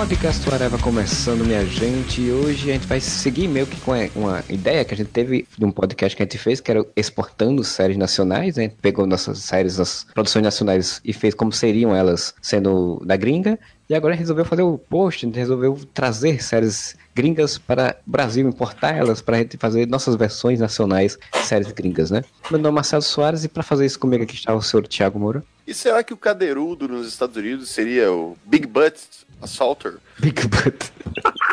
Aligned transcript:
Podcast 0.00 0.50
Areva 0.50 0.78
começando, 0.78 1.44
minha 1.44 1.62
gente. 1.66 2.22
E 2.22 2.32
hoje 2.32 2.70
a 2.70 2.72
gente 2.72 2.86
vai 2.86 2.98
seguir 3.00 3.46
meio 3.46 3.66
que 3.66 3.78
com 3.82 3.92
uma 4.16 4.42
ideia 4.48 4.82
que 4.82 4.94
a 4.94 4.96
gente 4.96 5.10
teve 5.10 5.46
de 5.58 5.62
um 5.62 5.70
podcast 5.70 6.16
que 6.16 6.22
a 6.22 6.24
gente 6.24 6.38
fez, 6.38 6.58
que 6.58 6.70
era 6.70 6.82
exportando 6.96 7.62
séries 7.62 7.98
nacionais. 7.98 8.54
Gente 8.54 8.76
pegou 8.80 9.06
nossas 9.06 9.40
séries, 9.40 9.76
nossas 9.76 10.04
produções 10.14 10.42
nacionais 10.42 11.02
e 11.04 11.12
fez 11.12 11.34
como 11.34 11.52
seriam 11.52 11.94
elas 11.94 12.34
sendo 12.40 13.02
da 13.04 13.14
gringa. 13.14 13.58
E 13.90 13.94
agora 13.94 14.14
a 14.14 14.16
gente 14.16 14.22
resolveu 14.22 14.46
fazer 14.46 14.62
o 14.62 14.78
post, 14.78 15.26
a 15.26 15.28
gente 15.28 15.38
resolveu 15.38 15.78
trazer 15.92 16.42
séries 16.42 16.96
gringas 17.14 17.58
para 17.58 17.94
o 18.06 18.10
Brasil, 18.10 18.48
importar 18.48 18.96
elas 18.96 19.20
para 19.20 19.36
a 19.36 19.40
gente 19.40 19.58
fazer 19.58 19.86
nossas 19.86 20.16
versões 20.16 20.60
nacionais 20.60 21.18
de 21.30 21.44
séries 21.44 21.70
gringas, 21.72 22.10
né? 22.10 22.24
Meu 22.50 22.58
nome 22.58 22.72
é 22.72 22.76
Marcelo 22.76 23.02
Soares 23.02 23.44
e 23.44 23.48
para 23.48 23.62
fazer 23.62 23.84
isso 23.84 23.98
comigo 23.98 24.22
aqui 24.22 24.34
está 24.34 24.54
o 24.54 24.62
senhor 24.62 24.86
Thiago 24.88 25.18
Moura. 25.18 25.44
E 25.70 25.74
será 25.74 26.02
que 26.02 26.12
o 26.12 26.16
cadeirudo 26.16 26.88
nos 26.88 27.06
Estados 27.06 27.36
Unidos 27.36 27.70
seria 27.70 28.10
o 28.10 28.36
Big 28.44 28.66
Butt 28.66 28.98
Assaulter? 29.40 29.98
Big 30.18 30.42
Butt. 30.48 30.92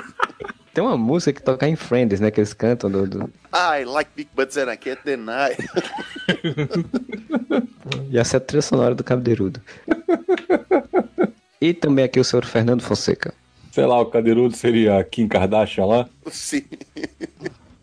Tem 0.73 0.83
uma 0.83 0.97
música 0.97 1.33
que 1.33 1.43
toca 1.43 1.67
em 1.67 1.75
Friends, 1.75 2.19
né? 2.19 2.31
Que 2.31 2.39
eles 2.39 2.51
cantam 2.51 2.89
do. 2.89 3.05
do... 3.05 3.31
I 3.53 3.85
like 3.85 4.09
big 4.15 4.27
butts 4.35 4.57
and 4.57 4.73
I 4.73 4.77
can't 4.77 4.99
deny. 5.05 5.55
e 8.09 8.17
essa 8.17 8.37
é 8.37 8.39
a 8.39 8.41
trilha 8.41 8.63
sonora 8.63 8.95
do 8.95 9.03
Cadeirudo. 9.03 9.61
E 11.61 11.75
também 11.75 12.03
aqui 12.03 12.19
o 12.19 12.23
senhor 12.23 12.43
Fernando 12.43 12.81
Fonseca. 12.81 13.31
Sei 13.71 13.85
lá, 13.85 14.01
o 14.01 14.07
Cadeirudo 14.07 14.55
seria 14.55 15.03
Kim 15.03 15.27
Kardashian 15.27 15.85
lá? 15.85 16.09
Sim. 16.31 16.65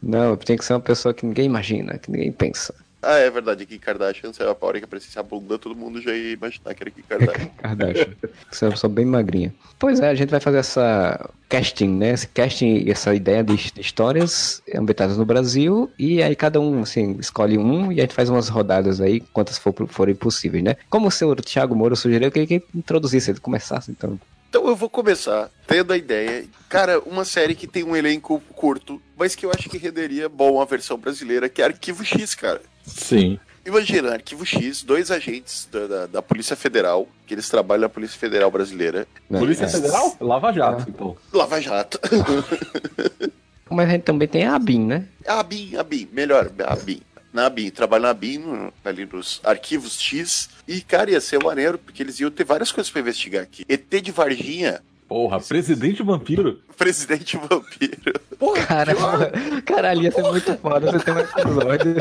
Não, 0.03 0.37
tem 0.37 0.57
que 0.57 0.65
ser 0.65 0.73
uma 0.73 0.81
pessoa 0.81 1.15
que 1.15 1.25
ninguém 1.25 1.47
imagina, 1.47 1.97
que 1.97 2.11
ninguém 2.11 2.33
pensa. 2.33 2.75
Ah, 3.07 3.19
é 3.19 3.31
verdade, 3.31 3.67
Kim 3.67 3.79
Kardashian, 3.79 4.33
se 4.33 4.43
a 4.43 4.57
hora 4.59 4.79
que 4.79 4.85
aparecesse 4.85 5.19
a 5.19 5.23
bunda, 5.23 5.59
todo 5.59 5.77
mundo 5.77 6.01
já 6.01 6.13
ia 6.13 6.33
imaginar 6.33 6.75
que 6.75 6.83
era 6.83 6.91
Kim 6.91 7.03
Kardashian. 7.03 7.51
Kardashian. 7.59 8.15
Você 8.51 8.65
é 8.65 8.69
uma 8.69 8.73
pessoa 8.73 8.93
bem 8.93 9.05
magrinha. 9.05 9.55
Pois 9.79 10.01
é, 10.01 10.09
a 10.09 10.15
gente 10.15 10.31
vai 10.31 10.41
fazer 10.41 10.59
essa 10.59 11.31
casting, 11.49 11.89
né? 11.89 12.11
Esse 12.11 12.27
casting, 12.29 12.89
essa 12.89 13.15
ideia 13.15 13.45
de 13.45 13.55
histórias 13.79 14.63
ambientadas 14.75 15.17
no 15.19 15.25
Brasil, 15.25 15.91
e 15.99 16.23
aí 16.23 16.35
cada 16.35 16.61
um, 16.61 16.83
assim, 16.83 17.17
escolhe 17.21 17.59
um 17.59 17.93
e 17.93 17.99
a 17.99 18.03
gente 18.03 18.15
faz 18.15 18.31
umas 18.31 18.49
rodadas 18.49 19.01
aí, 19.01 19.21
quantas 19.21 19.59
for, 19.59 19.75
forem 19.89 20.15
possíveis, 20.15 20.65
né? 20.65 20.77
Como 20.89 21.09
o 21.09 21.11
senhor 21.11 21.41
Thiago 21.41 21.75
Moura 21.75 21.97
sugeriu, 21.97 22.29
eu 22.29 22.33
queria 22.33 22.61
que 22.61 22.67
introduzisse, 22.75 23.31
ele 23.31 23.41
começasse, 23.41 23.91
então. 23.91 24.19
Então 24.49 24.69
eu 24.69 24.77
vou 24.77 24.89
começar 24.89 25.51
tendo 25.67 25.93
a 25.93 25.97
ideia. 25.97 26.45
Cara, 26.69 27.01
uma 27.01 27.25
série 27.25 27.57
que 27.57 27.67
tem 27.67 27.83
um 27.83 27.97
elenco 27.97 28.41
curto, 28.55 29.03
mas 29.19 29.35
que 29.35 29.45
eu 29.45 29.51
acho 29.51 29.69
que 29.69 29.77
renderia 29.77 30.29
bom 30.29 30.61
a 30.61 30.65
versão 30.65 30.97
brasileira, 30.97 31.49
que 31.49 31.61
é 31.61 31.65
Arquivo 31.65 32.05
X, 32.05 32.37
cara. 32.37 32.63
Sim. 32.85 33.39
Imagina, 33.67 34.13
Arquivo 34.13 34.45
X, 34.45 34.83
dois 34.83 35.11
agentes 35.11 35.67
da, 35.73 35.87
da, 35.87 36.07
da, 36.07 36.23
Polícia 36.23 36.55
Federal, 36.55 37.09
que 37.27 37.33
eles 37.33 37.49
trabalham 37.49 37.83
na 37.83 37.89
Polícia 37.89 38.19
Federal 38.19 38.51
Brasileira. 38.51 39.07
Polícia 39.29 39.65
é. 39.65 39.69
Federal? 39.69 40.15
Lava 40.21 40.53
Jato, 40.53 40.85
é. 40.87 40.91
então. 40.91 41.17
Lava 41.33 41.61
Jato. 41.61 41.99
Mas 43.71 43.89
a 43.89 43.93
gente 43.93 44.03
também 44.03 44.29
tem 44.29 44.45
a 44.45 44.55
ABIN, 44.55 44.87
né? 44.87 45.07
A 45.27 45.41
ABIN, 45.41 45.77
a 45.77 45.81
ABIN, 45.81 46.09
melhor, 46.13 46.51
a 46.63 46.73
ABIN. 46.75 47.01
Na 47.33 47.47
ABIN, 47.47 47.71
trabalho 47.71 48.03
na 48.03 48.11
ABIN, 48.11 48.71
ali 48.85 49.09
nos 49.11 49.41
arquivos 49.43 49.99
X. 49.99 50.51
E, 50.69 50.83
cara, 50.83 51.11
ia 51.11 51.21
ser 51.21 51.43
maneiro, 51.43 51.79
porque 51.79 52.03
eles 52.03 52.21
iam 52.21 52.31
ter 52.31 52.45
várias 52.45 52.71
coisas 52.71 52.93
para 52.93 53.01
investigar 53.01 53.43
aqui. 53.43 53.65
ET 53.69 53.89
de 53.91 54.13
Varginha, 54.13 54.81
Porra, 55.15 55.39
presidente 55.39 56.03
vampiro? 56.03 56.59
Presidente 56.77 57.37
vampiro. 57.37 58.21
Porra, 58.37 58.67
Caramba, 58.67 59.33
caralho, 59.65 60.03
ia 60.03 60.11
ser 60.11 60.21
Porra. 60.23 60.33
muito 60.33 60.57
foda 60.57 60.91
você 60.91 61.05
ter 61.05 61.13
um 61.13 61.19
episódio 61.21 61.97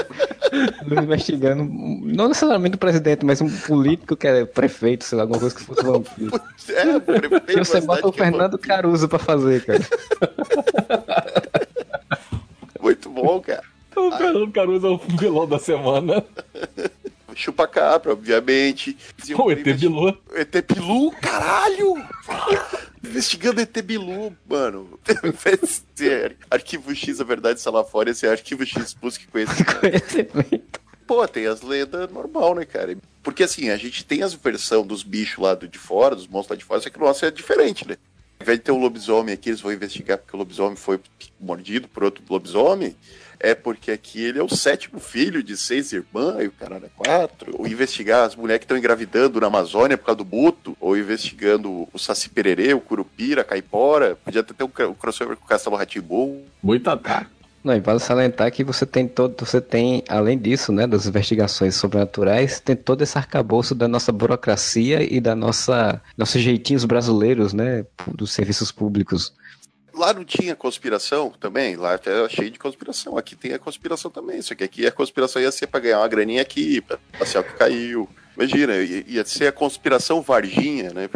investigando, 1.03 1.63
não 1.63 2.29
necessariamente 2.29 2.73
o 2.73 2.79
presidente, 2.79 3.23
mas 3.23 3.39
um 3.39 3.47
político 3.67 4.15
que 4.15 4.25
é 4.25 4.45
prefeito, 4.45 5.03
sei 5.03 5.15
lá, 5.15 5.25
alguma 5.25 5.39
coisa 5.39 5.53
que 5.55 5.61
fosse 5.61 5.83
vampiro. 5.83 6.41
É, 6.69 6.99
prefeito. 6.99 7.51
E 7.51 7.55
você 7.57 7.81
bota 7.81 8.07
o 8.07 8.11
Fernando 8.11 8.55
é 8.55 8.67
Caruso 8.67 9.07
pra 9.07 9.19
fazer, 9.19 9.63
cara. 9.63 9.83
Muito 12.81 13.11
bom, 13.11 13.39
cara. 13.41 13.61
O 13.95 14.11
Fernando 14.11 14.51
Caruso 14.51 14.87
é 14.87 14.89
o 14.89 14.97
vilão 14.97 15.47
da 15.47 15.59
semana. 15.59 16.25
Chupa-cabra, 17.35 18.11
obviamente. 18.11 18.97
O 19.37 19.51
ET 19.51 19.63
Bilu. 19.63 20.17
ET 20.33 20.73
Bilu, 20.73 21.11
caralho! 21.21 22.03
Investigando 23.03 23.61
ET 23.61 23.81
Bilu, 23.81 24.35
mano. 24.47 24.99
Arquivo 26.49 26.95
X, 26.95 27.19
a 27.19 27.23
verdade 27.23 27.59
está 27.59 27.71
lá 27.71 27.83
fora. 27.83 28.09
Esse 28.09 28.25
é 28.25 28.31
Arquivo 28.31 28.65
X, 28.65 28.93
busque 28.93 29.27
conhecimento. 29.27 29.79
conhecimento. 29.79 30.81
Pô, 31.05 31.27
tem 31.27 31.47
as 31.47 31.61
lendas 31.61 32.09
normal, 32.09 32.55
né, 32.55 32.65
cara? 32.65 32.97
Porque 33.21 33.43
assim, 33.43 33.69
a 33.69 33.77
gente 33.77 34.05
tem 34.05 34.23
as 34.23 34.33
versões 34.33 34.85
dos 34.85 35.03
bichos 35.03 35.43
lá 35.43 35.53
de 35.55 35.77
fora, 35.77 36.15
dos 36.15 36.27
monstros 36.27 36.51
lá 36.51 36.59
de 36.59 36.65
fora, 36.65 36.81
só 36.81 36.89
que 36.89 36.97
o 36.97 37.01
nosso 37.01 37.25
é 37.25 37.31
diferente, 37.31 37.87
né? 37.87 37.97
Ao 38.39 38.43
invés 38.43 38.57
de 38.59 38.65
ter 38.65 38.71
um 38.71 38.79
lobisomem 38.79 39.33
aqui, 39.33 39.49
eles 39.49 39.61
vão 39.61 39.71
investigar 39.71 40.17
porque 40.17 40.35
o 40.35 40.39
lobisomem 40.39 40.75
foi 40.75 40.99
mordido 41.39 41.87
por 41.87 42.03
outro 42.03 42.23
lobisomem 42.29 42.95
é 43.43 43.53
porque 43.53 43.91
aqui 43.91 44.23
ele 44.23 44.39
é 44.39 44.43
o 44.43 44.47
sétimo 44.47 45.01
filho 45.01 45.43
de 45.43 45.57
seis 45.57 45.91
irmãs, 45.91 46.41
e 46.41 46.47
o 46.47 46.51
caralho 46.51 46.85
é 46.85 46.89
quatro. 46.95 47.53
Ou 47.59 47.67
investigar 47.67 48.25
as 48.25 48.37
mulheres 48.37 48.59
que 48.59 48.63
estão 48.63 48.77
engravidando 48.77 49.39
na 49.41 49.47
Amazônia 49.47 49.97
por 49.97 50.05
causa 50.05 50.17
do 50.17 50.23
buto, 50.23 50.77
ou 50.79 50.97
investigando 50.97 51.87
o 51.91 51.99
Saci 51.99 52.29
Pererê, 52.29 52.73
o 52.73 52.79
Curupira, 52.79 53.41
a 53.41 53.43
Caipora. 53.43 54.15
Podia 54.23 54.39
até 54.39 54.53
ter 54.53 54.63
um 54.63 54.93
crossover 54.93 55.35
com 55.35 55.43
o 55.43 55.47
Castelo 55.47 55.75
Ratimbum. 55.75 56.41
Muito 56.63 56.89
ataque. 56.89 57.29
Não, 57.61 57.75
e 57.75 57.79
vale 57.79 57.99
salientar 57.99 58.51
que 58.51 58.63
você 58.63 58.85
tem 58.85 59.07
todo, 59.07 59.45
você 59.45 59.61
tem, 59.61 60.03
além 60.09 60.37
disso, 60.37 60.71
né, 60.71 60.85
das 60.85 61.05
investigações 61.05 61.75
sobrenaturais, 61.75 62.59
tem 62.59 62.75
todo 62.75 63.01
esse 63.01 63.17
arcabouço 63.17 63.73
da 63.73 63.87
nossa 63.87 64.11
burocracia 64.11 65.01
e 65.01 65.21
da 65.21 65.33
nossa, 65.33 66.01
nossos 66.17 66.41
jeitinhos 66.41 66.83
brasileiros, 66.83 67.53
né, 67.53 67.85
dos 68.07 68.33
serviços 68.33 68.71
públicos. 68.71 69.33
Lá 70.03 70.13
não 70.13 70.25
tinha 70.25 70.53
conspiração 70.53 71.31
também? 71.39 71.77
Lá 71.77 71.93
é 71.93 72.27
cheio 72.29 72.51
de 72.51 72.59
conspiração. 72.59 73.17
Aqui 73.17 73.37
tem 73.37 73.53
a 73.53 73.59
conspiração 73.59 74.11
também. 74.11 74.41
Só 74.41 74.53
que 74.53 74.65
aqui 74.65 74.85
a 74.85 74.91
conspiração 74.91 75.41
ia 75.41 75.49
ser 75.49 75.67
pra 75.67 75.79
ganhar 75.79 75.99
uma 75.99 76.07
graninha 76.09 76.41
aqui, 76.41 76.81
pra 76.81 76.99
passear 77.17 77.41
que 77.41 77.53
caiu. 77.53 78.09
Imagina, 78.35 78.73
ia 78.75 79.23
ser 79.23 79.47
a 79.47 79.51
conspiração 79.53 80.21
Varginha, 80.21 80.91
né? 80.91 81.09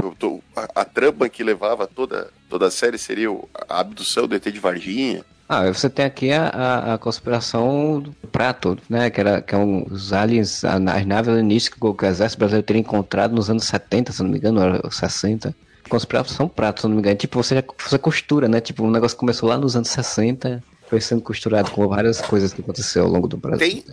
A, 0.56 0.82
a 0.82 0.86
trama 0.86 1.28
que 1.28 1.44
levava 1.44 1.86
toda, 1.86 2.30
toda 2.50 2.68
a 2.68 2.72
série 2.72 2.98
seria 2.98 3.28
a 3.68 3.82
abdução 3.82 4.26
do 4.26 4.34
ET 4.34 4.46
de 4.46 4.60
Varginha. 4.60 5.26
Ah, 5.50 5.66
você 5.68 5.90
tem 5.90 6.06
aqui 6.06 6.32
a, 6.32 6.48
a, 6.48 6.94
a, 6.94 6.98
conspiração 6.98 8.00
do 8.00 8.14
prato, 8.32 8.78
né? 8.90 9.10
Que, 9.10 9.20
era, 9.20 9.42
que 9.42 9.54
é 9.54 9.58
um, 9.58 9.86
os 9.92 10.14
aliens, 10.14 10.64
as 10.64 10.80
naves 10.80 11.28
alienígenas 11.28 11.68
que 11.68 11.86
o 11.86 12.06
exército 12.06 12.40
brasileiro 12.40 12.66
teria 12.66 12.80
encontrado 12.80 13.36
nos 13.36 13.50
anos 13.50 13.66
70, 13.66 14.14
se 14.14 14.24
não 14.24 14.30
me 14.30 14.38
engano, 14.38 14.80
ou 14.82 14.90
60 14.90 15.54
conspiração 15.88 16.48
prato, 16.48 16.82
se 16.82 16.88
não 16.88 16.96
me 16.96 17.00
engano. 17.00 17.16
Tipo, 17.16 17.42
você, 17.42 17.64
você 17.78 17.98
costura, 17.98 18.48
né? 18.48 18.62
Tipo, 18.62 18.84
o 18.84 18.92
negócio 18.92 19.18
começou 19.18 19.48
lá 19.50 19.58
nos 19.58 19.76
anos 19.76 19.90
60, 19.90 20.64
foi 20.90 21.02
sendo 21.02 21.22
costurado 21.22 21.72
com 21.72 21.88
várias 21.88 22.22
coisas 22.22 22.54
que 22.54 22.62
aconteceu 22.62 23.04
ao 23.04 23.10
longo 23.10 23.28
do 23.28 23.38
Brasil. 23.38 23.68
Tem, 23.68 23.84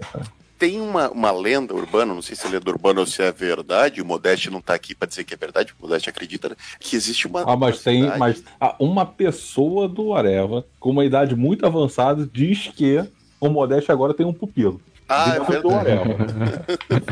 tem 0.59 0.81
uma, 0.81 1.11
uma 1.11 1.31
lenda 1.31 1.75
urbana, 1.75 2.15
não 2.15 2.23
sei 2.23 2.37
se 2.37 2.47
é 2.47 2.51
lenda 2.51 2.71
urbana 2.71 3.01
ou 3.01 3.07
se 3.07 3.23
é 3.23 3.33
verdade, 3.33 4.01
o 4.01 4.05
Modeste 4.05 4.51
não 4.51 4.61
tá 4.61 4.75
aqui 4.75 4.95
para 4.95 5.09
dizer 5.09 5.25
que 5.25 5.35
é 5.35 5.37
verdade, 5.37 5.75
o 5.79 5.83
Modeste 5.83 6.09
acredita, 6.09 6.49
né? 6.49 6.57
que 6.79 6.97
existe 6.97 7.27
uma. 7.27 7.43
Ah, 7.43 7.57
mas 7.57 7.83
tem. 7.83 8.05
Mas, 8.17 8.43
ah, 8.61 8.75
uma 8.79 9.05
pessoa 9.05 9.89
do 9.89 10.15
Areva, 10.15 10.65
com 10.79 10.91
uma 10.91 11.05
idade 11.05 11.35
muito 11.35 11.67
avançada, 11.67 12.29
diz 12.33 12.69
que 12.69 13.05
o 13.41 13.49
Modeste 13.49 13.91
agora 13.91 14.15
tem 14.15 14.25
um 14.25 14.33
pupilo. 14.33 14.81
Ah, 15.09 15.37
é 15.37 15.41
verdade. 15.41 15.91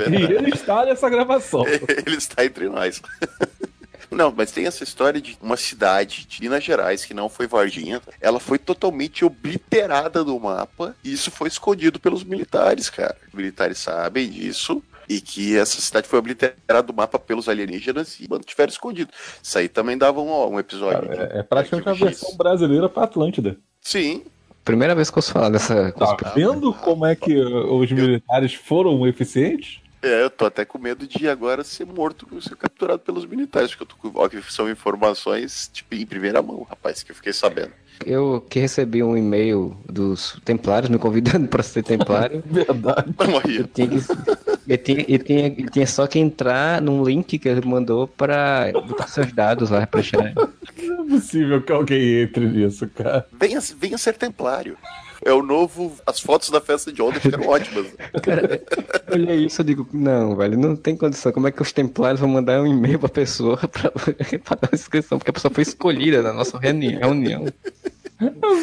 e 0.18 0.32
ele 0.32 0.50
está 0.50 0.84
nessa 0.84 1.10
gravação. 1.10 1.64
Ele 2.06 2.16
está 2.16 2.44
entre 2.44 2.68
nós. 2.68 3.02
Não, 4.12 4.32
mas 4.36 4.52
tem 4.52 4.66
essa 4.66 4.84
história 4.84 5.20
de 5.20 5.36
uma 5.40 5.56
cidade 5.56 6.26
de 6.26 6.40
Minas 6.40 6.62
Gerais, 6.62 7.04
que 7.04 7.14
não 7.14 7.28
foi 7.28 7.46
Varginha, 7.46 8.00
ela 8.20 8.38
foi 8.38 8.58
totalmente 8.58 9.24
obliterada 9.24 10.22
do 10.22 10.38
mapa 10.38 10.94
e 11.02 11.12
isso 11.12 11.30
foi 11.30 11.48
escondido 11.48 11.98
pelos 11.98 12.22
militares, 12.22 12.90
cara. 12.90 13.16
Os 13.28 13.34
militares 13.34 13.78
sabem 13.78 14.28
disso 14.30 14.82
e 15.08 15.20
que 15.20 15.56
essa 15.56 15.80
cidade 15.80 16.08
foi 16.08 16.18
obliterada 16.18 16.82
do 16.82 16.94
mapa 16.94 17.18
pelos 17.18 17.48
alienígenas 17.48 18.18
e 18.20 18.28
tiveram 18.44 18.70
escondido. 18.70 19.10
Isso 19.42 19.58
aí 19.58 19.68
também 19.68 19.98
dava 19.98 20.20
um, 20.20 20.54
um 20.54 20.58
episódio. 20.58 21.08
Cara, 21.08 21.30
é, 21.32 21.40
é 21.40 21.42
praticamente 21.42 21.88
a 21.88 21.92
versão 21.92 22.36
brasileira 22.36 22.88
para 22.88 23.04
Atlântida. 23.04 23.56
Sim. 23.80 24.24
Primeira 24.64 24.94
vez 24.94 25.10
que 25.10 25.14
eu 25.14 25.18
ouço 25.18 25.32
falar 25.32 25.48
dessa. 25.48 25.90
Tá 25.92 26.32
vendo 26.34 26.72
como 26.72 27.04
é 27.04 27.16
que 27.16 27.36
os 27.36 27.90
militares 27.90 28.54
foram 28.54 29.06
eficientes? 29.06 29.81
É, 30.02 30.22
eu 30.22 30.28
tô 30.28 30.44
até 30.44 30.64
com 30.64 30.78
medo 30.78 31.06
de 31.06 31.28
agora 31.28 31.62
ser 31.62 31.86
morto, 31.86 32.26
ser 32.42 32.56
capturado 32.56 32.98
pelos 32.98 33.24
militares, 33.24 33.70
porque 33.70 33.84
eu 33.84 33.86
tô 33.86 33.96
com, 33.96 34.28
que 34.28 34.52
são 34.52 34.68
informações 34.68 35.70
tipo, 35.72 35.94
em 35.94 36.04
primeira 36.04 36.42
mão, 36.42 36.66
rapaz, 36.68 37.04
que 37.04 37.12
eu 37.12 37.16
fiquei 37.16 37.32
sabendo. 37.32 37.70
Eu 38.04 38.44
que 38.48 38.58
recebi 38.58 39.02
um 39.02 39.16
e-mail 39.16 39.76
dos 39.88 40.40
Templários 40.44 40.90
me 40.90 40.98
convidando 40.98 41.46
para 41.48 41.62
ser 41.62 41.84
Templário. 41.84 42.42
Verdade. 42.46 43.14
Eu 43.58 43.66
tinha, 43.68 43.88
que, 43.88 43.96
eu, 44.66 44.78
tinha, 44.78 45.04
eu, 45.08 45.18
tinha, 45.18 45.54
eu 45.56 45.70
tinha 45.70 45.86
só 45.86 46.06
que 46.08 46.18
entrar 46.18 46.80
num 46.82 47.04
link 47.04 47.38
que 47.38 47.48
ele 47.48 47.64
mandou 47.64 48.08
para 48.08 48.72
botar 48.72 49.06
seus 49.06 49.32
dados 49.32 49.70
lá 49.70 49.86
pra 49.86 50.02
Não 50.82 51.04
é 51.04 51.08
possível 51.08 51.62
que 51.62 51.70
alguém 51.70 52.22
entre 52.22 52.46
nisso, 52.46 52.88
cara. 52.88 53.24
Venha, 53.32 53.60
venha 53.78 53.98
ser 53.98 54.14
Templário. 54.14 54.76
É 55.24 55.32
o 55.32 55.42
novo. 55.42 55.92
As 56.06 56.20
fotos 56.20 56.50
da 56.50 56.60
festa 56.60 56.92
de 56.92 57.00
ontem 57.00 57.20
ficaram 57.20 57.46
ótimas. 57.46 57.86
Cara, 58.22 58.62
olha 59.10 59.34
isso, 59.34 59.60
eu 59.60 59.64
digo, 59.64 59.88
não, 59.92 60.36
velho, 60.36 60.58
não 60.58 60.74
tem 60.74 60.96
condição. 60.96 61.32
Como 61.32 61.46
é 61.48 61.52
que 61.52 61.62
os 61.62 61.72
templários 61.72 62.20
vão 62.20 62.28
mandar 62.28 62.60
um 62.60 62.66
e-mail 62.66 62.98
pra 62.98 63.08
pessoa 63.08 63.56
pra, 63.68 63.90
pra 63.90 64.56
dar 64.60 64.70
inscrição? 64.72 65.18
Porque 65.18 65.30
a 65.30 65.34
pessoa 65.34 65.52
foi 65.52 65.62
escolhida 65.62 66.22
na 66.22 66.32
nossa 66.32 66.58
reunião. 66.58 67.46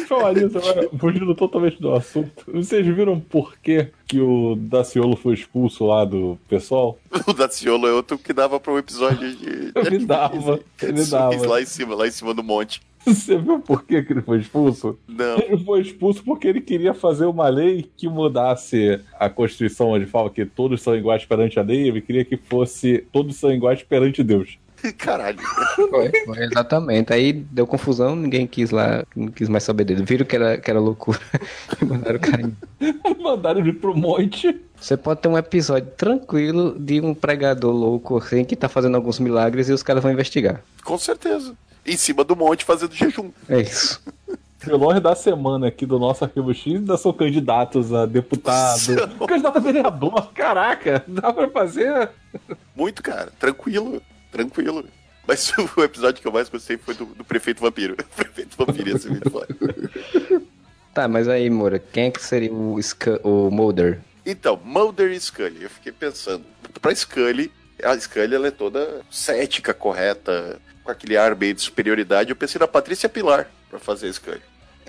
Falar 0.08 0.36
isso 0.38 0.56
agora, 0.56 0.88
fugindo 0.98 1.34
totalmente 1.34 1.80
do 1.80 1.92
assunto. 1.92 2.44
Vocês 2.52 2.86
viram 2.86 3.20
por 3.20 3.56
que, 3.58 3.88
que 4.06 4.20
o 4.20 4.56
Daciolo 4.56 5.16
foi 5.16 5.34
expulso 5.34 5.86
lá 5.86 6.04
do 6.04 6.38
pessoal? 6.48 6.98
O 7.26 7.32
Daciolo 7.32 7.86
é 7.86 7.92
outro 7.92 8.16
que 8.18 8.32
dava 8.32 8.58
pra 8.58 8.72
um 8.72 8.78
episódio 8.78 9.36
de. 9.36 9.72
Ele 9.74 10.04
dava, 10.06 10.60
ele 10.82 11.04
dava. 11.04 11.46
Lá 11.46 11.60
em 11.60 11.66
cima, 11.66 11.94
lá 11.94 12.06
em 12.06 12.10
cima 12.10 12.32
do 12.32 12.42
monte. 12.42 12.80
Você 13.04 13.38
viu 13.38 13.60
por 13.60 13.84
que, 13.84 14.02
que 14.02 14.12
ele 14.12 14.22
foi 14.22 14.38
expulso? 14.38 14.98
Não. 15.08 15.38
Ele 15.38 15.64
foi 15.64 15.80
expulso 15.80 16.22
porque 16.22 16.46
ele 16.46 16.60
queria 16.60 16.92
fazer 16.92 17.24
uma 17.24 17.48
lei 17.48 17.90
que 17.96 18.08
mudasse 18.08 19.00
a 19.18 19.28
Constituição, 19.28 19.90
onde 19.90 20.06
fala 20.06 20.30
que 20.30 20.44
todos 20.44 20.82
são 20.82 20.94
iguais 20.94 21.24
perante 21.24 21.58
a 21.58 21.62
lei, 21.62 21.88
ele 21.88 22.00
queria 22.00 22.24
que 22.24 22.36
fosse 22.36 23.04
todos 23.12 23.36
são 23.36 23.52
iguais 23.52 23.82
perante 23.82 24.22
Deus. 24.22 24.58
Caralho. 24.98 25.38
Foi, 25.76 26.10
foi, 26.24 26.44
exatamente. 26.44 27.12
Aí 27.12 27.32
deu 27.32 27.66
confusão, 27.66 28.16
ninguém 28.16 28.46
quis 28.46 28.70
lá, 28.70 29.04
não 29.14 29.28
quis 29.28 29.48
mais 29.48 29.64
saber 29.64 29.84
dele. 29.84 30.04
Viram 30.04 30.24
que 30.24 30.36
era, 30.36 30.58
que 30.58 30.70
era 30.70 30.80
loucura. 30.80 31.20
Mandaram 31.82 32.16
o 32.16 32.20
cara. 32.20 32.50
Mandaram 33.20 33.60
ele 33.60 33.72
pro 33.72 33.96
monte. 33.96 34.60
Você 34.80 34.96
pode 34.96 35.20
ter 35.20 35.28
um 35.28 35.36
episódio 35.36 35.90
tranquilo 35.96 36.76
de 36.78 37.00
um 37.00 37.14
pregador 37.14 37.74
louco 37.74 38.16
assim 38.16 38.44
que 38.44 38.56
tá 38.56 38.68
fazendo 38.68 38.94
alguns 38.94 39.18
milagres 39.18 39.68
e 39.68 39.72
os 39.72 39.82
caras 39.82 40.02
vão 40.02 40.12
investigar. 40.12 40.62
Com 40.82 40.96
certeza. 40.96 41.54
Em 41.84 41.96
cima 41.96 42.24
do 42.24 42.36
monte 42.36 42.64
fazendo 42.64 42.94
jejum. 42.94 43.30
É 43.48 43.60
isso. 43.60 44.00
Vilões 44.62 45.00
da 45.00 45.14
semana 45.14 45.68
aqui 45.68 45.86
do 45.86 45.98
nosso 45.98 46.22
Arquivo 46.22 46.52
X 46.52 46.74
ainda 46.74 46.96
são 46.98 47.12
candidatos 47.12 47.94
a 47.94 48.04
deputado. 48.04 49.16
Candidato 49.26 49.56
a 49.56 49.60
vereador, 49.60 50.32
caraca, 50.32 51.02
dá 51.08 51.32
pra 51.32 51.48
fazer. 51.48 52.10
Muito, 52.76 53.02
cara, 53.02 53.32
tranquilo 53.38 54.02
tranquilo. 54.30 54.84
Mas 55.26 55.52
o 55.76 55.82
episódio 55.82 56.20
que 56.20 56.26
eu 56.26 56.32
mais 56.32 56.48
gostei 56.48 56.78
foi 56.78 56.94
do, 56.94 57.06
do 57.06 57.24
Prefeito 57.24 57.60
Vampiro. 57.60 57.96
O 58.00 58.16
Prefeito 58.16 58.56
Vampiro 58.56 58.88
ia 58.88 58.98
ser 58.98 59.10
muito 59.10 59.30
foda. 59.30 59.48
Tá, 60.94 61.06
mas 61.06 61.28
aí, 61.28 61.48
Moura, 61.50 61.78
quem 61.78 62.06
é 62.06 62.10
que 62.10 62.22
seria 62.22 62.52
o, 62.52 62.78
o 63.22 63.50
Mulder? 63.50 64.00
Então, 64.24 64.58
Mulder 64.64 65.12
e 65.12 65.20
Scully. 65.20 65.62
Eu 65.62 65.70
fiquei 65.70 65.92
pensando, 65.92 66.44
pra 66.80 66.94
Scully, 66.94 67.52
a 67.84 67.98
Scully 67.98 68.34
ela 68.34 68.48
é 68.48 68.50
toda 68.50 69.00
cética, 69.10 69.74
correta, 69.74 70.58
com 70.84 70.90
aquele 70.90 71.16
ar 71.16 71.34
meio 71.34 71.54
de 71.54 71.60
superioridade. 71.62 72.30
Eu 72.30 72.36
pensei 72.36 72.58
na 72.58 72.68
Patrícia 72.68 73.08
Pilar 73.08 73.48
pra 73.68 73.78
fazer 73.78 74.08
a 74.08 74.12
Scully. 74.12 74.42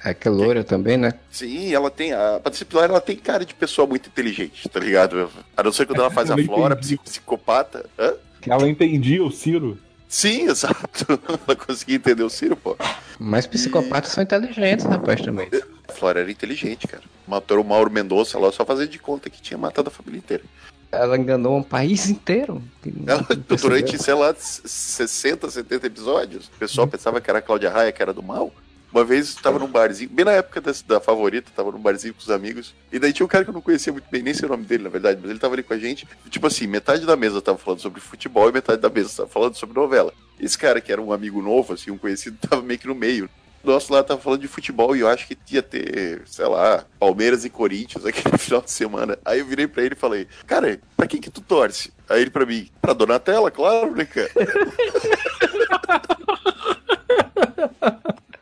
É 0.04 0.14
que 0.14 0.28
é 0.28 0.32
loira 0.32 0.64
também, 0.64 0.98
né? 0.98 1.14
Sim, 1.30 1.74
ela 1.74 1.92
tem. 1.92 2.12
A 2.14 2.40
Patrícia 2.44 2.66
Pilar 2.66 2.90
ela 2.90 3.02
tem 3.02 3.16
cara 3.16 3.46
de 3.46 3.54
pessoa 3.54 3.88
muito 3.88 4.08
inteligente, 4.08 4.68
tá 4.68 4.80
ligado? 4.80 5.30
A 5.56 5.64
não 5.64 5.72
ser 5.72 5.86
quando 5.86 6.00
ela 6.00 6.10
faz 6.10 6.30
a 6.32 6.38
Flora, 6.38 6.76
psicopata. 6.76 7.86
Hã? 8.00 8.14
Ela 8.48 8.68
entendia 8.68 9.24
o 9.24 9.32
Ciro. 9.32 9.78
Sim, 10.08 10.50
exato. 10.52 11.06
Ela 11.48 11.56
conseguia 11.56 11.96
entender 11.96 12.24
o 12.24 12.30
Ciro, 12.30 12.56
pô. 12.58 12.76
Mas 13.20 13.46
psicopatas 13.46 14.12
são 14.12 14.24
inteligentes, 14.24 14.86
rapaz, 14.86 15.22
também. 15.22 15.48
A 15.88 15.92
Flora 15.92 16.22
era 16.22 16.32
inteligente, 16.32 16.88
cara. 16.88 17.04
Matou 17.28 17.62
o 17.62 17.64
Mauro 17.64 17.92
Mendonça 17.92 18.40
lá 18.40 18.52
só 18.52 18.66
fazer 18.66 18.88
de 18.88 18.98
conta 18.98 19.30
que 19.30 19.42
tinha 19.42 19.58
matado 19.58 19.90
a 19.90 19.92
família 19.92 20.18
inteira. 20.18 20.44
Ela 20.92 21.18
enganou 21.18 21.58
um 21.58 21.64
país 21.64 22.10
inteiro. 22.10 22.62
Ela, 23.08 23.26
durante, 23.62 24.02
sei 24.02 24.14
lá, 24.14 24.36
60, 24.38 25.50
70 25.50 25.88
episódios, 25.88 26.48
o 26.48 26.60
pessoal 26.60 26.88
pensava 26.88 27.22
que 27.22 27.30
era 27.30 27.40
a 27.40 27.42
Cláudia 27.42 27.70
Raia, 27.70 27.92
que 27.92 28.02
era 28.02 28.14
do 28.14 28.22
mal. 28.22 28.54
Uma 28.94 29.06
vez 29.06 29.36
tava 29.36 29.58
num 29.58 29.68
barzinho, 29.68 30.10
bem 30.10 30.26
na 30.26 30.34
época 30.34 30.60
da, 30.60 30.74
da 30.86 31.00
favorita, 31.00 31.50
tava 31.56 31.72
num 31.72 31.80
barzinho 31.80 32.14
com 32.14 32.20
os 32.20 32.30
amigos. 32.30 32.76
E 32.92 33.00
daí 33.00 33.14
tinha 33.14 33.26
um 33.26 33.30
cara 33.30 33.46
que 33.46 33.50
eu 33.50 33.54
não 33.54 33.62
conhecia 33.62 33.94
muito 33.94 34.10
bem, 34.12 34.22
nem 34.22 34.34
sei 34.34 34.46
o 34.46 34.52
nome 34.52 34.66
dele, 34.66 34.84
na 34.84 34.90
verdade, 34.90 35.18
mas 35.22 35.32
ele 35.32 35.40
tava 35.40 35.56
ali 35.56 35.64
com 35.64 35.74
a 35.74 35.78
gente. 35.78 36.06
Tipo 36.30 36.48
assim, 36.48 36.68
metade 36.68 37.06
da 37.06 37.16
mesa 37.16 37.42
tava 37.42 37.58
falando 37.58 37.80
sobre 37.80 38.02
futebol 38.02 38.50
e 38.50 38.52
metade 38.52 38.82
da 38.82 38.90
mesa 38.90 39.10
tava 39.16 39.30
falando 39.30 39.56
sobre 39.56 39.80
novela. 39.80 40.14
Esse 40.38 40.58
cara, 40.58 40.82
que 40.82 40.92
era 40.92 41.02
um 41.02 41.14
amigo 41.14 41.42
novo, 41.42 41.74
assim, 41.74 41.90
um 41.90 41.98
conhecido, 41.98 42.38
tava 42.50 42.62
meio 42.62 42.80
que 42.80 42.88
no 42.88 42.96
meio. 42.96 43.30
Nosso 43.64 43.94
lá 43.94 44.04
tava 44.04 44.20
falando 44.20 44.42
de 44.42 44.48
futebol 44.48 44.96
e 44.96 45.02
eu 45.02 45.08
acho 45.08 45.28
que 45.28 45.38
ia 45.52 45.62
ter, 45.62 46.22
sei 46.26 46.46
lá, 46.48 46.84
Palmeiras 47.00 47.46
e 47.46 47.50
Corinthians 47.50 48.06
aqui 48.06 48.24
no 48.32 48.38
final 48.38 48.62
de 48.62 48.72
semana. 48.72 49.18
Aí 49.24 49.40
eu 49.40 49.46
virei 49.46 49.68
pra 49.68 49.84
ele 49.84 49.94
e 49.94 49.98
falei, 49.98 50.28
cara, 50.48 50.80
pra 50.98 51.08
quem 51.08 51.22
que 51.22 51.30
tu 51.30 51.42
torce? 51.42 51.92
Aí 52.10 52.22
ele 52.22 52.30
pra 52.32 52.46
mim, 52.46 52.68
pra 52.82 52.94
Donatella, 52.94 53.52
claro, 53.52 53.96
né, 53.96 54.06
cara? 54.06 54.32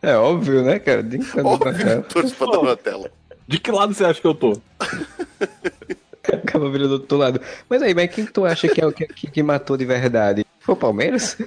É 0.01 0.15
óbvio, 0.15 0.63
né, 0.63 0.79
cara? 0.79 1.03
De 1.03 1.19
óbvio, 1.43 2.03
torço 2.03 2.33
pra 2.35 2.47
Donatella. 2.47 3.11
De 3.47 3.59
que 3.59 3.71
lado 3.71 3.93
você 3.93 4.05
acha 4.05 4.21
que 4.21 4.27
eu 4.27 4.33
tô? 4.33 4.59
Acaba 6.23 6.69
virando 6.69 6.89
do 6.89 7.01
outro 7.01 7.17
lado. 7.17 7.41
Mas 7.67 7.81
aí, 7.81 7.93
mas 7.93 8.13
quem 8.13 8.25
tu 8.25 8.45
acha 8.45 8.67
que 8.67 8.79
é 8.79 8.85
o 8.85 8.91
que, 8.91 9.05
que 9.07 9.43
matou 9.43 9.75
de 9.75 9.85
verdade? 9.85 10.45
Foi 10.59 10.73
o 10.73 10.77
Palmeiras? 10.77 11.37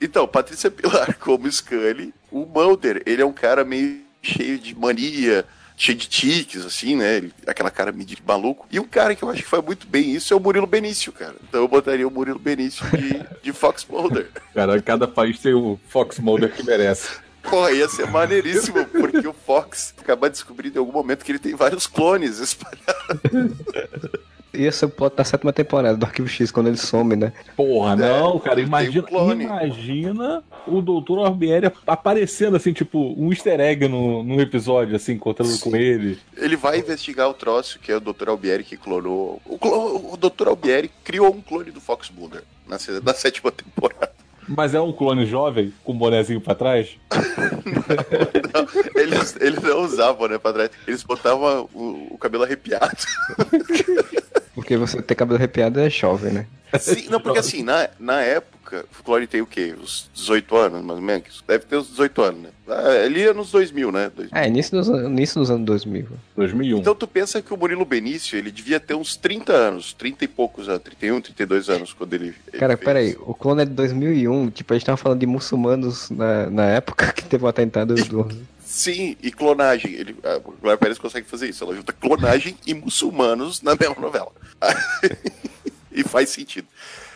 Então, 0.00 0.26
Patrícia 0.26 0.70
Pilar 0.70 1.16
como 1.20 1.50
Scully. 1.50 2.12
O 2.30 2.44
Mulder, 2.44 3.02
ele 3.06 3.22
é 3.22 3.26
um 3.26 3.32
cara 3.32 3.64
meio 3.64 4.00
cheio 4.22 4.58
de 4.58 4.74
mania, 4.74 5.44
cheio 5.76 5.96
de 5.96 6.08
tiques, 6.08 6.64
assim, 6.64 6.96
né? 6.96 7.30
aquela 7.46 7.70
cara 7.70 7.92
meio 7.92 8.04
de 8.04 8.18
maluco. 8.26 8.66
E 8.70 8.78
um 8.78 8.84
cara 8.84 9.14
que 9.14 9.22
eu 9.22 9.30
acho 9.30 9.42
que 9.42 9.48
faz 9.48 9.64
muito 9.64 9.86
bem 9.86 10.12
isso 10.12 10.34
é 10.34 10.36
o 10.36 10.40
Murilo 10.40 10.66
Benício, 10.66 11.12
cara. 11.12 11.36
Então 11.48 11.62
eu 11.62 11.68
botaria 11.68 12.06
o 12.06 12.10
Murilo 12.10 12.38
Benício 12.38 12.84
de, 12.90 13.24
de 13.42 13.52
Fox 13.52 13.86
Mulder. 13.88 14.28
Cara, 14.54 14.80
cada 14.82 15.08
país 15.08 15.38
tem 15.38 15.54
o 15.54 15.78
Fox 15.88 16.18
Mulder 16.18 16.52
que 16.52 16.62
merece. 16.62 17.18
Porra, 17.42 17.70
ia 17.70 17.88
ser 17.88 18.06
maneiríssimo, 18.10 18.84
porque 18.86 19.26
o 19.26 19.32
Fox 19.32 19.94
acaba 19.96 20.28
descobrindo 20.28 20.76
em 20.76 20.80
algum 20.80 20.92
momento 20.92 21.24
que 21.24 21.32
ele 21.32 21.38
tem 21.38 21.54
vários 21.54 21.86
clones 21.86 22.40
espalhados. 22.40 22.92
Ia 24.54 24.72
ser 24.72 24.86
o 24.86 24.88
plot 24.88 25.14
da 25.14 25.24
sétima 25.24 25.52
temporada 25.52 25.96
do 25.96 26.04
Arquivo 26.04 26.28
X, 26.28 26.50
quando 26.50 26.68
ele 26.68 26.76
some, 26.76 27.14
né? 27.16 27.32
Porra, 27.56 27.94
não, 27.96 28.38
cara, 28.38 28.60
imagina, 28.60 29.06
um 29.10 29.32
imagina 29.32 30.42
o 30.66 30.80
Dr. 30.80 31.18
Orbieri 31.18 31.70
aparecendo, 31.86 32.56
assim, 32.56 32.72
tipo, 32.72 33.14
um 33.18 33.30
easter 33.30 33.60
egg 33.60 33.86
no, 33.88 34.22
num 34.22 34.40
episódio, 34.40 34.96
assim, 34.96 35.12
encontrando 35.12 35.52
Sim. 35.52 35.70
com 35.70 35.76
ele. 35.76 36.18
Ele 36.36 36.56
vai 36.56 36.78
investigar 36.78 37.28
o 37.28 37.34
troço, 37.34 37.78
que 37.78 37.92
é 37.92 37.96
o 37.96 38.00
Dr. 38.00 38.28
Albieri 38.28 38.64
que 38.64 38.76
clonou. 38.76 39.40
O, 39.44 40.14
o 40.14 40.16
Dr. 40.16 40.48
Albieri 40.48 40.90
criou 41.04 41.34
um 41.34 41.40
clone 41.40 41.70
do 41.70 41.80
Fox 41.80 42.10
Mulder 42.10 42.42
na, 42.66 42.78
na 43.02 43.14
sétima 43.14 43.52
temporada. 43.52 44.12
Mas 44.48 44.74
é 44.74 44.80
um 44.80 44.92
clone 44.92 45.26
jovem, 45.26 45.72
com 45.84 45.92
um 45.92 45.98
bonezinho 45.98 46.40
pra 46.40 46.54
trás? 46.54 46.96
não, 47.12 48.62
não. 48.64 49.00
Eles, 49.00 49.36
eles 49.40 49.62
não 49.62 49.82
usavam 49.82 50.16
boné 50.16 50.38
pra 50.38 50.52
trás. 50.52 50.70
Eles 50.86 51.02
botavam 51.02 51.68
o, 51.74 52.14
o 52.14 52.18
cabelo 52.18 52.44
arrepiado. 52.44 52.96
Porque 54.58 54.76
você 54.76 55.00
ter 55.00 55.14
cabelo 55.14 55.36
arrepiado 55.38 55.78
é 55.78 55.88
jovem, 55.88 56.32
né? 56.32 56.46
Sim, 56.80 57.06
não, 57.08 57.20
porque 57.20 57.38
assim, 57.38 57.62
na, 57.62 57.88
na 57.96 58.20
época, 58.20 58.84
o 58.98 59.04
Clone 59.04 59.28
tem 59.28 59.40
o 59.40 59.46
quê? 59.46 59.72
Uns 59.80 60.10
18 60.12 60.56
anos, 60.56 60.84
mais 60.84 60.98
ou 60.98 61.04
menos? 61.04 61.44
Deve 61.46 61.64
ter 61.64 61.76
uns 61.76 61.88
18 61.90 62.22
anos, 62.22 62.42
né? 62.42 62.48
Ah, 62.66 62.96
ele 63.04 63.20
ia 63.20 63.32
nos 63.32 63.52
2000, 63.52 63.92
né? 63.92 64.10
2000. 64.16 64.36
É, 64.36 64.48
início 64.48 64.76
dos, 64.76 64.88
início 64.88 65.40
dos 65.40 65.48
anos 65.48 65.64
2000. 65.64 66.08
2001. 66.36 66.78
Então 66.78 66.92
tu 66.92 67.06
pensa 67.06 67.40
que 67.40 67.54
o 67.54 67.56
Murilo 67.56 67.84
Benício, 67.84 68.36
ele 68.36 68.50
devia 68.50 68.80
ter 68.80 68.94
uns 68.94 69.14
30 69.14 69.52
anos, 69.52 69.92
30 69.92 70.24
e 70.24 70.28
poucos 70.28 70.68
anos, 70.68 70.82
31, 70.82 71.20
32 71.20 71.70
anos, 71.70 71.92
quando 71.92 72.14
ele. 72.14 72.34
ele 72.48 72.58
Cara, 72.58 72.76
fez. 72.76 72.84
peraí, 72.84 73.16
o 73.20 73.32
clone 73.32 73.62
é 73.62 73.64
de 73.64 73.70
2001, 73.70 74.50
tipo, 74.50 74.74
a 74.74 74.76
gente 74.76 74.86
tava 74.86 74.96
falando 74.96 75.20
de 75.20 75.26
muçulmanos 75.26 76.10
na, 76.10 76.50
na 76.50 76.64
época 76.66 77.12
que 77.14 77.24
teve 77.24 77.44
o 77.44 77.46
um 77.46 77.48
atentado 77.48 77.94
do. 77.94 78.28
Sim, 78.68 79.16
e 79.22 79.32
clonagem. 79.32 79.94
Ele, 79.94 80.14
a 80.22 80.36
Glória 80.36 80.76
Pérez 80.76 80.98
consegue 80.98 81.26
fazer 81.26 81.48
isso. 81.48 81.64
Ela 81.64 81.74
junta 81.74 81.90
clonagem 81.90 82.54
e 82.66 82.74
muçulmanos 82.74 83.62
na 83.62 83.74
mesma 83.74 83.96
novela. 83.98 84.30
e 85.90 86.02
faz 86.02 86.28
sentido. 86.28 86.68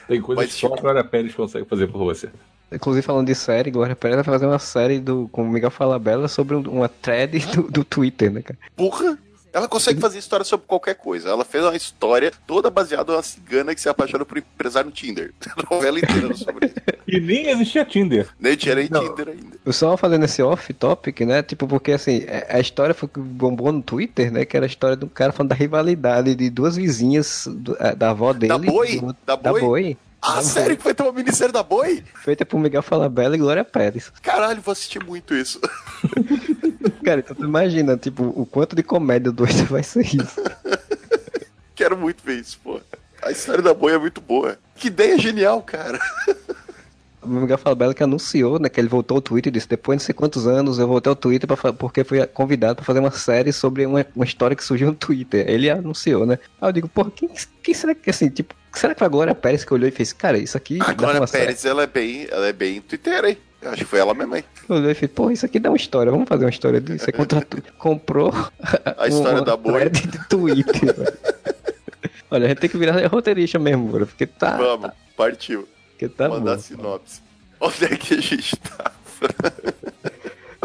Tem 0.09 0.19
coisas 0.19 0.47
que 0.47 0.53
só 0.53 0.73
a 0.73 0.81
Glória 0.81 1.05
Pérez 1.05 1.35
consegue 1.35 1.67
fazer 1.69 1.89
por 1.89 1.99
você. 1.99 2.31
Inclusive, 2.73 3.05
falando 3.05 3.27
de 3.27 3.35
série, 3.35 3.71
Glória 3.71 3.95
Pérez 3.95 4.17
vai 4.17 4.25
fazer 4.25 4.47
uma 4.47 4.59
série 4.59 4.99
do, 4.99 5.29
com 5.31 5.43
o 5.43 5.49
Miguel 5.51 5.71
Falabella 5.71 6.27
sobre 6.27 6.57
uma 6.57 6.89
thread 6.89 7.39
do, 7.55 7.65
do 7.65 7.85
Twitter, 7.85 8.33
né, 8.33 8.41
cara? 8.41 8.59
Porra! 8.75 9.19
Ela 9.53 9.69
consegue 9.69 10.01
fazer 10.01 10.19
história 10.19 10.45
sobre 10.45 10.67
qualquer 10.67 10.95
coisa. 10.95 11.29
Ela 11.29 11.45
fez 11.45 11.63
uma 11.63 11.77
história 11.77 12.33
toda 12.47 12.71
baseada 12.71 13.13
numa 13.13 13.23
cigana 13.23 13.75
que 13.75 13.81
se 13.81 13.89
apaixona 13.89 14.25
por 14.25 14.37
um 14.37 14.41
empresário 14.41 14.89
no 14.89 14.95
Tinder. 14.95 15.33
A 15.57 15.75
novela 15.75 15.99
inteira 15.99 16.35
sobre 16.35 16.67
isso. 16.67 16.75
E 17.07 17.21
nem 17.21 17.51
existia 17.51 17.85
Tinder. 17.85 18.29
Nem 18.41 18.57
tinha 18.57 18.75
nem 18.75 18.87
Tinder 18.87 19.29
ainda. 19.29 19.59
Eu 19.65 19.73
só 19.73 19.97
fazendo 19.97 20.25
esse 20.25 20.43
off-topic, 20.43 21.21
né? 21.21 21.43
Tipo, 21.43 21.69
porque 21.69 21.93
assim, 21.93 22.25
é, 22.27 22.47
a 22.49 22.61
história 22.61 22.95
foi 22.95 23.09
que 23.09 23.21
bombou 23.21 23.71
no 23.71 23.83
Twitter, 23.83 24.33
né? 24.33 24.45
Que 24.45 24.57
era 24.57 24.65
a 24.65 24.69
história 24.69 24.97
de 24.97 25.05
um 25.05 25.09
cara 25.09 25.33
falando 25.33 25.51
da 25.51 25.55
rivalidade 25.57 26.35
de 26.35 26.49
duas 26.49 26.77
vizinhas 26.77 27.47
é, 27.79 27.95
da 27.95 28.11
avó 28.11 28.33
dele. 28.33 28.49
Da 28.49 28.59
Boi? 28.59 29.01
Do, 29.01 29.17
da, 29.27 29.37
da 29.37 29.51
Boi? 29.51 29.61
Boi. 29.61 29.97
Ah, 30.25 30.37
da 30.37 30.43
sério 30.43 30.77
que 30.77 30.83
foi 30.85 30.95
ter 30.95 31.03
uma 31.03 31.13
minissérie 31.13 31.53
da 31.53 31.65
Boi? 31.65 32.05
Feita 32.15 32.47
por 32.47 32.59
Miguel 32.61 32.81
Falabella 32.81 33.35
e 33.35 33.39
Glória 33.39 33.65
Pérez. 33.65 34.13
Caralho, 34.23 34.63
vou 34.63 34.71
assistir 34.71 35.05
muito 35.05 35.35
isso. 35.35 35.61
Cara, 37.05 37.21
então 37.21 37.35
tu 37.35 37.45
imagina, 37.45 37.97
tipo, 37.97 38.25
o 38.25 38.47
quanto 38.47 38.77
de 38.77 38.83
comédia 38.83 39.33
doida 39.33 39.65
vai 39.65 39.83
ser 39.83 40.07
isso. 40.07 40.41
Quero 41.75 41.97
muito 41.97 42.23
ver 42.25 42.41
isso, 42.41 42.59
pô. 42.63 42.81
A 43.23 43.31
história 43.31 43.63
da 43.63 43.73
boi 43.73 43.93
é 43.95 43.99
muito 43.99 44.21
boa. 44.21 44.59
Que 44.77 44.89
ideia 44.89 45.19
genial, 45.19 45.63
cara. 45.63 45.99
O 47.23 47.29
Miguel 47.29 47.57
Falabella 47.57 47.95
que 47.95 48.03
anunciou, 48.03 48.59
né, 48.59 48.69
que 48.69 48.81
ele 48.81 48.89
voltou 48.89 49.15
ao 49.17 49.23
Twitter 49.23 49.49
e 49.49 49.55
disse, 49.55 49.69
depois 49.69 49.97
de 49.97 50.03
não 50.03 50.07
sei 50.07 50.13
quantos 50.13 50.47
anos 50.47 50.81
eu 50.81 50.89
voltei 50.89 51.09
ao 51.09 51.15
Twitter 51.15 51.47
pra, 51.47 51.73
porque 51.73 52.03
fui 52.03 52.27
convidado 52.27 52.77
para 52.77 52.85
fazer 52.85 52.99
uma 52.99 53.13
série 53.13 53.53
sobre 53.53 53.87
uma, 53.87 54.05
uma 54.17 54.25
história 54.25 54.57
que 54.57 54.65
surgiu 54.65 54.89
no 54.89 54.95
Twitter. 54.95 55.49
Ele 55.49 55.71
anunciou, 55.71 56.27
né? 56.27 56.41
Aí 56.61 56.69
eu 56.69 56.73
digo, 56.73 56.89
porra, 56.89 57.13
quem, 57.13 57.31
quem 57.63 57.75
será 57.75 57.95
que, 57.95 58.11
assim, 58.11 58.29
tipo, 58.29 58.55
será 58.73 58.93
que 58.93 58.99
foi 58.99 59.07
a 59.07 59.11
Glória 59.11 59.35
Pérez 59.37 59.65
que 59.65 59.73
olhou 59.73 59.89
e 59.89 59.93
fez, 59.93 60.13
cara, 60.13 60.37
isso 60.37 60.57
aqui... 60.57 60.79
A 60.81 60.93
Glória 60.95 61.25
Pérez, 61.29 61.61
série. 61.61 61.71
ela 61.71 61.85
é 61.85 61.87
bem, 61.87 62.27
ela 62.29 62.47
é 62.49 62.53
bem 62.53 62.81
Twitter, 62.81 63.25
hein? 63.25 63.39
Acho 63.65 63.77
que 63.77 63.85
foi 63.85 64.01
ela 64.01 64.13
mesma, 64.13 64.39
hein? 64.39 64.45
Olhou 64.69 64.91
e 64.91 64.95
fez, 64.95 65.11
pô, 65.11 65.31
isso 65.31 65.47
aqui 65.47 65.59
dá 65.59 65.71
uma 65.71 65.77
história, 65.77 66.11
vamos 66.11 66.29
fazer 66.29 66.45
uma 66.45 66.51
história 66.51 66.81
disso. 66.81 67.05
Aí 67.07 67.13
contratou, 67.13 67.61
comprou... 67.79 68.33
A 68.99 69.07
história 69.07 69.43
da 69.43 69.57
boa. 69.57 69.89
de 69.89 70.29
Twitter, 70.29 71.19
Olha, 72.31 72.47
a 72.47 72.49
gente 72.49 72.59
tem 72.59 72.71
que 72.71 72.79
virar 72.79 73.07
roteirista 73.09 73.59
mesmo, 73.59 73.89
bro, 73.89 74.07
porque 74.07 74.27
tá... 74.27 74.57
Vamos, 74.57 74.87
tá... 74.87 74.95
partiu. 75.17 75.69
Que 75.99 76.09
tá 76.09 76.29
Mandar 76.29 76.57
bom. 76.57 76.63
sinopse. 76.63 77.21
Onde 77.61 77.85
é 77.85 77.89
que 77.97 78.15
a 78.15 78.21
gente 78.21 78.57
tá? 78.57 78.93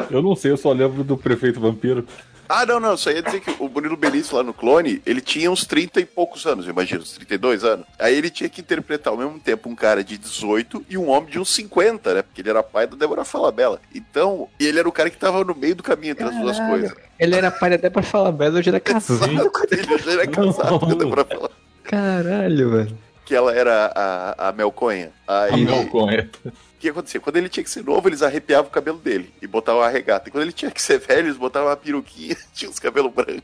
eu 0.10 0.22
não 0.22 0.36
sei, 0.36 0.51
eu 0.51 0.58
só 0.58 0.72
lembro 0.72 1.04
do 1.04 1.18
prefeito 1.18 1.60
vampiro. 1.60 2.08
Ah, 2.50 2.66
não, 2.66 2.80
não, 2.80 2.96
só 2.96 3.12
ia 3.12 3.22
dizer 3.22 3.42
que 3.42 3.51
o 3.60 3.70
Murilo 3.70 3.98
Benício 3.98 4.36
lá 4.36 4.44
no 4.44 4.54
Clone, 4.54 5.01
ele 5.06 5.22
tinha 5.22 5.51
uns 5.51 5.66
30 5.66 6.00
e 6.00 6.06
poucos 6.06 6.46
anos, 6.46 6.68
imagina, 6.68 7.01
uns 7.01 7.13
32 7.13 7.63
anos. 7.63 7.86
Aí 8.00 8.16
ele 8.16 8.30
tinha 8.30 8.50
que 8.50 8.62
interpretar 8.62 9.12
ao 9.12 9.18
mesmo 9.18 9.39
tempo 9.39 9.70
um 9.70 9.75
cara 9.75 10.04
de 10.04 10.18
18 10.18 10.86
e 10.89 10.98
um 10.98 11.10
homem 11.10 11.30
de 11.30 11.39
uns 11.39 11.50
50, 11.50 12.13
né? 12.13 12.22
Porque 12.22 12.42
ele 12.42 12.50
era 12.50 12.63
pai 12.63 12.88
da 12.88 12.96
Débora 12.96 13.25
Falabella. 13.25 13.82
Então, 13.94 14.48
e 14.60 14.66
ele 14.66 14.80
era 14.80 14.88
o 14.88 14.92
cara 14.92 15.10
que 15.10 15.18
tava 15.18 15.44
no 15.44 15.56
meio 15.56 15.75
do 15.75 15.84
caminho 15.84 16.12
entre 16.12 16.25
Caralho. 16.25 16.50
as 16.50 16.58
duas 16.58 16.70
coisas. 16.70 16.98
Ele 17.20 17.36
era 17.36 17.51
pai 17.51 17.72
da 17.72 17.77
Débora 17.77 18.06
Falabella, 18.06 18.60
hoje 18.60 18.70
era 18.70 18.80
casado. 18.80 19.51
ele 19.72 20.00
já 20.00 20.12
era 20.12 20.27
casado 20.27 20.80
com 20.80 20.86
a 20.86 20.96
Débora 20.96 21.25
Falabella. 21.25 21.51
Caralho, 21.84 22.72
velho. 22.72 22.98
Que 23.25 23.36
ela 23.36 23.54
era 23.54 23.92
a, 23.94 24.50
a 24.50 24.51
Melconha. 24.54 25.12
Aí, 25.27 25.54
a 25.54 25.58
Melconha. 25.58 26.30
O 26.77 26.79
que 26.79 26.89
acontecia? 26.89 27.19
Quando 27.19 27.38
ele 27.38 27.50
tinha 27.50 27.63
que 27.63 27.72
ser 27.72 27.84
novo, 27.84 28.07
eles 28.07 28.22
arrepiavam 28.22 28.69
o 28.69 28.72
cabelo 28.72 29.00
dele 29.00 29.34
e 29.41 29.48
botavam 29.48 29.81
a 29.81 29.89
regata. 29.89 30.29
E 30.29 30.31
quando 30.31 30.43
ele 30.43 30.51
tinha 30.51 30.69
que 30.69 30.79
ser 30.79 31.00
velho, 31.00 31.27
eles 31.27 31.36
botavam 31.36 31.69
uma 31.69 31.75
peruquinha 31.75 32.38
tinha 32.53 32.69
os 32.69 32.77
cabelos 32.77 33.12
brancos. 33.12 33.41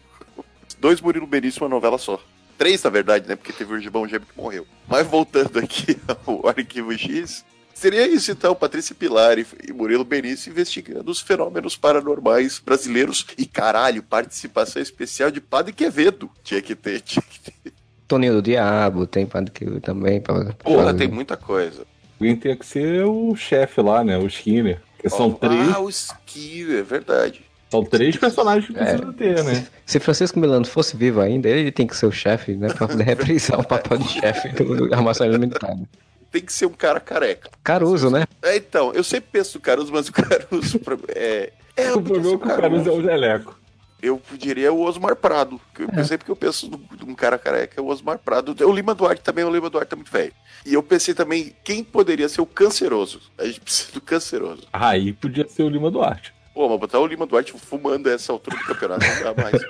Dois 0.80 1.02
Murilo 1.02 1.26
Benício, 1.26 1.64
uma 1.64 1.70
novela 1.70 1.98
só. 1.98 2.22
Três, 2.60 2.84
na 2.84 2.92
verdade, 2.92 3.28
né? 3.28 3.36
Porque 3.36 3.52
teve 3.52 3.74
o 3.74 3.80
Gibão 3.80 4.08
Gêmeo 4.08 4.28
que 4.28 4.40
morreu. 4.40 4.68
Mas 4.88 5.08
voltando 5.08 5.58
aqui 5.58 5.98
ao 6.28 6.48
Arquivo 6.48 6.96
X, 6.96 7.44
seria 7.74 8.08
isso 8.08 8.32
então, 8.32 8.54
Patrícia 8.54 8.94
Pilar 8.94 9.40
e 9.40 9.74
Murilo 9.74 10.06
Benício 10.06 10.52
investigando 10.52 11.10
os 11.10 11.20
fenômenos 11.20 11.76
paranormais 11.76 12.62
brasileiros. 12.64 13.26
E 13.36 13.48
caralho, 13.48 14.04
participação 14.04 14.80
especial 14.80 15.32
de 15.32 15.42
Padre 15.42 15.74
Quevedo. 15.74 16.30
Tinha 16.44 16.62
que 16.62 16.76
ter, 16.76 17.02
tinha 17.02 17.24
que 17.28 17.52
ter. 17.52 17.74
Toninho 18.08 18.34
do 18.34 18.42
Diabo, 18.44 19.08
tem 19.08 19.26
Padre 19.26 19.50
Quevedo 19.50 19.82
também. 19.82 20.22
Pra, 20.22 20.54
Porra, 20.54 20.94
tem 20.94 21.08
muita 21.08 21.36
coisa. 21.36 21.84
Alguém 22.24 22.38
tem 22.38 22.56
que 22.56 22.66
ser 22.66 23.04
o 23.04 23.36
chefe 23.36 23.82
lá, 23.82 24.02
né? 24.02 24.18
O 24.18 24.26
Skinner. 24.28 24.80
Que 24.98 25.10
são 25.10 25.28
oh, 25.28 25.34
três. 25.34 25.76
Ah, 25.76 25.80
o 25.82 25.90
Skinner, 25.90 26.80
é 26.80 26.82
verdade. 26.82 27.42
São 27.70 27.84
três 27.84 28.16
personagens 28.16 28.66
que 28.66 28.74
precisa 28.74 29.10
é, 29.10 29.12
ter, 29.12 29.44
né? 29.44 29.68
Se 29.86 30.00
Francisco 30.00 30.40
Milano 30.40 30.66
fosse 30.66 30.96
vivo 30.96 31.20
ainda, 31.20 31.50
ele 31.50 31.70
tem 31.70 31.86
que 31.86 31.98
ser 31.98 32.06
o 32.06 32.12
chefe, 32.14 32.54
né? 32.54 32.70
Pra 32.70 32.88
poder 32.88 33.04
reprisar 33.04 33.60
o 33.60 33.68
papel 33.68 33.98
de 33.98 34.08
chefe 34.08 34.50
do 34.50 34.94
Armação 34.94 35.28
Limitado. 35.30 35.86
Tem 36.32 36.42
que 36.42 36.54
ser 36.54 36.66
um 36.66 36.72
cara 36.72 37.02
careca. 37.02 37.50
Caruso, 37.62 38.10
né? 38.10 38.24
É, 38.42 38.56
então, 38.56 38.94
eu 38.94 39.04
sempre 39.04 39.30
penso 39.34 39.58
no 39.58 39.62
Caruso, 39.62 39.92
mas 39.92 40.08
o 40.08 40.14
Caruso. 40.14 40.80
é, 41.14 41.52
é, 41.76 41.92
o 41.92 42.02
problema 42.02 42.36
é 42.36 42.38
que 42.38 42.46
o 42.46 42.56
Caruso 42.56 42.90
é 42.90 42.94
o 42.94 43.02
Geleco 43.02 43.63
eu 44.04 44.22
diria 44.34 44.74
o 44.74 44.82
Osmar 44.82 45.16
Prado. 45.16 45.60
Eu 45.80 45.88
é. 45.94 46.04
sempre 46.04 46.26
que 46.26 46.32
eu 46.32 46.36
penso 46.36 46.70
num 47.00 47.16
cara 47.16 47.40
careca, 47.40 47.80
é 47.80 47.82
o 47.82 47.88
Osmar 47.88 48.20
Prado. 48.20 48.54
O 48.68 48.72
Lima 48.74 48.94
Duarte 48.94 49.24
também, 49.24 49.46
o 49.46 49.50
Lima 49.50 49.70
Duarte 49.70 49.90
tá 49.90 49.96
muito 49.96 50.12
velho. 50.12 50.34
E 50.66 50.74
eu 50.74 50.84
pensei 50.84 51.14
também, 51.14 51.56
quem 51.64 51.84
poderia 51.84 52.28
ser 52.28 52.42
o 52.42 52.46
canceroso? 52.46 53.22
A 53.38 53.46
gente 53.46 53.62
precisa 53.62 53.94
do 53.94 54.02
canceroso. 54.02 54.68
Aí 54.74 55.14
podia 55.14 55.48
ser 55.48 55.64
o 55.64 55.70
Lima 55.70 55.90
Duarte. 55.90 56.34
Pô, 56.54 56.70
mas 56.70 56.80
botar 56.80 57.00
o 57.00 57.08
Lima 57.08 57.26
Duarte 57.26 57.54
fumando 57.54 58.08
essa 58.08 58.32
altura 58.32 58.58
do 58.58 58.64
campeonato 58.64 59.06
não 59.06 59.34
dá 59.34 59.42
mais. 59.42 59.62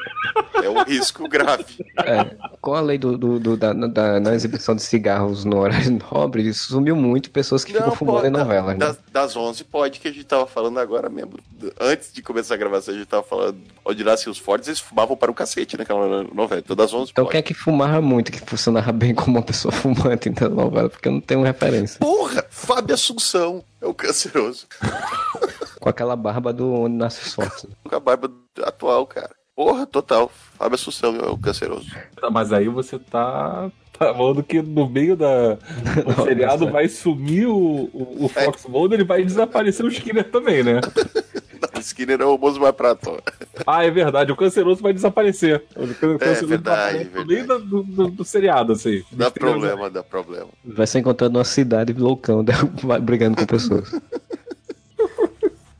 é 0.61 0.69
um 0.69 0.83
risco 0.83 1.27
grave. 1.29 1.77
É, 1.97 2.35
com 2.59 2.73
a 2.73 2.81
lei 2.81 2.97
do, 2.97 3.17
do, 3.17 3.39
do 3.39 3.55
da, 3.55 3.71
da, 3.73 4.19
da, 4.19 4.35
exibição 4.35 4.75
de 4.75 4.81
cigarros 4.81 5.45
no 5.45 5.59
horário 5.59 5.97
nobre, 6.11 6.53
sumiu 6.53 6.95
muito 6.95 7.31
pessoas 7.31 7.63
que 7.63 7.71
não, 7.71 7.79
ficam 7.79 7.95
fumando 7.95 8.15
pode, 8.15 8.27
em 8.27 8.31
novelas. 8.31 8.77
Das, 8.77 8.97
né? 8.97 9.03
das 9.11 9.35
11 9.35 9.63
pode, 9.63 9.99
que 9.99 10.09
a 10.09 10.11
gente 10.11 10.25
tava 10.25 10.45
falando 10.45 10.77
agora 10.77 11.09
mesmo. 11.09 11.39
Antes 11.79 12.11
de 12.11 12.21
começar 12.21 12.55
a 12.55 12.57
gravação, 12.57 12.93
a 12.93 12.97
gente 12.97 13.07
tava 13.07 13.23
falando 13.23 13.57
onde 13.85 14.03
nasciam 14.03 14.31
os 14.31 14.37
fortes, 14.37 14.67
eles 14.67 14.79
fumavam 14.79 15.15
para 15.15 15.31
o 15.31 15.33
cacete 15.33 15.77
naquela 15.77 16.23
novela. 16.33 16.59
Então, 16.59 16.75
das 16.75 16.93
11 16.93 17.11
Então 17.11 17.23
pode. 17.23 17.31
quem 17.31 17.39
é 17.39 17.41
que 17.41 17.53
fumava 17.53 18.01
muito, 18.01 18.29
que 18.31 18.39
funcionava 18.41 18.91
bem 18.91 19.15
como 19.15 19.37
uma 19.37 19.43
pessoa 19.43 19.71
fumante 19.73 20.29
na 20.29 20.49
novela? 20.49 20.89
Porque 20.89 21.07
eu 21.07 21.13
não 21.13 21.21
tenho 21.21 21.43
referência. 21.43 21.99
Porra! 21.99 22.45
Fábio 22.49 22.93
Assunção 22.93 23.63
é 23.81 23.85
o 23.85 23.93
canceroso. 23.93 24.67
Com 25.83 25.89
aquela 25.89 26.15
barba 26.15 26.53
do 26.53 26.73
Onde 26.73 26.95
Nasce 26.95 27.29
Fortes. 27.31 27.67
Com 27.83 27.93
a 27.93 27.99
barba 27.99 28.31
atual, 28.61 29.05
cara. 29.05 29.31
Porra, 29.53 29.85
total. 29.85 30.31
Fábio 30.57 30.75
Assunção 30.75 31.13
é 31.17 31.27
o 31.27 31.37
canceroso. 31.37 31.91
Tá, 32.15 32.29
mas 32.31 32.53
aí 32.53 32.69
você 32.69 32.97
tá, 32.97 33.69
tá 33.91 34.13
falando 34.13 34.41
que 34.41 34.61
no 34.61 34.89
meio 34.89 35.17
da 35.17 35.57
o 36.05 36.13
seriado 36.23 36.71
vai 36.71 36.87
sumir 36.87 37.47
o, 37.47 37.89
o, 37.93 38.15
o 38.23 38.29
Fox 38.29 38.63
é. 38.63 38.69
Mulder, 38.69 38.99
ele 38.99 39.05
vai 39.05 39.25
desaparecer 39.25 39.85
o 39.85 39.89
Skinner 39.89 40.23
também, 40.31 40.63
né? 40.63 40.79
Não, 41.59 41.69
o 41.77 41.81
Skinner 41.81 42.21
é 42.21 42.25
o 42.25 42.37
moço 42.37 42.61
mais 42.61 42.75
prato. 42.75 43.21
Ah, 43.67 43.83
é 43.83 43.91
verdade, 43.91 44.31
o 44.31 44.37
canceroso 44.37 44.81
vai 44.81 44.93
desaparecer. 44.93 45.65
O 45.75 46.17
canceroso 46.17 46.45
é 46.45 46.47
verdade, 46.47 46.97
verdade. 46.99 47.09
No 47.13 47.25
meio 47.25 47.45
do, 47.45 47.83
do, 47.83 48.07
do, 48.07 48.23
seriado, 48.23 48.71
assim. 48.71 49.03
Dá 49.11 49.29
problema, 49.29 49.89
dá 49.89 50.01
problema. 50.01 50.47
Vai 50.63 50.87
ser 50.87 50.99
encontrando 50.99 51.37
uma 51.37 51.43
cidade 51.43 51.91
loucão, 51.91 52.41
brigando 53.03 53.35
com 53.35 53.45
pessoas. 53.45 53.91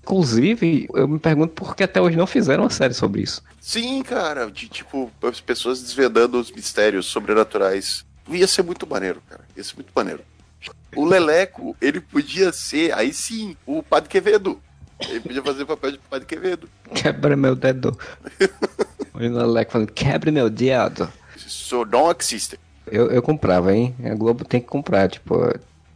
Inclusive, 0.03 0.88
eu 0.93 1.07
me 1.07 1.17
pergunto 1.17 1.53
por 1.53 1.75
que 1.75 1.83
até 1.83 2.01
hoje 2.01 2.17
não 2.17 2.27
fizeram 2.27 2.63
uma 2.63 2.69
série 2.69 2.93
sobre 2.93 3.22
isso. 3.22 3.41
Sim, 3.60 4.03
cara, 4.03 4.51
de 4.51 4.67
tipo, 4.67 5.10
as 5.24 5.39
pessoas 5.39 5.81
desvendando 5.81 6.38
os 6.38 6.51
mistérios 6.51 7.05
sobrenaturais. 7.05 8.05
Ia 8.29 8.48
ser 8.48 8.63
muito 8.63 8.86
maneiro, 8.86 9.22
cara. 9.29 9.41
Ia 9.55 9.63
ser 9.63 9.75
muito 9.75 9.91
maneiro. 9.95 10.22
O 10.95 11.05
Leleco, 11.05 11.75
ele 11.81 12.00
podia 12.00 12.51
ser, 12.51 12.93
aí 12.93 13.13
sim, 13.13 13.55
o 13.65 13.81
Padre 13.81 14.10
Quevedo. 14.10 14.62
Ele 15.00 15.19
podia 15.22 15.41
fazer 15.41 15.63
o 15.63 15.67
papel 15.67 15.93
de 15.93 15.98
Padre 15.98 16.27
Quevedo. 16.27 16.69
Quebra 16.93 17.36
meu 17.36 17.55
dedo. 17.55 17.98
o 19.13 19.17
Leleco 19.17 19.72
falando, 19.72 19.91
quebra 19.91 20.31
meu 20.31 20.50
dedo. 20.50 21.12
So 21.38 21.86
não 21.86 22.13
existe. 22.17 22.60
Eu, 22.86 23.10
eu 23.10 23.22
comprava, 23.22 23.74
hein? 23.74 23.95
A 24.03 24.13
Globo 24.13 24.43
tem 24.43 24.60
que 24.60 24.67
comprar, 24.67 25.10
tipo, 25.10 25.36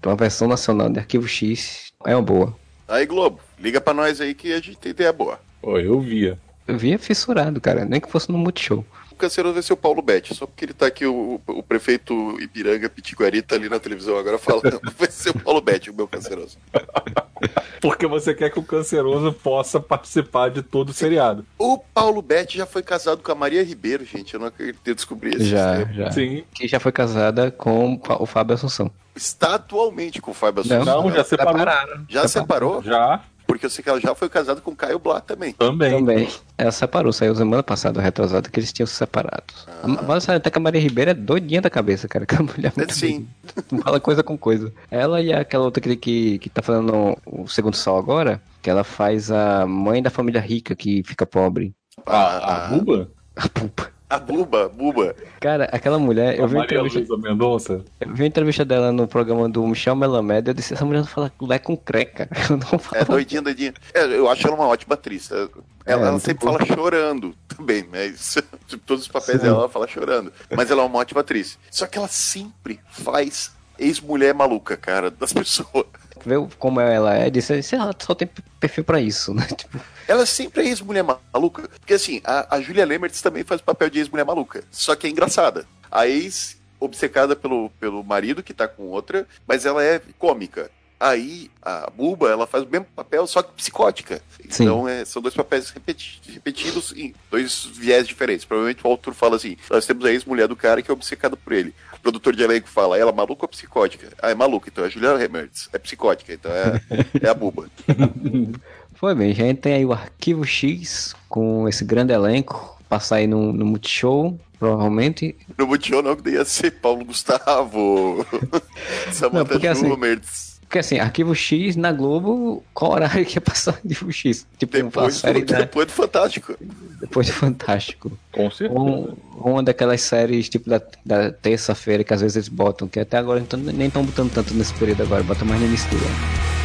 uma 0.05 0.15
versão 0.15 0.47
nacional 0.47 0.89
de 0.89 0.99
Arquivo 0.99 1.27
X 1.27 1.91
é 2.05 2.15
uma 2.15 2.21
boa. 2.21 2.55
Aí, 2.87 3.05
Globo, 3.05 3.39
liga 3.59 3.81
pra 3.81 3.93
nós 3.93 4.21
aí 4.21 4.33
que 4.33 4.53
a 4.53 4.57
gente 4.57 4.77
tem 4.77 4.91
ideia 4.91 5.11
boa. 5.11 5.39
Pô, 5.61 5.79
eu 5.79 5.99
via. 5.99 6.37
Eu 6.67 6.77
via 6.77 6.99
fissurado, 6.99 7.61
cara. 7.61 7.85
Nem 7.85 8.01
que 8.01 8.11
fosse 8.11 8.31
no 8.31 8.37
Multishow. 8.37 8.85
O 9.11 9.15
canceroso 9.15 9.53
vai 9.53 9.63
ser 9.63 9.73
o 9.73 9.77
Paulo 9.77 10.01
Betti, 10.01 10.35
só 10.35 10.45
porque 10.45 10.65
ele 10.65 10.73
tá 10.73 10.85
aqui, 10.85 11.05
o, 11.05 11.41
o 11.47 11.63
prefeito 11.63 12.39
Ipiranga 12.39 12.87
Pitiguari 12.87 13.41
tá 13.41 13.55
ali 13.55 13.67
na 13.67 13.79
televisão 13.79 14.15
agora 14.17 14.37
falando. 14.37 14.79
vai 14.95 15.09
ser 15.09 15.31
o 15.31 15.39
Paulo 15.39 15.59
Betti, 15.59 15.89
o 15.89 15.93
meu 15.93 16.07
canceroso. 16.07 16.57
porque 17.81 18.05
você 18.05 18.35
quer 18.35 18.51
que 18.51 18.59
o 18.59 18.63
canceroso 18.63 19.33
possa 19.33 19.79
participar 19.79 20.49
de 20.49 20.61
todo 20.61 20.89
o 20.89 20.93
seriado. 20.93 21.45
O 21.57 21.79
Paulo 21.79 22.21
Betti 22.21 22.57
já 22.57 22.65
foi 22.65 22.83
casado 22.83 23.23
com 23.23 23.31
a 23.31 23.35
Maria 23.35 23.63
Ribeiro, 23.63 24.05
gente. 24.05 24.33
Eu 24.33 24.39
não 24.39 24.47
acreditei 24.47 24.93
descobrir 24.93 25.35
isso. 25.37 25.45
Já, 25.45 25.83
já. 25.85 26.11
Sim. 26.11 26.43
Que 26.53 26.67
já 26.67 26.79
foi 26.79 26.91
casada 26.91 27.49
com 27.49 27.99
o 28.19 28.25
Fábio 28.25 28.53
Assunção. 28.53 28.91
Está 29.15 29.55
atualmente 29.55 30.21
com 30.21 30.29
o 30.29 30.33
Fábio 30.33 30.61
Assunção. 30.61 30.85
Não, 30.85 31.03
não 31.03 31.11
já 31.11 31.23
separou. 31.23 31.65
Já 32.07 32.27
separou? 32.27 32.83
Já. 32.83 33.23
Porque 33.47 33.65
eu 33.65 33.69
sei 33.69 33.81
que 33.81 33.89
ela 33.89 33.99
já 33.99 34.13
foi 34.13 34.27
casada 34.27 34.59
com 34.59 34.71
o 34.71 34.75
Caio 34.75 34.99
Blá 34.99 35.21
também. 35.21 35.53
Também. 35.53 35.91
Também. 35.91 36.29
Ela 36.57 36.71
separou, 36.71 37.13
saiu 37.13 37.33
semana 37.33 37.63
passada, 37.63 38.01
retrasada, 38.01 38.49
que 38.49 38.59
eles 38.59 38.73
tinham 38.73 38.85
se 38.85 38.95
separado. 38.95 39.45
Ah. 39.65 40.03
Mas 40.05 40.27
até 40.27 40.49
que 40.49 40.57
a 40.57 40.61
Maria 40.61 40.81
Ribeira 40.81 41.11
é 41.11 41.13
doidinha 41.13 41.61
da 41.61 41.69
cabeça, 41.69 42.07
cara. 42.07 42.25
Que 42.25 42.35
a 42.35 42.43
mulher 42.43 42.73
é 42.77 42.93
Sim. 42.93 43.25
Não 43.71 43.79
fala 43.79 43.99
coisa 44.01 44.21
com 44.21 44.37
coisa. 44.37 44.73
Ela 44.91 45.21
e 45.21 45.31
aquela 45.31 45.63
outra 45.63 45.81
que, 45.81 45.95
que, 45.95 46.39
que 46.39 46.49
tá 46.49 46.61
fazendo 46.61 47.17
o 47.25 47.47
Segundo 47.47 47.75
Sol 47.75 47.97
agora, 47.97 48.41
que 48.61 48.69
ela 48.69 48.83
faz 48.83 49.31
a 49.31 49.65
mãe 49.65 50.03
da 50.03 50.09
família 50.09 50.41
rica 50.41 50.75
que 50.75 51.01
fica 51.03 51.25
pobre. 51.25 51.73
A, 52.05 52.17
a, 52.17 52.65
a 52.65 52.69
Buba? 52.69 53.09
A 53.35 53.47
Buba. 53.47 53.96
A 54.09 54.19
Buba, 54.19 54.69
Buba. 54.69 55.13
Cara, 55.39 55.65
aquela 55.65 55.99
mulher. 55.99 56.35
A 56.35 56.37
eu 56.37 56.47
vi 56.47 56.55
Maria 56.55 56.79
entrevista. 56.79 57.17
Mendonça. 57.17 57.83
Eu 57.99 58.13
vi 58.13 58.23
a 58.23 58.27
entrevista 58.27 58.63
dela 58.63 58.91
no 58.91 59.05
programa 59.05 59.49
do 59.49 59.65
Michel 59.67 59.97
Melamed. 59.97 60.47
Eu 60.47 60.53
disse: 60.53 60.73
essa 60.73 60.85
mulher 60.85 60.99
não 60.99 61.07
fala 61.07 61.31
lé 61.41 61.59
com 61.59 61.75
creca. 61.75 62.29
Não 62.49 62.79
fala... 62.79 63.01
É 63.01 63.05
doidinha, 63.05 63.41
doidinha. 63.41 63.73
É, 63.93 64.05
eu 64.05 64.29
acho 64.29 64.47
ela 64.47 64.55
uma 64.55 64.67
ótima 64.67 64.93
atriz. 64.93 65.29
Ela, 65.29 65.49
é, 65.85 65.91
ela 65.91 66.19
sempre 66.19 66.45
bom. 66.45 66.53
fala 66.53 66.65
chorando 66.65 67.35
também, 67.47 67.85
mas 67.91 68.37
tipo, 68.67 68.83
todos 68.85 69.03
os 69.03 69.07
papéis 69.09 69.39
Sim. 69.39 69.45
dela 69.45 69.59
ela 69.59 69.69
fala 69.69 69.87
chorando. 69.87 70.31
Mas 70.55 70.71
ela 70.71 70.83
é 70.83 70.85
uma 70.85 70.99
ótima 70.99 71.21
atriz. 71.21 71.59
Só 71.69 71.85
que 71.85 71.97
ela 71.97 72.07
sempre 72.07 72.79
faz 72.89 73.51
ex-mulher 73.77 74.33
maluca, 74.33 74.77
cara, 74.77 75.11
das 75.11 75.33
pessoas 75.33 75.85
vê 76.27 76.35
como 76.59 76.79
ela 76.79 77.15
é, 77.15 77.29
disse, 77.29 77.75
lá, 77.75 77.93
só 77.97 78.13
tem 78.13 78.29
perfil 78.59 78.83
para 78.83 78.99
isso, 78.99 79.33
né? 79.33 79.47
Tipo... 79.55 79.79
Ela 80.07 80.25
sempre 80.25 80.63
é 80.63 80.67
ex-mulher 80.67 81.03
maluca. 81.03 81.67
Porque 81.79 81.93
assim, 81.93 82.21
a, 82.23 82.55
a 82.55 82.61
Julia 82.61 82.85
Lemertz 82.85 83.21
também 83.21 83.43
faz 83.43 83.61
o 83.61 83.63
papel 83.63 83.89
de 83.89 83.99
ex-mulher 83.99 84.25
maluca. 84.25 84.63
Só 84.71 84.95
que 84.95 85.07
é 85.07 85.09
engraçada. 85.09 85.65
A 85.89 86.07
ex 86.07 86.57
obcecada 86.79 87.35
pelo, 87.35 87.69
pelo 87.79 88.03
marido 88.03 88.43
que 88.43 88.53
tá 88.53 88.67
com 88.67 88.83
outra, 88.83 89.27
mas 89.47 89.65
ela 89.65 89.83
é 89.83 90.01
cômica. 90.19 90.69
Aí 90.99 91.51
a 91.61 91.91
Buba, 91.95 92.29
ela 92.29 92.47
faz 92.47 92.63
o 92.63 92.67
mesmo 92.67 92.87
papel, 92.95 93.27
só 93.27 93.43
que 93.43 93.53
psicótica. 93.53 94.19
Sim. 94.49 94.63
Então 94.63 94.87
é, 94.87 95.05
são 95.05 95.21
dois 95.21 95.35
papéis 95.35 95.69
repeti 95.69 96.19
repetidos 96.33 96.91
em 96.95 97.13
dois 97.29 97.65
viés 97.65 98.07
diferentes. 98.07 98.45
Provavelmente 98.45 98.81
o 98.83 98.89
autor 98.89 99.13
fala 99.13 99.35
assim: 99.35 99.57
nós 99.69 99.85
temos 99.85 100.03
a 100.05 100.11
ex-mulher 100.11 100.47
do 100.47 100.55
cara 100.55 100.81
que 100.81 100.89
é 100.89 100.93
obcecada 100.93 101.37
por 101.37 101.53
ele. 101.53 101.73
O 101.93 101.99
produtor 101.99 102.35
de 102.35 102.41
elenco 102.41 102.67
fala: 102.67 102.97
ela 102.97 103.11
é 103.11 103.13
maluca 103.13 103.45
ou 103.45 103.49
psicótica? 103.49 104.11
Ah, 104.19 104.31
é 104.31 104.35
maluca, 104.35 104.69
então 104.69 104.83
é 104.83 104.87
a 104.87 104.89
Juliana 104.89 105.19
Remertz. 105.19 105.69
É 105.71 105.77
psicótica, 105.77 106.33
então 106.33 106.51
é, 106.51 106.81
é 107.21 107.29
a 107.29 107.33
Buba. 107.33 107.69
Foi 108.95 109.13
bem, 109.13 109.31
gente 109.31 109.59
tem 109.59 109.73
aí 109.75 109.85
o 109.85 109.93
Arquivo 109.93 110.43
X 110.43 111.15
com 111.29 111.67
esse 111.67 111.85
grande 111.85 112.13
elenco. 112.13 112.75
Passar 112.89 113.17
aí 113.17 113.27
no, 113.27 113.53
no 113.53 113.65
Multishow, 113.65 114.39
provavelmente. 114.57 115.35
No 115.55 115.67
Multishow 115.67 116.01
não, 116.01 116.15
que 116.15 116.29
ia 116.29 116.43
ser 116.43 116.71
Paulo 116.71 117.05
Gustavo, 117.05 118.25
Samantha 119.11 119.51
porque, 119.51 119.67
assim, 119.67 119.87
Schumertz. 119.87 120.46
Porque 120.67 120.79
assim, 120.79 120.99
Arquivo 120.99 121.33
X 121.33 121.77
na 121.77 121.93
Globo, 121.93 122.61
qual 122.73 122.91
horário 122.91 123.25
que 123.25 123.37
ia 123.37 123.41
passar 123.41 123.71
Arquivo 123.71 124.11
X? 124.11 124.45
Tipo, 124.57 124.73
Depois, 124.73 125.15
série 125.15 125.39
do, 125.41 125.53
da- 125.53 125.59
depois 125.59 125.87
do 125.87 125.93
Fantástico. 125.93 126.55
depois 126.99 127.27
do 127.27 127.33
Fantástico. 127.33 128.11
Com 128.33 128.51
certeza. 128.51 128.77
Um- 128.79 129.15
uma 129.37 129.63
daquelas 129.63 130.01
séries, 130.01 130.49
tipo, 130.49 130.69
da, 130.69 130.81
da 131.05 131.31
terça-feira, 131.31 132.03
que 132.03 132.13
às 132.13 132.19
vezes 132.19 132.35
eles 132.35 132.49
botam, 132.49 132.85
que 132.87 132.99
até 132.99 133.15
agora 133.17 133.39
então, 133.39 133.57
nem 133.57 133.87
estão 133.87 134.03
botando 134.03 134.31
tanto 134.33 134.53
nesse 134.53 134.73
período 134.73 135.03
agora, 135.03 135.23
bota 135.23 135.45
mais 135.45 135.61
no 135.61 135.67
início 135.67 135.89
do 135.89 135.95
ano. 135.95 136.56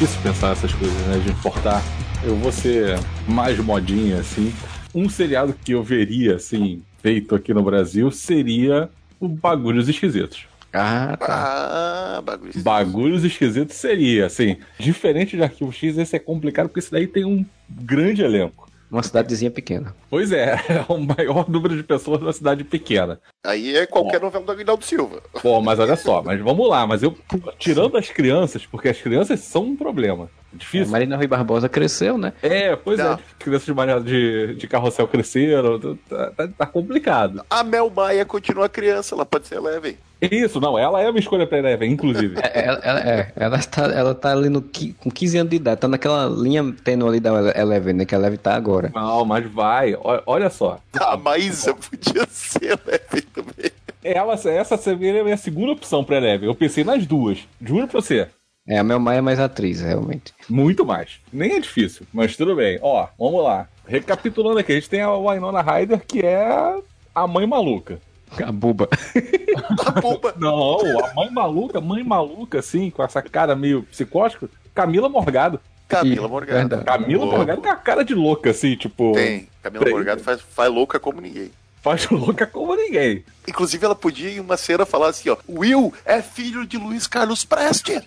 Difícil 0.00 0.22
pensar 0.22 0.52
essas 0.52 0.72
coisas, 0.72 0.96
né? 1.08 1.18
De 1.18 1.30
importar. 1.30 1.82
Eu 2.24 2.34
vou 2.34 2.50
ser 2.50 2.98
mais 3.28 3.58
modinha, 3.58 4.18
assim. 4.20 4.50
Um 4.94 5.10
seriado 5.10 5.54
que 5.62 5.72
eu 5.72 5.82
veria, 5.82 6.36
assim, 6.36 6.82
feito 7.02 7.34
aqui 7.34 7.52
no 7.52 7.62
Brasil 7.62 8.10
seria 8.10 8.88
o 9.20 9.28
Bagulhos 9.28 9.90
Esquisitos. 9.90 10.46
Ah, 10.72 11.18
tá. 11.20 12.16
Ah, 12.16 12.22
bagulho. 12.22 12.50
Bagulhos 12.62 13.24
Esquisitos 13.24 13.76
seria, 13.76 14.24
assim. 14.24 14.56
Diferente 14.78 15.36
de 15.36 15.42
Arquivo 15.42 15.70
X, 15.70 15.98
esse 15.98 16.16
é 16.16 16.18
complicado 16.18 16.68
porque 16.68 16.78
esse 16.78 16.90
daí 16.90 17.06
tem 17.06 17.26
um 17.26 17.44
grande 17.68 18.22
elenco. 18.22 18.69
Uma 18.90 19.02
cidadezinha 19.02 19.50
pequena. 19.50 19.94
Pois 20.08 20.32
é, 20.32 20.54
é 20.68 20.84
o 20.92 20.98
maior 20.98 21.48
número 21.48 21.76
de 21.76 21.82
pessoas 21.84 22.20
numa 22.20 22.32
cidade 22.32 22.64
pequena. 22.64 23.20
Aí 23.44 23.76
é 23.76 23.86
qualquer 23.86 24.20
novela 24.20 24.44
do 24.44 24.52
Aguinaldo 24.52 24.84
Silva. 24.84 25.22
Bom, 25.42 25.62
mas 25.62 25.78
olha 25.78 25.94
só, 25.96 26.22
mas 26.22 26.40
vamos 26.40 26.68
lá, 26.68 26.86
mas 26.86 27.02
eu 27.02 27.16
tirando 27.58 27.96
as 27.96 28.08
crianças, 28.10 28.66
porque 28.66 28.88
as 28.88 29.00
crianças 29.00 29.40
são 29.40 29.62
um 29.64 29.76
problema. 29.76 30.28
A 30.52 30.56
Difícil. 30.56 30.90
Marina 30.90 31.16
Rui 31.16 31.28
Barbosa 31.28 31.68
cresceu, 31.68 32.18
né? 32.18 32.32
É, 32.42 32.74
pois 32.74 32.98
Não. 32.98 33.12
é, 33.12 33.18
crianças 33.38 33.66
de, 34.04 34.04
de, 34.04 34.54
de 34.56 34.66
carrossel 34.66 35.06
cresceram, 35.06 35.78
tá, 36.08 36.30
tá- 36.32 36.48
tá 36.48 36.66
complicado. 36.66 37.44
A 37.48 37.62
Mel 37.62 37.88
Maia 37.88 38.24
continua 38.24 38.68
criança, 38.68 39.14
ela 39.14 39.24
pode 39.24 39.46
ser 39.46 39.60
leve. 39.60 39.96
Isso, 40.20 40.60
não, 40.60 40.78
ela 40.78 41.00
é 41.00 41.08
uma 41.08 41.18
escolha 41.18 41.46
pra 41.46 41.58
Eleven, 41.58 41.90
inclusive. 41.92 42.36
É, 42.42 42.64
Ela, 42.66 42.80
ela, 42.82 43.00
é, 43.00 43.32
ela, 43.36 43.58
tá, 43.58 43.84
ela 43.86 44.14
tá 44.14 44.32
ali 44.32 44.48
no, 44.48 44.60
com 44.62 45.10
15 45.10 45.38
anos 45.38 45.50
de 45.50 45.56
idade, 45.56 45.80
tá 45.80 45.88
naquela 45.88 46.26
linha 46.26 46.74
tênue 46.84 47.08
ali 47.08 47.20
da 47.20 47.30
Ele- 47.38 47.58
Eleven, 47.58 47.94
né? 47.94 48.04
Que 48.04 48.14
a 48.14 48.18
Eleven 48.18 48.38
tá 48.38 48.54
agora. 48.54 48.90
Não, 48.94 49.24
mas 49.24 49.46
vai, 49.50 49.94
ó- 49.94 50.22
olha 50.26 50.50
só. 50.50 50.78
A 51.00 51.16
Maísa 51.16 51.74
podia 51.74 52.26
ser 52.28 52.78
leve 52.86 53.22
também. 53.32 53.70
Ela, 54.02 54.34
essa 54.34 54.76
seria 54.76 55.20
a 55.20 55.24
minha 55.24 55.36
segunda 55.36 55.72
opção 55.72 56.02
pra 56.04 56.16
Eleven. 56.16 56.48
Eu 56.48 56.54
pensei 56.54 56.84
nas 56.84 57.06
duas, 57.06 57.38
juro 57.60 57.86
pra 57.88 58.00
você. 58.00 58.28
É, 58.68 58.78
a 58.78 58.84
Mel 58.84 59.00
Maia 59.00 59.18
é 59.18 59.22
mais 59.22 59.40
atriz, 59.40 59.80
realmente. 59.80 60.32
Muito 60.48 60.84
mais. 60.84 61.18
Nem 61.32 61.52
é 61.56 61.60
difícil, 61.60 62.06
mas 62.12 62.36
tudo 62.36 62.54
bem. 62.54 62.78
Ó, 62.82 63.06
vamos 63.18 63.42
lá. 63.42 63.66
Recapitulando 63.86 64.58
aqui, 64.58 64.72
a 64.72 64.74
gente 64.76 64.88
tem 64.88 65.00
a 65.00 65.12
Winona 65.16 65.60
Ryder, 65.62 66.02
que 66.06 66.20
é 66.20 66.76
a 67.14 67.26
mãe 67.26 67.46
maluca. 67.46 67.98
A 68.42 68.52
buba. 68.52 68.88
A 69.86 70.00
Buba. 70.00 70.34
Não, 70.38 70.78
a 71.04 71.14
mãe 71.14 71.30
maluca, 71.30 71.80
mãe 71.80 72.04
maluca, 72.04 72.60
assim, 72.60 72.90
com 72.90 73.02
essa 73.02 73.20
cara 73.20 73.56
meio 73.56 73.82
psicótica, 73.84 74.48
Camila 74.74 75.08
Morgado. 75.08 75.60
Camila 75.88 76.28
Morgado. 76.28 76.68
verdade. 76.68 76.84
Camila 76.84 77.26
Boa. 77.26 77.38
Morgado 77.38 77.60
tem 77.60 77.70
a 77.70 77.76
cara 77.76 78.04
de 78.04 78.14
louca, 78.14 78.50
assim, 78.50 78.76
tipo. 78.76 79.12
Tem. 79.12 79.48
Camila 79.62 79.84
Tem. 79.84 79.92
Morgado 79.92 80.22
faz, 80.22 80.40
faz 80.40 80.72
louca 80.72 81.00
como 81.00 81.20
ninguém. 81.20 81.50
Faz 81.82 82.08
louca 82.10 82.46
como 82.46 82.76
ninguém. 82.76 83.24
Inclusive, 83.48 83.84
ela 83.84 83.94
podia 83.94 84.30
em 84.30 84.40
uma 84.40 84.56
cena 84.56 84.86
falar 84.86 85.08
assim, 85.08 85.30
ó. 85.30 85.36
Will 85.48 85.92
é 86.04 86.22
filho 86.22 86.66
de 86.66 86.76
Luiz 86.76 87.06
Carlos 87.06 87.44
Preste. 87.44 88.00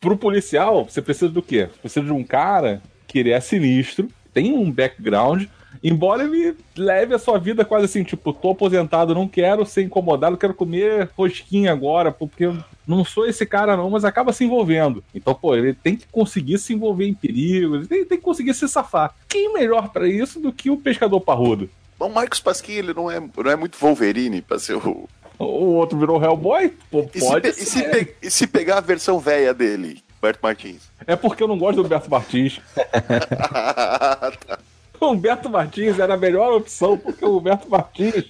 Pro 0.00 0.16
policial, 0.16 0.84
você 0.84 1.00
precisa 1.00 1.30
do 1.30 1.40
quê? 1.42 1.68
Você 1.70 1.78
precisa 1.80 2.06
de 2.06 2.12
um 2.12 2.24
cara 2.24 2.82
que 3.06 3.18
ele 3.20 3.30
é 3.30 3.40
sinistro, 3.40 4.08
tem 4.34 4.52
um 4.52 4.68
background, 4.70 5.44
embora 5.82 6.24
ele 6.24 6.56
leve 6.76 7.14
a 7.14 7.18
sua 7.18 7.38
vida 7.38 7.64
quase 7.64 7.84
assim, 7.84 8.02
tipo, 8.02 8.32
tô 8.32 8.50
aposentado, 8.50 9.14
não 9.14 9.28
quero 9.28 9.64
ser 9.66 9.82
incomodado, 9.82 10.36
quero 10.36 10.54
comer 10.54 11.08
rosquinha 11.16 11.70
agora, 11.72 12.10
porque 12.10 12.52
não 12.86 13.04
sou 13.04 13.26
esse 13.26 13.46
cara 13.46 13.76
não, 13.76 13.88
mas 13.90 14.04
acaba 14.04 14.32
se 14.32 14.44
envolvendo. 14.44 15.02
Então, 15.14 15.34
pô, 15.34 15.54
ele 15.54 15.72
tem 15.74 15.96
que 15.96 16.06
conseguir 16.10 16.58
se 16.58 16.72
envolver 16.74 17.06
em 17.06 17.14
perigo, 17.14 17.76
ele 17.76 17.86
tem, 17.86 18.04
tem 18.04 18.18
que 18.18 18.24
conseguir 18.24 18.54
se 18.54 18.68
safar. 18.68 19.14
Quem 19.28 19.52
melhor 19.52 19.88
pra 19.90 20.08
isso 20.08 20.40
do 20.40 20.52
que 20.52 20.70
o 20.70 20.76
pescador 20.76 21.20
parrudo? 21.20 21.68
Bom, 21.98 22.08
o 22.08 22.14
Marcos 22.14 22.40
Pasquim, 22.40 22.72
ele 22.72 22.92
não 22.94 23.10
é, 23.10 23.20
não 23.20 23.50
é 23.50 23.56
muito 23.56 23.78
Wolverine 23.78 24.42
pra 24.42 24.58
ser 24.58 24.74
o... 24.76 25.08
O 25.38 25.74
outro 25.74 25.98
virou 25.98 26.22
Hellboy? 26.22 26.72
Pô, 26.90 27.08
E 27.12 27.18
se, 27.20 27.26
pode 27.26 27.42
pe- 27.52 27.60
e 27.60 27.64
se 27.64 27.66
ser. 27.66 27.90
pe- 28.06 28.14
e 28.22 28.30
se 28.30 28.46
pegar 28.46 28.78
a 28.78 28.80
versão 28.80 29.18
velha 29.18 29.52
dele, 29.52 30.00
Berto 30.20 30.38
Martins? 30.40 30.82
É 31.04 31.16
porque 31.16 31.42
eu 31.42 31.48
não 31.48 31.58
gosto 31.58 31.76
do 31.80 31.86
Humberto 31.86 32.08
Martins. 32.08 32.60
Tá. 32.74 34.58
O 35.02 35.10
Humberto 35.10 35.50
Martins 35.50 35.98
era 35.98 36.14
a 36.14 36.16
melhor 36.16 36.52
opção, 36.52 36.96
porque 36.96 37.24
o 37.24 37.36
Humberto 37.36 37.68
Martins, 37.68 38.24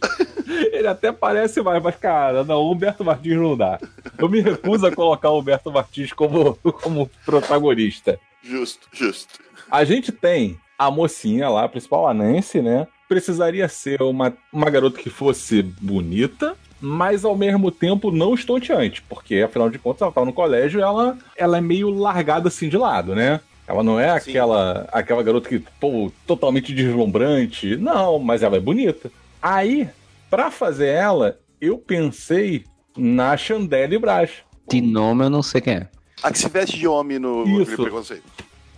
ele 0.73 0.87
até 0.87 1.13
parece 1.13 1.61
mais, 1.61 1.83
mas 1.83 1.97
cara, 1.97 2.43
não, 2.45 2.63
o 2.63 2.73
Humberto 2.73 3.05
Martins 3.05 3.37
não 3.37 3.55
dá. 3.55 3.79
Eu 4.17 4.27
me 4.27 4.41
recuso 4.41 4.87
a 4.87 4.91
colocar 4.91 5.29
o 5.29 5.39
Humberto 5.39 5.71
Martins 5.71 6.15
como, 6.15 6.55
como 6.83 7.11
protagonista. 7.27 8.19
justo, 8.43 8.89
justo. 8.91 9.39
A 9.71 9.85
gente 9.85 10.11
tem 10.11 10.59
a 10.79 10.91
mocinha 10.91 11.51
lá, 11.51 11.65
a 11.65 11.69
principal, 11.69 12.09
a 12.09 12.15
Nancy, 12.15 12.63
né? 12.63 12.87
Precisaria 13.07 13.69
ser 13.69 14.01
uma, 14.01 14.33
uma 14.51 14.71
garota 14.71 14.99
que 14.99 15.11
fosse 15.11 15.63
bonita, 15.63 16.57
mas 16.81 17.23
ao 17.23 17.37
mesmo 17.37 17.71
tempo 17.71 18.11
não 18.11 18.33
estonteante, 18.33 19.03
porque 19.03 19.43
afinal 19.43 19.69
de 19.69 19.79
contas 19.79 20.01
ela 20.01 20.11
tá 20.11 20.25
no 20.25 20.33
colégio 20.33 20.81
e 20.81 20.83
ela, 20.83 21.19
ela 21.37 21.59
é 21.59 21.61
meio 21.61 21.91
largada 21.91 22.49
assim 22.49 22.71
de 22.71 22.79
lado, 22.79 23.15
né? 23.15 23.41
Ela 23.73 23.83
não 23.83 23.99
é 23.99 24.21
Sim. 24.21 24.31
aquela, 24.33 24.87
aquela 24.93 25.23
garota 25.23 25.49
que, 25.49 25.59
pô, 25.81 26.13
totalmente 26.27 26.75
deslumbrante. 26.75 27.75
Não, 27.79 28.19
mas 28.19 28.43
ela 28.43 28.59
é 28.59 28.61
bonita. 28.61 29.11
Aí, 29.41 29.89
pra 30.29 30.51
fazer 30.51 30.89
ela, 30.89 31.39
eu 31.59 31.79
pensei 31.79 32.67
na 32.95 33.35
Chandelle 33.35 33.99
Brás. 33.99 34.31
De 34.69 34.83
nome 34.83 35.25
eu 35.25 35.31
não 35.31 35.43
sei 35.43 35.63
quem 35.63 35.75
é. 35.77 35.89
A 36.23 36.31
que 36.31 36.39
se 36.39 36.51
veste 36.51 36.79
de 36.79 36.87
homem 36.87 37.19
no 37.19 37.63
Isso. 37.63 37.75
Preconceito. 37.75 38.23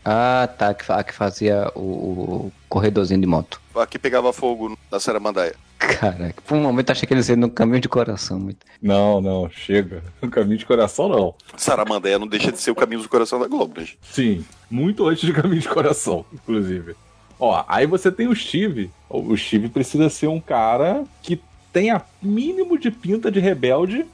Ah, 0.05 0.49
tá. 0.57 0.77
A 0.91 1.03
que 1.03 1.13
fazia 1.13 1.73
o, 1.75 1.81
o 1.81 2.53
corredorzinho 2.69 3.21
de 3.21 3.27
moto. 3.27 3.61
A 3.75 3.89
que 3.89 3.99
pegava 3.99 4.33
fogo 4.33 4.79
na 4.93 5.01
Saramandaia. 5.01 5.57
Caraca, 5.99 6.43
por 6.43 6.57
um 6.57 6.63
momento 6.63 6.91
achei 6.91 7.07
que 7.07 7.15
eles 7.15 7.29
iam 7.29 7.37
no 7.37 7.51
caminho 7.51 7.81
de 7.81 7.89
coração. 7.89 8.39
Muito. 8.39 8.65
Não, 8.81 9.21
não, 9.21 9.49
chega. 9.51 10.03
No 10.21 10.31
caminho 10.31 10.59
de 10.59 10.67
coração, 10.67 11.09
não. 11.09 11.35
Saramandaia 11.57 12.19
não 12.19 12.27
deixa 12.27 12.51
de 12.53 12.61
ser 12.61 12.71
o 12.71 12.75
caminho 12.75 13.03
do 13.03 13.09
coração 13.09 13.39
da 13.39 13.47
Globo, 13.47 13.81
né? 13.81 13.87
gente? 13.87 13.99
Sim, 14.03 14.45
muito 14.71 15.07
antes 15.07 15.25
de 15.25 15.33
caminho 15.33 15.61
de 15.61 15.69
coração, 15.69 16.25
inclusive. 16.33 16.95
Ó, 17.39 17.65
aí 17.69 17.87
você 17.87 18.11
tem 18.11 18.29
o 18.29 18.35
Steve. 18.35 18.91
O 19.09 19.37
Steve 19.37 19.69
precisa 19.69 20.09
ser 20.09 20.29
um 20.29 20.41
cara 20.41 21.05
que 21.23 21.41
tenha 21.73 22.03
mínimo 22.23 22.79
de 22.79 22.91
pinta 22.91 23.31
de 23.31 23.41
rebelde. 23.41 24.07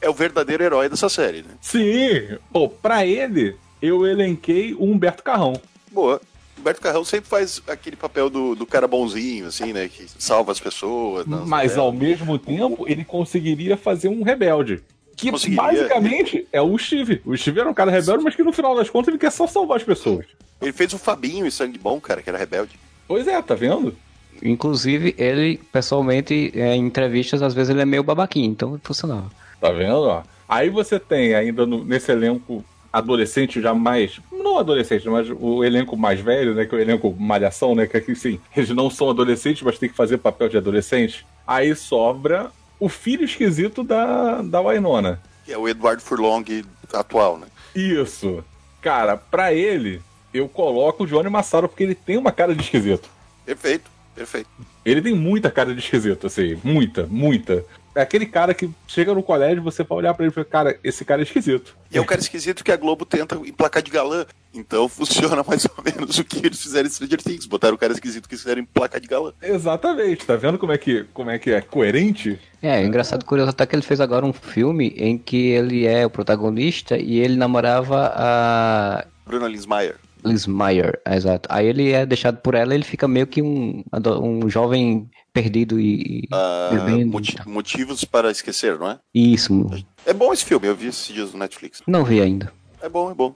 É 0.00 0.08
o 0.08 0.14
verdadeiro 0.14 0.62
herói 0.62 0.88
dessa 0.88 1.08
série, 1.08 1.42
né? 1.42 1.50
Sim! 1.60 2.38
Pô, 2.52 2.68
pra 2.68 3.04
ele, 3.04 3.56
eu 3.82 4.06
elenquei 4.06 4.74
o 4.74 4.84
Humberto 4.84 5.24
Carrão. 5.24 5.60
Boa. 5.90 6.20
Humberto 6.58 6.80
Carrão 6.80 7.04
sempre 7.04 7.28
faz 7.28 7.62
aquele 7.66 7.96
papel 7.96 8.28
do, 8.28 8.54
do 8.54 8.66
cara 8.66 8.86
bonzinho, 8.88 9.46
assim, 9.46 9.72
né? 9.72 9.88
Que 9.88 10.06
salva 10.18 10.52
as 10.52 10.60
pessoas. 10.60 11.26
Mas 11.26 11.76
ao 11.78 11.92
mesmo 11.92 12.38
tempo, 12.38 12.84
ele 12.88 13.04
conseguiria 13.04 13.76
fazer 13.76 14.08
um 14.08 14.22
rebelde. 14.22 14.82
Que 15.16 15.30
basicamente 15.32 16.46
é 16.52 16.62
o 16.62 16.76
Steve. 16.78 17.20
O 17.24 17.36
Steve 17.36 17.60
era 17.60 17.68
um 17.68 17.74
cara 17.74 17.90
rebelde, 17.90 18.22
mas 18.22 18.34
que 18.36 18.42
no 18.42 18.52
final 18.52 18.74
das 18.76 18.88
contas 18.88 19.08
ele 19.08 19.18
quer 19.18 19.32
só 19.32 19.46
salvar 19.46 19.78
as 19.78 19.82
pessoas. 19.82 20.26
Ele 20.60 20.72
fez 20.72 20.92
o 20.92 20.98
Fabinho 20.98 21.46
em 21.46 21.50
Sangue 21.50 21.78
Bom, 21.78 22.00
cara, 22.00 22.22
que 22.22 22.28
era 22.28 22.38
rebelde. 22.38 22.78
Pois 23.06 23.26
é, 23.26 23.40
tá 23.42 23.54
vendo? 23.54 23.96
Inclusive, 24.42 25.14
ele, 25.18 25.58
pessoalmente, 25.72 26.52
é, 26.54 26.74
em 26.76 26.86
entrevistas, 26.86 27.42
às 27.42 27.54
vezes 27.54 27.70
ele 27.70 27.82
é 27.82 27.84
meio 27.84 28.02
babaquinho, 28.04 28.50
então 28.50 28.80
funcionava. 28.84 29.30
Tá 29.60 29.70
vendo? 29.72 30.02
Ó? 30.02 30.22
Aí 30.48 30.70
você 30.70 30.98
tem 31.00 31.34
ainda 31.34 31.66
no- 31.66 31.84
nesse 31.84 32.12
elenco 32.12 32.64
adolescente 32.92 33.60
já 33.60 33.74
mais. 33.74 34.20
Não 34.32 34.58
adolescente, 34.58 35.08
mas 35.08 35.28
o 35.30 35.62
elenco 35.64 35.96
mais 35.96 36.20
velho, 36.20 36.54
né? 36.54 36.64
Que 36.64 36.74
é 36.74 36.78
o 36.78 36.80
elenco 36.80 37.14
malhação, 37.18 37.74
né? 37.74 37.86
Que 37.86 37.96
aqui 37.96 38.14
sim, 38.14 38.40
eles 38.56 38.70
não 38.70 38.90
são 38.90 39.10
adolescentes, 39.10 39.62
mas 39.62 39.78
tem 39.78 39.88
que 39.88 39.96
fazer 39.96 40.18
papel 40.18 40.48
de 40.48 40.56
adolescente. 40.56 41.26
Aí 41.46 41.74
sobra 41.74 42.50
o 42.78 42.88
filho 42.88 43.24
esquisito 43.24 43.82
da, 43.82 44.42
da 44.42 44.60
Wainona, 44.60 45.20
Que 45.44 45.52
é 45.52 45.58
o 45.58 45.68
Eduardo 45.68 46.02
Furlong 46.02 46.44
atual, 46.92 47.38
né? 47.38 47.46
Isso. 47.74 48.44
Cara, 48.80 49.16
pra 49.16 49.52
ele, 49.52 50.00
eu 50.32 50.48
coloco 50.48 51.04
o 51.04 51.06
Johnny 51.06 51.28
Massaro 51.28 51.68
porque 51.68 51.82
ele 51.82 51.94
tem 51.94 52.16
uma 52.16 52.32
cara 52.32 52.54
de 52.54 52.62
esquisito. 52.62 53.08
Perfeito, 53.44 53.90
perfeito. 54.14 54.48
Ele 54.84 55.02
tem 55.02 55.14
muita 55.14 55.50
cara 55.50 55.74
de 55.74 55.80
esquisito, 55.80 56.26
assim. 56.26 56.58
Muita, 56.62 57.06
muita. 57.06 57.64
É 57.98 58.02
aquele 58.02 58.26
cara 58.26 58.54
que 58.54 58.70
chega 58.86 59.12
no 59.12 59.24
colégio, 59.24 59.60
você 59.60 59.82
vai 59.82 59.98
olhar 59.98 60.14
pra 60.14 60.24
ele 60.24 60.30
e 60.30 60.32
fala, 60.32 60.44
cara, 60.44 60.78
esse 60.84 61.04
cara 61.04 61.20
é 61.20 61.24
esquisito. 61.24 61.76
E 61.90 61.98
é 61.98 62.00
o 62.00 62.04
cara 62.04 62.20
esquisito 62.20 62.62
que 62.62 62.70
a 62.70 62.76
Globo 62.76 63.04
tenta 63.04 63.34
emplacar 63.34 63.82
de 63.82 63.90
galã. 63.90 64.24
Então 64.54 64.86
funciona 64.88 65.42
mais 65.42 65.64
ou 65.64 65.82
menos 65.82 66.16
o 66.16 66.22
que 66.22 66.46
eles 66.46 66.62
fizeram 66.62 66.86
em 66.86 66.92
Stranger 66.92 67.20
Things. 67.20 67.46
Botaram 67.46 67.74
o 67.74 67.78
cara 67.78 67.92
esquisito 67.92 68.28
que 68.28 68.36
fizeram 68.36 68.62
emplacar 68.62 69.00
de 69.00 69.08
galã. 69.08 69.32
Exatamente, 69.42 70.24
tá 70.24 70.36
vendo 70.36 70.58
como 70.58 70.70
é 70.70 70.78
que, 70.78 71.06
como 71.12 71.28
é, 71.28 71.40
que 71.40 71.50
é 71.50 71.60
coerente? 71.60 72.38
É, 72.62 72.80
engraçado 72.84 73.24
curioso 73.24 73.50
até 73.50 73.66
que 73.66 73.74
ele 73.74 73.82
fez 73.82 74.00
agora 74.00 74.24
um 74.24 74.32
filme 74.32 74.94
em 74.96 75.18
que 75.18 75.48
ele 75.48 75.84
é 75.84 76.06
o 76.06 76.10
protagonista 76.10 76.96
e 76.96 77.18
ele 77.18 77.34
namorava 77.34 78.12
a 78.14 79.04
Bruna 79.26 79.48
Linsmeyer. 79.48 79.96
Linsmeyer, 80.24 81.00
exato. 81.06 81.48
Aí 81.50 81.66
ele 81.66 81.92
é 81.92 82.04
deixado 82.04 82.38
por 82.38 82.54
ela 82.54 82.74
ele 82.74 82.84
fica 82.84 83.06
meio 83.06 83.26
que 83.26 83.42
um, 83.42 83.82
um 84.22 84.48
jovem 84.48 85.08
perdido 85.32 85.78
e. 85.78 86.28
Uh, 86.32 87.06
moti 87.06 87.36
motivos 87.46 88.04
para 88.04 88.30
esquecer, 88.30 88.78
não 88.78 88.90
é? 88.90 88.98
Isso. 89.14 89.70
É 90.04 90.12
bom 90.12 90.32
esse 90.32 90.44
filme, 90.44 90.66
eu 90.66 90.74
vi 90.74 90.88
esses 90.88 91.06
dias 91.14 91.32
no 91.32 91.38
Netflix. 91.38 91.82
Não 91.86 92.04
vi 92.04 92.20
ainda. 92.20 92.52
É 92.80 92.88
bom, 92.88 93.10
é 93.10 93.14
bom. 93.14 93.32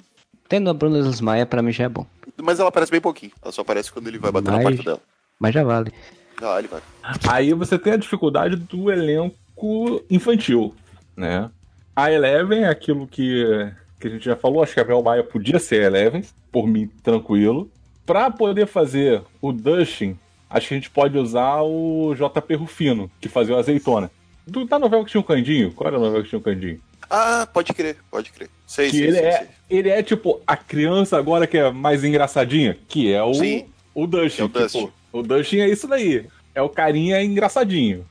Tendo 0.49 0.69
a 0.71 0.75
Bruna 0.75 0.99
Linsmeyer, 0.99 1.47
pra 1.47 1.63
mim 1.63 1.73
já 1.73 1.85
é 1.85 1.89
bom. 1.89 2.07
Mas 2.37 2.59
ela 2.59 2.69
aparece 2.69 2.91
bem 2.91 3.01
pouquinho. 3.01 3.33
Ela 3.43 3.53
só 3.53 3.63
aparece 3.63 3.91
quando 3.93 4.09
ele 4.09 4.19
vai 4.19 4.31
bater 4.31 4.51
mas, 4.51 4.59
na 4.59 4.71
porta 4.71 4.83
dela. 4.83 5.01
Mas 5.39 5.55
já 5.55 5.65
vale. 5.65 5.93
Ah, 6.43 6.59
ele 6.59 6.69
vai. 6.69 6.83
Aí 7.29 7.53
você 7.53 7.79
tem 7.79 7.93
a 7.93 7.97
dificuldade 7.97 8.57
do 8.57 8.91
elenco 8.91 10.05
infantil, 10.11 10.75
né? 11.17 11.51
A 11.95 12.11
Eleven 12.11 12.65
é 12.65 12.69
aquilo 12.69 13.07
que, 13.07 13.45
que 14.03 14.09
a 14.09 14.11
gente 14.11 14.25
já 14.25 14.37
falou, 14.37 14.63
acho 14.63 14.75
que 14.75 14.81
a 14.81 14.85
Mel 14.85 15.03
Maia 15.03 15.23
podia 15.23 15.59
ser 15.59 15.83
a 15.83 15.87
Eleven, 15.87 16.25
por 16.51 16.67
mim, 16.67 16.89
tranquilo. 17.03 17.71
Pra 18.05 18.31
poder 18.31 18.67
fazer 18.67 19.23
o 19.41 19.53
Dustin, 19.53 20.19
acho 20.51 20.69
que 20.69 20.75
a 20.75 20.77
gente 20.77 20.91
pode 20.91 21.17
usar 21.17 21.63
o 21.63 22.13
JP 22.15 22.55
Rufino, 22.57 23.11
que 23.21 23.29
fazia 23.29 23.55
o 23.55 23.59
azeitona. 23.59 24.11
Do, 24.45 24.65
da 24.65 24.77
novela 24.79 25.05
que 25.05 25.13
tinha 25.13 25.21
um 25.21 25.25
candinho? 25.25 25.73
Qual 25.73 25.87
era 25.87 25.97
a 25.97 26.01
novela 26.01 26.23
que 26.23 26.29
tinha 26.29 26.39
um 26.39 26.43
candinho? 26.43 26.81
Ah, 27.09 27.47
pode 27.53 27.73
crer, 27.73 27.97
pode 28.11 28.33
crer. 28.33 28.51
Sei, 28.67 28.91
que 28.91 28.97
sei, 28.97 29.07
ele, 29.07 29.17
sei, 29.19 29.27
é, 29.27 29.39
sei. 29.39 29.49
ele 29.71 29.89
é 29.89 30.03
tipo 30.03 30.41
a 30.45 30.57
criança 30.57 31.17
agora 31.17 31.47
que 31.47 31.57
é 31.57 31.71
mais 31.71 32.03
engraçadinha, 32.03 32.77
que 32.89 33.13
é 33.13 33.23
o, 33.23 33.35
Sim. 33.35 33.67
o 33.95 34.07
Dustin. 34.07 34.43
É 34.43 34.45
o 34.45 34.49
tipo, 34.49 34.59
Dustin. 34.59 34.93
o 35.13 35.23
Dustin 35.23 35.59
é 35.59 35.69
isso 35.69 35.87
daí. 35.87 36.27
É 36.55 36.61
o 36.61 36.69
carinha 36.69 37.23
engraçadinho. 37.23 38.05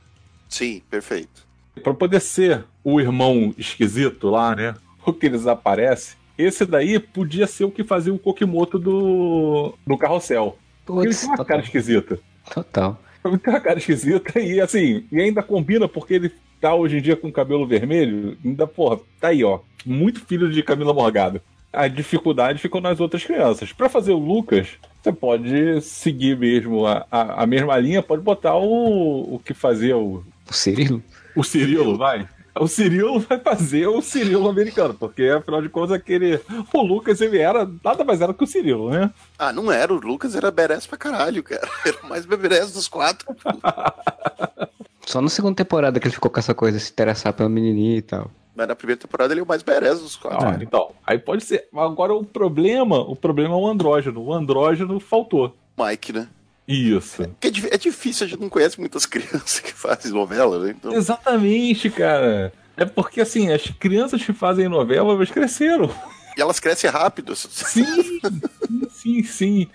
Sim, 0.48 0.82
perfeito. 0.90 1.46
Pra 1.82 1.92
poder 1.92 2.20
ser 2.20 2.64
o 2.82 2.98
irmão 3.00 3.54
esquisito 3.58 4.30
lá, 4.30 4.56
né? 4.56 4.74
O 5.06 5.12
que 5.12 5.26
eles 5.26 5.46
aparecem. 5.46 6.16
Esse 6.38 6.64
daí 6.64 6.98
podia 6.98 7.46
ser 7.46 7.64
o 7.64 7.70
que 7.70 7.84
fazia 7.84 8.12
o 8.12 8.18
Kokimoto 8.18 8.78
do, 8.78 9.74
do 9.86 9.98
carrossel. 9.98 10.56
Porque 10.86 11.08
ele 11.08 11.14
tem 11.14 11.28
uma 11.28 11.36
total. 11.36 11.46
cara 11.46 11.62
esquisita. 11.62 12.18
Total. 12.52 12.98
Ele 13.24 13.38
tem 13.38 13.52
uma 13.54 13.60
cara 13.60 13.78
esquisita 13.78 14.40
e 14.40 14.60
assim, 14.60 15.04
e 15.12 15.20
ainda 15.20 15.42
combina 15.42 15.86
porque 15.86 16.14
ele 16.14 16.32
tá 16.60 16.74
hoje 16.74 16.98
em 16.98 17.02
dia 17.02 17.16
com 17.16 17.30
cabelo 17.30 17.66
vermelho. 17.66 18.36
Ainda, 18.44 18.66
porra, 18.66 18.98
tá 19.20 19.28
aí, 19.28 19.44
ó. 19.44 19.60
Muito 19.84 20.24
filho 20.24 20.50
de 20.50 20.62
Camila 20.62 20.94
Morgado. 20.94 21.40
A 21.72 21.88
dificuldade 21.88 22.58
ficou 22.58 22.80
nas 22.80 23.00
outras 23.00 23.24
crianças. 23.24 23.72
Pra 23.72 23.88
fazer 23.88 24.12
o 24.12 24.18
Lucas, 24.18 24.68
você 25.02 25.12
pode 25.12 25.80
seguir 25.82 26.36
mesmo 26.38 26.86
a, 26.86 27.06
a, 27.10 27.42
a 27.42 27.46
mesma 27.46 27.76
linha, 27.78 28.02
pode 28.02 28.22
botar 28.22 28.56
o, 28.56 29.34
o 29.34 29.38
que 29.38 29.54
fazia 29.54 29.96
o, 29.96 30.22
O 30.48 30.52
Cirilo? 30.52 31.02
o 31.34 31.42
Cirilo, 31.42 31.96
vai. 31.96 32.28
O 32.54 32.68
Cirilo 32.68 33.18
vai 33.20 33.38
fazer 33.38 33.86
o 33.86 34.02
Cirilo 34.02 34.48
americano, 34.48 34.92
porque 34.94 35.24
afinal 35.24 35.62
de 35.62 35.68
contas 35.68 35.92
aquele. 35.92 36.38
O 36.72 36.82
Lucas 36.82 37.20
ele 37.20 37.38
era 37.38 37.68
nada 37.82 38.04
mais 38.04 38.20
era 38.20 38.34
que 38.34 38.44
o 38.44 38.46
Cirilo, 38.46 38.90
né? 38.90 39.10
Ah, 39.38 39.52
não 39.52 39.72
era. 39.72 39.92
O 39.92 39.96
Lucas 40.00 40.34
era 40.34 40.50
badass 40.50 40.86
pra 40.86 40.98
caralho, 40.98 41.42
cara. 41.42 41.66
Era 41.84 41.96
o 42.02 42.08
mais 42.08 42.26
badass 42.26 42.72
dos 42.72 42.88
quatro. 42.88 43.34
Só 45.06 45.20
na 45.20 45.28
segunda 45.28 45.56
temporada 45.56 45.98
que 45.98 46.06
ele 46.06 46.14
ficou 46.14 46.30
com 46.30 46.38
essa 46.38 46.54
coisa 46.54 46.78
de 46.78 46.84
se 46.84 46.92
interessar 46.92 47.32
pela 47.32 47.48
menininha 47.48 47.96
e 47.98 48.02
tal. 48.02 48.30
Mas 48.54 48.68
na 48.68 48.76
primeira 48.76 49.00
temporada 49.00 49.32
ele 49.32 49.40
é 49.40 49.42
o 49.42 49.46
mais 49.46 49.62
badass 49.62 50.00
dos 50.00 50.14
quatro. 50.16 50.46
Ah, 50.46 50.58
Então, 50.60 50.90
aí 51.06 51.18
pode 51.18 51.42
ser. 51.44 51.66
Agora 51.74 52.12
o 52.14 52.24
problema, 52.24 52.98
o 53.00 53.16
problema 53.16 53.54
é 53.54 53.56
o 53.56 53.66
andrógeno. 53.66 54.22
O 54.22 54.32
andrógeno 54.32 55.00
faltou. 55.00 55.56
Mike, 55.78 56.12
né? 56.12 56.28
Isso. 56.66 57.22
Porque 57.24 57.48
é, 57.48 57.50
di- 57.50 57.68
é 57.72 57.76
difícil, 57.78 58.26
a 58.26 58.28
gente 58.30 58.40
não 58.40 58.48
conhece 58.48 58.78
muitas 58.78 59.04
crianças 59.06 59.60
que 59.60 59.72
fazem 59.72 60.12
novela, 60.12 60.58
né? 60.64 60.74
Então, 60.76 60.92
Exatamente, 60.92 61.90
cara. 61.90 62.52
É 62.76 62.84
porque 62.84 63.20
assim, 63.20 63.50
as 63.52 63.62
crianças 63.78 64.22
que 64.24 64.32
fazem 64.32 64.68
novela, 64.68 65.12
elas 65.12 65.30
cresceram. 65.30 65.90
e 66.36 66.40
elas 66.40 66.58
crescem 66.60 66.88
rápido. 66.90 67.34
Sim, 67.36 67.84
sim, 67.84 68.20
sim, 68.90 69.22
sim. 69.22 69.66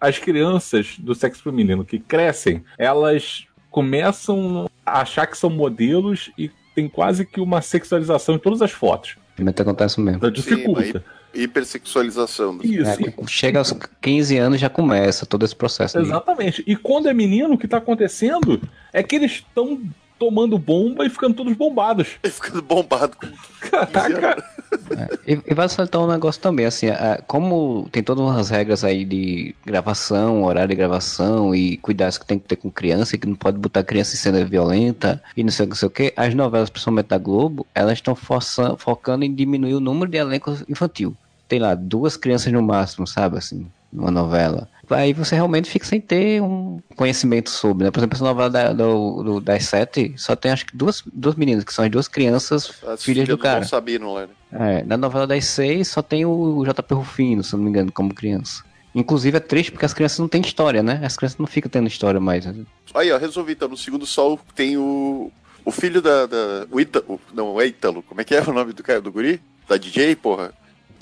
As 0.00 0.18
crianças 0.18 0.96
do 0.98 1.14
sexo 1.14 1.42
feminino 1.42 1.84
que 1.84 1.98
crescem, 1.98 2.64
elas 2.76 3.46
começam 3.70 4.68
a 4.84 5.00
achar 5.02 5.26
que 5.26 5.36
são 5.38 5.48
modelos 5.50 6.30
e 6.36 6.50
tem 6.74 6.88
quase 6.88 7.24
que 7.24 7.40
uma 7.40 7.62
sexualização 7.62 8.34
em 8.34 8.38
todas 8.38 8.60
as 8.62 8.70
fotos. 8.72 9.16
Realmente 9.36 9.62
acontece 9.62 10.00
mesmo. 10.00 10.16
Então 10.18 10.30
dificulta. 10.30 11.04
Hipersexualização. 11.34 12.56
do- 12.56 12.66
Isso, 12.66 12.88
É, 12.90 12.96
chega 13.26 13.58
aos 13.58 13.74
15 14.00 14.36
anos 14.38 14.60
já 14.60 14.68
começa 14.70 15.26
todo 15.26 15.44
esse 15.44 15.54
processo. 15.56 15.98
exatamente. 15.98 16.62
E 16.66 16.76
quando 16.76 17.08
é 17.08 17.14
menino, 17.14 17.54
o 17.54 17.58
que 17.58 17.68
tá 17.68 17.78
acontecendo 17.78 18.60
é 18.92 19.02
que 19.02 19.16
eles 19.16 19.32
estão 19.32 19.80
tomando 20.18 20.56
bomba 20.58 21.04
e 21.04 21.10
ficando 21.10 21.34
todos 21.34 21.52
bombados. 21.54 22.08
Ficando 22.24 22.62
bombado 22.62 23.16
com 23.16 23.26
15 23.26 23.70
Caraca. 23.70 24.32
anos. 24.32 24.54
E, 25.26 25.40
e 25.50 25.54
vai 25.54 25.68
salientar 25.68 26.00
um 26.00 26.06
negócio 26.06 26.40
também, 26.40 26.66
assim, 26.66 26.86
é, 26.86 27.20
como 27.26 27.88
tem 27.90 28.02
todas 28.02 28.22
umas 28.24 28.48
regras 28.48 28.84
aí 28.84 29.04
de 29.04 29.54
gravação, 29.66 30.44
horário 30.44 30.68
de 30.70 30.74
gravação 30.76 31.54
e 31.54 31.76
cuidados 31.78 32.16
que 32.16 32.24
tem 32.26 32.38
que 32.38 32.46
ter 32.46 32.56
com 32.56 32.70
criança, 32.70 33.16
e 33.16 33.18
que 33.18 33.26
não 33.26 33.34
pode 33.34 33.58
botar 33.58 33.82
criança 33.82 34.14
em 34.14 34.18
cena 34.18 34.44
violenta 34.44 35.22
e 35.36 35.42
não 35.42 35.50
sei 35.50 35.64
o 35.64 35.68
que, 35.68 35.70
não 35.70 35.76
sei 35.76 35.88
o 35.88 35.90
que, 35.90 36.12
as 36.16 36.32
novelas, 36.34 36.70
principalmente 36.70 37.06
da 37.06 37.18
Globo, 37.18 37.66
elas 37.74 37.94
estão 37.94 38.14
focando 38.14 39.24
em 39.24 39.34
diminuir 39.34 39.74
o 39.74 39.80
número 39.80 40.10
de 40.10 40.16
elenco 40.16 40.56
infantil. 40.68 41.14
Tem 41.48 41.58
lá 41.58 41.74
duas 41.74 42.16
crianças 42.16 42.52
no 42.52 42.62
máximo, 42.62 43.06
sabe, 43.06 43.38
assim, 43.38 43.66
numa 43.92 44.10
novela. 44.10 44.68
Aí 44.90 45.12
você 45.12 45.34
realmente 45.34 45.70
fica 45.70 45.84
sem 45.86 46.00
ter 46.00 46.42
um 46.42 46.80
conhecimento 46.96 47.50
sobre, 47.50 47.84
né? 47.84 47.90
Por 47.90 48.00
exemplo, 48.00 48.16
essa 48.16 48.24
novela 48.24 48.50
da, 48.50 48.72
do, 48.72 49.22
do- 49.22 49.40
das 49.40 49.64
sete 49.64 50.14
só 50.16 50.34
tem 50.36 50.50
acho 50.52 50.66
que 50.66 50.76
duas, 50.76 51.02
duas 51.12 51.34
meninas, 51.36 51.64
que 51.64 51.72
são 51.72 51.84
as 51.84 51.90
duas 51.90 52.08
crianças 52.08 52.70
As 52.86 53.02
filhas 53.02 53.28
do 53.28 53.38
cara. 53.38 53.64
Sabino 53.64 54.12
lá, 54.14 54.22
né? 54.22 54.28
É, 54.52 54.84
na 54.84 54.96
novela 54.96 55.26
das 55.26 55.44
seis 55.46 55.88
só 55.88 56.00
tem 56.02 56.24
o 56.26 56.64
JP 56.64 56.94
Rufino, 56.94 57.42
se 57.42 57.54
não 57.56 57.62
me 57.64 57.70
engano, 57.70 57.90
como 57.92 58.14
criança. 58.14 58.62
Inclusive 58.94 59.36
é 59.36 59.40
triste 59.40 59.72
porque 59.72 59.84
as 59.86 59.92
crianças 59.94 60.18
não 60.20 60.28
têm 60.28 60.40
história, 60.40 60.82
né? 60.82 61.00
As 61.04 61.16
crianças 61.16 61.38
não 61.38 61.46
ficam 61.46 61.68
tendo 61.70 61.88
história 61.88 62.20
mais. 62.20 62.46
né? 62.46 62.64
Aí, 62.94 63.10
ó, 63.10 63.18
resolvi. 63.18 63.52
Então, 63.52 63.68
no 63.68 63.76
segundo 63.76 64.06
sol 64.06 64.38
tem 64.54 64.76
o. 64.76 65.32
O 65.64 65.70
filho 65.72 66.00
da. 66.00 66.26
da 66.26 66.66
o 66.70 66.78
Ítalo. 66.80 67.20
Não, 67.32 67.60
é 67.60 67.66
Ítalo. 67.66 68.02
Como 68.04 68.20
é 68.20 68.24
que 68.24 68.34
é 68.36 68.40
o 68.42 68.52
nome 68.52 68.72
do 68.72 68.82
cara? 68.84 69.00
Do 69.00 69.10
guri? 69.10 69.40
Da 69.68 69.76
DJ, 69.76 70.14
porra? 70.14 70.52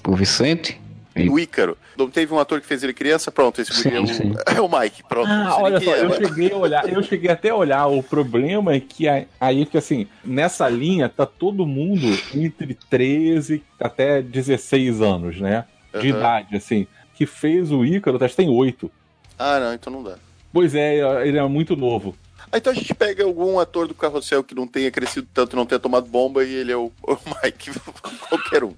O 0.07 0.15
Vicente. 0.17 0.81
E- 1.15 1.29
O 1.29 1.39
Ícaro. 1.39 1.77
Não 1.97 2.09
teve 2.09 2.33
um 2.33 2.39
ator 2.39 2.59
que 2.61 2.67
fez 2.67 2.83
ele 2.83 2.95
criança? 2.95 3.31
Pronto, 3.31 3.61
esse 3.61 3.71
guri 3.83 3.97
é, 3.97 4.01
o, 4.01 4.07
Sim, 4.07 4.15
sim. 4.15 4.35
é 4.57 4.61
o 4.61 4.69
Mike. 4.69 5.03
Pronto. 5.05 5.29
Ah, 5.31 5.57
olha 5.61 5.79
só, 5.79 5.95
é, 5.95 6.01
eu 6.05 6.09
mas- 6.09 6.17
cheguei 6.17 6.51
a 6.53 6.57
olhar, 6.57 6.89
eu 6.89 7.03
cheguei 7.03 7.31
até 7.31 7.51
a 7.51 7.55
olhar. 7.55 7.87
O 7.87 8.03
problema 8.03 8.73
é 8.73 8.81
que 8.81 9.05
aí 9.39 9.67
que 9.67 9.77
assim, 9.77 10.07
nessa 10.25 10.69
linha 10.71 11.09
tá 11.11 11.27
todo 11.27 11.67
mundo 11.67 12.07
entre 12.35 12.75
13 12.89 13.63
até 13.79 14.23
16 14.23 15.03
anos, 15.03 15.39
né? 15.39 15.67
De 15.93 16.09
Aham. 16.11 16.19
idade, 16.19 16.57
assim. 16.57 16.87
Que 17.15 17.27
fez 17.27 17.71
o 17.71 17.85
Ícaro, 17.85 18.17
acho 18.25 18.35
que 18.35 18.43
tem 18.43 18.49
8. 18.49 18.91
Ah, 19.39 19.61
não, 19.61 19.75
então 19.75 19.93
não 19.93 20.03
dá. 20.03 20.17
Pois 20.51 20.75
é, 20.75 21.27
ele 21.29 21.37
é 21.37 21.47
muito 21.47 21.77
novo. 21.77 22.17
Ah, 22.51 22.57
então 22.57 22.73
a 22.73 22.75
gente 22.77 22.95
pega 22.95 23.23
algum 23.25 23.59
ator 23.59 23.87
do 23.87 23.95
carrossel 23.95 24.43
que 24.43 24.55
não 24.55 24.67
tenha 24.67 24.91
crescido 24.91 25.29
tanto, 25.33 25.57
não 25.57 25.67
tenha 25.67 25.79
tomado 25.79 26.07
bomba 26.07 26.43
e 26.43 26.55
ele 26.55 26.73
é 26.73 26.77
o, 26.77 26.91
o 27.05 27.19
Mike, 27.45 27.71
qualquer 28.31 28.65
um. 28.65 28.73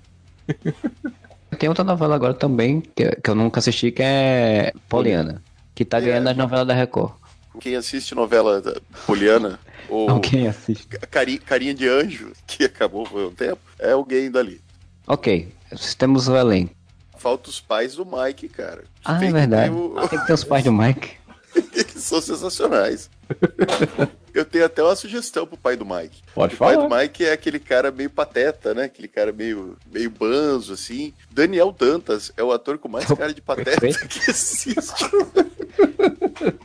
Tem 1.58 1.68
outra 1.68 1.84
novela 1.84 2.14
agora 2.16 2.34
também, 2.34 2.80
que, 2.80 3.10
que 3.16 3.30
eu 3.30 3.34
nunca 3.34 3.60
assisti, 3.60 3.90
que 3.92 4.02
é 4.02 4.72
Poliana. 4.88 5.42
Que 5.74 5.84
tá 5.84 5.98
É. 5.98 6.00
ganhando 6.02 6.28
as 6.28 6.36
novelas 6.36 6.66
da 6.66 6.74
Record. 6.74 7.12
Quem 7.60 7.76
assiste 7.76 8.14
novela 8.14 8.60
da 8.60 8.74
Poliana, 9.06 9.58
ou 9.88 10.10
Alguém 10.10 10.48
assiste. 10.48 10.86
Cari- 11.10 11.38
Carinha 11.38 11.72
de 11.74 11.88
Anjo, 11.88 12.32
que 12.46 12.64
acabou 12.64 13.04
por 13.04 13.22
um 13.22 13.30
tempo, 13.30 13.60
é 13.78 13.92
alguém 13.92 14.30
dali. 14.30 14.60
Ok, 15.06 15.52
temos 15.98 16.28
o 16.28 16.36
elenco. 16.36 16.74
Falta 17.18 17.48
os 17.48 17.60
pais 17.60 17.94
do 17.94 18.04
Mike, 18.04 18.48
cara. 18.48 18.84
Ah, 19.04 19.14
Tem 19.18 19.28
é 19.28 19.32
que 19.32 19.38
verdade. 19.38 19.70
ter 19.70 19.76
o- 19.76 20.08
Tem 20.08 20.18
que 20.18 20.26
ter 20.26 20.32
os 20.32 20.44
pais 20.44 20.64
do 20.64 20.72
Mike. 20.72 21.12
que 21.84 21.98
são 21.98 22.20
sensacionais. 22.20 23.10
Eu 24.34 24.44
tenho 24.44 24.64
até 24.64 24.82
uma 24.82 24.96
sugestão 24.96 25.46
pro 25.46 25.56
pai 25.56 25.76
do 25.76 25.86
Mike. 25.86 26.22
Pode 26.34 26.56
o 26.56 26.58
pai 26.58 26.74
falar. 26.74 26.88
do 26.88 26.94
Mike 26.96 27.24
é 27.24 27.32
aquele 27.32 27.60
cara 27.60 27.92
meio 27.92 28.10
pateta, 28.10 28.74
né? 28.74 28.84
Aquele 28.84 29.06
cara 29.06 29.32
meio, 29.32 29.76
meio 29.92 30.10
banzo, 30.10 30.72
assim. 30.72 31.14
Daniel 31.30 31.70
Dantas 31.70 32.32
é 32.36 32.42
o 32.42 32.50
ator 32.50 32.76
com 32.76 32.88
mais 32.88 33.06
cara 33.06 33.32
de 33.32 33.40
pateta 33.40 33.80
Perfeito. 33.80 34.08
que 34.08 34.28
existe. 34.28 35.08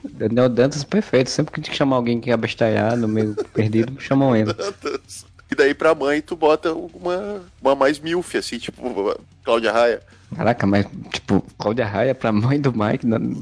Daniel 0.04 0.50
Dantas, 0.50 0.84
perfeito. 0.84 1.30
Sempre 1.30 1.54
que 1.54 1.62
tem 1.62 1.70
que 1.72 1.78
chamar 1.78 1.98
alguém 1.98 2.20
que 2.20 2.32
é 2.32 2.34
abestalhado, 2.34 3.08
meio 3.08 3.36
perdido, 3.54 4.02
chamam 4.02 4.36
ele. 4.36 4.52
Dantas. 4.52 5.26
E 5.52 5.56
daí 5.56 5.76
pra 5.76 5.94
mãe 5.94 6.22
tu 6.22 6.36
bota 6.36 6.74
uma, 6.74 7.44
uma 7.62 7.76
mais 7.76 8.00
milf, 8.00 8.36
assim, 8.36 8.58
tipo 8.58 9.16
Cláudia 9.44 9.72
Raia. 9.72 10.02
Caraca, 10.36 10.66
mas, 10.66 10.86
tipo, 11.12 11.44
Cláudia 11.58 11.86
Raia 11.86 12.14
pra 12.14 12.32
mãe 12.32 12.60
do 12.60 12.72
Mike 12.72 13.06
não... 13.06 13.42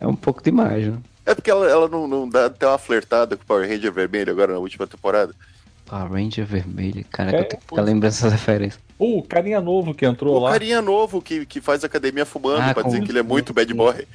é 0.00 0.06
um 0.06 0.16
pouco 0.16 0.42
demais, 0.42 0.86
né? 0.86 0.98
É 1.26 1.34
porque 1.34 1.50
ela, 1.50 1.68
ela 1.68 1.88
não, 1.88 2.08
não 2.08 2.28
dá 2.28 2.46
até 2.46 2.66
uma 2.66 2.78
flertada 2.78 3.36
com 3.36 3.42
o 3.42 3.46
Power 3.46 3.68
Ranger 3.68 3.92
vermelho 3.92 4.32
agora 4.32 4.54
na 4.54 4.58
última 4.58 4.86
temporada. 4.86 5.34
Power 5.84 6.10
Ranger 6.10 6.46
vermelho, 6.46 7.04
cara, 7.10 7.30
é, 7.30 7.40
eu 7.40 7.44
tenho 7.44 7.60
que 7.60 7.66
ficar 7.68 7.82
lembrando 7.82 8.12
essas 8.12 8.32
referências. 8.32 8.80
O 8.98 9.22
carinha 9.22 9.60
novo 9.60 9.94
que 9.94 10.06
entrou 10.06 10.36
o 10.36 10.38
lá. 10.40 10.50
O 10.50 10.52
carinha 10.52 10.82
novo 10.82 11.20
que, 11.20 11.44
que 11.46 11.60
faz 11.60 11.84
academia 11.84 12.24
fumando 12.24 12.62
ah, 12.62 12.74
pra 12.74 12.82
dizer 12.82 13.02
que 13.02 13.10
ele 13.10 13.18
é 13.18 13.22
muito 13.22 13.52
bad 13.52 13.72
boy. 13.74 13.94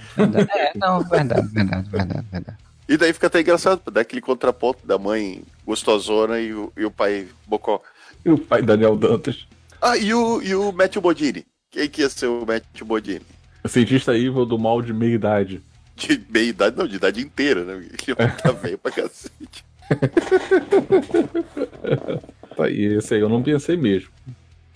É, 0.55 0.77
não, 0.77 1.01
verdade, 1.01 1.47
verdade, 1.47 1.89
verdade, 1.89 2.27
verdade. 2.31 2.57
E 2.87 2.97
daí 2.97 3.13
fica 3.13 3.27
até 3.27 3.41
engraçado, 3.41 3.89
dar 3.91 4.01
aquele 4.01 4.21
contraponto 4.21 4.85
da 4.85 4.97
mãe 4.97 5.41
gostosona 5.65 6.39
e 6.39 6.53
o, 6.53 6.71
e 6.75 6.83
o 6.83 6.91
pai 6.91 7.27
bocó. 7.47 7.81
E 8.25 8.29
o 8.29 8.37
pai 8.37 8.61
Daniel 8.61 8.95
Dantas. 8.95 9.47
Ah, 9.81 9.97
e 9.97 10.13
o, 10.13 10.41
e 10.41 10.53
o 10.53 10.71
Matthew 10.71 11.01
Bodini. 11.01 11.45
Quem 11.71 11.89
que 11.89 12.01
ia 12.01 12.09
ser 12.09 12.27
o 12.27 12.45
Matthew 12.45 12.85
Bodini? 12.85 13.25
O 13.63 13.69
cientista 13.69 14.15
evil 14.15 14.45
do 14.45 14.59
mal 14.59 14.81
de 14.81 14.93
meia 14.93 15.15
idade. 15.15 15.61
De 15.95 16.21
meia 16.29 16.49
idade, 16.49 16.77
não, 16.77 16.87
de 16.87 16.95
idade 16.95 17.21
inteira, 17.21 17.63
né? 17.63 17.75
Ele 17.75 18.31
tá 18.41 18.51
velho 18.51 18.77
pra 18.77 18.91
cacete. 18.91 19.63
tá, 22.55 22.69
e 22.69 22.97
esse 22.97 23.13
aí 23.13 23.21
eu 23.21 23.29
não 23.29 23.43
pensei 23.43 23.77
mesmo. 23.77 24.09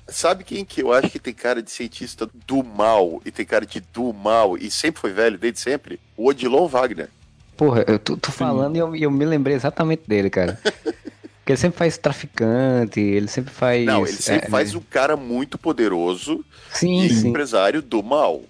Sabe 0.07 0.43
quem 0.43 0.63
que 0.63 0.81
eu 0.81 0.93
acho 0.93 1.09
que 1.09 1.19
tem 1.19 1.33
cara 1.33 1.61
de 1.61 1.69
cientista 1.69 2.29
do 2.45 2.63
mal 2.63 3.21
e 3.25 3.31
tem 3.31 3.45
cara 3.45 3.65
de 3.65 3.81
do 3.93 4.13
mal 4.13 4.57
e 4.57 4.71
sempre 4.71 5.01
foi 5.01 5.11
velho, 5.11 5.37
desde 5.37 5.59
sempre? 5.59 5.99
O 6.15 6.29
Odilon 6.29 6.67
Wagner. 6.67 7.09
Porra, 7.57 7.83
eu 7.87 7.99
tô, 7.99 8.15
tô 8.15 8.31
falando 8.31 8.75
e 8.75 8.79
eu, 8.79 8.95
eu, 8.95 9.11
me 9.11 9.25
lembrei 9.25 9.55
exatamente 9.55 10.03
dele, 10.07 10.29
cara. 10.29 10.59
Porque 10.63 11.53
ele 11.53 11.57
sempre 11.57 11.77
faz 11.77 11.97
traficante, 11.97 12.99
ele 12.99 13.27
sempre 13.27 13.53
faz. 13.53 13.85
Não, 13.85 14.05
ele 14.05 14.17
sempre 14.17 14.47
é, 14.47 14.49
faz 14.49 14.75
um 14.75 14.81
cara 14.81 15.17
muito 15.17 15.57
poderoso 15.57 16.45
sim, 16.73 17.03
e 17.03 17.09
sim. 17.09 17.29
empresário 17.29 17.81
do 17.81 18.03
mal. 18.03 18.43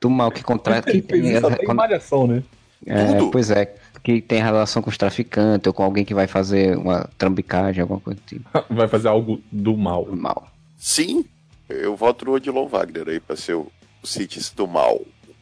Do 0.00 0.08
mal 0.08 0.30
que 0.30 0.42
contrata. 0.42 0.90
Que 0.90 1.02
tem, 1.02 1.36
isso 1.36 1.46
até 1.46 1.64
quando... 1.64 1.76
malhação, 1.76 2.26
né? 2.26 2.42
É, 2.86 3.14
Tudo. 3.14 3.30
pois 3.30 3.50
é, 3.50 3.74
que 4.02 4.20
tem 4.20 4.40
relação 4.40 4.80
com 4.80 4.88
os 4.88 4.96
traficantes 4.96 5.66
ou 5.66 5.72
com 5.72 5.82
alguém 5.82 6.04
que 6.04 6.14
vai 6.14 6.26
fazer 6.26 6.76
uma 6.76 7.08
trambicagem, 7.18 7.82
alguma 7.82 8.00
coisa 8.00 8.20
do 8.20 8.26
tipo. 8.26 8.48
Vai 8.70 8.86
fazer 8.86 9.08
algo 9.08 9.40
do 9.50 9.76
mal. 9.76 10.04
Do 10.04 10.16
mal. 10.16 10.48
Sim, 10.76 11.24
eu 11.68 11.96
voto 11.96 12.24
no 12.24 12.32
Odilon 12.32 12.68
Wagner 12.68 13.08
aí 13.08 13.20
pra 13.20 13.36
ser 13.36 13.54
o, 13.54 13.66
o 14.02 14.06
cientista 14.06 14.56
do 14.56 14.68
mal. 14.68 15.00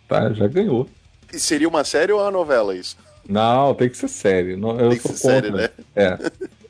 Tá, 0.08 0.32
já 0.32 0.46
ganhou. 0.48 0.88
E 1.32 1.38
seria 1.38 1.68
uma 1.68 1.84
série 1.84 2.12
ou 2.12 2.20
uma 2.20 2.30
novela 2.30 2.74
isso? 2.74 2.96
Não, 3.28 3.74
tem 3.74 3.88
que 3.90 3.96
ser 3.96 4.08
série. 4.08 4.52
Eu 4.52 4.88
tem 4.90 4.98
que 4.98 5.08
ser 5.08 5.16
série, 5.16 5.50
né? 5.50 5.68
É. 5.94 6.16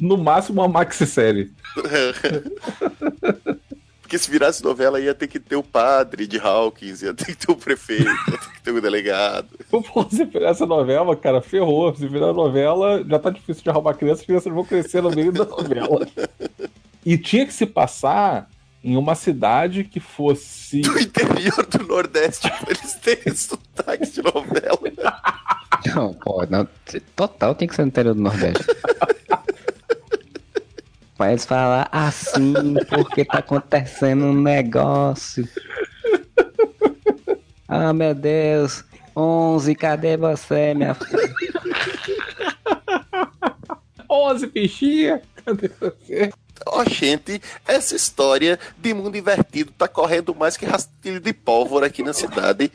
No 0.01 0.16
máximo 0.16 0.61
uma 0.62 0.68
maxi-série. 0.68 1.53
Porque 4.07 4.19
se 4.19 4.31
virasse 4.31 4.62
novela, 4.62 5.01
ia 5.01 5.12
ter 5.12 5.27
que 5.27 5.40
ter 5.40 5.57
o 5.57 5.64
padre 5.64 6.29
de 6.29 6.38
Hawkins, 6.38 7.03
ia 7.03 7.12
ter 7.12 7.25
que 7.25 7.35
ter 7.35 7.51
o 7.51 7.57
prefeito, 7.57 8.05
ia 8.05 8.38
ter 8.38 8.53
que 8.53 8.62
ter 8.62 8.71
o 8.71 8.81
delegado. 8.81 9.49
Se 10.11 10.25
virar 10.25 10.51
essa 10.51 10.64
novela, 10.64 11.16
cara, 11.16 11.42
ferrou. 11.42 11.92
Se 11.92 12.07
virar 12.07 12.33
novela, 12.33 13.05
já 13.05 13.19
tá 13.19 13.31
difícil 13.31 13.64
de 13.64 13.71
arrumar 13.71 13.95
crianças, 13.95 14.21
as 14.21 14.27
crianças 14.27 14.53
vão 14.53 14.64
crescer 14.64 15.03
no 15.03 15.11
meio 15.11 15.33
da 15.33 15.45
novela. 15.45 16.07
E 17.05 17.19
tinha 17.19 17.45
que 17.45 17.53
se 17.53 17.66
passar 17.66 18.49
em 18.83 18.97
uma 18.97 19.16
cidade 19.16 19.83
que 19.83 19.99
fosse. 19.99 20.83
Do 20.83 21.01
interior 21.01 21.66
do 21.66 21.85
Nordeste, 21.85 22.49
pra 22.49 22.71
eles 22.71 22.95
terem 22.95 23.35
sotaque 23.35 24.09
de 24.09 24.23
novela. 24.23 25.21
Não, 25.85 26.14
pô, 26.14 26.47
não, 26.49 26.69
total 27.16 27.57
tem 27.57 27.66
que 27.66 27.75
ser 27.75 27.83
no 27.83 27.88
interior 27.88 28.14
do 28.14 28.21
Nordeste. 28.21 28.64
Pra 31.16 31.31
eles 31.31 31.46
falar 31.46 31.88
assim, 31.90 32.74
porque 32.88 33.24
tá 33.24 33.38
acontecendo 33.38 34.26
um 34.26 34.35
negócio. 34.35 35.48
Ah, 37.68 37.92
meu 37.92 38.14
Deus. 38.14 38.85
11, 39.16 39.74
cadê 39.74 40.16
você, 40.16 40.74
minha 40.74 40.94
filha? 40.94 41.35
11, 44.11 44.46
bichinha, 44.48 45.22
cadê 45.44 45.70
você? 45.81 46.31
Ó, 46.66 46.81
oh, 46.81 46.88
gente, 46.88 47.40
essa 47.66 47.96
história 47.96 48.59
de 48.79 48.92
mundo 48.92 49.16
invertido 49.16 49.72
tá 49.72 49.88
correndo 49.88 50.35
mais 50.35 50.57
que 50.57 50.66
rastilho 50.66 51.20
de 51.20 51.33
pólvora 51.33 51.87
aqui 51.87 52.02
na 52.02 52.12
cidade. 52.12 52.70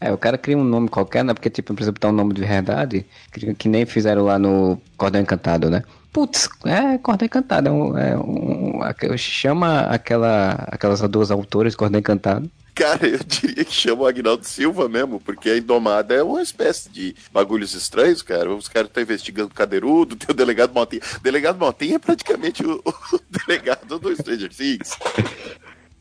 É, 0.00 0.12
o 0.12 0.18
cara 0.18 0.38
cria 0.38 0.56
um 0.56 0.64
nome 0.64 0.88
qualquer, 0.88 1.24
né? 1.24 1.34
Porque, 1.34 1.50
tipo, 1.50 1.72
não 1.72 1.76
precisa 1.76 1.92
botar 1.92 2.08
um 2.08 2.12
nome 2.12 2.32
de 2.32 2.40
verdade, 2.40 3.04
que, 3.32 3.54
que 3.54 3.68
nem 3.68 3.84
fizeram 3.84 4.24
lá 4.24 4.38
no 4.38 4.80
Cordão 4.96 5.20
Encantado, 5.20 5.68
né? 5.68 5.82
Putz, 6.12 6.48
é 6.64 6.98
Cordão 6.98 7.26
Encantado, 7.26 7.68
é 7.68 7.72
um, 7.72 7.98
é 7.98 8.16
um, 8.16 9.16
chama 9.16 9.80
aquela, 9.82 10.52
aquelas 10.68 11.00
duas 11.02 11.30
autoras 11.30 11.72
de 11.72 11.76
Cordão 11.76 12.00
Encantado. 12.00 12.50
Cara, 12.78 13.08
eu 13.08 13.18
diria 13.26 13.64
que 13.64 13.74
chama 13.74 14.02
o 14.02 14.06
Agnaldo 14.06 14.46
Silva 14.46 14.88
mesmo, 14.88 15.18
porque 15.18 15.50
a 15.50 15.58
Indomada 15.58 16.14
é 16.14 16.22
uma 16.22 16.40
espécie 16.40 16.88
de 16.88 17.12
bagulhos 17.32 17.74
estranhos, 17.74 18.22
cara. 18.22 18.54
Os 18.54 18.68
caras 18.68 18.88
estão 18.88 19.02
investigando 19.02 19.50
o 19.50 19.54
Cadeirudo, 19.54 20.14
tem 20.16 20.28
o 20.30 20.36
Delegado 20.36 20.72
Maltinha. 20.72 21.02
O 21.16 21.20
Delegado 21.20 21.58
Maltinha 21.58 21.96
é 21.96 21.98
praticamente 21.98 22.64
o, 22.64 22.80
o 22.84 23.20
delegado 23.46 23.98
do 23.98 24.14
Stranger 24.14 24.54
Things. 24.54 24.96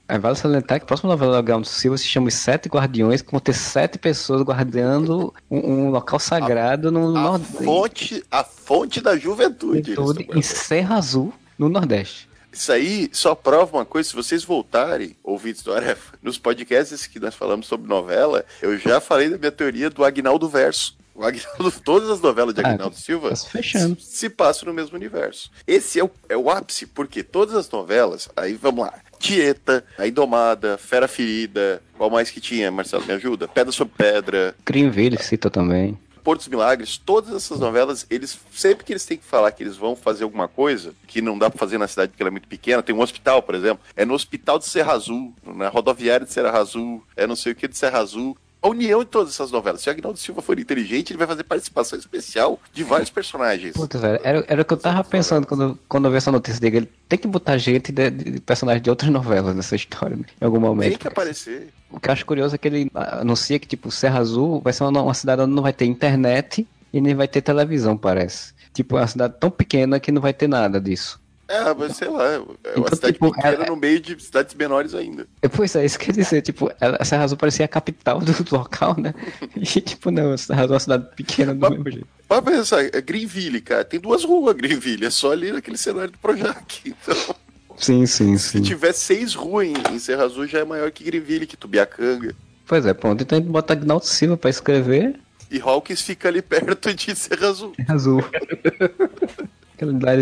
É, 0.09 0.17
vale 0.17 0.37
salientar 0.37 0.79
que 0.79 0.83
a 0.83 0.87
próxima 0.87 1.09
novela 1.09 1.41
do 1.41 1.65
Silva 1.65 1.97
se 1.97 2.05
chama 2.05 2.29
Os 2.29 2.33
Sete 2.33 2.69
Guardiões, 2.69 3.21
que 3.21 3.29
vão 3.29 3.41
ter 3.41 3.53
sete 3.53 3.97
pessoas 3.97 4.41
guardando 4.41 5.33
um, 5.51 5.57
um 5.57 5.89
local 5.89 6.17
sagrado 6.17 6.87
a, 6.87 6.91
no 6.91 7.09
a 7.09 7.21
Nordeste. 7.21 7.63
Fonte, 7.65 8.23
a 8.31 8.43
fonte 8.43 9.01
da 9.01 9.17
juventude. 9.17 9.93
juventude 9.93 10.29
em 10.33 10.41
Serra 10.41 10.95
Azul, 10.95 11.33
no 11.57 11.67
Nordeste. 11.67 12.29
Isso 12.53 12.71
aí 12.71 13.09
só 13.11 13.35
prova 13.35 13.77
uma 13.77 13.85
coisa, 13.85 14.09
se 14.09 14.15
vocês 14.15 14.43
voltarem, 14.43 15.15
ouvintes 15.21 15.61
do 15.61 15.73
Aref, 15.73 16.13
nos 16.23 16.37
podcasts 16.37 17.05
que 17.05 17.19
nós 17.19 17.35
falamos 17.35 17.67
sobre 17.67 17.87
novela, 17.89 18.45
eu 18.61 18.77
já 18.77 19.01
falei 19.01 19.29
da 19.29 19.37
minha 19.37 19.51
teoria 19.51 19.89
do 19.89 20.05
Agnaldo 20.05 20.47
Verso. 20.47 20.97
O 21.13 21.25
Agnaldo, 21.25 21.71
todas 21.83 22.09
as 22.09 22.21
novelas 22.21 22.55
de 22.55 22.61
ah, 22.61 22.69
Agnaldo 22.69 22.95
ah, 22.95 22.99
Silva 22.99 23.35
se, 23.35 23.95
se, 23.99 24.29
passam 24.29 24.67
no 24.67 24.73
mesmo 24.73 24.95
universo. 24.95 25.51
Esse 25.67 25.99
é 25.99 26.03
o, 26.03 26.09
é 26.29 26.37
o 26.37 26.49
ápice, 26.49 26.85
porque 26.85 27.21
todas 27.21 27.55
as 27.55 27.69
novelas, 27.69 28.29
aí 28.35 28.53
vamos 28.53 28.85
lá, 28.85 28.93
Tieta, 29.19 29.83
A 29.97 30.07
Indomada, 30.07 30.77
Fera 30.77 31.07
Ferida, 31.07 31.81
qual 31.97 32.09
mais 32.09 32.29
que 32.29 32.39
tinha, 32.39 32.71
Marcelo, 32.71 33.05
me 33.05 33.13
ajuda? 33.13 33.47
Pedra 33.47 33.71
sobre 33.71 33.93
Pedra. 33.97 34.55
Greenville 34.65 35.17
cita 35.21 35.49
também. 35.49 35.97
Porto 36.23 36.39
dos 36.39 36.49
Milagres, 36.49 36.97
todas 36.97 37.33
essas 37.33 37.57
novelas, 37.57 38.05
eles 38.09 38.37
sempre 38.51 38.83
que 38.83 38.91
eles 38.91 39.05
têm 39.05 39.17
que 39.17 39.23
falar 39.23 39.49
que 39.53 39.63
eles 39.63 39.77
vão 39.77 39.95
fazer 39.95 40.25
alguma 40.25 40.45
coisa 40.45 40.93
que 41.07 41.21
não 41.21 41.37
dá 41.37 41.49
para 41.49 41.57
fazer 41.57 41.77
na 41.77 41.87
cidade 41.87 42.11
porque 42.11 42.21
ela 42.21 42.29
é 42.29 42.31
muito 42.31 42.49
pequena, 42.49 42.83
tem 42.83 42.93
um 42.93 42.99
hospital, 42.99 43.41
por 43.41 43.55
exemplo, 43.55 43.81
é 43.95 44.03
no 44.03 44.13
hospital 44.13 44.59
de 44.59 44.65
Serra 44.65 44.91
Azul, 44.91 45.33
na 45.45 45.69
rodoviária 45.69 46.25
de 46.25 46.33
Serra 46.33 46.59
Azul, 46.59 47.01
é 47.15 47.25
não 47.25 47.35
sei 47.35 47.53
o 47.53 47.55
que 47.55 47.65
de 47.65 47.77
Serra 47.77 47.99
Azul 47.99 48.37
a 48.61 48.67
união 48.67 48.99
de 48.99 49.05
todas 49.05 49.33
essas 49.33 49.51
novelas. 49.51 49.81
Se 49.81 49.89
o 49.89 49.91
Agnaldo 49.91 50.17
Silva 50.17 50.41
for 50.41 50.59
inteligente, 50.59 51.11
ele 51.11 51.17
vai 51.17 51.27
fazer 51.27 51.43
participação 51.43 51.97
especial 51.97 52.59
de 52.73 52.83
vários 52.83 53.09
personagens. 53.09 53.73
Puta, 53.73 53.97
velho, 53.97 54.19
era, 54.23 54.45
era 54.47 54.61
o 54.61 54.65
que 54.65 54.73
eu 54.73 54.77
tava 54.77 55.03
pensando 55.03 55.45
quando, 55.45 55.77
quando 55.87 56.05
eu 56.05 56.11
vi 56.11 56.17
essa 56.17 56.31
notícia 56.31 56.59
dele. 56.59 56.77
Ele 56.77 56.89
tem 57.07 57.19
que 57.19 57.27
botar 57.27 57.57
gente 57.57 57.91
de, 57.91 58.09
de 58.09 58.41
personagens 58.41 58.81
de 58.81 58.89
outras 58.89 59.11
novelas 59.11 59.55
nessa 59.55 59.75
história, 59.75 60.15
né? 60.15 60.25
em 60.41 60.45
algum 60.45 60.59
momento. 60.59 60.89
Tem 60.89 60.97
que 60.97 61.07
aparecer. 61.07 61.73
O 61.89 61.99
que 61.99 62.09
eu 62.09 62.13
acho 62.13 62.25
curioso 62.25 62.55
é 62.55 62.57
que 62.57 62.67
ele 62.67 62.91
anuncia 62.93 63.59
que, 63.59 63.67
tipo, 63.67 63.89
Serra 63.91 64.19
Azul 64.19 64.59
vai 64.61 64.73
ser 64.73 64.83
uma, 64.83 65.01
uma 65.01 65.13
cidade 65.13 65.41
onde 65.41 65.53
não 65.53 65.63
vai 65.63 65.73
ter 65.73 65.85
internet 65.85 66.67
e 66.91 66.99
nem 66.99 67.15
vai 67.15 67.27
ter 67.27 67.41
televisão, 67.41 67.95
parece. 67.95 68.53
Tipo, 68.73 68.97
é 68.97 69.01
uma 69.01 69.07
cidade 69.07 69.35
tão 69.39 69.49
pequena 69.49 69.99
que 69.99 70.11
não 70.11 70.21
vai 70.21 70.33
ter 70.33 70.47
nada 70.47 70.79
disso. 70.81 71.19
É, 71.47 71.73
mas 71.73 71.95
sei 71.95 72.09
lá, 72.09 72.33
é 72.33 72.39
uma 72.39 72.57
então, 72.59 72.87
cidade 72.87 73.13
tipo, 73.13 73.31
pequena 73.31 73.53
ela... 73.53 73.65
no 73.67 73.75
meio 73.77 73.99
de 73.99 74.21
cidades 74.21 74.53
menores 74.53 74.93
ainda. 74.93 75.25
É, 75.41 75.47
pois 75.47 75.75
é, 75.75 75.85
isso 75.85 75.97
quer 75.97 76.11
dizer, 76.11 76.41
tipo, 76.41 76.69
ela, 76.79 77.03
Serra 77.05 77.23
Azul 77.23 77.37
parecia 77.37 77.65
a 77.65 77.69
capital 77.69 78.19
do, 78.19 78.33
local, 78.51 78.95
né? 78.99 79.13
E 79.55 79.65
tipo, 79.81 80.11
não, 80.11 80.37
Serra 80.37 80.63
Azul 80.63 80.73
é 80.73 80.75
uma 80.75 80.79
cidade 80.79 81.07
pequena 81.15 81.55
do 81.55 81.69
mesmo 81.69 81.89
jeito. 81.89 82.07
Pra 82.27 82.41
pensar, 82.41 82.83
é 82.83 83.01
Greenville, 83.01 83.61
cara, 83.61 83.85
tem 83.85 83.99
duas 83.99 84.25
ruas 84.25 84.55
Greenville, 84.55 85.05
é 85.05 85.09
só 85.09 85.31
ali 85.31 85.51
naquele 85.51 85.77
cenário 85.77 86.11
do 86.11 86.17
Projac, 86.17 86.81
então... 86.85 87.35
Sim, 87.77 88.05
sim, 88.05 88.37
sim. 88.37 88.57
Se 88.57 88.61
tiver 88.61 88.91
seis 88.91 89.35
ruas 89.35 89.67
em, 89.67 89.73
em 89.93 89.99
Serra 89.99 90.23
Azul, 90.23 90.47
já 90.47 90.59
é 90.59 90.65
maior 90.65 90.91
que 90.91 91.03
Greenville, 91.03 91.45
que 91.45 91.55
Tubiacanga. 91.55 92.35
Pois 92.65 92.85
é, 92.85 92.93
ponto. 92.93 93.23
Então 93.23 93.37
a 93.37 93.41
gente 93.41 93.49
bota 93.49 93.73
Agnaldo 93.73 94.05
Silva 94.05 94.35
pra 94.35 94.49
escrever. 94.49 95.15
E 95.49 95.61
Hawkins 95.61 96.01
fica 96.01 96.27
ali 96.27 96.41
perto 96.43 96.93
de 96.93 97.15
Serra 97.15 97.47
Azul. 97.47 97.73
Serra 97.75 97.93
Azul. 97.93 98.23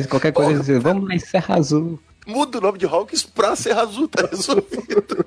Qualquer 0.10 0.32
coisa 0.32 0.52
oh. 0.52 0.60
dizer, 0.60 0.80
vamos 0.80 1.08
lá 1.08 1.16
em 1.16 1.20
Serra 1.20 1.56
Azul. 1.56 2.00
Muda 2.26 2.58
o 2.58 2.62
nome 2.62 2.78
de 2.78 2.86
Hawkins 2.86 3.24
pra 3.24 3.56
Serra 3.56 3.84
Azul, 3.84 4.08
tá 4.08 4.28
resolvido. 4.28 5.26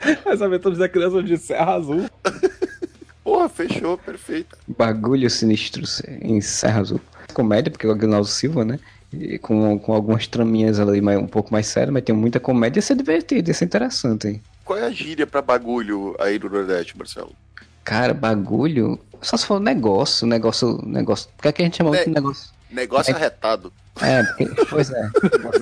As 0.24 0.40
aventuras 0.40 0.78
da 0.78 0.88
criança 0.88 1.22
de 1.22 1.36
Serra 1.36 1.74
Azul. 1.74 2.08
Porra, 3.24 3.48
fechou, 3.48 3.96
perfeito. 3.98 4.56
Bagulho 4.68 5.28
sinistro 5.30 5.82
em 6.20 6.40
Serra 6.40 6.80
Azul. 6.80 7.00
Comédia, 7.32 7.70
porque 7.70 7.86
é 7.86 7.88
o 7.88 7.92
Aguinaldo 7.92 8.28
Silva, 8.28 8.64
né? 8.64 8.78
E 9.12 9.38
com, 9.38 9.78
com 9.78 9.94
algumas 9.94 10.26
traminhas 10.26 10.78
ali 10.78 11.00
mais, 11.00 11.18
um 11.18 11.26
pouco 11.26 11.52
mais 11.52 11.66
sérias, 11.66 11.92
mas 11.92 12.04
tem 12.04 12.14
muita 12.14 12.38
comédia, 12.38 12.78
ia 12.78 12.82
ser 12.82 12.96
divertido, 12.96 13.48
ia 13.48 13.54
ser 13.54 13.64
interessante. 13.64 14.28
Hein? 14.28 14.42
Qual 14.64 14.78
é 14.78 14.84
a 14.84 14.90
gíria 14.90 15.26
pra 15.26 15.42
bagulho 15.42 16.14
aí 16.18 16.38
do 16.38 16.48
Nordeste, 16.48 16.96
Marcelo? 16.96 17.32
Cara, 17.82 18.14
bagulho. 18.14 18.98
Só 19.20 19.36
se 19.36 19.46
for 19.46 19.60
negócio, 19.60 20.26
negócio, 20.26 20.80
negócio. 20.84 21.30
O 21.38 21.42
que 21.42 21.48
é 21.48 21.52
que 21.52 21.62
a 21.62 21.64
gente 21.64 21.76
chama 21.78 21.90
ne 21.90 22.04
de 22.04 22.10
negócio? 22.10 22.53
Negócio 22.74 23.12
é, 23.12 23.14
arretado. 23.14 23.72
É, 24.02 24.22
porque, 24.24 24.46
pois 24.68 24.90
é. 24.90 25.10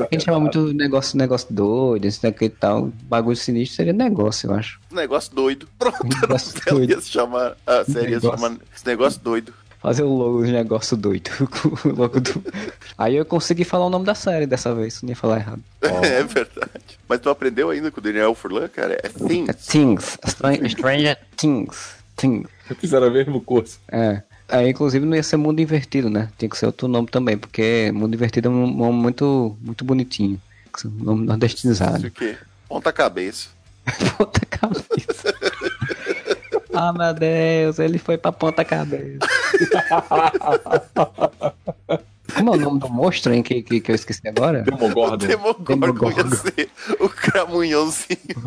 A 0.01 0.09
gente 0.11 0.25
chama 0.25 0.41
muito 0.41 0.73
negócio, 0.73 1.19
negócio 1.19 1.47
doido, 1.51 2.07
esse 2.07 2.23
daqui 2.23 2.47
e 2.47 2.49
tal. 2.49 2.91
Bagulho 3.03 3.37
sinistro 3.37 3.77
seria 3.77 3.93
negócio, 3.93 4.51
eu 4.51 4.55
acho. 4.55 4.81
Negócio 4.91 5.35
doido. 5.35 5.69
Pronto, 5.79 6.03
negócio 6.05 6.59
não 6.67 6.79
doido. 6.79 6.91
ia 6.91 7.01
se 7.01 7.11
chamar. 7.11 7.57
A 7.67 7.85
série 7.85 8.13
ia 8.13 8.21
se 8.21 8.27
chamar 8.27 8.57
esse 8.75 8.87
negócio 8.87 9.21
doido. 9.21 9.53
Fazer 9.81 10.05
o 10.05 10.09
logo 10.09 10.45
de 10.45 10.53
negócio 10.53 10.97
doido. 10.97 11.31
o 11.85 11.89
logo 11.89 12.21
do... 12.21 12.43
Aí 12.97 13.17
eu 13.17 13.27
consegui 13.27 13.65
falar 13.65 13.87
o 13.87 13.91
nome 13.91 14.07
da 14.07 14.15
série 14.15 14.47
dessa 14.47 14.75
vez, 14.75 15.03
não 15.03 15.11
ia 15.11 15.17
falar 15.17 15.39
errado. 15.39 15.63
Oh. 15.83 15.89
É 16.07 16.23
verdade. 16.23 16.99
Mas 17.09 17.21
tu 17.21 17.29
aprendeu 17.29 17.69
ainda 17.69 17.91
com 17.91 18.01
o 18.01 18.03
Daniel 18.03 18.35
Furlan, 18.35 18.69
cara? 18.69 18.95
É 19.03 19.09
Things. 19.09 19.49
É 19.49 19.53
Things. 19.53 20.19
Stranger 20.71 21.19
Things. 21.37 21.97
Things. 22.17 22.49
Fizeram 22.79 23.09
o 23.09 23.11
mesmo 23.11 23.41
curso. 23.41 23.79
É. 23.89 24.23
Aí, 24.53 24.69
inclusive, 24.69 25.07
não 25.07 25.17
ia 25.17 25.23
ser 25.23 25.39
mundo 25.39 25.61
invertido, 25.61 26.11
né? 26.11 26.29
Tinha 26.37 26.49
que 26.49 26.59
ser 26.59 26.67
outro 26.67 26.87
nome 26.87 27.09
também, 27.09 27.39
porque 27.39 27.91
mundo 27.95 28.15
invertido 28.15 28.49
é 28.49 28.51
um 28.51 28.67
nome 28.67 28.99
muito, 28.99 29.57
muito 29.63 29.83
bonitinho. 29.83 30.39
Um 30.85 31.05
nome 31.05 31.27
nordestinizado. 31.27 31.97
Isso 31.97 32.09
o 32.09 32.11
quê? 32.11 32.37
Ponta 32.69 32.93
cabeça. 32.93 33.49
ponta 34.19 34.45
cabeça. 34.45 35.35
ah, 36.75 36.93
meu 36.93 37.15
Deus, 37.15 37.79
ele 37.79 37.99
foi 37.99 38.19
pra 38.19 38.31
ponta 38.31 38.63
cabeça. 38.63 39.21
Como 42.35 42.55
é 42.55 42.57
o 42.57 42.61
nome 42.61 42.81
do 42.81 42.89
monstro, 42.89 43.33
hein, 43.33 43.43
que, 43.43 43.63
que, 43.63 43.81
que 43.81 43.91
eu 43.91 43.95
esqueci 43.95 44.27
agora? 44.27 44.63
Demogorgon. 44.63 45.17
Demogorgon, 45.17 45.65
Demogorgon. 45.65 46.19
ia 46.19 46.37
ser 46.37 46.71
o 47.01 47.09
cramunhãozinho. 47.09 48.19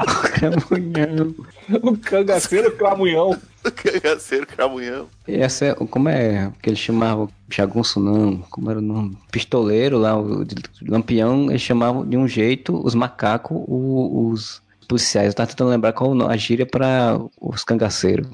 o 0.00 0.28
cramunhão. 0.30 1.34
O 1.82 1.96
cangaceiro 1.96 2.76
cramunhão. 2.76 3.38
O 3.64 3.70
cangaceiro 3.70 4.46
cramunhão. 4.46 5.08
E 5.26 5.36
essa 5.36 5.66
é, 5.66 5.74
como 5.74 6.08
é 6.08 6.52
que 6.62 6.70
ele 6.70 6.76
chamava 6.76 7.28
jagunço 7.50 8.00
não, 8.00 8.38
como 8.50 8.70
era 8.70 8.78
o 8.78 8.82
nome? 8.82 9.18
Pistoleiro 9.30 9.98
lá, 9.98 10.18
o 10.18 10.44
de 10.44 10.56
lampião, 10.86 11.50
eles 11.50 11.62
chamavam 11.62 12.06
de 12.06 12.16
um 12.16 12.26
jeito, 12.26 12.80
os 12.84 12.94
macacos, 12.94 13.62
os 13.68 14.62
policiais. 14.88 15.28
Eu 15.28 15.34
tava 15.34 15.50
tentando 15.50 15.70
lembrar 15.70 15.92
qual 15.92 16.28
a 16.28 16.36
gíria 16.36 16.66
para 16.66 17.20
os 17.40 17.62
cangaceiros. 17.64 18.26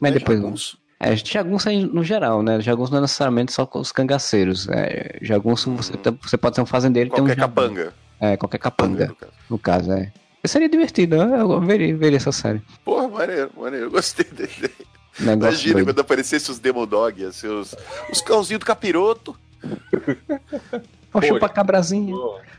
Mas 0.00 0.12
é 0.12 0.18
depois... 0.18 0.40
Jagunço. 0.40 0.78
É, 1.00 1.14
jagunço 1.14 1.70
no 1.70 2.02
geral, 2.02 2.42
né? 2.42 2.60
Jagunço 2.60 2.90
não 2.90 2.98
é 2.98 3.02
necessariamente 3.02 3.52
só 3.52 3.64
com 3.64 3.78
os 3.78 3.92
cangaceiros. 3.92 4.68
É, 4.68 5.18
jagunço 5.22 5.70
você, 5.70 5.92
você 6.20 6.36
pode 6.36 6.56
ser 6.56 6.62
um 6.62 6.66
fazendeiro 6.66 7.10
qualquer 7.10 7.36
tem 7.36 7.44
um 7.44 7.46
capanga. 7.46 7.94
É, 8.20 8.36
qualquer 8.36 8.58
capanga. 8.58 9.06
No 9.06 9.14
caso, 9.14 9.32
no 9.50 9.58
caso 9.58 9.92
é. 9.92 10.12
Seria 10.44 10.68
divertido, 10.68 11.24
né? 11.24 11.40
eu 11.40 11.60
veria, 11.60 11.96
veria 11.96 12.16
essa 12.16 12.32
série. 12.32 12.62
Porra, 12.84 13.06
maneiro, 13.06 13.50
maneiro. 13.56 13.86
Eu 13.86 13.90
gostei 13.90 14.24
da 14.24 14.44
ideia. 14.44 14.72
Imagina 15.20 15.74
doido. 15.74 15.86
quando 15.86 16.00
aparecessem 16.00 16.52
os 16.52 16.58
Demodog, 16.58 17.24
assim, 17.24 17.48
os, 17.48 17.74
os 18.10 18.20
cãozinhos 18.20 18.60
do 18.60 18.66
capiroto. 18.66 19.36
O 21.12 21.22
chupa-cabrazinho. 21.22 22.16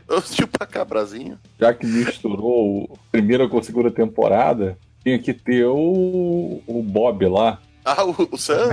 O 0.08 0.20
chupa-cabrazinho. 0.20 1.38
Já 1.58 1.72
que 1.72 1.86
misturou 1.86 2.90
a 2.92 3.12
primeira 3.12 3.48
com 3.48 3.58
a 3.58 3.62
segunda 3.62 3.92
temporada, 3.92 4.76
tinha 5.04 5.18
que 5.18 5.32
ter 5.32 5.64
o, 5.66 6.60
o 6.66 6.82
Bob 6.82 7.24
lá, 7.26 7.60
ah, 7.84 8.04
o, 8.04 8.28
o 8.32 8.38
Sam? 8.38 8.68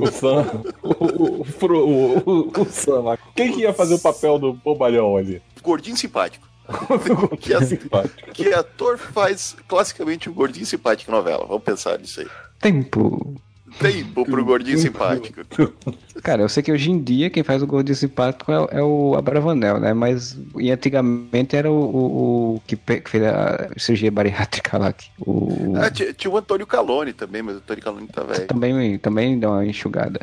O 0.00 0.06
Sam. 0.06 0.64
O, 0.84 1.66
o, 1.66 2.18
o, 2.26 2.62
o, 2.62 2.64
Sam. 2.66 3.16
Quem 3.34 3.52
que 3.52 3.60
ia 3.60 3.72
fazer 3.72 3.94
o 3.94 3.98
papel 3.98 4.38
do 4.38 4.52
bobalhão 4.52 5.16
ali? 5.16 5.42
Gordinho 5.62 5.96
simpático. 5.96 6.46
que, 7.40 7.64
simpático. 7.64 8.32
que 8.32 8.52
ator 8.52 8.98
faz 8.98 9.56
classicamente 9.68 10.30
um 10.30 10.32
gordinho 10.32 10.66
simpático 10.66 11.10
novela? 11.10 11.46
Vamos 11.46 11.62
pensar 11.62 11.98
nisso 11.98 12.20
aí. 12.20 12.28
Tempo 12.60 13.34
tempo 13.78 14.24
pro 14.24 14.44
gordinho 14.44 14.78
simpático. 14.78 15.40
Cara, 16.22 16.42
eu 16.42 16.48
sei 16.48 16.62
que 16.62 16.72
hoje 16.72 16.90
em 16.90 17.02
dia 17.02 17.30
quem 17.30 17.42
faz 17.42 17.62
o 17.62 17.66
gordinho 17.66 17.96
simpático 17.96 18.50
é, 18.52 18.78
é 18.78 18.82
o 18.82 19.14
Abravanel, 19.16 19.78
né? 19.78 19.92
Mas 19.92 20.38
e 20.58 20.70
antigamente 20.70 21.56
era 21.56 21.70
o, 21.70 21.74
o, 21.74 22.54
o 22.56 22.62
que, 22.66 22.76
que, 22.76 23.10
fez 23.10 23.24
a 23.24 23.68
cirurgia 23.76 24.10
bariátrica 24.10 24.78
lá. 24.78 24.94
O... 25.18 25.74
Ah, 25.76 25.90
tinha, 25.90 26.12
tinha, 26.12 26.30
o 26.30 26.36
Antônio 26.36 26.66
Calone 26.66 27.12
também, 27.12 27.42
mas 27.42 27.56
o 27.56 27.58
Antônio 27.58 27.82
Calone 27.82 28.06
tá 28.08 28.22
velho. 28.22 28.46
Também, 28.46 28.98
também 28.98 29.38
deu 29.38 29.50
uma 29.50 29.66
enxugada. 29.66 30.20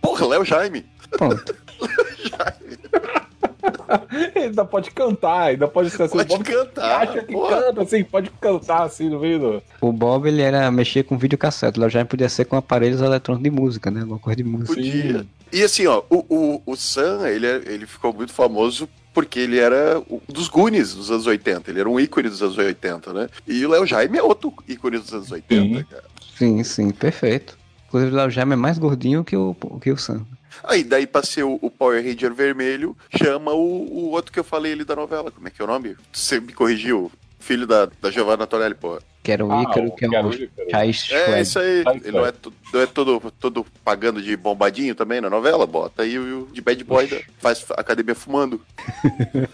Porra, 0.00 0.26
Léo 0.26 0.44
Jaime. 0.44 0.84
Pronto. 1.10 1.54
Léo 1.80 2.16
Jaime. 2.30 2.78
Ele 4.34 4.46
ainda 4.46 4.64
pode 4.64 4.90
cantar, 4.90 5.48
ainda 5.48 5.68
pode 5.68 5.90
ser 5.90 6.04
assim. 6.04 6.16
Pode 6.16 6.38
cantar. 6.38 7.02
Acha 7.02 7.22
que 7.22 7.32
porra. 7.32 7.62
canta 7.62 7.82
assim, 7.82 8.04
pode 8.04 8.30
cantar 8.40 8.82
assim 8.82 9.08
no 9.08 9.20
meio 9.20 9.38
do... 9.38 9.62
O 9.80 9.92
Bob, 9.92 10.28
ele 10.28 10.42
era 10.42 10.70
mexer 10.70 11.02
com 11.04 11.16
videocassete. 11.16 11.80
O 11.80 11.88
já 11.88 12.04
podia 12.04 12.28
ser 12.28 12.44
com 12.44 12.56
aparelhos 12.56 13.00
eletrônicos 13.00 13.44
de 13.44 13.50
música, 13.50 13.90
né? 13.90 14.00
Alguma 14.00 14.18
coisa 14.18 14.36
de 14.36 14.44
música. 14.44 14.74
Podia. 14.74 15.26
E 15.52 15.62
assim, 15.62 15.86
ó, 15.86 16.02
o, 16.10 16.24
o, 16.28 16.62
o 16.66 16.76
Sam, 16.76 17.28
ele, 17.28 17.46
ele 17.46 17.86
ficou 17.86 18.12
muito 18.12 18.32
famoso 18.32 18.88
porque 19.14 19.38
ele 19.38 19.58
era 19.58 19.98
um 20.10 20.20
dos 20.28 20.48
Goonies 20.48 20.94
dos 20.94 21.10
anos 21.10 21.26
80. 21.26 21.70
Ele 21.70 21.80
era 21.80 21.88
um 21.88 21.98
ícone 21.98 22.28
dos 22.28 22.42
anos 22.42 22.58
80, 22.58 23.12
né? 23.12 23.28
E 23.46 23.64
o 23.64 23.70
Léo 23.70 23.86
Jaime 23.86 24.18
é 24.18 24.22
outro 24.22 24.52
ícone 24.68 24.98
dos 24.98 25.12
anos 25.12 25.32
80, 25.32 25.78
sim. 25.78 25.84
cara. 25.84 26.04
Sim, 26.36 26.62
sim, 26.62 26.90
perfeito. 26.90 27.56
Inclusive 27.88 28.12
o 28.12 28.16
Léo 28.16 28.30
Jaime 28.30 28.52
é 28.52 28.56
mais 28.56 28.78
gordinho 28.78 29.24
que 29.24 29.34
o, 29.34 29.56
que 29.80 29.90
o 29.90 29.96
Sam. 29.96 30.26
Aí 30.64 30.84
daí 30.84 31.06
pra 31.06 31.22
ser 31.22 31.44
o, 31.44 31.58
o 31.60 31.70
Power 31.70 32.04
Ranger 32.04 32.34
vermelho, 32.34 32.96
chama 33.16 33.52
o, 33.52 33.58
o, 33.58 34.10
outro 34.10 34.32
que 34.32 34.38
eu 34.38 34.44
falei 34.44 34.72
ali 34.72 34.84
da 34.84 34.96
novela. 34.96 35.30
Como 35.30 35.46
é 35.46 35.50
que 35.50 35.60
é 35.60 35.64
o 35.64 35.68
nome? 35.68 35.96
Você 36.12 36.40
me 36.40 36.52
corrigiu. 36.52 37.10
Filho 37.38 37.66
da, 37.66 37.88
da 38.00 38.10
Giovanna 38.10 38.46
Torelli, 38.46 38.74
porra. 38.74 39.00
Que 39.22 39.32
era 39.32 39.44
o 39.44 39.52
ah, 39.52 39.62
Ícaro, 39.62 39.94
que 39.94 40.04
é 40.04 40.24
o 40.24 40.32
Chais 40.70 41.08
É, 41.10 41.40
isso 41.40 41.58
aí. 41.58 41.84
Ele 42.04 42.12
não 42.12 42.24
é, 42.24 42.32
não 42.72 42.80
é 42.80 42.86
todo, 42.86 43.32
todo 43.40 43.66
pagando 43.84 44.22
de 44.22 44.36
bombadinho 44.36 44.94
também 44.94 45.20
na 45.20 45.28
novela? 45.28 45.66
Bota 45.66 46.02
aí 46.02 46.18
o 46.18 46.48
de 46.52 46.60
bad 46.60 46.82
boy 46.84 47.08
da, 47.08 47.16
faz 47.38 47.66
academia 47.72 48.14
fumando. 48.14 48.60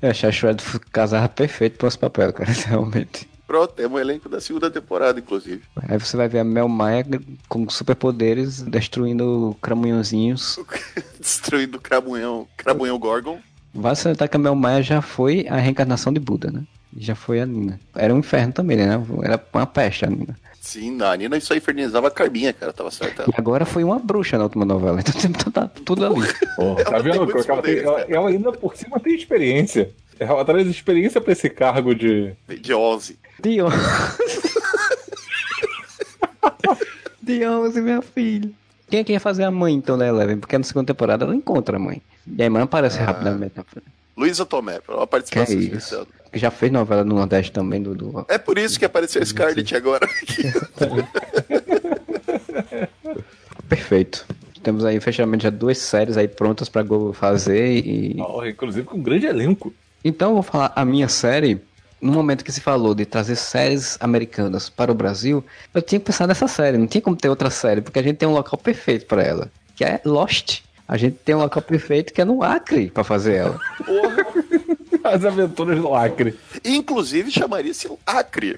é, 0.00 0.14
Chai 0.14 0.32
Shred 0.32 0.62
casava 0.92 1.28
perfeito 1.28 1.76
para 1.76 1.88
esse 1.88 1.98
papel, 1.98 2.32
cara, 2.32 2.50
realmente. 2.66 3.28
Pronto, 3.52 3.78
é 3.78 3.86
um 3.86 3.98
elenco 3.98 4.30
da 4.30 4.40
segunda 4.40 4.70
temporada, 4.70 5.20
inclusive. 5.20 5.60
Aí 5.86 5.98
você 5.98 6.16
vai 6.16 6.26
ver 6.26 6.38
a 6.38 6.44
Mel 6.44 6.66
Maia 6.66 7.04
com 7.50 7.68
superpoderes 7.68 8.62
destruindo 8.62 9.54
cramunhãozinhos. 9.60 10.58
destruindo 11.20 11.78
cramunhão, 11.78 12.48
cramunhão 12.56 12.98
Gorgon. 12.98 13.38
Vai 13.74 13.94
salientar 13.94 14.30
que 14.30 14.36
a 14.38 14.40
Mel 14.40 14.54
Maia 14.54 14.82
já 14.82 15.02
foi 15.02 15.46
a 15.50 15.56
reencarnação 15.56 16.14
de 16.14 16.18
Buda, 16.18 16.50
né? 16.50 16.62
Já 16.96 17.14
foi 17.14 17.42
a 17.42 17.44
Nina. 17.46 17.78
Era 17.94 18.14
um 18.14 18.20
inferno 18.20 18.54
também, 18.54 18.78
né? 18.78 18.98
Era 19.22 19.38
uma 19.52 19.66
peste 19.66 20.06
a 20.06 20.08
Nina. 20.08 20.34
Sim, 20.58 21.02
a 21.02 21.14
Nina 21.14 21.38
só 21.38 21.54
infernizava 21.54 22.08
a 22.08 22.10
Carbinha, 22.10 22.54
cara, 22.54 22.72
tava 22.72 22.90
certo. 22.90 23.30
E 23.30 23.34
agora 23.36 23.66
foi 23.66 23.84
uma 23.84 23.98
bruxa 23.98 24.38
na 24.38 24.44
última 24.44 24.64
novela, 24.64 24.98
então 25.00 25.12
tá 25.52 25.68
tudo 25.84 26.06
ali. 26.06 26.26
Porra, 26.56 26.84
tá 26.84 26.98
vendo? 27.00 27.30
Ela, 27.30 27.62
tem, 27.62 27.78
ela, 27.80 28.00
ela, 28.08 28.28
ainda 28.30 28.50
por 28.50 28.74
cima 28.74 28.98
tem 28.98 29.14
experiência. 29.14 29.92
Ela 30.22 30.44
traz 30.44 30.66
experiência 30.66 31.20
pra 31.20 31.32
esse 31.32 31.50
cargo 31.50 31.94
de. 31.94 32.32
De 32.48 32.74
11. 32.74 33.18
De 33.40 33.62
11. 33.62 33.76
de 37.22 37.46
11, 37.46 37.80
minha 37.80 38.02
filha. 38.02 38.50
Quem 38.88 39.00
é 39.00 39.04
que 39.04 39.12
ia 39.12 39.20
fazer 39.20 39.44
a 39.44 39.50
mãe 39.50 39.74
então 39.74 39.96
da 39.96 40.06
Eleven? 40.06 40.38
Porque 40.38 40.58
na 40.58 40.64
segunda 40.64 40.86
temporada 40.86 41.24
ela 41.24 41.34
encontra 41.34 41.76
a 41.76 41.80
mãe. 41.80 42.02
E 42.26 42.42
a 42.42 42.50
mãe 42.50 42.62
aparece 42.62 42.98
ah. 42.98 43.06
rapidamente 43.06 43.54
na 43.56 43.64
frente. 43.64 43.86
Luísa 44.16 44.44
Tomé, 44.44 44.80
uma 44.88 45.06
participação 45.06 45.56
que 45.56 45.62
é 45.62 45.64
especial. 45.64 46.06
Que 46.30 46.38
já 46.38 46.50
fez 46.50 46.70
novela 46.70 47.02
no 47.02 47.14
Nordeste 47.14 47.52
também, 47.52 47.82
do, 47.82 47.94
do... 47.94 48.26
É 48.28 48.36
por 48.38 48.58
isso 48.58 48.78
que 48.78 48.84
apareceu 48.84 49.22
a 49.22 49.24
Scarlett 49.24 49.74
agora. 49.74 50.06
Perfeito. 53.68 54.26
Temos 54.62 54.84
aí 54.84 55.00
fechamento 55.00 55.42
já 55.42 55.50
duas 55.50 55.78
séries 55.78 56.16
aí 56.16 56.28
prontas 56.28 56.68
pra 56.68 56.82
Globo 56.82 57.12
fazer 57.12 57.78
e. 57.78 58.16
Oh, 58.20 58.44
inclusive 58.44 58.86
com 58.86 58.98
um 58.98 59.02
grande 59.02 59.26
elenco. 59.26 59.74
Então 60.04 60.30
eu 60.30 60.34
vou 60.34 60.42
falar 60.42 60.72
a 60.74 60.84
minha 60.84 61.08
série. 61.08 61.60
No 62.00 62.12
momento 62.12 62.44
que 62.44 62.50
se 62.50 62.60
falou 62.60 62.96
de 62.96 63.06
trazer 63.06 63.36
séries 63.36 63.96
americanas 64.00 64.68
para 64.68 64.90
o 64.90 64.94
Brasil, 64.94 65.44
eu 65.72 65.80
tinha 65.80 66.00
que 66.00 66.06
pensar 66.06 66.26
nessa 66.26 66.48
série. 66.48 66.76
Não 66.76 66.86
tinha 66.88 67.00
como 67.00 67.14
ter 67.14 67.28
outra 67.28 67.48
série, 67.48 67.80
porque 67.80 67.98
a 67.98 68.02
gente 68.02 68.16
tem 68.16 68.28
um 68.28 68.32
local 68.32 68.58
perfeito 68.58 69.06
para 69.06 69.22
ela, 69.22 69.50
que 69.76 69.84
é 69.84 70.00
Lost. 70.04 70.62
A 70.88 70.96
gente 70.96 71.18
tem 71.24 71.34
um 71.34 71.38
local 71.38 71.62
perfeito 71.62 72.12
que 72.12 72.20
é 72.20 72.24
no 72.24 72.42
Acre 72.42 72.90
para 72.90 73.04
fazer 73.04 73.34
ela. 73.36 73.60
As 75.04 75.24
aventuras 75.24 75.80
do 75.80 75.94
Acre. 75.94 76.36
Inclusive 76.64 77.30
chamaria-se 77.30 77.88
Acre. 78.04 78.56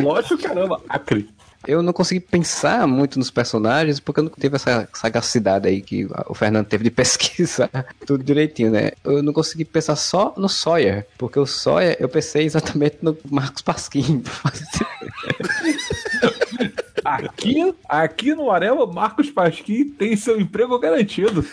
Lost, 0.00 0.36
caramba, 0.40 0.80
Acre 0.88 1.28
eu 1.66 1.82
não 1.82 1.92
consegui 1.92 2.20
pensar 2.20 2.86
muito 2.86 3.18
nos 3.18 3.30
personagens 3.30 4.00
porque 4.00 4.20
eu 4.20 4.24
não 4.24 4.30
tive 4.30 4.56
essa 4.56 4.88
sagacidade 4.92 5.68
aí 5.68 5.80
que 5.80 6.08
o 6.26 6.34
Fernando 6.34 6.66
teve 6.66 6.84
de 6.84 6.90
pesquisar 6.92 7.70
tudo 8.06 8.24
direitinho, 8.24 8.70
né? 8.70 8.92
Eu 9.04 9.22
não 9.22 9.32
consegui 9.32 9.64
pensar 9.64 9.96
só 9.96 10.34
no 10.36 10.48
Sawyer, 10.48 11.06
porque 11.18 11.38
o 11.38 11.46
Sawyer 11.46 11.96
eu 11.98 12.08
pensei 12.08 12.44
exatamente 12.44 12.98
no 13.02 13.16
Marcos 13.30 13.62
Pasquim. 13.62 14.22
Aqui, 17.04 17.74
aqui 17.88 18.34
no 18.34 18.50
Arela, 18.50 18.86
Marcos 18.86 19.28
Pasquim 19.28 19.88
tem 19.88 20.16
seu 20.16 20.40
emprego 20.40 20.78
garantido. 20.78 21.44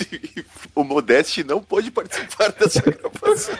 o 0.74 0.82
Modeste 0.82 1.44
não 1.44 1.62
pôde 1.62 1.90
participar 1.90 2.50
dessa 2.52 2.80
gravação. 2.80 3.54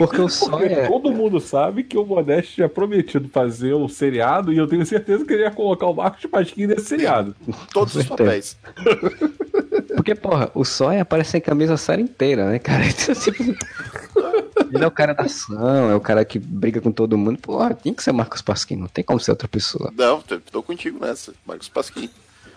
Porque 0.00 0.18
o 0.18 0.28
Sawyer... 0.30 0.88
todo 0.88 1.12
mundo 1.12 1.38
sabe 1.38 1.84
que 1.84 1.98
o 1.98 2.06
Modeste 2.06 2.54
tinha 2.54 2.68
prometido 2.70 3.28
fazer 3.28 3.74
o 3.74 3.86
seriado 3.86 4.50
e 4.50 4.56
eu 4.56 4.66
tenho 4.66 4.84
certeza 4.86 5.26
que 5.26 5.32
ele 5.34 5.42
ia 5.42 5.50
colocar 5.50 5.86
o 5.86 5.94
Marcos 5.94 6.24
Pasquim 6.24 6.66
nesse 6.66 6.86
seriado. 6.86 7.36
Todos 7.70 7.94
os 7.96 8.06
papéis. 8.06 8.56
Porque, 9.94 10.14
porra, 10.14 10.50
o 10.54 10.64
Sawyer 10.64 11.02
aparece 11.02 11.36
em 11.36 11.40
camisa 11.42 11.74
a 11.74 11.76
série 11.76 12.00
inteira, 12.00 12.48
né, 12.48 12.58
cara? 12.58 12.82
Então, 12.90 13.14
tipo... 13.14 13.42
Ele 14.72 14.84
é 14.84 14.86
o 14.86 14.90
cara 14.90 15.12
da 15.12 15.24
ação, 15.24 15.90
é 15.90 15.94
o 15.94 16.00
cara 16.00 16.24
que 16.24 16.38
briga 16.38 16.80
com 16.80 16.92
todo 16.92 17.18
mundo. 17.18 17.38
Porra, 17.38 17.74
tem 17.74 17.92
que 17.92 18.02
ser 18.02 18.12
Marcos 18.12 18.40
Pasquim, 18.40 18.76
não 18.76 18.86
tem 18.86 19.04
como 19.04 19.20
ser 19.20 19.32
outra 19.32 19.48
pessoa. 19.48 19.92
Não, 19.96 20.22
tô 20.50 20.62
contigo 20.62 20.98
nessa, 21.04 21.34
Marcos 21.44 21.68
Pasquim 21.68 22.08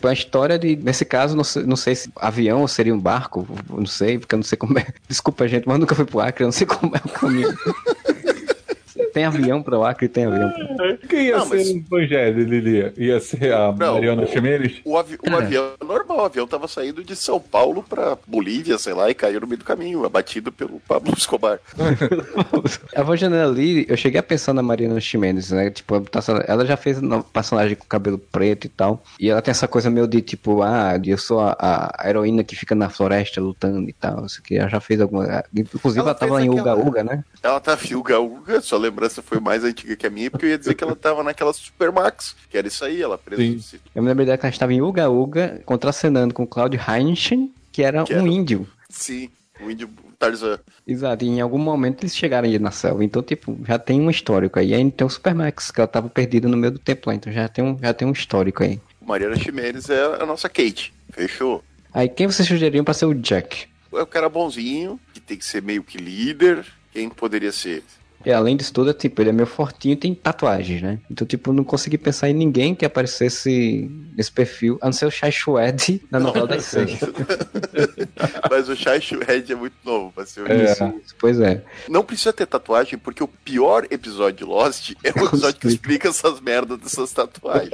a 0.10 0.14
história 0.14 0.58
de, 0.58 0.76
nesse 0.76 1.06
caso, 1.06 1.36
não 1.36 1.43
sei, 1.43 1.64
não 1.64 1.76
sei 1.76 1.95
se 1.95 2.12
avião 2.16 2.62
ou 2.62 2.68
seria 2.68 2.93
um 2.93 2.99
barco, 2.99 3.47
não 3.70 3.86
sei, 3.86 4.20
porque 4.20 4.36
eu 4.36 4.38
não 4.38 4.43
sei 4.43 4.58
como 4.58 4.78
é. 4.78 4.86
Desculpa, 5.08 5.47
gente, 5.47 5.68
mas 5.68 5.80
nunca 5.80 5.95
fui 5.95 6.06
pro 6.06 6.20
Acre, 6.20 6.43
eu 6.43 6.47
não 6.47 6.51
sei 6.51 6.68
como 6.68 6.95
é 6.95 7.01
o 7.04 7.10
caminho. 7.10 7.58
tem 9.14 9.26
avião 9.26 9.62
para 9.62 9.78
o 9.78 9.86
Acre, 9.86 10.08
tem 10.08 10.26
avião. 10.26 10.49
Pra... 10.49 10.72
Quem 11.08 11.28
ia 11.28 11.38
não, 11.38 11.46
ser 11.46 11.58
mas... 11.58 11.68
o 11.68 11.78
Evangelho, 11.78 12.44
Lili? 12.44 12.94
Ia 12.98 13.20
ser 13.20 13.54
a 13.54 13.72
não, 13.72 13.94
Mariana 13.94 14.26
Chimenez? 14.26 14.82
O, 14.84 14.98
avi 14.98 15.18
o 15.22 15.36
avião 15.36 15.74
é 15.80 15.86
normal, 15.86 16.20
o 16.20 16.26
avião 16.26 16.48
tava 16.48 16.68
saindo 16.68 17.04
de 17.04 17.16
São 17.16 17.40
Paulo 17.40 17.84
para 17.84 18.18
Bolívia, 18.26 18.78
sei 18.78 18.94
lá, 18.94 19.10
e 19.10 19.14
caiu 19.14 19.42
no 19.42 19.48
meio 19.48 19.60
do 19.60 19.66
caminho, 19.66 20.06
abatido 20.06 20.52
pelo 20.52 20.80
Pablo 20.82 21.14
Escobar. 21.16 21.60
a 22.96 23.02
Evangelina 23.02 23.46
ali, 23.46 23.86
eu 23.88 23.98
cheguei 23.98 24.20
a 24.20 24.24
pensar 24.24 24.54
na 24.54 24.62
Mariana 24.62 25.00
Chimenez, 25.00 25.52
né? 25.52 25.70
Tipo, 25.70 26.04
ela 26.48 26.66
já 26.66 26.78
fez 26.78 26.98
um 27.02 27.22
personagem 27.22 27.76
com 27.76 27.86
cabelo 27.86 28.18
preto 28.18 28.66
e 28.66 28.70
tal, 28.70 29.04
e 29.20 29.30
ela 29.30 29.42
tem 29.42 29.52
essa 29.52 29.68
coisa 29.68 29.90
meio 29.90 30.08
de 30.08 30.22
tipo, 30.22 30.62
ah, 30.62 31.00
eu 31.04 31.18
sou 31.18 31.40
a, 31.40 31.56
a 31.98 32.10
heroína 32.10 32.44
que 32.44 32.56
fica 32.56 32.74
na 32.74 32.90
floresta 32.90 33.40
lutando 33.40 33.90
e 33.90 33.94
tal, 33.94 34.26
isso 34.26 34.42
que 34.42 34.56
ela 34.56 34.70
já 34.70 34.80
fez 34.80 35.02
alguma. 35.02 35.44
Inclusive, 35.54 36.00
ela, 36.00 36.10
ela 36.10 36.16
tava 36.16 36.44
em 36.44 36.50
Uga 36.50 36.76
Uga, 36.76 37.04
né? 37.04 37.24
Ela 37.42 37.60
tá 37.60 37.78
em 37.90 37.96
Uga 37.96 38.20
Uga, 38.20 38.62
lembra 38.78 39.04
lembrança 39.04 39.22
foi 39.22 39.40
mais 39.40 39.64
antiga 39.64 39.96
que 39.96 40.08
a 40.08 40.10
minha, 40.10 40.30
porque 40.30 40.46
eu 40.46 40.50
ia 40.50 40.58
dizer 40.58 40.72
que 40.76 40.84
ela 40.84 40.95
tava 40.95 41.24
naquela 41.24 41.53
Supermax, 41.53 42.36
que 42.49 42.57
era 42.57 42.67
isso 42.67 42.84
aí, 42.84 43.01
ela 43.01 43.17
presa 43.17 43.41
Sim. 43.41 43.80
Eu 43.93 44.01
me 44.01 44.09
lembro 44.09 44.26
dela 44.26 44.38
que 44.38 44.45
ela 44.45 44.53
estava 44.53 44.74
em 44.74 44.82
Uga 44.82 45.09
Uga, 45.09 45.61
contracenando 45.65 46.34
com 46.34 46.45
Claudio 46.45 46.80
Heinchen, 46.80 47.53
que 47.71 47.84
era 47.84 48.03
que 48.03 48.13
um 48.13 48.19
era... 48.19 48.28
índio. 48.28 48.67
Sim, 48.89 49.30
um 49.59 49.69
índio 49.69 49.89
Tarzan. 50.17 50.59
Exato, 50.88 51.26
e 51.26 51.28
em 51.28 51.41
algum 51.41 51.57
momento 51.57 52.03
eles 52.03 52.15
chegaram 52.15 52.47
aí 52.47 52.57
na 52.57 52.71
selva, 52.71 53.03
então, 53.03 53.21
tipo, 53.21 53.57
já 53.67 53.78
tem 53.78 53.99
um 53.99 54.09
histórico 54.09 54.59
aí. 54.59 54.69
E 54.69 54.74
aí 54.74 54.91
tem 54.91 55.05
o 55.05 55.09
Supermax, 55.09 55.71
que 55.71 55.82
ela 55.82 55.88
tava 55.88 56.09
perdida 56.09 56.47
no 56.47 56.55
meio 56.55 56.71
do 56.71 56.80
tempo 56.80 57.09
lá, 57.09 57.15
então 57.15 57.32
já 57.32 57.47
tem 57.47 57.63
um, 57.63 57.78
já 57.78 57.93
tem 57.93 58.07
um 58.07 58.11
histórico 58.11 58.63
aí. 58.63 58.80
Mariana 59.01 59.36
Ximenes 59.36 59.89
é 59.89 60.01
a 60.21 60.26
nossa 60.26 60.47
Kate, 60.47 60.93
fechou? 61.11 61.63
Aí 61.93 62.07
quem 62.07 62.26
vocês 62.26 62.47
sugeririam 62.47 62.84
para 62.84 62.93
ser 62.93 63.05
o 63.05 63.13
Jack? 63.13 63.67
É 63.93 64.01
o 64.01 64.07
cara 64.07 64.28
bonzinho, 64.30 64.99
que 65.13 65.19
tem 65.19 65.38
que 65.38 65.45
ser 65.45 65.61
meio 65.61 65.84
que 65.84 65.97
líder. 65.97 66.65
Quem 66.91 67.09
poderia 67.09 67.51
ser? 67.51 67.84
E 68.26 68.32
além 68.32 68.55
disso 68.55 68.74
tudo, 68.74 68.89
é, 68.89 68.93
tipo, 68.93 69.21
ele 69.21 69.30
é 69.30 69.34
meio 69.34 69.47
fortinho 69.47 69.93
e 69.93 69.95
tem 69.95 70.13
tatuagens, 70.13 70.82
né? 70.82 70.99
Então, 71.09 71.26
tipo, 71.26 71.51
não 71.51 71.63
consegui 71.63 71.97
pensar 71.97 72.30
em 72.30 72.34
ninguém 72.34 72.74
que 72.74 72.86
aparecesse 72.86 73.89
nesse 74.15 74.32
perfil, 74.32 74.78
a 74.82 74.86
não 74.86 74.93
ser 74.93 75.05
o 75.05 75.11
Shai 75.11 75.32
Shued 75.32 76.03
na 76.11 76.19
novela 76.19 76.47
das 76.47 76.63
seis. 76.65 76.99
Mas 78.49 78.69
o 78.69 78.76
Shai 78.76 79.01
Shued 79.01 79.51
é 79.51 79.55
muito 79.55 79.76
novo 79.84 80.11
pra 80.11 80.26
ser 80.26 80.49
é. 80.49 80.63
isso, 80.65 80.93
isso. 81.03 81.15
Pois 81.19 81.39
é. 81.39 81.63
Não 81.89 82.03
precisa 82.03 82.32
ter 82.32 82.45
tatuagem, 82.45 82.97
porque 82.97 83.24
o 83.24 83.28
pior 83.28 83.86
episódio 83.89 84.38
de 84.38 84.43
Lost 84.43 84.93
é 85.03 85.11
o 85.11 85.26
episódio 85.28 85.59
que 85.59 85.67
explica 85.67 86.09
essas 86.09 86.39
merdas 86.39 86.80
dessas 86.80 87.11
tatuagens. 87.11 87.71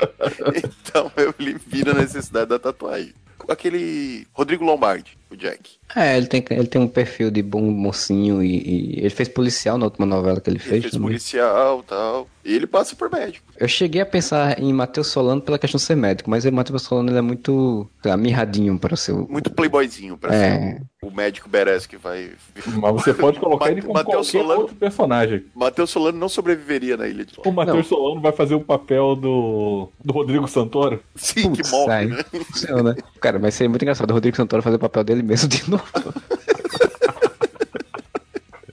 Então, 0.55 1.11
eu 1.15 1.33
elimino 1.39 1.91
a 1.91 1.95
necessidade 1.95 2.49
da 2.49 2.59
tatuagem. 2.59 3.13
Aquele 3.47 4.27
Rodrigo 4.33 4.63
Lombardi, 4.63 5.17
o 5.29 5.35
Jack. 5.35 5.79
É, 5.95 6.17
ele 6.17 6.27
tem, 6.27 6.43
ele 6.51 6.67
tem 6.67 6.81
um 6.81 6.87
perfil 6.87 7.31
de 7.31 7.41
bom 7.41 7.61
mocinho 7.61 8.43
e, 8.43 8.95
e 8.95 8.99
ele 8.99 9.09
fez 9.09 9.27
policial 9.27 9.77
na 9.77 9.85
última 9.85 10.05
novela 10.05 10.39
que 10.39 10.49
ele, 10.49 10.57
ele 10.57 10.63
fez. 10.63 10.73
Ele 10.73 10.81
fez 10.81 10.93
também. 10.93 11.07
policial 11.07 11.83
tal. 11.83 12.27
E 12.43 12.53
ele 12.53 12.67
passa 12.67 12.95
por 12.95 13.11
médico. 13.11 13.45
Eu 13.57 13.67
cheguei 13.67 14.01
a 14.01 14.05
pensar 14.05 14.59
em 14.59 14.71
Matheus 14.71 15.07
Solano 15.07 15.41
pela 15.41 15.59
questão 15.59 15.77
de 15.77 15.83
ser 15.83 15.95
médico, 15.95 16.29
mas 16.29 16.45
o 16.45 16.51
Matheus 16.51 16.83
Solano 16.83 17.09
ele 17.09 17.17
é 17.17 17.21
muito 17.21 17.87
lá, 18.03 18.15
mirradinho 18.15 18.79
para 18.79 18.95
ser. 18.95 19.13
Muito 19.13 19.51
playboyzinho 19.51 20.17
para 20.17 20.33
é. 20.33 20.57
ser 20.57 20.81
o, 21.01 21.11
médico 21.11 21.49
Beres 21.49 21.85
que 21.85 21.97
vai. 21.97 22.31
Mas 22.65 22.93
você 22.93 23.13
pode 23.13 23.39
colocar 23.41 23.71
ele 23.71 23.81
como 23.81 23.93
Mateus 23.93 24.31
qualquer 24.31 24.41
Solano, 24.43 24.61
outro 24.61 24.75
personagem. 24.75 25.45
Matheus 25.53 25.89
Solano 25.89 26.17
não 26.17 26.29
sobreviveria 26.29 26.97
na 26.97 27.07
ilha 27.07 27.25
de 27.25 27.33
O 27.45 27.51
Matheus 27.51 27.87
Solano 27.87 28.21
vai 28.21 28.31
fazer 28.31 28.55
o 28.55 28.61
papel 28.61 29.15
do, 29.15 29.89
do 30.03 30.13
Rodrigo 30.13 30.47
Santoro? 30.47 31.03
Sim, 31.15 31.49
Putz, 31.49 31.69
que 31.69 31.75
morre, 31.75 32.05
né? 32.05 32.23
né? 32.83 32.95
Cara, 33.29 33.37
vai 33.37 33.51
ser 33.51 33.67
muito 33.67 33.83
engraçado 33.83 34.09
o 34.09 34.13
Rodrigo 34.13 34.35
Santoro 34.35 34.63
fazer 34.63 34.77
o 34.77 34.79
papel 34.79 35.03
dele 35.03 35.21
mesmo 35.21 35.47
de 35.47 35.69
novo. 35.69 35.85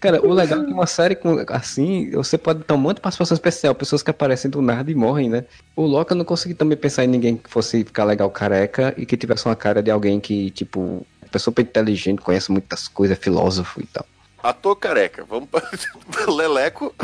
Cara, 0.01 0.27
o 0.27 0.33
legal 0.33 0.63
é 0.63 0.65
que 0.65 0.73
uma 0.73 0.87
série 0.87 1.15
com, 1.15 1.45
assim, 1.49 2.11
você 2.13 2.39
pode 2.39 2.65
ter 2.65 2.73
um 2.73 2.79
monte 2.79 2.97
de 2.97 3.03
participação 3.03 3.35
especial, 3.35 3.75
pessoas 3.75 4.03
que 4.03 4.11
aparecem 4.11 4.51
do 4.51 4.63
nada 4.63 4.91
e 4.91 4.95
morrem, 4.95 5.29
né? 5.29 5.45
O 5.75 5.85
Loki 5.85 6.13
eu 6.13 6.17
não 6.17 6.25
consegui 6.25 6.55
também 6.55 6.79
pensar 6.79 7.05
em 7.05 7.09
ninguém 7.09 7.37
que 7.37 7.51
fosse 7.51 7.85
ficar 7.85 8.05
legal 8.05 8.31
careca 8.31 8.95
e 8.97 9.05
que 9.05 9.15
tivesse 9.15 9.45
uma 9.45 9.55
cara 9.55 9.83
de 9.83 9.91
alguém 9.91 10.19
que, 10.21 10.51
tipo, 10.53 11.07
pessoa 11.31 11.53
bem 11.55 11.67
inteligente, 11.67 12.23
conhece 12.23 12.51
muitas 12.51 12.89
coisas, 12.89 13.19
é 13.19 13.21
filósofo 13.21 13.83
e 13.83 13.87
tal. 13.87 14.07
Ator 14.43 14.77
careca, 14.77 15.23
vamos 15.29 15.51
para 15.51 15.69
Leleco. 16.33 16.95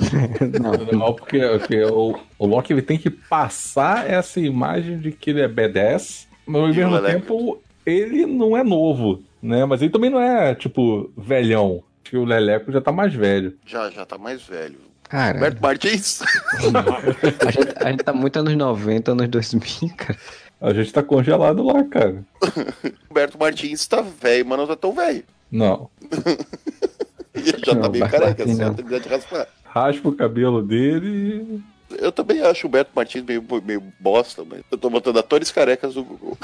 não, 0.58 0.72
não 0.98 1.12
porque, 1.12 1.40
porque 1.58 1.84
o, 1.84 2.18
o 2.38 2.46
Loki 2.46 2.72
ele 2.72 2.80
tem 2.80 2.96
que 2.96 3.10
passar 3.10 4.08
essa 4.08 4.40
imagem 4.40 4.98
de 4.98 5.12
que 5.12 5.28
ele 5.28 5.42
é 5.42 5.48
B10, 5.48 6.31
mas 6.46 6.62
ao 6.62 6.68
mesmo 6.68 7.00
tempo 7.02 7.62
ele 7.84 8.26
não 8.26 8.56
é 8.56 8.62
novo 8.62 9.22
né? 9.42 9.64
Mas 9.64 9.82
ele 9.82 9.90
também 9.90 10.08
não 10.08 10.20
é, 10.20 10.54
tipo, 10.54 11.10
velhão. 11.16 11.82
Acho 12.02 12.10
que 12.10 12.16
o 12.16 12.24
Leleco 12.24 12.70
já 12.70 12.80
tá 12.80 12.92
mais 12.92 13.12
velho. 13.12 13.58
Já, 13.66 13.90
já 13.90 14.06
tá 14.06 14.16
mais 14.16 14.42
velho. 14.42 14.78
Cara. 15.08 15.34
Roberto 15.34 15.60
Martins? 15.60 16.22
a, 16.22 17.50
gente, 17.50 17.84
a 17.84 17.90
gente 17.90 18.04
tá 18.04 18.12
muito 18.12 18.38
anos 18.38 18.54
90, 18.54 19.12
anos 19.12 19.28
2000, 19.28 19.94
cara. 19.96 20.18
A 20.60 20.72
gente 20.72 20.92
tá 20.92 21.02
congelado 21.02 21.62
lá, 21.64 21.82
cara. 21.84 22.24
Roberto 23.10 23.38
Martins 23.38 23.86
tá 23.86 24.00
velho, 24.00 24.46
mas 24.46 24.58
não 24.58 24.66
tá 24.66 24.76
tão 24.76 24.92
velho. 24.92 25.24
Não. 25.50 25.90
já 27.34 27.74
tá 27.74 27.88
meio 27.88 28.08
careca, 28.08 28.46
certo? 28.46 28.82
de 28.82 29.08
raspar. 29.08 29.48
Raspa 29.64 30.08
o 30.08 30.14
cabelo 30.14 30.62
dele 30.62 31.62
eu 31.98 32.12
também 32.12 32.40
acho 32.42 32.66
o 32.66 32.70
Beto 32.70 32.90
Martins 32.94 33.24
meio, 33.24 33.44
meio 33.64 33.82
bosta, 33.98 34.44
mas 34.44 34.62
eu 34.70 34.78
tô 34.78 34.90
botando 34.90 35.18
atores 35.18 35.50
carecas 35.50 35.94
no 35.94 36.04
Google. 36.04 36.36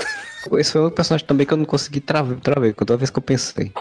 Esse 0.52 0.72
foi 0.72 0.86
um 0.86 0.90
personagem 0.90 1.26
também 1.26 1.46
que 1.46 1.52
eu 1.52 1.58
não 1.58 1.64
consegui 1.64 2.00
travar, 2.00 2.38
travar 2.40 2.72
toda 2.74 2.96
vez 2.96 3.10
que 3.10 3.18
eu 3.18 3.22
pensei. 3.22 3.72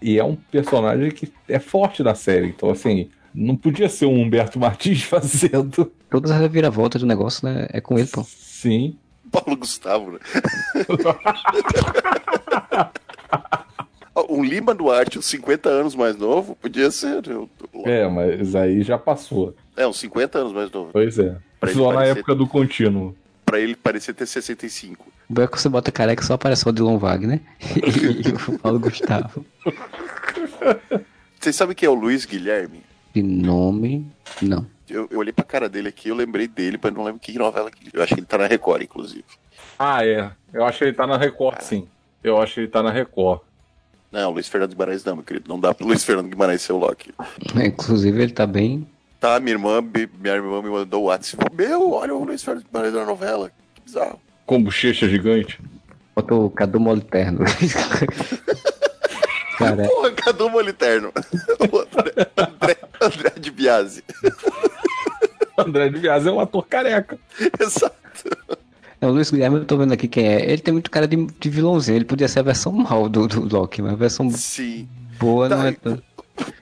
E 0.00 0.18
é 0.18 0.24
um 0.24 0.36
personagem 0.36 1.10
que 1.10 1.32
é 1.48 1.58
forte 1.58 2.02
na 2.02 2.14
série, 2.14 2.48
então 2.48 2.70
assim, 2.70 3.10
não 3.34 3.56
podia 3.56 3.88
ser 3.88 4.06
um 4.06 4.20
Humberto 4.20 4.58
Martins 4.58 5.02
fazendo. 5.04 5.92
Todas 6.10 6.30
as 6.30 6.40
reviravoltas 6.40 7.02
do 7.02 7.06
negócio, 7.06 7.46
né? 7.46 7.66
É 7.70 7.80
com 7.80 7.98
ele, 7.98 8.08
pô. 8.08 8.24
Sim. 8.24 8.98
Paulo 9.30 9.56
Gustavo, 9.56 10.12
né? 10.12 10.18
um 14.30 14.42
Lima 14.42 14.74
Duarte, 14.74 15.18
uns 15.18 15.26
50 15.26 15.68
anos 15.68 15.94
mais 15.94 16.16
novo, 16.16 16.56
podia 16.56 16.90
ser. 16.90 17.26
Eu... 17.26 17.50
É, 17.84 18.08
mas 18.08 18.54
aí 18.54 18.82
já 18.82 18.96
passou. 18.96 19.54
É, 19.76 19.86
uns 19.86 19.98
50 19.98 20.38
anos 20.38 20.52
mais 20.52 20.70
novo. 20.70 20.90
Pois 20.92 21.18
é. 21.18 21.36
Precisou 21.60 21.92
na 21.92 22.04
época 22.04 22.34
do 22.34 22.46
contínuo. 22.46 23.14
Pra 23.44 23.60
ele 23.60 23.76
parecer 23.76 24.14
ter 24.14 24.26
65. 24.26 25.06
O 25.28 25.32
bom 25.32 25.42
é 25.42 25.46
que 25.46 25.60
você 25.60 25.68
bota 25.68 25.92
careca 25.92 26.22
só 26.22 26.34
aparece 26.34 26.66
o 26.66 26.68
Odilon 26.70 26.98
Wagner 26.98 27.40
e, 27.76 28.52
o 28.52 28.58
Paulo 28.58 28.80
Gustavo. 28.80 29.44
Vocês 31.38 31.54
sabem 31.54 31.74
quem 31.74 31.86
é 31.86 31.90
o 31.90 31.94
Luiz 31.94 32.24
Guilherme? 32.24 32.82
De 33.14 33.22
nome, 33.22 34.06
não. 34.42 34.66
Eu, 34.88 35.08
eu 35.10 35.18
olhei 35.18 35.32
pra 35.32 35.44
cara 35.44 35.68
dele 35.68 35.88
aqui, 35.88 36.08
eu 36.08 36.14
lembrei 36.14 36.46
dele, 36.46 36.78
mas 36.80 36.92
não 36.92 37.04
lembro 37.04 37.20
que 37.20 37.36
novela 37.38 37.70
que. 37.70 37.88
Eu 37.92 38.02
acho 38.02 38.14
que 38.14 38.20
ele 38.20 38.26
tá 38.26 38.38
na 38.38 38.46
Record, 38.46 38.82
inclusive. 38.82 39.24
Ah, 39.78 40.04
é. 40.04 40.30
Eu 40.52 40.64
acho 40.64 40.78
que 40.78 40.84
ele 40.84 40.92
tá 40.92 41.06
na 41.06 41.16
Record, 41.16 41.56
ah. 41.58 41.62
sim. 41.62 41.88
Eu 42.22 42.40
acho 42.40 42.54
que 42.54 42.60
ele 42.60 42.68
tá 42.68 42.82
na 42.82 42.90
Record. 42.90 43.40
Não, 44.10 44.30
Luiz 44.30 44.48
Fernando 44.48 44.70
Guimarães 44.70 45.04
não, 45.04 45.16
meu 45.16 45.24
querido. 45.24 45.48
Não 45.48 45.58
dá 45.58 45.74
pro 45.74 45.86
Luiz 45.86 46.02
Fernando 46.04 46.28
Guimarães 46.28 46.62
ser 46.62 46.72
o 46.72 46.78
Loki. 46.78 47.12
É, 47.56 47.66
inclusive, 47.66 48.22
ele 48.22 48.32
tá 48.32 48.46
bem 48.46 48.86
Tá, 49.18 49.40
minha 49.40 49.54
irmã, 49.54 49.80
minha 49.80 50.34
irmã 50.34 50.62
me 50.62 50.68
mandou 50.68 51.04
o 51.04 51.06
WhatsApp. 51.06 51.44
Meu, 51.54 51.92
olha 51.92 52.14
o 52.14 52.24
Luiz 52.24 52.42
Fernando 52.42 52.64
Guimarães 52.64 52.94
da 52.94 53.04
novela. 53.04 53.50
Que 53.74 53.82
bizarro. 53.82 54.20
Com 54.44 54.62
bochecha 54.62 55.08
gigante. 55.08 55.60
Bota 56.14 56.34
o 56.34 56.50
Cadu 56.50 56.78
Moliterno. 56.78 57.44
Cara. 59.58 59.88
Porra, 59.88 60.12
Cadu 60.12 60.50
Moliterno. 60.50 61.12
André, 62.36 62.76
André 63.00 63.32
de 63.40 63.50
Biase. 63.50 64.04
André 65.58 65.88
de 65.88 65.98
Biase 65.98 66.28
é 66.28 66.32
um 66.32 66.40
ator 66.40 66.66
careca. 66.66 67.18
Exato. 67.58 67.96
É, 69.00 69.06
o 69.06 69.10
Luiz 69.10 69.30
Guilherme, 69.30 69.58
eu 69.58 69.64
tô 69.64 69.78
vendo 69.78 69.92
aqui 69.92 70.08
quem 70.08 70.26
é. 70.26 70.50
Ele 70.50 70.60
tem 70.60 70.72
muito 70.72 70.90
cara 70.90 71.08
de, 71.08 71.16
de 71.16 71.50
vilãozinho. 71.50 71.96
Ele 71.96 72.04
podia 72.04 72.28
ser 72.28 72.40
a 72.40 72.42
versão 72.42 72.72
mal 72.72 73.08
do, 73.08 73.26
do 73.26 73.56
Loki, 73.56 73.80
mas 73.80 73.92
a 73.92 73.96
versão 73.96 74.30
Sim. 74.30 74.86
boa 75.18 75.48
tá, 75.48 75.56
não 75.56 75.66
é 75.66 75.72
tão. 75.72 76.02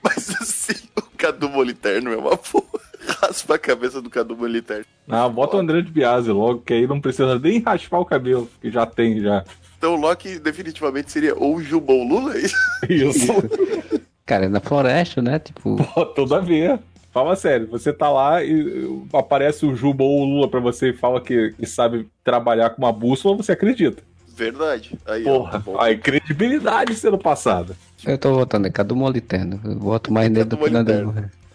Mas 0.01 0.23
assim, 0.71 0.87
Cadu 1.17 1.49
Moliterno 1.49 2.11
é 2.11 2.17
uma 2.17 2.37
porra. 2.37 2.79
Raspa 3.21 3.55
a 3.55 3.59
cabeça 3.59 4.01
do 4.01 4.09
Cadu 4.09 4.35
Moliterno. 4.35 4.85
Ah, 5.07 5.29
bota 5.29 5.57
o 5.57 5.59
André 5.59 5.81
de 5.81 5.91
Biase 5.91 6.31
logo, 6.31 6.61
que 6.61 6.73
aí 6.73 6.87
não 6.87 6.99
precisa 6.99 7.37
nem 7.37 7.59
raspar 7.59 7.99
o 7.99 8.05
cabelo, 8.05 8.49
que 8.59 8.71
já 8.71 8.85
tem 8.85 9.21
já. 9.21 9.43
Então 9.77 9.93
o 9.93 9.99
Loki 9.99 10.39
definitivamente 10.39 11.11
seria 11.11 11.35
ou 11.35 11.61
Jumbo 11.61 12.03
Lula, 12.03 12.35
é 12.35 12.39
isso? 12.39 12.55
Isso. 12.89 13.33
Cara, 14.25 14.49
na 14.49 14.59
floresta, 14.59 15.21
né? 15.21 15.37
Tipo. 15.37 15.75
Pô, 15.93 16.05
tudo 16.07 16.33
a 16.33 16.39
ver. 16.39 16.79
Fala 17.11 17.35
sério, 17.35 17.67
você 17.67 17.93
tá 17.93 18.09
lá 18.09 18.43
e 18.43 19.01
aparece 19.13 19.65
o 19.65 19.73
Juba 19.73 20.03
ou 20.03 20.21
o 20.21 20.25
Lula 20.25 20.49
pra 20.49 20.59
você 20.59 20.89
e 20.89 20.97
fala 20.97 21.21
que, 21.21 21.53
que 21.53 21.65
sabe 21.65 22.09
trabalhar 22.23 22.71
com 22.71 22.81
uma 22.81 22.91
bússola, 22.91 23.37
você 23.37 23.53
acredita. 23.53 24.03
Verdade. 24.35 24.99
Aí, 25.05 25.23
Porra, 25.23 25.63
ó, 25.65 25.81
aí 25.81 25.97
credibilidade 25.97 26.93
sendo 26.95 27.17
passada. 27.17 27.77
Eu 28.05 28.17
tô 28.17 28.33
votando, 28.33 28.67
é 28.67 28.71
Cadu 28.71 28.95
Moliterno. 28.95 29.59
Eu 29.63 29.79
voto 29.79 30.11
mais 30.13 30.29
nele 30.29 30.45
do 30.45 30.57
que 30.57 30.69
na. 30.69 30.83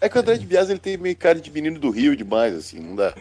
É 0.03 0.09
que 0.09 0.17
o 0.17 0.21
André 0.21 0.39
de 0.39 0.47
Bias 0.47 0.71
ele 0.71 0.79
tem 0.79 0.97
meio 0.97 1.15
cara 1.17 1.39
de 1.39 1.51
menino 1.51 1.79
do 1.79 1.91
Rio 1.91 2.17
demais, 2.17 2.55
assim, 2.55 2.81
não 2.81 2.97
dá. 2.97 3.13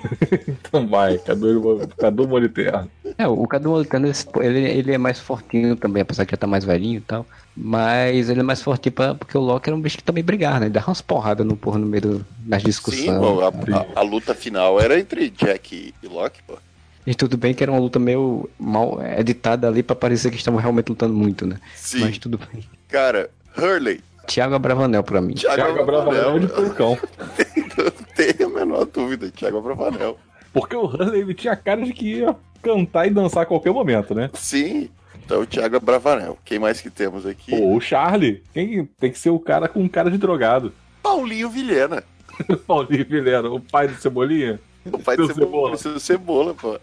Então 0.70 0.88
vai, 0.88 1.18
Cadu, 1.18 1.88
Cadu 1.98 2.28
Moliterno. 2.28 2.90
É, 3.18 3.28
o 3.28 3.46
Cadu 3.48 3.70
Moliterno, 3.70 4.08
ele, 4.42 4.60
ele 4.60 4.94
é 4.94 4.98
mais 4.98 5.20
fortinho 5.20 5.76
também, 5.76 6.02
apesar 6.02 6.26
que 6.26 6.32
já 6.32 6.38
tá 6.38 6.48
mais 6.48 6.64
velhinho 6.64 6.98
e 6.98 7.02
tal. 7.02 7.26
Mas 7.56 8.30
ele 8.30 8.40
é 8.40 8.44
mais 8.44 8.62
fortinho 8.62 8.94
pra, 8.94 9.14
porque 9.16 9.38
o 9.38 9.42
Loki 9.42 9.70
era 9.70 9.76
um 9.76 9.82
bicho 9.82 9.98
que 9.98 10.04
também 10.04 10.24
brigava, 10.24 10.60
né? 10.60 10.66
Ele 10.68 10.74
dava 10.74 10.88
umas 10.88 11.02
porradas 11.02 11.46
no 11.46 11.58
porra 11.58 11.80
no 11.80 11.86
meio 11.86 12.02
do, 12.02 12.26
das 12.46 12.64
discussões. 12.64 13.06
Sim, 13.06 13.20
pô, 13.20 13.42
a, 13.42 13.48
a- 13.78 14.00
a 14.00 14.02
luta 14.04 14.34
final 14.34 14.80
era 14.80 14.98
entre 15.00 15.30
Jack 15.30 15.94
e 16.02 16.08
Loki, 16.08 16.42
pô. 16.48 16.58
E 17.06 17.16
tudo 17.16 17.38
bem 17.38 17.54
que 17.54 17.64
era 17.64 17.72
uma 17.72 17.80
luta 17.80 17.98
meio 17.98 18.50
mal 18.60 19.02
editada 19.18 19.68
ali 19.68 19.82
pra 19.82 19.96
parecer 19.96 20.30
que 20.30 20.38
estavam 20.38 20.60
realmente 20.60 20.90
lutando 20.90 21.14
muito, 21.14 21.46
né? 21.46 21.58
Sim. 21.76 22.02
Mas 22.02 22.18
tudo 22.18 22.38
bem. 22.38 22.64
Cara, 22.90 23.30
Hurley. 23.58 24.02
Thiago 24.28 24.56
Abravanel 24.56 25.04
pra 25.04 25.22
mim. 25.22 25.36
Thiago 25.36 25.80
Abravanel 25.80 26.40
de 26.40 26.48
porcão. 26.48 26.98
Não 27.78 27.92
tenho 28.16 28.50
a 28.50 28.60
menor 28.60 28.86
dúvida, 28.86 29.32
Thiago 29.32 29.60
Abravanel. 29.60 30.18
Porque 30.52 30.76
o 30.76 30.86
Hurley 30.86 31.34
tinha 31.34 31.56
cara 31.56 31.84
de 31.84 31.94
que 31.94 32.18
ia 32.18 32.36
cantar 32.62 33.08
e 33.08 33.12
dançar 33.12 33.44
a 33.44 33.46
qualquer 33.46 33.72
momento, 33.72 34.14
né? 34.14 34.30
Sim, 34.34 34.90
então 35.30 35.46
Thiago 35.46 35.78
Abravanel. 35.78 36.40
Quem 36.44 36.58
mais 36.58 36.82
que 36.82 36.90
temos 36.90 37.24
aqui? 37.24 37.52
Pô, 37.52 37.76
o 37.76 37.80
Charlie 37.80 38.44
quem, 38.52 38.86
tem 39.00 39.12
que 39.12 39.20
ser 39.20 39.30
o 39.30 39.40
cara 39.40 39.68
com 39.68 39.88
cara 39.88 40.10
de 40.10 40.18
drogado. 40.18 40.74
Paulinho 41.04 41.50
Vilhena. 41.50 42.04
Paulinho 42.66 43.06
Vilhena, 43.06 43.48
o 43.48 43.60
pai 43.60 43.88
do 43.88 43.94
Cebolinha. 43.96 44.60
O 44.92 44.98
pai 44.98 45.16
do 45.16 45.32
Cebola. 45.32 45.78
Seu 45.78 46.00
Cebola, 46.00 46.56
pô. 46.56 46.80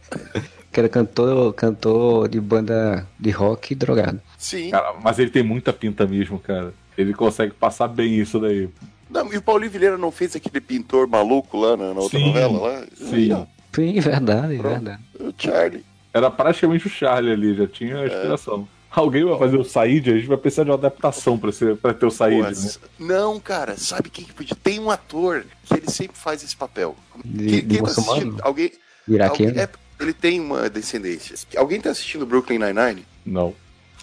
Que 0.77 0.81
era 0.81 0.91
cantor, 0.91 1.55
cantor 1.55 2.29
de 2.29 2.39
banda 2.39 3.09
de 3.19 3.31
rock 3.31 3.75
drogado. 3.75 4.21
Sim. 4.37 4.69
Cara, 4.69 4.93
mas 5.03 5.19
ele 5.19 5.31
tem 5.31 5.43
muita 5.43 5.73
pinta 5.73 6.07
mesmo, 6.07 6.39
cara. 6.39 6.75
Ele 6.99 7.15
consegue 7.15 7.55
passar 7.55 7.89
bem 7.89 8.21
isso 8.21 8.39
daí. 8.39 8.69
Não, 9.09 9.33
e 9.33 9.39
o 9.39 9.43
Paulinho 9.43 9.71
Vilhena 9.71 9.97
não 9.97 10.11
fez 10.13 10.37
aquele 10.37 10.61
pintor 10.61 11.07
maluco 11.09 11.57
lá 11.59 11.79
na, 11.79 11.95
na 11.95 12.01
outra 12.01 12.19
Sim, 12.19 12.27
novela 12.27 12.59
lá? 12.61 12.85
sim. 12.95 13.33
Aí, 13.33 13.47
Sim, 13.75 14.01
verdade, 14.01 14.57
Pronto. 14.59 14.73
verdade. 14.75 15.03
o 15.19 15.33
Charlie. 15.39 15.83
Era 16.13 16.31
praticamente 16.31 16.87
o 16.87 16.91
Charlie 16.91 17.33
ali, 17.33 17.55
já 17.55 17.67
tinha 17.67 17.97
a 18.01 18.07
inspiração. 18.07 18.69
Alguém 18.91 19.25
vai 19.25 19.39
fazer 19.39 19.57
o 19.57 19.65
Said, 19.65 20.11
a 20.11 20.17
gente 20.17 20.29
vai 20.29 20.37
precisar 20.37 20.65
de 20.65 20.71
uma 20.73 20.77
adaptação 20.77 21.39
pra, 21.39 21.53
ser, 21.53 21.75
pra 21.79 21.95
ter 21.95 22.05
o 22.05 22.11
Said, 22.11 22.37
Porra, 22.37 22.51
né? 22.51 22.71
Não, 22.99 23.41
cara, 23.41 23.79
sabe 23.79 24.11
quem 24.11 24.27
que 24.27 24.35
podia? 24.35 24.55
Tem 24.63 24.79
um 24.79 24.91
ator 24.91 25.47
que 25.65 25.73
ele 25.73 25.91
sempre 25.91 26.19
faz 26.19 26.43
esse 26.45 26.55
papel. 26.55 26.95
De, 27.25 27.63
de 27.63 27.77
tá 27.79 27.83
muçulmano? 27.83 28.13
assistindo? 28.13 28.41
Alguém, 28.43 28.73
Iraquiano? 29.09 29.51
alguém- 29.53 29.63
é, 29.63 29.69
ele 29.99 30.13
tem 30.13 30.41
uma 30.41 30.69
descendência. 30.69 31.37
Alguém 31.57 31.81
tá 31.81 31.91
assistindo 31.91 32.27
Brooklyn 32.27 32.59
Nine-Nine? 32.59 33.07
Não. 33.25 33.55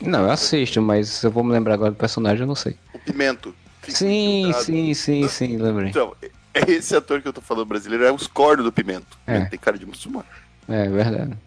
Não, 0.02 0.24
eu 0.24 0.32
assisto, 0.32 0.82
mas 0.82 1.10
se 1.10 1.28
eu 1.28 1.32
vou 1.32 1.44
me 1.44 1.52
lembrar 1.52 1.76
agora 1.76 1.92
do 1.92 1.98
personagem, 1.98 2.42
eu 2.42 2.48
não 2.48 2.56
sei. 2.56 2.76
O 2.94 3.00
Pimento. 3.00 3.56
Sim, 3.88 4.42
infiltrado. 4.42 4.66
sim, 4.66 4.94
sim, 4.94 5.28
sim, 5.28 5.58
lembrei. 5.58 5.90
Então, 5.90 6.16
é 6.54 6.72
esse 6.72 6.96
ator 6.96 7.22
que 7.22 7.28
eu 7.28 7.34
tô 7.34 7.42
falando 7.42 7.66
brasileiro, 7.66 8.06
é 8.06 8.12
os 8.12 8.28
cornos 8.28 8.66
do 8.66 8.72
Pimento. 8.72 9.18
É. 9.28 9.38
Ele 9.38 9.46
tem 9.48 9.60
cara 9.60 9.78
de 9.78 9.86
muçulmano. 9.86 10.26
É 10.68 10.88
verdade. 10.88 11.38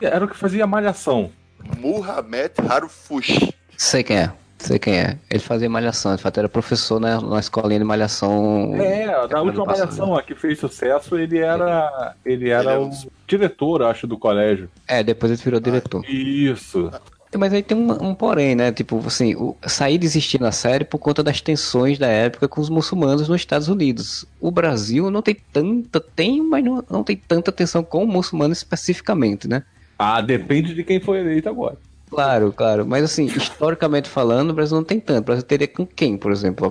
Era 0.00 0.24
o 0.24 0.28
que 0.28 0.36
fazia 0.36 0.66
malhação. 0.66 1.30
Muhammad 1.78 2.52
Harufush. 2.68 3.52
Sei 3.76 4.02
quem 4.02 4.16
é, 4.18 4.32
sei 4.60 4.78
quem 4.78 4.98
é. 4.98 5.18
Ele 5.28 5.40
fazia 5.40 5.68
malhação, 5.68 6.14
de 6.14 6.22
fato 6.22 6.38
era 6.38 6.48
professor 6.48 7.00
na, 7.00 7.20
na 7.20 7.38
escolinha 7.38 7.78
de 7.78 7.84
malhação. 7.84 8.74
É, 8.76 9.06
na 9.06 9.38
Ano 9.38 9.44
última 9.46 9.64
passado. 9.64 9.88
malhação 9.88 10.10
ó, 10.10 10.20
que 10.20 10.34
fez 10.34 10.58
sucesso, 10.58 11.16
ele 11.16 11.38
era. 11.38 12.14
Ele 12.24 12.50
era 12.50 12.62
Ele 12.62 12.70
é 12.70 12.78
o 12.78 12.86
um 12.86 12.90
diretor, 13.26 13.82
acho, 13.82 14.06
do 14.06 14.18
colégio. 14.18 14.68
É, 14.86 15.02
depois 15.02 15.32
ele 15.32 15.42
virou 15.42 15.60
diretor. 15.60 16.04
Isso. 16.08 16.90
Mas 17.38 17.52
aí 17.52 17.62
tem 17.62 17.76
um, 17.76 18.08
um 18.08 18.14
porém, 18.14 18.56
né? 18.56 18.72
Tipo, 18.72 19.00
assim, 19.06 19.36
o, 19.36 19.56
sair 19.66 19.98
de 19.98 20.06
existir 20.06 20.40
na 20.40 20.50
série 20.50 20.84
por 20.84 20.98
conta 20.98 21.22
das 21.22 21.40
tensões 21.40 21.96
da 21.96 22.08
época 22.08 22.48
com 22.48 22.60
os 22.60 22.68
muçulmanos 22.68 23.28
nos 23.28 23.40
Estados 23.40 23.68
Unidos. 23.68 24.26
O 24.40 24.50
Brasil 24.50 25.10
não 25.10 25.22
tem 25.22 25.36
tanta, 25.52 26.00
tem, 26.00 26.42
mas 26.42 26.64
não, 26.64 26.84
não 26.90 27.04
tem 27.04 27.16
tanta 27.16 27.52
tensão 27.52 27.84
com 27.84 28.02
o 28.02 28.06
muçulmano 28.06 28.52
especificamente, 28.52 29.46
né? 29.46 29.62
Ah, 29.96 30.20
depende 30.20 30.74
de 30.74 30.82
quem 30.82 30.98
foi 30.98 31.20
eleito 31.20 31.48
agora. 31.48 31.76
Claro, 32.10 32.52
claro. 32.52 32.84
Mas 32.86 33.04
assim, 33.04 33.26
historicamente 33.26 34.08
falando, 34.08 34.50
o 34.50 34.54
Brasil 34.54 34.76
não 34.76 34.84
tem 34.84 34.98
tanto. 34.98 35.20
O 35.20 35.26
Brasil 35.26 35.44
teria 35.44 35.68
com 35.68 35.86
quem, 35.86 36.16
por 36.18 36.32
exemplo? 36.32 36.70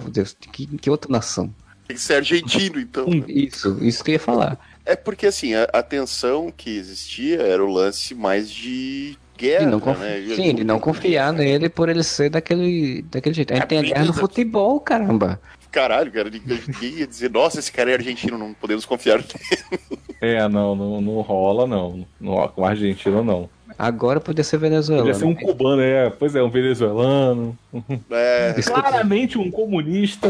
Que, 0.52 0.68
que 0.68 0.90
outra 0.90 1.12
nação? 1.12 1.54
Tem 1.88 1.96
que 1.96 2.02
ser 2.04 2.16
argentino, 2.16 2.80
então. 2.80 3.08
né? 3.08 3.24
Isso, 3.28 3.78
isso 3.82 4.04
que 4.04 4.12
eu 4.12 4.14
ia 4.14 4.20
falar. 4.20 4.60
É 4.86 4.96
porque, 4.96 5.26
assim, 5.26 5.56
a, 5.56 5.64
a 5.74 5.82
tensão 5.82 6.52
que 6.56 6.70
existia 6.78 7.42
era 7.42 7.64
o 7.64 7.72
lance 7.72 8.14
mais 8.14 8.50
de 8.52 9.18
guerra, 9.38 9.66
De 9.66 9.72
não 9.72 9.80
confi- 9.80 10.02
né? 10.02 10.36
Sim, 10.36 10.56
de 10.56 10.64
não 10.64 10.80
confiar 10.80 11.32
nele 11.34 11.70
por 11.70 11.90
ele 11.90 12.04
ser 12.04 12.30
daquele, 12.30 13.02
daquele 13.04 13.34
jeito. 13.34 13.54
A 13.54 13.56
gente 13.56 13.68
tem 13.68 13.80
a 13.80 13.82
guerra 13.84 14.06
no 14.06 14.14
futebol, 14.14 14.80
caramba. 14.80 15.40
Caralho, 15.72 16.12
cara, 16.12 16.30
ninguém 16.30 17.00
ia 17.00 17.08
dizer, 17.08 17.30
nossa, 17.30 17.60
esse 17.60 17.72
cara 17.72 17.92
é 17.92 17.94
argentino, 17.94 18.38
não 18.38 18.54
podemos 18.54 18.86
confiar 18.86 19.20
nele. 19.20 20.00
É, 20.22 20.48
não, 20.48 20.76
não, 20.76 21.00
não 21.02 21.22
rola, 21.22 21.66
não. 21.66 22.06
não 22.20 22.48
com 22.50 22.66
a 22.66 22.70
Argentina, 22.70 23.24
não. 23.24 23.50
Agora 23.80 24.20
podia 24.20 24.44
ser 24.44 24.58
venezuelano. 24.58 25.08
Podia 25.08 25.18
ser 25.20 25.26
um 25.26 25.34
cubano, 25.34 25.82
é. 25.82 26.10
Pois 26.10 26.36
é, 26.36 26.44
um 26.44 26.50
venezuelano. 26.50 27.58
É, 28.10 28.52
Desculpa. 28.52 28.82
Claramente 28.90 29.38
um 29.38 29.50
comunista. 29.50 30.28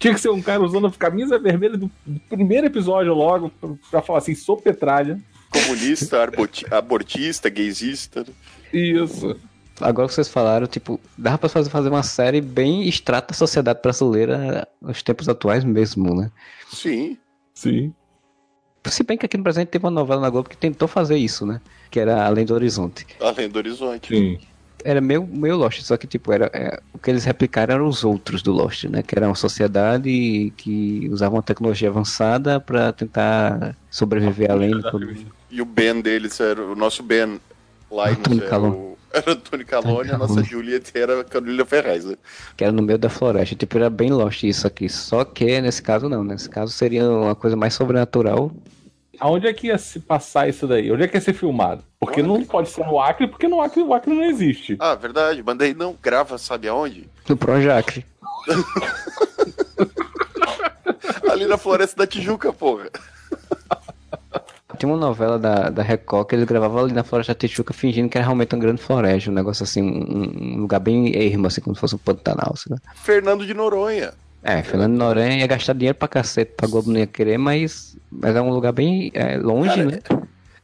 Tinha 0.00 0.12
que 0.12 0.20
ser 0.20 0.30
um 0.30 0.42
cara 0.42 0.60
usando 0.62 0.88
a 0.88 0.90
camisa 0.90 1.38
vermelha 1.38 1.76
do 1.76 1.88
do 2.04 2.20
primeiro 2.28 2.66
episódio 2.66 3.14
logo, 3.14 3.50
pra, 3.60 3.70
pra 3.88 4.02
falar 4.02 4.18
assim, 4.18 4.34
sou 4.34 4.56
petralha. 4.56 5.20
comunista, 5.48 6.28
abortista, 6.72 7.48
gaysista. 7.48 8.20
né? 8.20 8.26
Isso. 8.72 9.36
Agora 9.80 10.08
que 10.08 10.14
vocês 10.14 10.28
falaram, 10.28 10.66
tipo, 10.66 10.98
dava 11.16 11.38
pra 11.38 11.48
fazer, 11.48 11.70
fazer 11.70 11.88
uma 11.88 12.02
série 12.02 12.40
bem 12.40 12.86
extrata 12.88 13.28
da 13.28 13.34
sociedade 13.34 13.80
brasileira 13.80 14.66
nos 14.82 15.02
tempos 15.02 15.28
atuais 15.28 15.62
mesmo, 15.62 16.14
né? 16.14 16.30
Sim. 16.72 17.16
Sim. 17.54 17.92
Se 18.86 19.02
bem 19.02 19.18
que 19.18 19.26
aqui 19.26 19.36
no 19.36 19.42
Brasil 19.42 19.60
a 19.60 19.64
gente 19.64 19.70
teve 19.70 19.84
uma 19.84 19.90
novela 19.90 20.20
na 20.20 20.30
Globo 20.30 20.48
que 20.48 20.56
tentou 20.56 20.88
fazer 20.88 21.16
isso, 21.16 21.44
né? 21.44 21.60
Que 21.90 22.00
era 22.00 22.24
Além 22.24 22.44
do 22.44 22.54
Horizonte. 22.54 23.06
Além 23.20 23.48
do 23.48 23.58
horizonte. 23.58 24.14
Sim. 24.14 24.38
Era 24.82 25.00
meio, 25.00 25.26
meio 25.26 25.56
Lost, 25.56 25.82
só 25.82 25.98
que, 25.98 26.06
tipo, 26.06 26.32
era, 26.32 26.50
é, 26.54 26.80
o 26.94 26.98
que 26.98 27.10
eles 27.10 27.24
replicaram 27.24 27.74
eram 27.74 27.86
os 27.86 28.02
outros 28.02 28.40
do 28.42 28.50
Lost, 28.50 28.84
né? 28.84 29.02
Que 29.02 29.14
era 29.14 29.26
uma 29.26 29.34
sociedade 29.34 30.52
que 30.56 31.06
usava 31.12 31.34
uma 31.34 31.42
tecnologia 31.42 31.90
avançada 31.90 32.58
pra 32.58 32.90
tentar 32.90 33.76
sobreviver 33.90 34.50
além 34.50 34.74
de 34.74 34.90
tudo. 34.90 35.14
E 35.50 35.60
o 35.60 35.66
Ben 35.66 36.00
deles 36.00 36.40
era 36.40 36.62
o 36.64 36.74
nosso 36.74 37.02
Ben 37.02 37.38
Antônio 37.90 38.48
Calon. 38.48 38.89
Era 39.12 39.32
o 39.32 39.36
Tony 39.36 39.64
Calone, 39.64 40.10
a 40.10 40.18
nossa. 40.18 40.42
Juliet 40.42 40.90
era 40.94 41.20
a 41.20 41.24
Carolina 41.24 41.64
Ferraz, 41.64 42.04
né? 42.04 42.16
Que 42.56 42.64
era 42.64 42.72
no 42.72 42.82
meio 42.82 42.98
da 42.98 43.08
floresta. 43.08 43.54
Tipo, 43.54 43.78
era 43.78 43.90
bem 43.90 44.10
Lost 44.10 44.42
isso 44.44 44.66
aqui. 44.66 44.88
Só 44.88 45.24
que, 45.24 45.60
nesse 45.60 45.82
caso, 45.82 46.08
não. 46.08 46.24
Nesse 46.24 46.48
caso, 46.48 46.72
seria 46.72 47.08
uma 47.08 47.34
coisa 47.34 47.56
mais 47.56 47.74
sobrenatural. 47.74 48.52
Aonde 49.18 49.46
é 49.46 49.52
que 49.52 49.66
ia 49.66 49.76
se 49.76 50.00
passar 50.00 50.48
isso 50.48 50.66
daí? 50.66 50.90
Onde 50.90 51.02
é 51.02 51.08
que 51.08 51.16
ia 51.16 51.20
ser 51.20 51.34
filmado? 51.34 51.84
Porque 51.98 52.22
não 52.22 52.42
pode 52.42 52.70
ser 52.70 52.86
no 52.86 52.98
Acre, 52.98 53.28
porque 53.28 53.46
no 53.46 53.60
Acre, 53.60 53.82
o 53.82 53.92
Acre 53.92 54.14
não 54.14 54.24
existe. 54.24 54.76
Ah, 54.78 54.94
verdade, 54.94 55.42
mandei 55.42 55.74
não, 55.74 55.94
grava 56.02 56.38
sabe 56.38 56.68
aonde? 56.68 57.06
No 57.28 57.36
Projac. 57.36 58.02
Ali 61.30 61.46
na 61.46 61.58
Floresta 61.58 61.98
da 61.98 62.06
Tijuca, 62.06 62.52
porra. 62.52 62.88
Tinha 64.80 64.90
uma 64.90 64.98
novela 64.98 65.38
da, 65.38 65.68
da 65.68 65.82
Record 65.82 66.26
que 66.26 66.34
eles 66.34 66.46
gravavam 66.46 66.84
ali 66.84 66.94
na 66.94 67.04
Floresta 67.04 67.34
Tijuca 67.34 67.74
fingindo 67.74 68.08
que 68.08 68.16
era 68.16 68.24
realmente 68.24 68.54
uma 68.54 68.62
grande 68.62 68.80
floresta. 68.80 69.30
Um 69.30 69.34
negócio 69.34 69.62
assim, 69.62 69.82
um, 69.82 70.54
um 70.54 70.60
lugar 70.62 70.80
bem 70.80 71.14
ermo, 71.14 71.48
assim, 71.48 71.60
como 71.60 71.76
se 71.76 71.80
fosse 71.82 71.94
um 71.94 71.98
Pantanal, 71.98 72.54
assim, 72.54 72.70
né? 72.70 72.78
Fernando 72.94 73.46
de 73.46 73.52
Noronha. 73.52 74.14
É, 74.42 74.62
Fernando 74.62 74.94
Noronha 74.94 75.36
ia 75.36 75.46
gastar 75.46 75.74
dinheiro 75.74 75.98
pra 75.98 76.08
cacete, 76.08 76.54
pra 76.56 76.66
Globo 76.66 76.90
não 76.90 76.98
ia 76.98 77.06
querer, 77.06 77.36
mas, 77.36 77.94
mas 78.10 78.34
é 78.34 78.40
um 78.40 78.48
lugar 78.48 78.72
bem 78.72 79.10
é, 79.12 79.36
longe, 79.36 79.68
Cara, 79.68 79.84
né? 79.84 79.98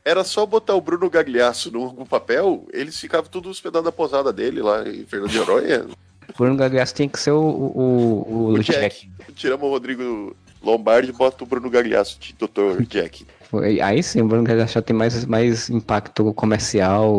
Era 0.03 0.25
só 0.25 0.47
botar 0.47 0.75
o 0.75 0.81
Bruno 0.81 1.11
Gagliasso 1.11 1.71
no, 1.71 2.07
papel, 2.07 2.67
eles 2.73 2.99
ficavam 2.99 3.31
tudo 3.31 3.51
hospedando 3.51 3.85
na 3.85 3.93
posada 3.93 4.33
dele 4.33 4.63
lá 4.63 4.89
em 4.89 5.05
Fernando 5.05 5.31
de 5.31 5.39
Noronha. 5.41 5.87
Bruno 6.39 6.57
Gagliasso 6.57 6.95
tinha 6.95 7.09
que 7.09 7.21
ser 7.21 7.33
o, 7.33 7.43
o, 7.43 8.27
o, 8.27 8.53
o 8.55 8.63
Jack. 8.63 9.11
Tiramos 9.35 9.67
o 9.67 9.71
Rodrigo 9.71 10.35
Lombardi 10.63 11.11
e 11.11 11.13
bota 11.13 11.45
o 11.45 11.47
Bruno 11.47 11.69
Gagliasso 11.69 12.19
de 12.19 12.33
Dr. 12.33 12.83
Jack. 12.89 13.27
Foi- 13.51 13.81
Aí 13.81 14.03
sim, 14.03 14.21
o 14.23 14.27
Bruno 14.27 14.45
Gagliasso 14.45 14.75
já 14.75 14.83
tem 14.83 14.95
mais, 14.97 15.25
mais 15.25 15.71
impacto 15.71 16.33
comercial, 16.35 17.13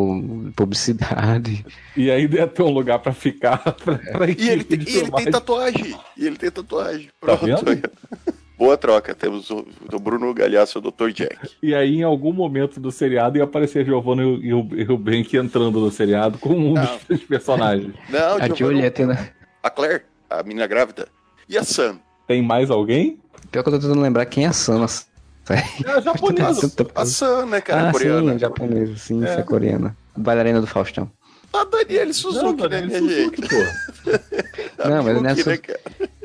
publicidade. 0.54 1.64
E 1.96 2.10
aí 2.10 2.26
ia 2.26 2.46
ter 2.46 2.62
um 2.62 2.70
lugar 2.70 2.98
pra 2.98 3.12
ficar 3.12 3.58
pra, 3.58 3.96
pra 4.12 4.28
E 4.30 4.48
ele, 4.48 4.64
tem, 4.64 4.78
e 4.86 4.96
ele 4.96 5.10
tem 5.10 5.30
tatuagem. 5.30 5.96
E 6.16 6.26
ele 6.26 6.36
tem 6.36 6.50
tatuagem. 6.50 7.06
Tá 7.20 7.36
Pronto. 7.36 7.64
vendo? 7.64 7.90
Boa 8.58 8.76
troca. 8.76 9.14
Temos 9.14 9.50
o, 9.50 9.64
o 9.92 9.98
Bruno 10.00 10.34
Galhaço 10.34 10.78
e 10.78 10.80
o 10.80 10.90
Dr. 10.90 11.10
Jack. 11.14 11.36
E 11.62 11.72
aí, 11.74 11.98
em 11.98 12.02
algum 12.02 12.32
momento 12.32 12.80
do 12.80 12.90
seriado, 12.90 13.38
ia 13.38 13.44
aparecer 13.44 13.82
a 13.82 13.84
Giovanna 13.84 14.22
e 14.24 14.52
o, 14.52 14.68
e 14.74 14.82
o 14.92 14.98
Bank 14.98 15.36
entrando 15.36 15.78
no 15.78 15.90
seriado 15.92 16.38
como 16.38 16.56
um 16.70 16.72
Não. 16.74 16.98
dos 17.08 17.22
personagens. 17.22 17.94
Não, 18.10 18.18
A 18.34 18.48
Giovanni- 18.48 18.56
Juliet, 18.58 18.98
né? 19.06 19.30
A 19.62 19.70
Claire, 19.70 20.02
a 20.28 20.42
menina 20.42 20.66
grávida. 20.66 21.06
E 21.48 21.56
a 21.56 21.62
Sam. 21.62 22.00
Tem 22.26 22.42
mais 22.42 22.68
alguém? 22.68 23.20
Pior 23.52 23.62
que 23.62 23.68
eu 23.68 23.74
tô 23.74 23.78
tentando 23.78 24.00
lembrar 24.02 24.26
quem 24.26 24.44
é 24.44 24.48
a 24.48 24.52
Sam. 24.52 24.84
É 25.54 26.02
japonesa. 26.02 26.72
A 26.94 27.06
Sam, 27.06 27.46
né, 27.46 27.60
cara? 27.60 27.88
Ah, 27.88 27.92
coreana. 27.92 28.32
sim, 28.32 28.38
japonesa, 28.38 28.96
sim, 28.96 29.24
é. 29.24 29.34
é 29.34 29.42
coreana. 29.42 29.96
Bailarina 30.16 30.60
do 30.60 30.66
Faustão. 30.66 31.10
A 31.52 31.64
Daniele 31.64 32.12
Suzuki, 32.12 32.62
não, 32.62 32.68
né, 32.68 32.98
Suzuki? 32.98 33.42
Pô. 33.48 34.84
não, 34.88 35.02
mas 35.02 35.22
não 35.22 35.30
é 35.30 35.34
Su... 35.34 35.48
né, 35.48 35.58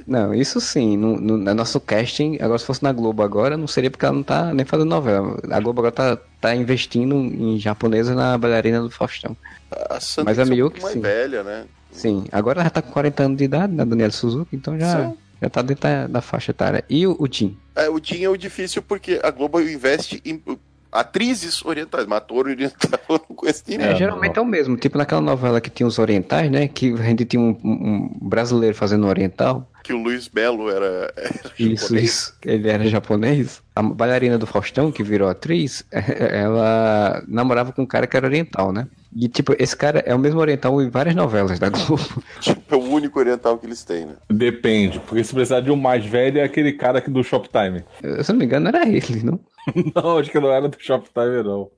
Não, 0.06 0.34
isso 0.34 0.60
sim. 0.60 0.98
No, 0.98 1.20
no, 1.20 1.38
no, 1.38 1.54
nosso 1.54 1.80
casting, 1.80 2.38
agora 2.42 2.60
se 2.60 2.66
fosse 2.66 2.84
na 2.84 2.92
Globo 2.92 3.24
agora, 3.24 3.56
não 3.56 3.68
seria 3.68 3.90
porque 3.90 4.06
ela 4.06 4.16
não 4.16 4.24
tá 4.24 4.54
nem 4.54 4.66
fazendo 4.66 4.90
novela. 4.90 5.40
A 5.50 5.60
Globo 5.62 5.80
agora 5.80 5.94
tá, 5.94 6.18
tá 6.42 6.56
investindo 6.56 7.16
em 7.16 7.58
japonesa 7.58 8.14
na 8.14 8.38
bailarina 8.38 8.82
do 8.82 8.92
Faustão. 8.92 9.36
A 9.90 10.00
Sam 10.00 10.24
mas 10.26 10.40
a 10.40 10.46
Miyuki, 10.46 10.82
mais 10.82 10.94
sim. 10.94 11.00
velha, 11.00 11.42
né? 11.42 11.66
Sim, 11.92 12.26
agora 12.32 12.58
ela 12.58 12.66
já 12.66 12.70
tá 12.72 12.82
com 12.82 12.92
40 12.92 13.24
anos 13.24 13.38
de 13.38 13.44
idade, 13.44 13.72
né, 13.72 13.86
Daniela 13.86 14.12
Suzuki, 14.12 14.56
então 14.56 14.78
já, 14.78 15.12
já 15.42 15.50
tá 15.50 15.62
dentro 15.62 15.84
da, 15.84 16.08
da 16.08 16.22
faixa 16.22 16.52
etária. 16.52 16.84
E 16.90 17.06
o, 17.06 17.16
o 17.20 17.28
Tim? 17.28 17.58
É, 17.76 17.90
o 17.90 18.00
Tim 18.00 18.24
é 18.24 18.30
o 18.30 18.38
difícil 18.38 18.82
porque 18.82 19.20
a 19.24 19.32
Globo 19.32 19.60
investe 19.62 20.22
em 20.26 20.42
atrizes 20.94 21.66
orientais, 21.66 22.06
mas 22.06 22.20
ator 22.20 22.48
oriental 22.48 23.00
eu 23.10 23.26
não 23.30 23.36
conheço 23.36 23.64
ninguém. 23.68 23.88
É, 23.88 23.96
geralmente 23.96 24.38
é 24.38 24.42
o 24.42 24.46
mesmo, 24.46 24.78
tipo 24.78 24.98
naquela 24.98 25.22
novela 25.22 25.60
que 25.60 25.70
tinha 25.70 25.88
os 25.88 25.98
orientais, 25.98 26.50
né? 26.52 26.68
Que 26.68 26.94
a 26.94 27.04
gente 27.04 27.26
tinha 27.26 27.42
um, 27.42 27.58
um 27.64 28.10
brasileiro 28.22 28.76
fazendo 28.76 29.08
oriental. 29.08 29.68
Que 29.84 29.92
o 29.92 29.98
Luiz 30.02 30.28
Belo 30.28 30.70
era, 30.70 31.12
era 31.18 31.52
Isso, 31.60 31.84
japonês. 31.84 32.04
isso. 32.06 32.34
Ele 32.46 32.70
era 32.70 32.88
japonês. 32.88 33.62
A 33.76 33.82
bailarina 33.82 34.38
do 34.38 34.48
Faustão, 34.48 34.92
que 34.92 35.04
virou 35.04 35.28
atriz, 35.28 35.84
ela 35.92 37.22
namorava 37.28 37.74
com 37.74 37.82
um 37.82 37.88
cara 37.88 38.08
que 38.08 38.16
era 38.16 38.28
oriental, 38.28 38.72
né? 38.72 38.88
E, 39.16 39.28
tipo, 39.28 39.56
esse 39.60 39.76
cara 39.76 40.00
é 40.06 40.14
o 40.14 40.20
mesmo 40.20 40.40
oriental 40.40 40.82
em 40.82 40.90
várias 40.90 41.16
novelas 41.16 41.60
da 41.60 41.70
Globo. 41.70 42.24
Tipo, 42.40 42.76
é 42.76 42.78
o 42.78 42.82
único 42.82 43.20
oriental 43.20 43.58
que 43.58 43.66
eles 43.66 43.84
têm, 43.84 44.06
né? 44.06 44.16
Depende, 44.30 45.00
porque 45.00 45.24
se 45.24 45.34
precisar 45.34 45.62
de 45.62 45.72
um 45.72 45.76
mais 45.76 46.06
velho 46.06 46.40
é 46.40 46.44
aquele 46.44 46.74
cara 46.74 47.00
aqui 47.00 47.10
do 47.10 47.24
Shoptime. 47.24 47.84
Se 48.02 48.32
eu 48.32 48.34
não 48.34 48.36
me 48.36 48.46
engano, 48.46 48.68
era 48.68 48.88
ele, 48.88 49.24
não? 49.24 49.40
não, 49.96 50.18
acho 50.18 50.32
que 50.32 50.40
não 50.40 50.52
era 50.52 50.68
do 50.68 50.78
Shoptime, 50.80 51.44
não. 51.44 51.70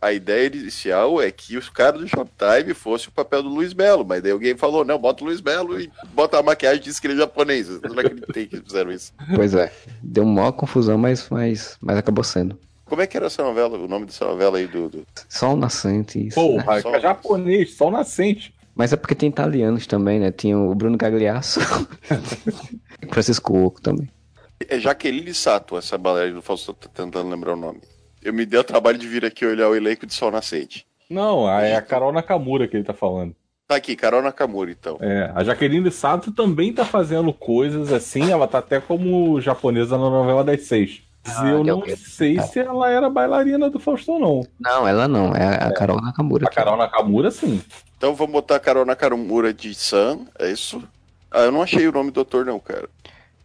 A 0.00 0.12
ideia 0.12 0.46
inicial 0.46 1.22
é 1.22 1.30
que 1.30 1.56
os 1.56 1.70
caras 1.70 2.00
do 2.00 2.08
Shoptime 2.08 2.74
fosse 2.74 3.08
o 3.08 3.12
papel 3.12 3.42
do 3.42 3.48
Luiz 3.48 3.72
Belo, 3.72 4.04
mas 4.04 4.22
daí 4.22 4.32
alguém 4.32 4.56
falou, 4.56 4.84
não, 4.84 4.98
bota 4.98 5.24
o 5.24 5.26
Luiz 5.26 5.40
Belo 5.40 5.80
e 5.80 5.90
bota 6.12 6.38
a 6.38 6.42
maquiagem 6.42 6.80
e 6.80 6.84
diz 6.84 7.00
que 7.00 7.06
ele 7.06 7.14
é 7.14 7.18
japonês. 7.18 7.68
Eu 7.68 7.80
não 7.82 7.98
acreditei 7.98 8.46
que 8.46 8.60
fizeram 8.60 8.92
isso. 8.92 9.12
Pois 9.34 9.54
é, 9.54 9.72
deu 10.02 10.24
uma 10.24 10.52
confusão, 10.52 10.98
mas, 10.98 11.28
mas, 11.30 11.78
mas 11.80 11.96
acabou 11.96 12.24
sendo. 12.24 12.58
Como 12.90 13.00
é 13.00 13.06
que 13.06 13.16
era 13.16 13.26
essa 13.26 13.44
novela, 13.44 13.78
o 13.78 13.86
nome 13.86 14.06
dessa 14.06 14.24
novela 14.24 14.58
aí 14.58 14.66
do... 14.66 14.88
do... 14.88 15.06
Sol 15.28 15.56
Nascente, 15.56 16.26
isso. 16.26 16.34
Porra, 16.34 16.74
né? 16.74 16.80
Sol... 16.80 16.94
é 16.96 17.00
japonês, 17.00 17.74
Sol 17.74 17.90
Nascente. 17.92 18.52
Mas 18.74 18.92
é 18.92 18.96
porque 18.96 19.14
tem 19.14 19.28
italianos 19.28 19.86
também, 19.86 20.18
né? 20.18 20.32
Tinha 20.32 20.58
o 20.58 20.74
Bruno 20.74 20.98
Gagliasso 20.98 21.60
e 23.00 23.06
Francisco 23.06 23.56
Oco 23.56 23.80
também. 23.80 24.10
É 24.68 24.80
Jaqueline 24.80 25.32
Sato, 25.32 25.78
essa 25.78 25.96
bailarina 25.96 26.34
do 26.34 26.42
Faustão, 26.42 26.74
tô 26.74 26.88
tentando 26.88 27.30
lembrar 27.30 27.52
o 27.52 27.56
nome. 27.56 27.80
Eu 28.20 28.34
me 28.34 28.44
dei 28.44 28.58
o 28.58 28.64
trabalho 28.64 28.98
de 28.98 29.06
vir 29.06 29.24
aqui 29.24 29.46
olhar 29.46 29.68
o 29.68 29.76
elenco 29.76 30.04
de 30.04 30.12
Sol 30.12 30.32
Nascente. 30.32 30.84
Não, 31.08 31.48
é 31.48 31.76
a 31.76 31.82
Carol 31.82 32.12
Nakamura 32.12 32.66
que 32.66 32.76
ele 32.76 32.84
tá 32.84 32.92
falando. 32.92 33.36
Tá 33.68 33.76
aqui, 33.76 33.94
Carol 33.94 34.20
Nakamura, 34.20 34.68
então. 34.72 34.98
É, 35.00 35.30
a 35.32 35.44
Jaqueline 35.44 35.92
Sato 35.92 36.32
também 36.32 36.72
tá 36.72 36.84
fazendo 36.84 37.32
coisas 37.32 37.92
assim, 37.92 38.32
ela 38.32 38.48
tá 38.48 38.58
até 38.58 38.80
como 38.80 39.40
japonesa 39.40 39.96
na 39.96 40.10
novela 40.10 40.42
das 40.42 40.62
seis. 40.62 41.02
Ah, 41.24 41.46
eu 41.48 41.62
não 41.62 41.82
sei 41.96 42.38
é. 42.38 42.42
se 42.42 42.58
ela 42.60 42.90
era 42.90 43.10
bailarina 43.10 43.68
do 43.68 43.78
Faustão, 43.78 44.18
não. 44.18 44.46
Não, 44.58 44.88
ela 44.88 45.06
não, 45.06 45.34
é 45.34 45.64
a 45.64 45.68
é. 45.68 45.72
Carol 45.72 46.00
Nakamura. 46.00 46.46
A 46.46 46.50
Carol 46.50 46.76
Nakamura, 46.76 47.30
sim. 47.30 47.62
Então 47.96 48.14
vamos 48.14 48.32
botar 48.32 48.56
a 48.56 48.60
Carol 48.60 48.86
Nakamura 48.86 49.52
de 49.52 49.74
Sam, 49.74 50.20
é 50.38 50.50
isso? 50.50 50.82
Ah, 51.30 51.40
eu 51.40 51.52
não 51.52 51.62
achei 51.62 51.86
o 51.86 51.92
nome 51.92 52.10
do 52.10 52.14
doutor, 52.14 52.46
não, 52.46 52.58
cara. 52.58 52.88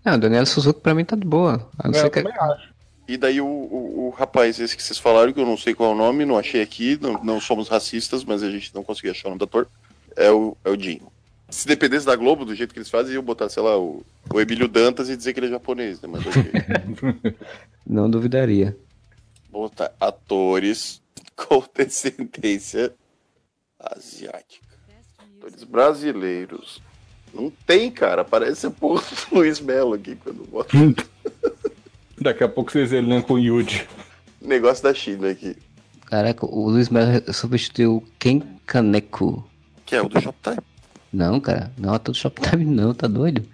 Não, 0.03 0.17
Daniela 0.17 0.45
Suzuki 0.45 0.79
pra 0.79 0.93
mim 0.93 1.03
tá 1.03 1.15
de 1.15 1.25
boa. 1.25 1.67
A 1.77 1.89
não 1.89 1.99
é, 1.99 2.09
que... 2.09 2.19
acho. 2.19 2.75
E 3.07 3.17
daí 3.17 3.39
o, 3.39 3.45
o, 3.45 4.07
o, 4.07 4.09
rapaz, 4.09 4.59
esse 4.59 4.75
que 4.75 4.81
vocês 4.81 4.97
falaram, 4.97 5.31
que 5.31 5.39
eu 5.39 5.45
não 5.45 5.57
sei 5.57 5.75
qual 5.75 5.91
é 5.91 5.93
o 5.93 5.97
nome, 5.97 6.25
não 6.25 6.37
achei 6.37 6.61
aqui, 6.61 6.97
não, 6.99 7.23
não 7.23 7.39
somos 7.39 7.67
racistas, 7.67 8.23
mas 8.23 8.41
a 8.41 8.49
gente 8.49 8.73
não 8.73 8.83
conseguiu 8.83 9.11
achar 9.11 9.27
o 9.27 9.31
nome 9.31 9.39
do 9.39 9.45
ator, 9.45 9.67
é 10.15 10.31
o, 10.31 10.57
é 10.65 10.69
o 10.69 10.77
Dinho. 10.77 11.11
Se 11.49 11.67
dependesse 11.67 12.05
da 12.05 12.15
Globo, 12.15 12.43
do 12.43 12.55
jeito 12.55 12.73
que 12.73 12.79
eles 12.79 12.89
fazem, 12.89 13.13
iam 13.13 13.23
botar, 13.23 13.49
sei 13.49 13.61
lá, 13.61 13.77
o, 13.77 14.03
o 14.33 14.41
Emílio 14.41 14.67
Dantas 14.67 15.09
e 15.09 15.15
dizer 15.15 15.33
que 15.33 15.39
ele 15.39 15.47
é 15.47 15.51
japonês, 15.51 16.01
né? 16.01 16.09
Mas 16.11 16.25
okay. 16.25 17.35
não 17.85 18.09
duvidaria. 18.09 18.75
Botar 19.51 19.91
atores 19.99 21.01
com 21.35 21.63
descendência 21.75 22.93
asiática. 23.79 24.65
Atores 25.37 25.63
brasileiros. 25.63 26.81
Não 27.33 27.51
tem, 27.67 27.91
cara. 27.91 28.23
Parece 28.23 28.67
o 28.67 28.71
porra 28.71 29.01
do 29.01 29.35
Luiz 29.39 29.59
Melo 29.59 29.93
aqui 29.93 30.15
quando 30.15 30.45
bota. 30.49 30.75
Daqui 32.19 32.43
a 32.43 32.49
pouco 32.49 32.71
vocês 32.71 32.91
elencam 32.91 33.35
o 33.35 33.39
Yuji. 33.39 33.87
Negócio 34.41 34.83
da 34.83 34.93
China 34.93 35.29
aqui. 35.29 35.55
Caraca, 36.05 36.45
o 36.45 36.69
Luiz 36.69 36.89
Melo 36.89 37.21
substituiu 37.33 38.03
Ken 38.17 38.41
Kaneko. 38.65 39.47
Que 39.85 39.95
é 39.95 40.01
o 40.01 40.07
do 40.07 40.19
Shoptime. 40.19 40.57
Não, 41.15 41.39
cara. 41.39 41.71
Não 41.77 41.93
é 41.93 41.95
ator 41.95 42.11
do 42.11 42.17
Shoptime, 42.17 42.65
não, 42.65 42.93
tá 42.93 43.07
doido? 43.07 43.45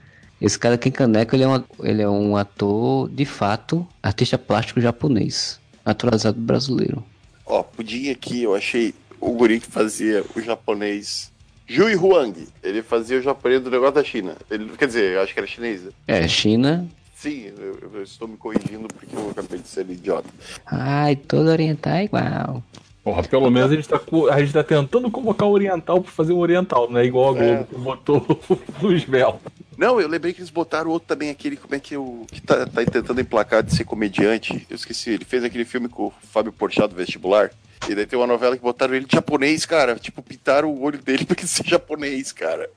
Esse 0.42 0.58
cara 0.58 0.78
Ken 0.78 0.90
Kaneko, 0.90 1.36
ele 1.36 1.44
é, 1.44 1.48
um, 1.48 1.64
ele 1.84 2.02
é 2.02 2.10
um 2.10 2.36
ator, 2.36 3.08
de 3.10 3.26
fato, 3.26 3.88
artista 4.02 4.40
plástico 4.40 4.82
japonês. 4.82 5.60
Naturalizado 5.86 6.40
brasileiro. 6.40 7.06
Ó, 7.46 7.62
pudim 7.62 8.10
aqui, 8.10 8.42
eu 8.42 8.56
achei 8.56 8.96
o 9.20 9.32
guri 9.34 9.60
que 9.60 9.68
fazia 9.68 10.26
o 10.36 10.42
japonês 10.42 11.32
Jui 11.68 11.96
Huang. 11.96 12.48
Ele 12.64 12.82
fazia 12.82 13.20
o 13.20 13.22
japonês 13.22 13.62
do 13.62 13.70
negócio 13.70 13.96
da 13.96 14.04
China. 14.04 14.36
Ele, 14.50 14.66
quer 14.76 14.88
dizer, 14.88 15.14
eu 15.14 15.22
acho 15.22 15.32
que 15.32 15.40
era 15.40 15.48
chinês. 15.48 15.84
Né? 15.84 15.92
É, 16.08 16.28
China. 16.28 16.88
Sim, 17.16 17.52
eu, 17.56 17.92
eu, 17.94 18.02
estou 18.02 18.28
me 18.28 18.36
corrigindo 18.36 18.88
porque 18.88 19.16
eu 19.16 19.30
acabei 19.30 19.60
de 19.60 19.68
ser 19.68 19.88
idiota. 19.88 20.28
Ai, 20.66 21.16
todo 21.16 21.50
oriental 21.50 21.94
é 21.94 22.06
igual. 22.06 22.64
Porra, 23.04 23.24
pelo 23.24 23.50
menos 23.50 23.72
a 23.72 23.76
gente, 23.76 23.90
tá, 23.90 24.00
a 24.32 24.40
gente 24.40 24.54
tá 24.54 24.64
tentando 24.64 25.10
convocar 25.10 25.48
o 25.48 25.52
oriental 25.52 26.02
pra 26.02 26.12
fazer 26.12 26.34
um 26.34 26.40
oriental, 26.40 26.90
não 26.90 27.00
é 27.00 27.06
igual 27.06 27.30
a 27.30 27.34
Globo 27.34 27.44
é. 27.44 27.64
que 27.64 27.76
botou 27.76 28.40
o 28.48 28.60
Luiz 28.86 29.06
Mel. 29.08 29.42
Não, 29.76 30.00
eu 30.00 30.08
lembrei 30.08 30.32
que 30.32 30.40
eles 30.40 30.52
botaram 30.52 30.92
outro 30.92 31.08
também, 31.08 31.32
aquele, 31.32 31.58
como 31.58 31.74
é 31.74 31.80
que 31.80 31.98
o. 31.98 32.28
que 32.32 32.40
tá, 32.40 32.68
tá 32.68 32.86
tentando 32.86 33.20
emplacar 33.20 33.64
de 33.64 33.76
ser 33.76 33.84
comediante. 33.84 34.68
Eu 34.70 34.76
esqueci, 34.76 35.10
ele 35.10 35.26
fez 35.26 35.44
aquele 35.44 35.66
filme 35.66 35.90
com 35.90 36.08
o 36.08 36.14
Fábio 36.32 36.54
Porchat 36.54 36.88
do 36.88 36.96
vestibular. 36.96 37.50
E 37.90 37.96
daí 37.96 38.06
tem 38.06 38.20
uma 38.20 38.28
novela 38.28 38.56
que 38.56 38.62
botaram 38.62 38.94
ele 38.94 39.06
de 39.06 39.16
japonês, 39.16 39.66
cara. 39.66 39.96
Tipo, 39.96 40.22
pintaram 40.22 40.72
o 40.72 40.84
olho 40.84 41.00
dele 41.00 41.26
pra 41.26 41.36
ele 41.40 41.48
ser 41.48 41.66
japonês, 41.66 42.32
cara. 42.32 42.70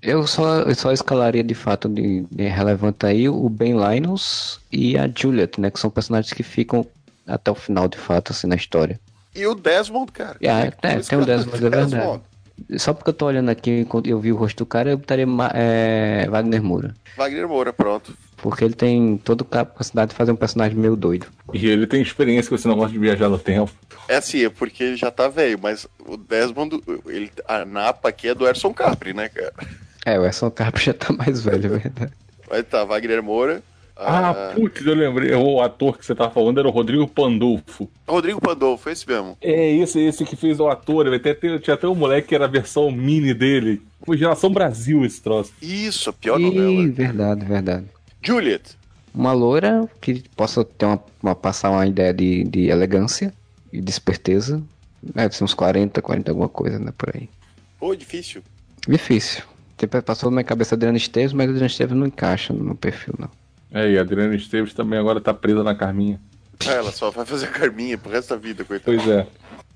Eu 0.00 0.24
só, 0.28 0.60
eu 0.60 0.74
só 0.76 0.92
escalaria 0.92 1.42
de 1.42 1.54
fato 1.54 1.88
de, 1.88 2.24
de 2.30 2.44
relevante 2.44 3.06
aí 3.06 3.28
o 3.28 3.48
Ben 3.48 3.74
Linus 3.76 4.60
e 4.70 4.96
a 4.96 5.08
Juliet, 5.08 5.60
né? 5.60 5.68
Que 5.68 5.80
são 5.80 5.90
personagens 5.90 6.32
que 6.32 6.44
ficam 6.44 6.86
até 7.26 7.50
o 7.50 7.56
final, 7.56 7.88
de 7.88 7.98
fato, 7.98 8.30
assim, 8.30 8.46
na 8.46 8.54
história. 8.54 9.00
E 9.34 9.46
o 9.46 9.54
Desmond, 9.54 10.12
cara. 10.12 10.36
Ah, 10.42 10.66
é, 10.66 10.72
é, 10.82 11.00
tem 11.00 11.18
o 11.18 11.24
Desmond, 11.24 11.56
é 11.56 11.60
verdade. 11.60 11.90
Desmond. 11.90 12.22
Só 12.76 12.92
porque 12.92 13.10
eu 13.10 13.14
tô 13.14 13.26
olhando 13.26 13.48
aqui, 13.48 13.80
enquanto 13.80 14.06
eu 14.06 14.18
vi 14.18 14.32
o 14.32 14.36
rosto 14.36 14.58
do 14.58 14.66
cara, 14.66 14.90
eu 14.90 14.98
botaria 14.98 15.26
é, 15.54 16.26
Wagner 16.28 16.62
Moura. 16.62 16.94
Wagner 17.16 17.48
Moura, 17.48 17.72
pronto. 17.72 18.16
Porque 18.36 18.64
ele 18.64 18.74
tem 18.74 19.18
toda 19.18 19.44
a 19.44 19.46
capacidade 19.46 20.10
de 20.10 20.16
fazer 20.16 20.32
um 20.32 20.36
personagem 20.36 20.76
meio 20.76 20.96
doido. 20.96 21.26
E 21.52 21.66
ele 21.66 21.86
tem 21.86 22.02
experiência 22.02 22.48
com 22.48 22.54
esse 22.54 22.68
negócio 22.68 22.92
de 22.92 22.98
viajar 22.98 23.28
no 23.28 23.38
tempo. 23.38 23.72
É 24.08 24.16
assim, 24.16 24.44
é 24.44 24.50
porque 24.50 24.82
ele 24.84 24.96
já 24.96 25.10
tá 25.10 25.28
velho, 25.28 25.58
mas 25.62 25.86
o 26.06 26.16
Desmond, 26.16 26.82
ele, 27.06 27.30
a 27.46 27.64
napa 27.64 28.08
aqui 28.08 28.28
é 28.28 28.34
do 28.34 28.46
Erson 28.46 28.72
Capri, 28.72 29.14
né, 29.14 29.28
cara? 29.28 29.52
É, 30.04 30.18
o 30.18 30.24
Erson 30.24 30.50
Capri 30.50 30.84
já 30.84 30.94
tá 30.94 31.12
mais 31.12 31.40
velho, 31.40 31.66
é 31.66 31.78
verdade. 31.78 32.12
Vai 32.48 32.62
tá, 32.62 32.84
Wagner 32.84 33.22
Moura. 33.22 33.62
Ah, 34.04 34.30
ah, 34.30 34.54
putz, 34.54 34.84
eu 34.84 34.94
lembrei. 34.94 35.34
O 35.34 35.60
ator 35.60 35.98
que 35.98 36.04
você 36.04 36.14
tava 36.14 36.30
falando 36.30 36.58
era 36.58 36.68
o 36.68 36.70
Rodrigo 36.70 37.06
Pandolfo. 37.06 37.88
Rodrigo 38.06 38.40
Pandolfo, 38.40 38.90
esse 38.90 39.06
mesmo. 39.06 39.36
É, 39.40 39.70
esse, 39.76 40.00
esse 40.00 40.24
que 40.24 40.36
fez 40.36 40.60
o 40.60 40.68
ator. 40.68 41.06
Ele 41.06 41.16
até, 41.16 41.34
tinha 41.34 41.74
até 41.74 41.86
um 41.86 41.94
moleque 41.94 42.28
que 42.28 42.34
era 42.34 42.44
a 42.44 42.48
versão 42.48 42.90
mini 42.90 43.32
dele. 43.32 43.82
Foi 44.04 44.16
Geração 44.16 44.50
Brasil 44.50 45.04
esse 45.04 45.22
troço. 45.22 45.52
Isso, 45.62 46.10
a 46.10 46.12
pior 46.12 46.40
Ih, 46.40 46.44
novela. 46.44 46.88
Verdade, 46.88 47.44
verdade. 47.44 47.86
Juliet. 48.20 48.76
Uma 49.14 49.32
loura 49.32 49.88
que 50.00 50.22
possa 50.36 50.64
ter 50.64 50.86
uma, 50.86 51.00
uma 51.22 51.34
passar 51.34 51.70
uma 51.70 51.86
ideia 51.86 52.12
de, 52.12 52.44
de 52.44 52.68
elegância 52.68 53.32
e 53.72 53.80
de 53.80 53.90
esperteza. 53.90 54.62
Deve 55.02 55.36
ser 55.36 55.44
uns 55.44 55.54
40, 55.54 56.00
40 56.00 56.30
alguma 56.30 56.48
coisa, 56.48 56.78
né, 56.78 56.92
por 56.96 57.10
aí. 57.14 57.28
Pô, 57.78 57.94
difícil. 57.94 58.42
Difícil. 58.88 59.42
Tipo, 59.76 60.00
passou 60.00 60.30
na 60.30 60.36
minha 60.36 60.44
cabeça 60.44 60.74
Adriana 60.74 60.96
Esteves, 60.96 61.32
mas 61.32 61.48
Adriana 61.48 61.66
Esteves 61.66 61.96
não 61.96 62.06
encaixa 62.06 62.52
no 62.52 62.74
perfil, 62.74 63.14
não. 63.18 63.28
É, 63.72 63.90
e 63.90 63.98
a 63.98 64.02
Adriana 64.02 64.34
Esteves 64.34 64.74
também 64.74 64.98
agora 64.98 65.20
tá 65.20 65.32
presa 65.32 65.62
na 65.62 65.74
Carminha. 65.74 66.20
É, 66.66 66.74
ela 66.74 66.92
só 66.92 67.10
vai 67.10 67.24
fazer 67.24 67.46
a 67.46 67.50
Carminha 67.50 67.96
pro 67.96 68.10
resto 68.12 68.30
da 68.30 68.36
vida, 68.36 68.64
coitada. 68.64 68.96
Pois 68.96 69.08
é. 69.08 69.26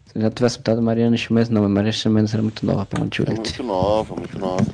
Se 0.06 0.18
eu 0.18 0.22
já 0.22 0.30
tivesse 0.30 0.58
botado 0.58 0.82
Mariana 0.82 1.16
Chimenez, 1.16 1.48
não, 1.48 1.62
mas 1.62 1.70
Mariana 1.70 1.92
Chimenez 1.92 2.34
era 2.34 2.42
muito 2.42 2.64
nova 2.64 2.86
pra 2.86 3.00
Juliet. 3.10 3.38
É 3.38 3.42
muito 3.42 3.62
nova, 3.62 4.14
muito 4.14 4.38
nova. 4.38 4.64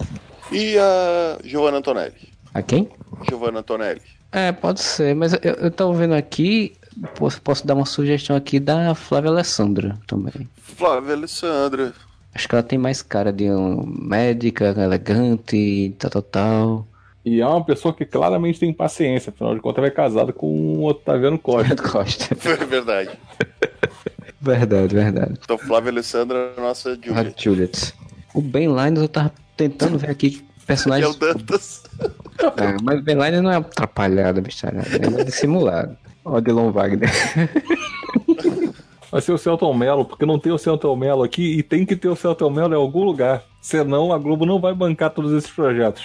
E 0.51 0.77
a 0.79 1.39
Giovanna 1.45 1.79
Antonelli? 1.79 2.33
A 2.53 2.63
quem? 2.63 2.89
Giovanna 3.29 3.61
Antonelli. 3.61 4.03
É, 4.33 4.51
pode 4.51 4.81
ser, 4.81 5.15
mas 5.15 5.33
eu, 5.35 5.41
eu 5.43 5.71
tô 5.71 5.93
vendo 5.93 6.15
aqui, 6.15 6.75
posso, 7.15 7.41
posso 7.41 7.67
dar 7.67 7.75
uma 7.75 7.87
sugestão 7.87 8.35
aqui 8.35 8.59
da 8.59 8.95
Flávia 8.95 9.31
Alessandra 9.31 9.99
também. 10.07 10.49
Flávia 10.57 11.15
Alessandra. 11.15 11.93
Acho 12.35 12.49
que 12.49 12.55
ela 12.55 12.63
tem 12.63 12.79
mais 12.79 13.03
cara 13.03 13.33
de 13.33 13.51
um 13.51 13.85
médica, 13.87 14.75
elegante, 14.77 15.95
tal, 15.99 16.11
tal, 16.11 16.23
tal. 16.23 16.87
E 17.25 17.41
é 17.41 17.47
uma 17.47 17.65
pessoa 17.65 17.95
que 17.95 18.05
claramente 18.05 18.59
tem 18.59 18.73
paciência, 18.73 19.31
afinal 19.31 19.55
de 19.55 19.61
contas, 19.61 19.79
ela 19.79 19.87
é 19.87 19.91
casada 19.91 20.33
com 20.33 20.47
o 20.47 20.85
Otaviano 20.85 21.39
Costa. 21.39 21.77
Costa. 21.77 22.37
É 22.45 22.65
verdade. 22.65 23.11
verdade, 24.41 24.95
verdade. 24.95 25.35
Então, 25.43 25.57
Flávia 25.57 25.93
Alessandra, 25.93 26.53
nossa 26.57 26.99
Juliet. 27.01 27.35
A 27.39 27.43
Juliet. 27.43 27.95
O 28.35 28.41
Ben 28.41 28.67
Linus, 28.67 29.03
eu 29.03 29.09
tava 29.09 29.33
tentando 29.57 29.99
ver 29.99 30.11
aqui 30.11 30.31
que 30.31 30.45
personagem. 30.67 31.05
É 31.05 31.09
o 31.09 31.15
Dantas. 31.15 31.85
É, 32.41 32.77
mas 32.83 32.99
o 32.99 33.03
Ben 33.03 33.15
Linus 33.15 33.43
não 33.43 33.53
é 33.53 33.57
atrapalhado, 33.57 34.43
bicharada. 34.43 34.89
Ele 34.93 35.21
é 35.21 35.25
dissimulado. 35.25 35.97
Ó, 36.25 36.41
Delon 36.41 36.73
Wagner. 36.73 37.11
Vai 39.13 39.21
ser 39.21 39.33
o 39.33 39.39
Celton 39.39 39.75
Mello, 39.75 40.05
porque 40.05 40.25
não 40.25 40.39
tem 40.39 40.51
o 40.51 40.59
Celton 40.59 40.97
Mello 40.97 41.23
aqui 41.23 41.59
e 41.59 41.63
tem 41.63 41.85
que 41.85 41.95
ter 41.95 42.09
o 42.09 42.17
Celton 42.17 42.51
Mello 42.51 42.73
em 42.73 42.79
algum 42.79 43.05
lugar. 43.05 43.45
Senão 43.61 44.13
a 44.13 44.19
Globo 44.19 44.47
não 44.47 44.59
vai 44.59 44.75
bancar 44.75 45.11
todos 45.11 45.33
esses 45.33 45.51
projetos. 45.51 46.03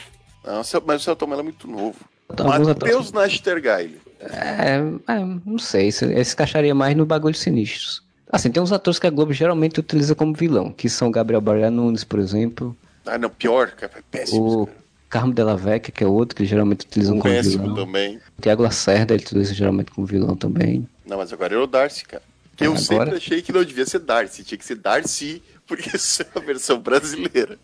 Não, 0.47 0.61
mas 0.85 1.01
o 1.01 1.03
Celton 1.03 1.27
Mello 1.27 1.41
é 1.41 1.43
muito 1.43 1.67
novo. 1.67 1.97
Alguns 2.29 2.67
Matheus 2.67 3.11
Nastergaile. 3.11 3.99
É, 4.19 4.77
é, 5.07 5.19
não 5.45 5.59
sei, 5.59 5.87
esse, 5.87 6.05
esse 6.13 6.33
encaixaria 6.33 6.73
mais 6.73 6.95
no 6.95 7.05
bagulho 7.05 7.35
sinistros. 7.35 8.01
Assim, 8.31 8.49
tem 8.49 8.61
uns 8.63 8.71
atores 8.71 8.99
que 8.99 9.07
a 9.07 9.09
Globo 9.09 9.31
geralmente 9.31 9.79
utiliza 9.79 10.15
como 10.15 10.33
vilão, 10.33 10.71
que 10.71 10.89
são 10.89 11.11
Gabriel 11.11 11.39
Barra 11.41 11.69
Nunes, 11.69 12.03
por 12.03 12.19
exemplo. 12.19 12.75
Ah, 13.05 13.17
não, 13.17 13.29
pior, 13.29 13.71
cara, 13.71 13.93
é 13.97 14.01
péssimo. 14.09 14.63
O 14.63 14.69
Carmo 15.09 15.33
Della 15.33 15.55
Vecchia, 15.55 15.93
que 15.93 16.03
é 16.03 16.07
outro 16.07 16.35
que 16.35 16.45
geralmente 16.45 16.85
utilizam 16.85 17.19
como 17.19 17.33
Péssimo 17.33 17.63
vilão. 17.63 17.85
também. 17.85 18.17
O 18.37 18.41
Tiago 18.41 18.63
Lacerda, 18.63 19.13
ele 19.13 19.23
utiliza 19.23 19.53
geralmente 19.53 19.91
como 19.91 20.05
vilão 20.05 20.35
também. 20.35 20.87
Não, 21.05 21.17
mas 21.17 21.31
agora 21.31 21.55
é 21.55 21.57
o 21.57 21.67
Darcy, 21.67 22.05
cara. 22.05 22.23
Que 22.57 22.65
eu 22.65 22.71
Agora- 22.71 22.83
sempre 22.83 23.15
achei 23.15 23.41
que 23.41 23.53
não 23.53 23.63
devia 23.63 23.85
ser 23.85 23.99
Darcy, 23.99 24.43
tinha 24.43 24.57
que 24.57 24.65
ser 24.65 24.75
Darcy, 24.75 25.41
porque 25.67 25.95
isso 25.95 26.21
é 26.23 26.25
a 26.35 26.39
versão 26.39 26.79
brasileira. 26.79 27.57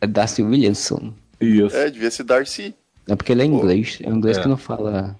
É 0.00 0.06
Darcy 0.06 0.42
Williamson. 0.42 1.12
Isso. 1.44 1.76
É, 1.76 1.90
devia 1.90 2.10
ser 2.10 2.24
Darcy. 2.24 2.74
É 3.08 3.14
porque 3.14 3.32
ele 3.32 3.42
é 3.42 3.44
inglês. 3.44 3.98
É 4.02 4.08
um 4.08 4.16
inglês 4.16 4.38
É. 4.38 4.42
que 4.42 4.48
não 4.48 4.56
fala. 4.56 5.14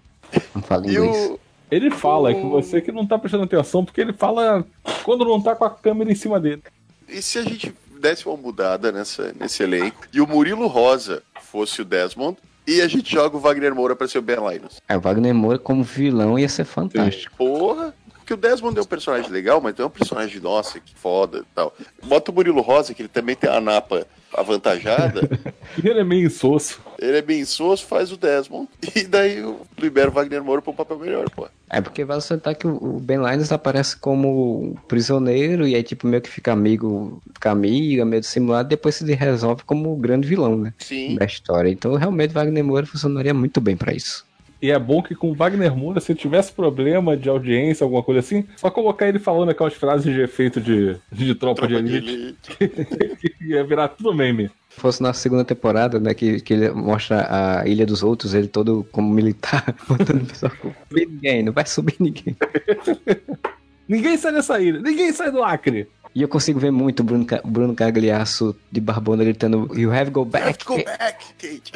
Não 0.55 0.63
fala 0.63 0.87
E 0.87 0.91
inglês. 0.95 1.31
o. 1.31 1.41
Ele 1.71 1.91
fala, 1.91 2.31
é 2.31 2.35
que 2.35 2.43
você 2.47 2.81
que 2.81 2.93
não 2.93 3.05
tá 3.07 3.19
prestando 3.19 3.45
atenção, 3.45 3.85
porque 3.85 4.01
ele 4.01 4.13
fala 4.13 4.65
quando 5.03 5.25
não 5.25 5.41
tá 5.41 5.57
com 5.57 5.65
a 5.65 5.71
câmera 5.71 6.11
em 6.13 6.15
cima 6.15 6.39
dele. 6.39 6.63
E 7.09 7.21
se 7.21 7.39
a 7.39 7.43
gente 7.43 7.75
desse 8.01 8.27
uma 8.27 8.37
mudada 8.37 8.93
nessa, 8.93 9.35
nesse 9.39 9.63
elenco 9.63 10.07
e 10.13 10.21
o 10.21 10.27
Murilo 10.27 10.67
Rosa 10.67 11.23
fosse 11.43 11.81
o 11.83 11.85
Desmond 11.85 12.37
e 12.67 12.81
a 12.81 12.87
gente 12.87 13.11
joga 13.13 13.37
o 13.37 13.41
Wagner 13.41 13.75
Moura 13.75 13.97
pra 13.97 14.07
ser 14.07 14.19
o 14.19 14.23
Ben 14.23 14.37
Linus? 14.37 14.81
É, 14.89 14.97
o 14.97 15.01
Wagner 15.01 15.35
Moura 15.35 15.59
como 15.59 15.83
vilão 15.83 16.39
ia 16.39 16.49
ser 16.49 16.65
fantástico. 16.65 17.35
Porra! 17.37 17.95
Porque 18.25 18.33
o 18.33 18.37
Desmond 18.39 18.79
é 18.79 18.81
um 18.81 18.87
personagem 18.87 19.31
legal, 19.31 19.61
mas 19.61 19.79
é 19.79 19.85
um 19.85 19.91
personagem, 19.91 20.41
nossa, 20.41 20.81
que 20.81 20.95
foda 20.95 21.41
e 21.41 21.55
tal. 21.55 21.77
Bota 22.03 22.31
o 22.31 22.35
Murilo 22.35 22.63
Rosa, 22.63 22.95
que 22.95 23.03
ele 23.03 23.09
também 23.09 23.37
tem 23.37 23.51
a 23.51 23.61
napa 23.61 24.07
avantajada. 24.33 25.29
Ele 25.83 26.01
é 26.01 26.05
meio 26.05 26.27
insosso. 26.27 26.81
ele 26.99 27.19
é 27.19 27.23
bem 27.23 27.45
soço, 27.45 27.87
faz 27.87 28.11
o 28.11 28.17
Desmond. 28.17 28.69
E 28.95 29.05
daí 29.05 29.39
eu 29.39 29.61
libero 29.79 30.11
o 30.11 30.15
Wagner 30.15 30.43
Moura 30.43 30.61
pra 30.61 30.73
um 30.73 30.75
papel 30.75 30.99
melhor, 30.99 31.29
pô. 31.31 31.49
É 31.71 31.81
porque 31.81 32.05
vai 32.05 32.21
sentar 32.21 32.55
que 32.55 32.67
o 32.67 32.99
Ben 33.01 33.19
Linus 33.19 33.53
aparece 33.53 33.97
como 33.97 34.77
prisioneiro 34.89 35.67
e 35.69 35.75
aí, 35.75 35.83
tipo, 35.83 36.07
meio 36.07 36.23
que 36.23 36.29
fica 36.29 36.53
amigo, 36.53 37.23
fica 37.35 37.51
amiga, 37.51 38.05
meio 38.05 38.21
dissimulado, 38.21 38.69
depois 38.69 38.97
se 38.97 39.05
resolve 39.15 39.63
como 39.65 39.93
o 39.93 39.97
grande 39.97 40.27
vilão, 40.27 40.57
né? 40.57 40.75
Sim. 40.79 41.17
Da 41.17 41.25
história. 41.25 41.69
Então, 41.71 41.95
realmente, 41.95 42.33
Wagner 42.33 42.65
Moura 42.65 42.87
funcionaria 42.87 43.35
muito 43.35 43.61
bem 43.61 43.77
pra 43.77 43.93
isso. 43.93 44.25
E 44.65 44.71
é 44.71 44.79
bom 44.79 45.03
que 45.03 45.15
com 45.15 45.31
o 45.31 45.35
Wagner 45.35 45.77
Moura, 45.77 46.01
se 46.01 46.15
tivesse 46.15 46.51
problema 46.51 47.15
de 47.19 47.29
audiência, 47.29 47.85
alguma 47.85 48.03
coisa 48.03 48.21
assim, 48.21 48.47
só 48.57 48.71
colocar 48.71 49.07
ele 49.07 49.19
falando 49.19 49.51
aquelas 49.51 49.75
frases 49.75 50.11
de 50.11 50.23
efeito 50.23 50.59
de, 50.59 50.97
de 51.13 51.35
tropa, 51.35 51.69
Tropa 51.69 51.83
de 51.83 51.91
de 51.91 51.97
elite, 51.99 52.57
elite. 52.59 53.17
que 53.39 53.45
ia 53.45 53.63
virar 53.63 53.89
tudo 53.89 54.15
meme. 54.15 54.51
Se 54.71 54.81
fosse 54.81 55.03
na 55.03 55.13
segunda 55.13 55.45
temporada, 55.45 56.01
né, 56.01 56.15
que, 56.15 56.41
que 56.41 56.55
ele 56.55 56.71
mostra 56.71 57.27
a 57.61 57.69
Ilha 57.69 57.85
dos 57.85 58.03
Outros, 58.03 58.33
ele 58.33 58.49
todo 58.49 58.87
como 58.91 59.13
militar, 59.13 59.77
botando 59.87 60.23
o 60.23 60.27
pessoal 60.27 60.53
com 60.59 60.73
subir 60.89 61.09
ninguém, 61.09 61.43
não 61.43 61.53
vai 61.53 61.67
subir 61.67 61.97
ninguém. 62.01 62.35
Ninguém 63.87 64.17
sai 64.17 64.33
dessa 64.33 64.59
ilha, 64.59 64.81
ninguém 64.81 65.13
sai 65.13 65.31
do 65.31 65.45
Acre. 65.45 65.87
E 66.15 66.23
eu 66.23 66.29
consigo 66.29 66.59
ver 66.59 66.71
muito 66.71 67.01
o 67.01 67.05
Bruno, 67.05 67.27
Bruno 67.45 67.75
Cagliasso 67.75 68.57
de 68.73 68.81
Barbona 68.81 69.25
gritando 69.25 69.69
You 69.79 69.93
have 69.93 70.11
go 70.11 70.23
Have 70.23 70.31
back! 70.31 70.59
to 70.61 70.65
go 70.65 70.77
back, 70.83 71.35
Kate. 71.39 71.73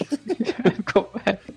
Go 0.95 1.07
back. 1.22 1.47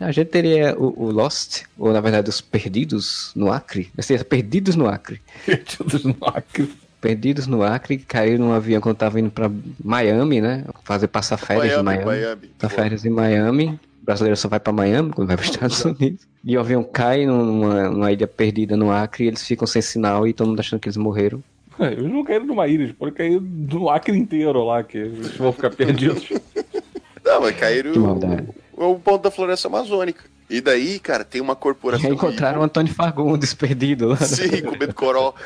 A 0.00 0.10
gente 0.12 0.28
teria 0.28 0.74
o, 0.78 1.04
o 1.04 1.10
Lost, 1.10 1.64
ou 1.78 1.92
na 1.92 2.00
verdade 2.00 2.30
os 2.30 2.40
Perdidos 2.40 3.32
no 3.36 3.52
Acre. 3.52 3.90
Seria 4.00 4.24
Perdidos 4.24 4.74
no 4.74 4.88
Acre. 4.88 5.20
Perdidos 5.44 6.04
no 6.04 6.16
Acre. 6.22 6.70
Perdidos 7.00 7.46
no 7.46 7.62
Acre, 7.62 7.98
que 7.98 8.04
caíram 8.04 8.46
num 8.46 8.52
avião 8.52 8.80
quando 8.80 8.96
tava 8.96 9.20
indo 9.20 9.30
pra 9.30 9.50
Miami, 9.82 10.40
né? 10.40 10.64
Fazer 10.84 11.08
passar 11.08 11.36
férias 11.36 11.78
em 11.78 11.82
Miami, 11.82 12.04
Miami. 12.04 12.04
Miami. 12.06 12.46
Passar 12.58 12.74
férias 12.74 13.04
em 13.04 13.10
Miami. 13.10 13.78
O 14.02 14.04
brasileiro 14.04 14.36
só 14.36 14.48
vai 14.48 14.60
pra 14.60 14.72
Miami 14.72 15.10
quando 15.10 15.28
vai 15.28 15.36
para 15.36 15.44
os 15.44 15.50
Estados 15.50 15.84
Unidos. 15.84 16.26
E 16.44 16.56
o 16.56 16.60
avião 16.60 16.82
cai 16.82 17.26
numa, 17.26 17.88
numa 17.90 18.12
ilha 18.12 18.26
perdida 18.26 18.76
no 18.76 18.90
Acre 18.90 19.24
e 19.24 19.28
eles 19.28 19.46
ficam 19.46 19.66
sem 19.66 19.80
sinal 19.82 20.26
e 20.26 20.32
todo 20.32 20.48
mundo 20.48 20.60
achando 20.60 20.80
que 20.80 20.88
eles 20.88 20.96
morreram. 20.96 21.42
É, 21.78 21.92
Eles 21.92 22.12
não 22.12 22.22
caíram 22.24 22.44
numa 22.46 22.66
ilha, 22.68 22.82
eles 22.82 22.94
podem 22.94 23.14
cair 23.14 23.40
no 23.40 23.88
Acre 23.88 24.14
inteiro 24.16 24.62
lá, 24.64 24.82
que 24.82 24.98
eles 24.98 25.36
vão 25.36 25.52
ficar 25.52 25.70
perdidos. 25.76 26.28
Não, 27.24 27.40
mas 27.40 27.56
caíram 27.56 27.92
Que 27.92 27.98
maldade. 27.98 28.48
O, 28.84 28.92
o 28.92 29.00
ponto 29.00 29.22
da 29.22 29.30
floresta 29.30 29.68
amazônica. 29.68 30.24
E 30.48 30.60
daí, 30.60 30.98
cara, 30.98 31.24
tem 31.24 31.40
uma 31.40 31.54
corporação. 31.54 32.12
encontraram 32.12 32.60
o 32.60 32.64
Antônio 32.64 32.92
Fagundes 32.92 33.54
perdido 33.54 34.08
lá. 34.08 34.16
Sim, 34.16 34.62
comendo 34.62 34.92
coró. 34.94 35.32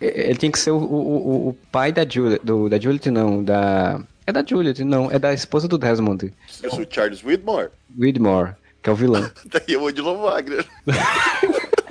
Ele 0.00 0.34
tinha 0.36 0.50
que 0.52 0.58
ser 0.58 0.70
o, 0.72 0.76
o, 0.78 1.48
o- 1.48 1.54
pai 1.70 1.92
da 1.92 2.04
Juliet, 2.08 2.40
do, 2.44 2.68
da 2.68 2.78
Juliet 2.78 3.10
não, 3.10 3.42
da... 3.42 4.00
É 4.26 4.32
da 4.32 4.44
Juliet, 4.44 4.82
não, 4.84 5.10
é 5.10 5.18
da 5.18 5.32
esposa 5.32 5.66
do 5.66 5.78
Desmond, 5.78 6.32
Eu 6.62 6.70
sou 6.70 6.80
o 6.80 6.86
Charles 6.88 7.24
Whitmore. 7.24 7.70
Widmore, 7.96 8.52
que 8.82 8.88
é 8.88 8.92
o 8.92 8.96
vilão. 8.96 9.22
Daí 9.46 9.62
eu 9.68 9.80
vou 9.80 9.92
de 9.92 10.00
Wagner. 10.00 10.64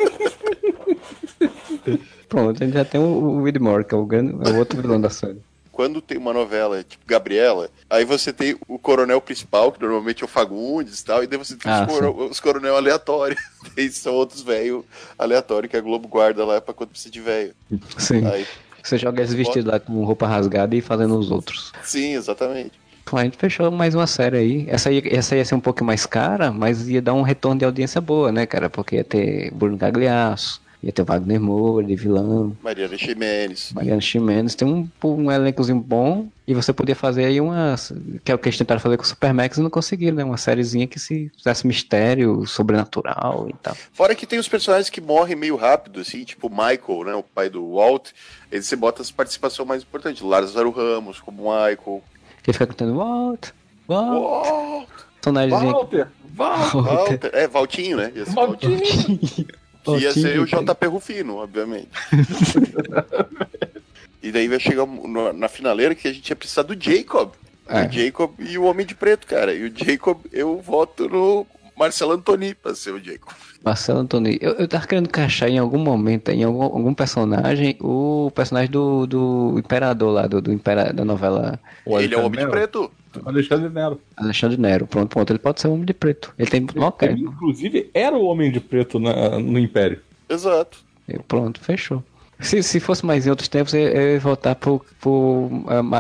Pronto, 2.30 2.64
a 2.64 2.66
gente 2.66 2.76
já 2.76 2.86
tem 2.86 3.02
o, 3.02 3.04
o 3.04 3.42
Widmore, 3.42 3.84
que 3.84 3.94
é 3.94 3.98
o, 3.98 4.06
grande, 4.06 4.34
é 4.48 4.52
o 4.52 4.58
outro 4.58 4.82
vilão 4.82 5.02
da 5.02 5.10
série. 5.10 5.40
Quando 5.72 6.02
tem 6.02 6.18
uma 6.18 6.34
novela 6.34 6.84
tipo 6.84 7.04
Gabriela, 7.08 7.70
aí 7.90 8.04
você 8.04 8.34
tem 8.34 8.58
o 8.68 8.78
coronel 8.78 9.22
principal, 9.22 9.72
que 9.72 9.82
normalmente 9.82 10.22
é 10.22 10.26
o 10.26 10.28
Fagundes 10.28 11.00
e 11.00 11.06
tal, 11.06 11.24
e 11.24 11.28
daí 11.28 11.38
você 11.40 11.56
tem 11.56 11.72
Ah, 11.72 11.86
os, 11.88 11.94
coro- 11.94 12.28
os 12.30 12.40
coronel 12.40 12.76
aleatórios. 12.76 13.40
Esses 13.78 13.98
são 14.02 14.14
outros 14.14 14.42
velhos 14.42 14.84
aleatórios 15.18 15.72
que 15.72 15.78
a 15.78 15.82
Globo 15.82 16.08
guarda 16.08 16.44
lá 16.46 16.60
pra 16.60 16.74
quando 16.74 16.90
precisa 16.90 17.12
de 17.12 17.22
velho. 17.22 17.54
Sim. 17.98 18.26
Aí, 18.28 18.46
Você 18.84 18.98
joga 18.98 19.22
eles 19.22 19.34
vestidos 19.34 19.72
lá 19.72 19.80
com 19.80 20.04
roupa 20.04 20.28
rasgada 20.28 20.76
e 20.76 20.82
fazendo 20.82 21.18
os 21.18 21.32
outros. 21.32 21.72
sim, 21.84 22.16
exatamente. 22.16 22.80
Bom, 23.10 23.18
a 23.18 23.24
gente 23.24 23.38
fechou 23.38 23.70
mais 23.72 23.94
uma 23.96 24.08
série 24.08 24.38
aí. 24.38 24.66
Essa 24.70 24.92
ia, 24.92 25.02
essa 25.18 25.36
ia 25.36 25.44
ser 25.44 25.56
um 25.56 25.60
pouco 25.60 25.84
mais 25.84 26.06
cara, 26.06 26.52
mas 26.52 26.88
ia 26.88 27.02
dar 27.02 27.14
um 27.14 27.22
retorno 27.24 27.60
de 27.60 27.66
audiência 27.66 28.00
boa, 28.00 28.32
né, 28.32 28.46
cara? 28.46 28.70
Porque 28.70 28.96
ia 28.98 29.04
ter 29.04 29.52
Bruno 29.54 29.76
Gagliasso, 29.78 30.62
ia 30.84 30.92
ter 30.92 31.04
Wagner 31.04 31.40
Moura 31.40 31.86
de 31.86 31.96
vilão, 31.96 32.56
Mariana 32.62 32.98
Ximenes. 32.98 33.72
Mariana 33.74 34.02
Ximenes. 34.02 34.56
Tem 34.56 34.68
um, 34.68 34.90
um 35.04 35.32
elencozinho 35.32 35.80
bom 35.80 36.28
e 36.48 36.54
você 36.56 36.74
podia 36.74 36.96
fazer 36.96 37.26
aí 37.26 37.40
uma... 37.40 37.76
Que 38.24 38.32
é 38.32 38.36
o 38.36 38.38
que 38.40 38.50
eles 38.50 38.58
tentaram 38.58 38.82
fazer 38.82 38.98
com 38.98 39.04
o 39.04 39.06
Supermax 39.06 39.58
e 39.58 39.62
não 39.62 39.70
conseguiram, 39.70 40.18
né? 40.18 40.24
Uma 40.24 40.38
sériezinha 40.38 40.88
que 40.88 41.00
se 41.00 41.32
fizesse 41.38 41.68
mistério, 41.68 42.46
sobrenatural 42.48 43.48
e 43.48 43.54
tal. 43.62 43.76
Fora 43.94 44.16
que 44.16 44.26
tem 44.26 44.40
os 44.40 44.48
personagens 44.48 44.90
que 44.90 45.00
morrem 45.00 45.36
meio 45.36 45.56
rápido, 45.56 46.00
assim, 46.00 46.24
tipo 46.24 46.48
o 46.48 46.50
Michael, 46.50 47.04
né? 47.06 47.14
O 47.16 47.24
pai 47.24 47.50
do 47.50 47.76
Walt. 47.76 48.10
Aí 48.52 48.62
você 48.62 48.76
bota 48.76 49.04
as 49.04 49.12
participações 49.12 49.68
mais 49.68 49.84
importantes. 49.84 50.24
Lázaro 50.24 50.72
Ramos, 50.72 51.20
como 51.20 51.44
Michael. 51.44 52.02
Que 52.42 52.52
fica 52.52 52.66
cantando 52.66 52.98
Walt, 52.98 53.50
Walt, 53.88 54.88
Walt! 55.24 55.50
Walter! 55.52 56.08
Walter! 56.36 56.82
Walter. 56.82 57.30
É, 57.34 57.48
Valtinho, 57.48 57.98
né? 57.98 58.12
Valtinho. 58.34 58.80
Que 59.84 59.98
ia 59.98 60.14
ser 60.14 60.40
o 60.40 60.46
JP 60.46 60.86
Rufino, 60.88 61.38
obviamente. 61.38 61.90
e 64.22 64.32
daí 64.32 64.48
vai 64.48 64.60
chegar 64.60 64.86
na 65.34 65.48
finaleira 65.48 65.96
que 65.96 66.08
a 66.08 66.14
gente 66.14 66.30
ia 66.30 66.36
precisar 66.36 66.64
do 66.64 66.80
Jacob. 66.80 67.32
É. 67.68 67.86
O 67.86 67.92
Jacob 67.92 68.32
e 68.40 68.58
o 68.58 68.64
Homem 68.64 68.86
de 68.86 68.94
Preto, 68.94 69.26
cara. 69.26 69.54
E 69.54 69.64
o 69.64 69.72
Jacob, 69.74 70.20
eu 70.32 70.58
voto 70.58 71.08
no 71.08 71.48
Marcelo 71.78 72.14
Antoni 72.14 72.54
pra 72.54 72.76
ser 72.76 72.92
o 72.92 73.00
Jacob. 73.00 73.34
Marcelo 73.64 74.00
Antoni, 74.00 74.38
eu, 74.42 74.54
eu 74.54 74.68
tava 74.68 74.86
querendo 74.86 75.08
encaixar 75.08 75.50
em 75.50 75.58
algum 75.58 75.80
momento, 75.80 76.30
em 76.30 76.44
algum, 76.44 76.64
algum 76.64 76.94
personagem, 76.94 77.78
o 77.80 78.32
personagem 78.36 78.70
do, 78.70 79.08
do 79.08 79.56
Imperador 79.58 80.12
lá, 80.12 80.28
do, 80.28 80.42
do 80.42 80.52
impera, 80.52 80.92
da 80.92 81.06
novela 81.06 81.60
O 81.86 82.00
Ele 82.00 82.14
é 82.14 82.18
o 82.18 82.26
Homem 82.26 82.46
de 82.46 82.52
Preto. 82.52 82.92
Alexandre 83.26 83.70
Nero. 83.70 84.02
Alexandre 84.16 84.58
Nero. 84.58 84.88
Pronto, 84.88 85.10
pronto, 85.10 85.32
ele 85.32 85.40
pode 85.40 85.62
ser 85.62 85.68
o 85.68 85.74
Homem 85.74 85.86
de 85.86 85.94
Preto. 85.94 86.34
Ele 86.38 86.50
tem 86.50 86.68
ok. 86.78 87.10
Ele, 87.10 87.22
inclusive, 87.22 87.90
era 87.94 88.16
o 88.18 88.26
Homem 88.26 88.52
de 88.52 88.60
Preto 88.60 89.00
na- 89.00 89.40
no 89.40 89.60
Império. 89.60 90.00
Exato. 90.30 90.80
Pronto, 91.28 91.60
fechou. 91.60 92.04
Se, 92.40 92.64
se 92.64 92.80
fosse 92.80 93.06
mais 93.06 93.28
em 93.28 93.30
outros 93.30 93.48
tempos, 93.48 93.72
eu, 93.74 93.82
eu 93.82 94.14
ia 94.14 94.20
voltar 94.20 94.56
pro, 94.56 94.84
pro 95.00 95.48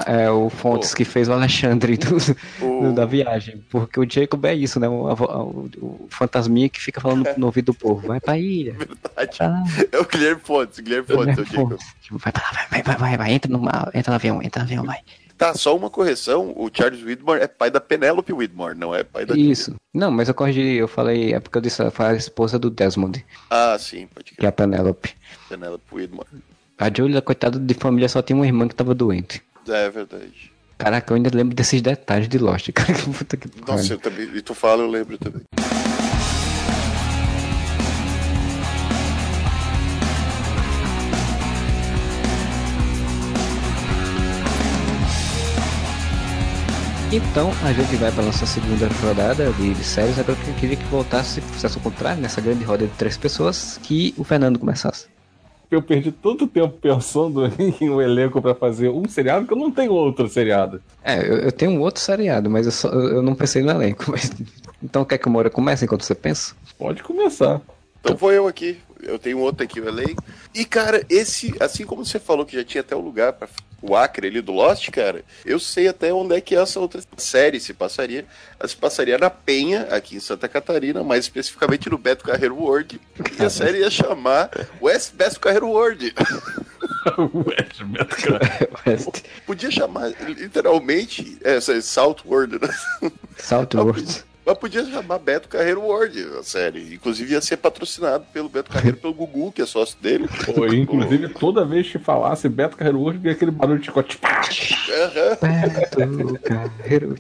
é, 0.07 0.29
o 0.31 0.49
Fontes 0.49 0.91
oh. 0.91 0.95
que 0.95 1.05
fez 1.05 1.29
o 1.29 1.33
Alexandre 1.33 1.97
do, 1.97 2.17
oh. 2.61 2.81
do, 2.81 2.95
da 2.95 3.05
viagem. 3.05 3.63
Porque 3.69 3.99
o 3.99 4.09
Jacob 4.09 4.43
é 4.45 4.55
isso, 4.55 4.79
né? 4.79 4.89
O, 4.89 5.13
o, 5.13 5.69
o 5.79 6.07
fantasminha 6.09 6.67
que 6.67 6.81
fica 6.81 6.99
falando 6.99 7.27
no 7.37 7.45
ouvido 7.45 7.65
do 7.65 7.73
povo. 7.75 8.07
Vai 8.07 8.19
pra 8.19 8.39
ilha. 8.39 8.73
Verdade. 8.73 9.37
É 9.91 9.99
o 9.99 10.05
Guilherme 10.05 10.41
Fontes, 10.43 10.79
Guilherme 10.79 11.07
Fontes, 11.07 11.37
é 11.37 11.41
o 11.41 11.45
Jacob. 11.45 11.79
Tipo, 12.01 12.17
vai 12.17 12.33
pra 12.33 12.43
lá, 12.43 12.67
vai, 12.71 12.81
vai, 12.81 12.95
vai, 12.95 13.17
vai, 13.17 13.33
entra 13.33 13.51
no, 13.51 13.61
entra 13.93 14.11
no 14.11 14.15
avião, 14.15 14.41
entra 14.41 14.63
no 14.63 14.67
avião, 14.67 14.83
vai. 14.83 14.97
Tá, 15.41 15.55
só 15.55 15.75
uma 15.75 15.89
correção, 15.89 16.53
o 16.55 16.69
Charles 16.71 17.01
Widmore 17.01 17.41
é 17.41 17.47
pai 17.47 17.71
da 17.71 17.81
Penelope 17.81 18.31
Widmore, 18.31 18.77
não 18.77 18.93
é 18.93 19.03
pai 19.03 19.25
da 19.25 19.35
Isso. 19.35 19.71
Julia. 19.71 19.79
Não, 19.91 20.11
mas 20.11 20.27
eu 20.27 20.35
corrigi, 20.35 20.75
eu 20.75 20.87
falei, 20.87 21.33
é 21.33 21.39
porque 21.39 21.57
eu 21.57 21.61
disse, 21.63 21.89
foi 21.89 22.05
a 22.05 22.13
esposa 22.13 22.59
do 22.59 22.69
Desmond. 22.69 23.25
Ah, 23.49 23.75
sim, 23.79 24.05
pode 24.13 24.25
crer. 24.25 24.37
Que 24.37 24.45
é 24.45 24.49
a 24.49 24.51
Penelope. 24.51 25.15
Penelope 25.49 25.83
Widmore. 25.91 26.27
A 26.77 26.91
Julia, 26.95 27.23
coitada 27.23 27.57
de 27.57 27.73
família, 27.73 28.07
só 28.07 28.21
tinha 28.21 28.35
uma 28.35 28.45
irmã 28.45 28.67
que 28.67 28.75
tava 28.75 28.93
doente. 28.93 29.41
É, 29.67 29.85
é 29.85 29.89
verdade. 29.89 30.53
Caraca, 30.77 31.11
eu 31.11 31.15
ainda 31.15 31.31
lembro 31.33 31.55
desses 31.55 31.81
detalhes 31.81 32.29
de 32.29 32.37
Lost, 32.37 32.69
cara. 32.73 32.93
Puta 32.99 33.35
que 33.35 33.49
Nossa, 33.67 33.93
eu 33.93 33.97
também, 33.97 34.29
e 34.35 34.43
tu 34.43 34.53
fala, 34.53 34.83
eu 34.83 34.91
lembro 34.91 35.17
também. 35.17 35.41
Então 47.13 47.51
a 47.65 47.73
gente 47.73 47.93
vai 47.97 48.09
para 48.09 48.23
nossa 48.23 48.45
segunda 48.45 48.87
rodada 49.05 49.51
de, 49.51 49.73
de 49.73 49.83
séries. 49.83 50.17
Agora 50.17 50.37
eu 50.47 50.53
queria 50.55 50.77
que 50.77 50.85
voltasse, 50.85 51.41
fizesse 51.41 51.77
o 51.77 51.81
contrário, 51.81 52.21
nessa 52.21 52.39
grande 52.39 52.63
roda 52.63 52.87
de 52.87 52.93
três 52.93 53.17
pessoas, 53.17 53.77
que 53.83 54.13
o 54.17 54.23
Fernando 54.23 54.57
começasse. 54.57 55.07
Eu 55.69 55.81
perdi 55.81 56.09
todo 56.09 56.45
o 56.45 56.47
tempo 56.47 56.73
pensando 56.81 57.51
em 57.59 57.89
um 57.89 58.01
elenco 58.01 58.41
para 58.41 58.55
fazer 58.55 58.87
um 58.87 59.03
seriado, 59.09 59.45
que 59.45 59.51
eu 59.51 59.57
não 59.57 59.69
tenho 59.69 59.91
outro 59.91 60.29
seriado. 60.29 60.81
É, 61.03 61.19
eu, 61.19 61.37
eu 61.39 61.51
tenho 61.51 61.71
um 61.71 61.81
outro 61.81 62.01
seriado, 62.01 62.49
mas 62.49 62.65
eu, 62.65 62.71
só, 62.71 62.87
eu 62.87 63.21
não 63.21 63.35
pensei 63.35 63.61
no 63.61 63.71
elenco. 63.71 64.05
Mas... 64.11 64.31
Então 64.81 65.03
quer 65.03 65.17
que 65.17 65.27
o 65.27 65.29
Moura 65.29 65.49
comece 65.49 65.83
enquanto 65.83 66.03
você 66.03 66.15
pensa? 66.15 66.55
Pode 66.77 67.03
começar. 67.03 67.61
Então 67.99 68.15
vou 68.15 68.31
eu 68.31 68.47
aqui. 68.47 68.77
Eu 69.03 69.19
tenho 69.19 69.39
outro 69.39 69.63
aqui, 69.63 69.79
o 69.79 69.87
elenco. 69.87 70.23
E, 70.53 70.65
cara, 70.65 71.05
esse, 71.09 71.55
assim 71.59 71.85
como 71.85 72.05
você 72.05 72.19
falou 72.19 72.45
que 72.45 72.55
já 72.55 72.63
tinha 72.63 72.81
até 72.81 72.95
o 72.95 72.99
um 72.99 73.03
lugar 73.03 73.33
para 73.33 73.47
o 73.81 73.95
Acre 73.95 74.27
ali 74.27 74.41
do 74.41 74.51
Lost, 74.51 74.89
cara, 74.91 75.23
eu 75.43 75.59
sei 75.59 75.87
até 75.87 76.13
onde 76.13 76.35
é 76.35 76.41
que 76.41 76.55
essa 76.55 76.79
outra 76.79 77.01
série 77.17 77.59
se 77.59 77.73
passaria. 77.73 78.25
Ela 78.59 78.69
se 78.69 78.75
passaria 78.75 79.17
na 79.17 79.29
Penha, 79.29 79.87
aqui 79.89 80.15
em 80.15 80.19
Santa 80.19 80.47
Catarina, 80.47 81.03
mais 81.03 81.25
especificamente 81.25 81.89
no 81.89 81.97
Beto 81.97 82.23
Carreiro 82.23 82.55
World. 82.55 83.01
E 83.39 83.43
a 83.43 83.49
série 83.49 83.79
ia 83.79 83.89
chamar 83.89 84.51
West 84.79 85.13
Beto 85.13 85.39
Carreiro 85.39 85.67
World. 85.67 86.13
West 87.33 87.83
Beto 87.83 88.15
Carreiro. 88.15 89.11
Podia 89.45 89.71
chamar 89.71 90.11
literalmente 90.27 91.37
é, 91.43 91.59
South 91.59 92.17
World, 92.25 92.59
né? 92.61 93.11
South 93.37 93.69
World. 93.73 94.30
Mas 94.51 94.57
podia 94.57 94.85
chamar 94.85 95.17
Beto 95.17 95.47
Carreiro 95.47 95.79
World, 95.79 96.21
a 96.37 96.43
série. 96.43 96.93
Inclusive 96.93 97.31
ia 97.31 97.39
ser 97.39 97.55
patrocinado 97.55 98.25
pelo 98.33 98.49
Beto 98.49 98.69
Carreiro, 98.69 98.97
pelo 98.97 99.13
Gugu, 99.13 99.49
que 99.49 99.61
é 99.61 99.65
sócio 99.65 99.97
dele. 100.01 100.27
Pô, 100.53 100.65
inclusive, 100.65 101.29
toda 101.29 101.63
vez 101.63 101.89
que 101.89 101.97
falasse 101.97 102.49
Beto 102.49 102.75
Carreiro 102.75 102.99
World, 102.99 103.19
vinha 103.19 103.33
aquele 103.33 103.51
barulho 103.51 103.79
de 103.79 103.85
chicote. 103.85 104.19
Beto 104.19 106.39
Carreiro. 106.41 107.15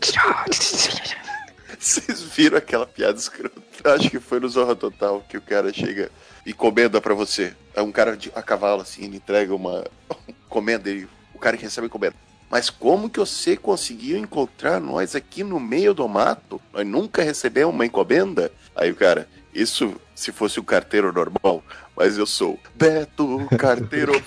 Vocês 1.79 2.21
viram 2.21 2.57
aquela 2.57 2.85
piada 2.85 3.17
escrota? 3.17 3.61
Acho 3.85 4.09
que 4.09 4.19
foi 4.19 4.41
no 4.41 4.49
Zorra 4.49 4.75
Total 4.75 5.23
que 5.27 5.37
o 5.37 5.41
cara 5.41 5.71
chega 5.71 6.11
e 6.45 6.51
encomenda 6.51 6.99
para 6.99 7.13
você. 7.13 7.53
É 7.73 7.81
um 7.81 7.93
cara 7.93 8.17
de, 8.17 8.29
a 8.35 8.41
cavalo, 8.41 8.81
assim, 8.81 9.05
ele 9.05 9.15
entrega 9.15 9.55
uma 9.55 9.85
encomenda 10.27 10.89
e 10.89 11.07
o 11.33 11.39
cara 11.39 11.55
que 11.55 11.63
recebe 11.63 11.85
a 11.85 11.87
encomenda 11.87 12.15
mas 12.51 12.69
como 12.69 13.09
que 13.09 13.17
você 13.17 13.55
conseguiu 13.55 14.17
encontrar 14.17 14.81
nós 14.81 15.15
aqui 15.15 15.41
no 15.41 15.57
meio 15.57 15.93
do 15.93 16.05
mato? 16.05 16.61
Nós 16.73 16.85
nunca 16.85 17.23
recebemos 17.23 17.73
uma 17.73 17.85
encomenda? 17.85 18.51
Aí 18.75 18.91
o 18.91 18.95
cara, 18.95 19.25
isso 19.53 19.95
se 20.13 20.33
fosse 20.33 20.59
um 20.59 20.63
carteiro 20.63 21.13
normal, 21.13 21.63
mas 21.95 22.17
eu 22.17 22.25
sou 22.25 22.59
Beto 22.75 23.47
Carteiro. 23.57 24.11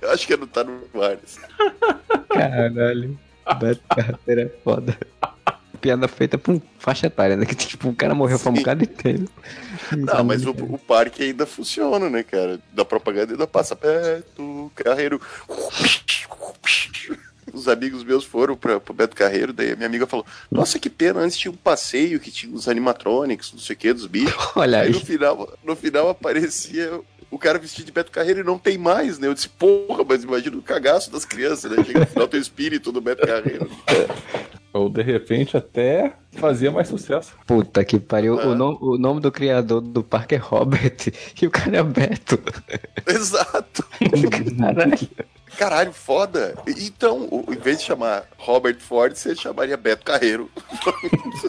eu 0.00 0.10
acho 0.10 0.26
que 0.26 0.36
não 0.38 0.46
tá 0.46 0.64
no 0.64 0.80
ar. 1.02 1.18
Caralho, 2.30 3.18
Beto 3.60 3.82
Carteiro 3.94 4.40
é 4.40 4.48
foda 4.64 4.98
piada 5.84 6.08
feita 6.08 6.38
por 6.38 6.54
um 6.54 6.60
faixa 6.78 7.08
etária, 7.08 7.36
né? 7.36 7.44
Que 7.44 7.54
tipo, 7.54 7.90
o 7.90 7.94
cara 7.94 8.14
morreu 8.14 8.38
Sim. 8.38 8.44
pra 8.44 8.52
um 8.52 8.56
bocado 8.56 8.84
inteiro. 8.84 9.28
Não, 9.92 10.24
mas 10.24 10.46
o, 10.46 10.50
o, 10.50 10.78
parque 10.78 11.22
ainda 11.22 11.44
funciona, 11.44 12.08
né, 12.08 12.22
cara? 12.22 12.58
Da 12.72 12.86
propaganda 12.86 13.34
ainda 13.34 13.46
passa 13.46 13.76
perto, 13.76 14.72
carreiro. 14.74 15.20
Os 17.52 17.68
amigos 17.68 18.02
meus 18.02 18.24
foram 18.24 18.56
pra, 18.56 18.80
pro 18.80 18.94
Beto 18.94 19.14
Carreiro, 19.14 19.52
daí 19.52 19.72
a 19.72 19.76
minha 19.76 19.86
amiga 19.86 20.06
falou: 20.06 20.24
Nossa, 20.50 20.78
que 20.78 20.88
pena, 20.88 21.20
antes 21.20 21.36
tinha 21.36 21.52
um 21.52 21.56
passeio 21.56 22.18
que 22.18 22.30
tinha 22.30 22.52
os 22.52 22.66
animatronics, 22.66 23.52
não 23.52 23.60
sei 23.60 23.76
o 23.76 23.78
que, 23.78 23.92
dos 23.92 24.06
bichos. 24.06 24.34
Olha 24.56 24.80
aí. 24.80 24.86
aí. 24.86 24.92
No 24.92 25.00
final, 25.00 25.58
no 25.62 25.76
final 25.76 26.08
aparecia 26.08 26.98
o 27.30 27.38
cara 27.38 27.58
vestido 27.58 27.86
de 27.86 27.92
Beto 27.92 28.10
Carreiro 28.10 28.40
e 28.40 28.44
não 28.44 28.58
tem 28.58 28.78
mais, 28.78 29.18
né? 29.18 29.28
Eu 29.28 29.34
disse, 29.34 29.50
porra, 29.50 30.02
mas 30.08 30.24
imagina 30.24 30.56
o 30.56 30.62
cagaço 30.62 31.12
das 31.12 31.26
crianças, 31.26 31.70
né? 31.70 31.84
Chega 31.84 32.00
no 32.00 32.06
final 32.06 32.26
tem 32.26 32.40
o 32.40 32.42
espírito 32.42 32.90
do 32.90 33.00
Beto 33.02 33.26
Carreiro. 33.26 33.68
Ou 34.74 34.88
de 34.88 35.02
repente 35.02 35.56
até 35.56 36.14
fazia 36.32 36.72
mais 36.72 36.88
sucesso. 36.88 37.36
Puta 37.46 37.84
que 37.84 38.00
pariu. 38.00 38.34
O, 38.34 38.56
no, 38.56 38.76
o, 38.82 38.98
nome 38.98 39.20
do 39.20 39.30
criador 39.30 39.80
do 39.80 40.02
parque 40.02 40.34
é 40.34 40.38
Robert 40.38 40.96
e 41.40 41.46
o 41.46 41.50
cara 41.50 41.76
é 41.76 41.82
Beto. 41.84 42.40
Exato. 43.06 43.86
Caralho. 44.58 45.08
Caralho, 45.56 45.92
foda. 45.92 46.56
Então, 46.66 47.44
em 47.48 47.56
vez 47.56 47.78
de 47.78 47.84
chamar 47.84 48.24
Robert 48.36 48.80
Ford, 48.80 49.14
você 49.14 49.36
chamaria 49.36 49.76
Beto 49.76 50.04
Carreiro. 50.04 50.50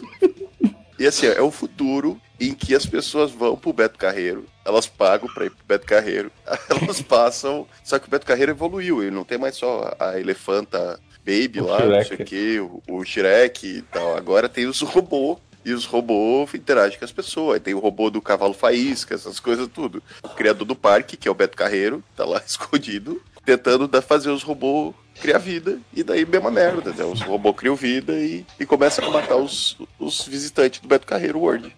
e 0.96 1.04
assim, 1.04 1.26
é 1.26 1.42
o 1.42 1.50
futuro 1.50 2.20
em 2.38 2.54
que 2.54 2.76
as 2.76 2.86
pessoas 2.86 3.32
vão 3.32 3.56
pro 3.56 3.72
Beto 3.72 3.98
Carreiro, 3.98 4.46
elas 4.64 4.86
pagam 4.86 5.28
pra 5.34 5.46
ir 5.46 5.50
pro 5.50 5.66
Beto 5.66 5.86
Carreiro, 5.86 6.30
elas 6.70 7.02
passam. 7.02 7.66
Só 7.82 7.98
que 7.98 8.06
o 8.06 8.10
Beto 8.10 8.24
Carreiro 8.26 8.52
evoluiu, 8.52 9.02
ele 9.02 9.10
não 9.10 9.24
tem 9.24 9.36
mais 9.36 9.56
só 9.56 9.96
a 9.98 10.20
elefanta 10.20 11.00
Baby 11.26 11.60
o 11.60 11.66
lá, 11.66 11.78
Shrek. 11.78 11.90
não 11.90 12.04
sei 12.04 12.16
o 12.16 12.24
que, 12.24 12.60
o, 12.60 12.82
o 12.88 13.04
Shrek 13.04 13.66
e 13.66 13.82
tal. 13.82 14.16
Agora 14.16 14.48
tem 14.48 14.66
os 14.66 14.80
robôs 14.80 15.38
e 15.64 15.72
os 15.72 15.84
robôs 15.84 16.54
interagem 16.54 16.96
com 16.96 17.04
as 17.04 17.10
pessoas. 17.10 17.60
Tem 17.60 17.74
o 17.74 17.80
robô 17.80 18.08
do 18.08 18.22
cavalo 18.22 18.54
faísca, 18.54 19.16
essas 19.16 19.40
coisas 19.40 19.66
tudo. 19.66 20.00
O 20.22 20.28
criador 20.28 20.64
do 20.64 20.76
parque, 20.76 21.16
que 21.16 21.26
é 21.26 21.30
o 21.30 21.34
Beto 21.34 21.56
Carreiro, 21.56 22.04
tá 22.14 22.24
lá 22.24 22.40
escondido, 22.46 23.20
tentando 23.44 23.90
fazer 24.00 24.30
os 24.30 24.44
robôs 24.44 24.94
criar 25.20 25.38
vida. 25.38 25.80
E 25.92 26.04
daí 26.04 26.24
mesma 26.24 26.50
merda, 26.50 26.92
né? 26.92 27.04
Os 27.04 27.20
robôs 27.20 27.56
criam 27.56 27.74
vida 27.74 28.12
e, 28.12 28.46
e 28.60 28.64
começam 28.64 29.04
a 29.04 29.10
matar 29.10 29.36
os, 29.36 29.76
os 29.98 30.24
visitantes 30.24 30.80
do 30.80 30.86
Beto 30.86 31.06
Carreiro 31.06 31.40
World. 31.40 31.74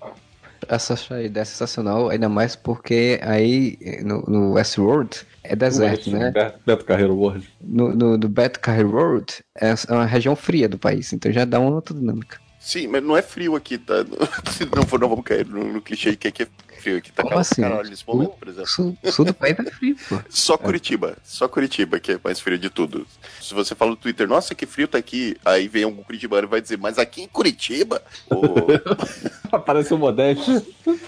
Essa 0.66 0.94
ideia 1.22 1.42
é 1.42 1.44
sensacional, 1.44 2.10
ainda 2.10 2.28
mais 2.28 2.56
porque 2.56 3.20
aí 3.22 3.78
no, 4.04 4.22
no 4.22 4.52
Westworld 4.54 5.20
é 5.44 5.54
deserto, 5.54 6.10
né? 6.10 6.32
Beto 6.66 6.84
Carreiro 6.84 7.14
World. 7.14 7.48
No, 7.60 7.94
no, 7.94 8.18
do 8.18 8.28
Beto 8.28 8.60
Carreiro 8.60 8.90
World 8.90 9.26
é 9.56 9.74
uma 9.88 10.04
região 10.04 10.34
fria 10.34 10.68
do 10.68 10.78
país, 10.78 11.12
então 11.12 11.30
já 11.30 11.44
dá 11.44 11.60
uma 11.60 11.70
outra 11.70 11.94
dinâmica. 11.94 12.38
Sim, 12.60 12.88
mas 12.88 13.02
não 13.02 13.16
é 13.16 13.22
frio 13.22 13.54
aqui, 13.56 13.78
tá? 13.78 13.94
Não, 14.04 14.98
não 14.98 15.08
vamos 15.08 15.24
cair 15.24 15.46
no, 15.46 15.72
no 15.72 15.80
clichê 15.80 16.16
que 16.16 16.26
aqui 16.28 16.42
é 16.42 16.48
frio. 16.78 16.98
Aqui 16.98 17.12
tá 17.12 17.22
Como 17.22 17.38
assim? 17.38 17.62
caralho 17.62 17.88
nesse 17.88 18.06
momento, 18.06 18.32
por 18.32 18.48
exemplo. 18.48 18.68
Sul, 18.68 18.96
sul 19.04 19.24
do 19.24 19.32
país 19.34 19.56
é 19.58 19.70
frio, 19.70 19.96
pô. 20.08 20.18
Só 20.28 20.56
Curitiba. 20.58 21.16
Só 21.24 21.46
Curitiba 21.48 22.00
que 22.00 22.12
é 22.12 22.20
mais 22.22 22.40
frio 22.40 22.58
de 22.58 22.68
tudo. 22.68 23.06
Se 23.40 23.54
você 23.54 23.74
fala 23.74 23.92
no 23.92 23.96
Twitter, 23.96 24.26
nossa, 24.28 24.54
que 24.54 24.66
frio 24.66 24.88
tá 24.88 24.98
aqui, 24.98 25.36
aí 25.44 25.68
vem 25.68 25.84
algum 25.84 26.02
curitibano 26.02 26.46
e 26.46 26.50
vai 26.50 26.60
dizer, 26.60 26.78
mas 26.78 26.98
aqui 26.98 27.22
em 27.22 27.28
Curitiba? 27.28 28.02
Aparece 29.52 29.94
o 29.94 29.98
Modeste. 29.98 30.50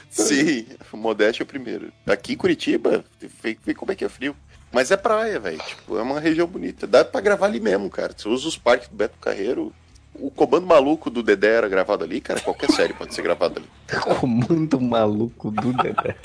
Sim, 0.09 0.67
o 0.93 0.97
Modeste 0.97 1.43
é 1.43 1.45
o 1.45 1.47
primeiro. 1.47 1.93
Aqui 2.07 2.35
em 2.35 2.37
Curitiba, 2.37 3.05
vê, 3.43 3.57
vê 3.65 3.75
como 3.75 3.93
é 3.93 3.95
que 3.95 4.05
é 4.05 4.09
frio. 4.09 4.35
Mas 4.73 4.91
é 4.93 4.97
praia, 4.97 5.41
velho. 5.41 5.59
Tipo, 5.59 5.99
é 5.99 6.03
uma 6.03 6.21
região 6.21 6.47
bonita. 6.47 6.87
Dá 6.87 7.05
pra 7.05 7.21
gravar 7.21 7.47
ali 7.47 7.59
mesmo, 7.59 7.91
cara. 7.91 8.15
Você 8.17 8.29
usa 8.29 8.47
os 8.47 8.57
parques 8.57 8.89
do 8.89 8.95
Beto 8.95 9.19
Carreiro, 9.19 9.73
o 10.15 10.31
comando 10.31 10.67
maluco 10.67 11.09
do 11.09 11.23
Dedé 11.23 11.55
era 11.55 11.69
gravado 11.69 12.05
ali, 12.05 12.21
cara, 12.21 12.41
qualquer 12.41 12.71
série 12.71 12.93
pode 12.93 13.15
ser 13.15 13.23
gravada 13.23 13.61
ali. 13.61 13.69
comando 14.19 14.81
maluco 14.81 15.51
do 15.51 15.73
Dedé. 15.73 16.17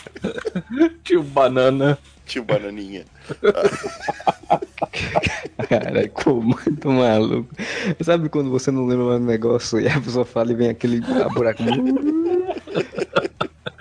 Tio 1.03 1.23
Banana. 1.23 1.97
Tio 2.25 2.43
Bananinha. 2.43 3.05
cara, 5.69 6.09
comando 6.09 6.91
maluco. 6.91 7.55
Sabe 8.01 8.29
quando 8.29 8.49
você 8.49 8.71
não 8.71 8.87
lembra 8.87 9.15
um 9.15 9.19
negócio 9.19 9.79
e 9.79 9.87
a 9.87 10.01
pessoa 10.01 10.25
fala 10.25 10.51
e 10.51 10.55
vem 10.55 10.69
aquele 10.69 11.01
buraco. 11.33 11.61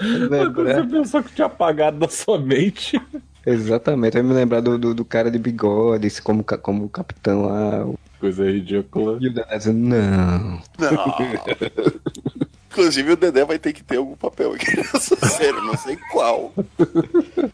Lembra? 0.00 0.74
Você 0.74 0.90
pensou 0.90 1.22
que 1.22 1.34
tinha 1.34 1.46
apagado 1.46 1.98
da 1.98 2.08
sua 2.08 2.38
mente. 2.38 3.00
Exatamente, 3.46 4.14
vai 4.14 4.22
me 4.22 4.32
lembrar 4.32 4.60
do, 4.60 4.78
do, 4.78 4.94
do, 4.94 5.04
cara 5.04 5.30
de 5.30 5.38
bigode, 5.38 6.08
como, 6.22 6.42
como 6.44 6.88
capitão 6.88 7.46
lá. 7.46 7.86
Coisa 8.20 8.50
ridícula. 8.50 9.18
E 9.20 9.28
o 9.28 9.34
Danés, 9.34 9.66
não. 9.66 10.62
Não. 10.78 11.42
Inclusive 12.70 13.12
o 13.12 13.16
Dedé 13.16 13.44
vai 13.44 13.58
ter 13.58 13.72
que 13.72 13.84
ter 13.84 13.98
algum 13.98 14.16
papel 14.16 14.52
aqui 14.52 14.74
nessa 14.76 15.16
série, 15.28 15.60
não 15.60 15.76
sei 15.76 15.96
qual. 16.10 16.52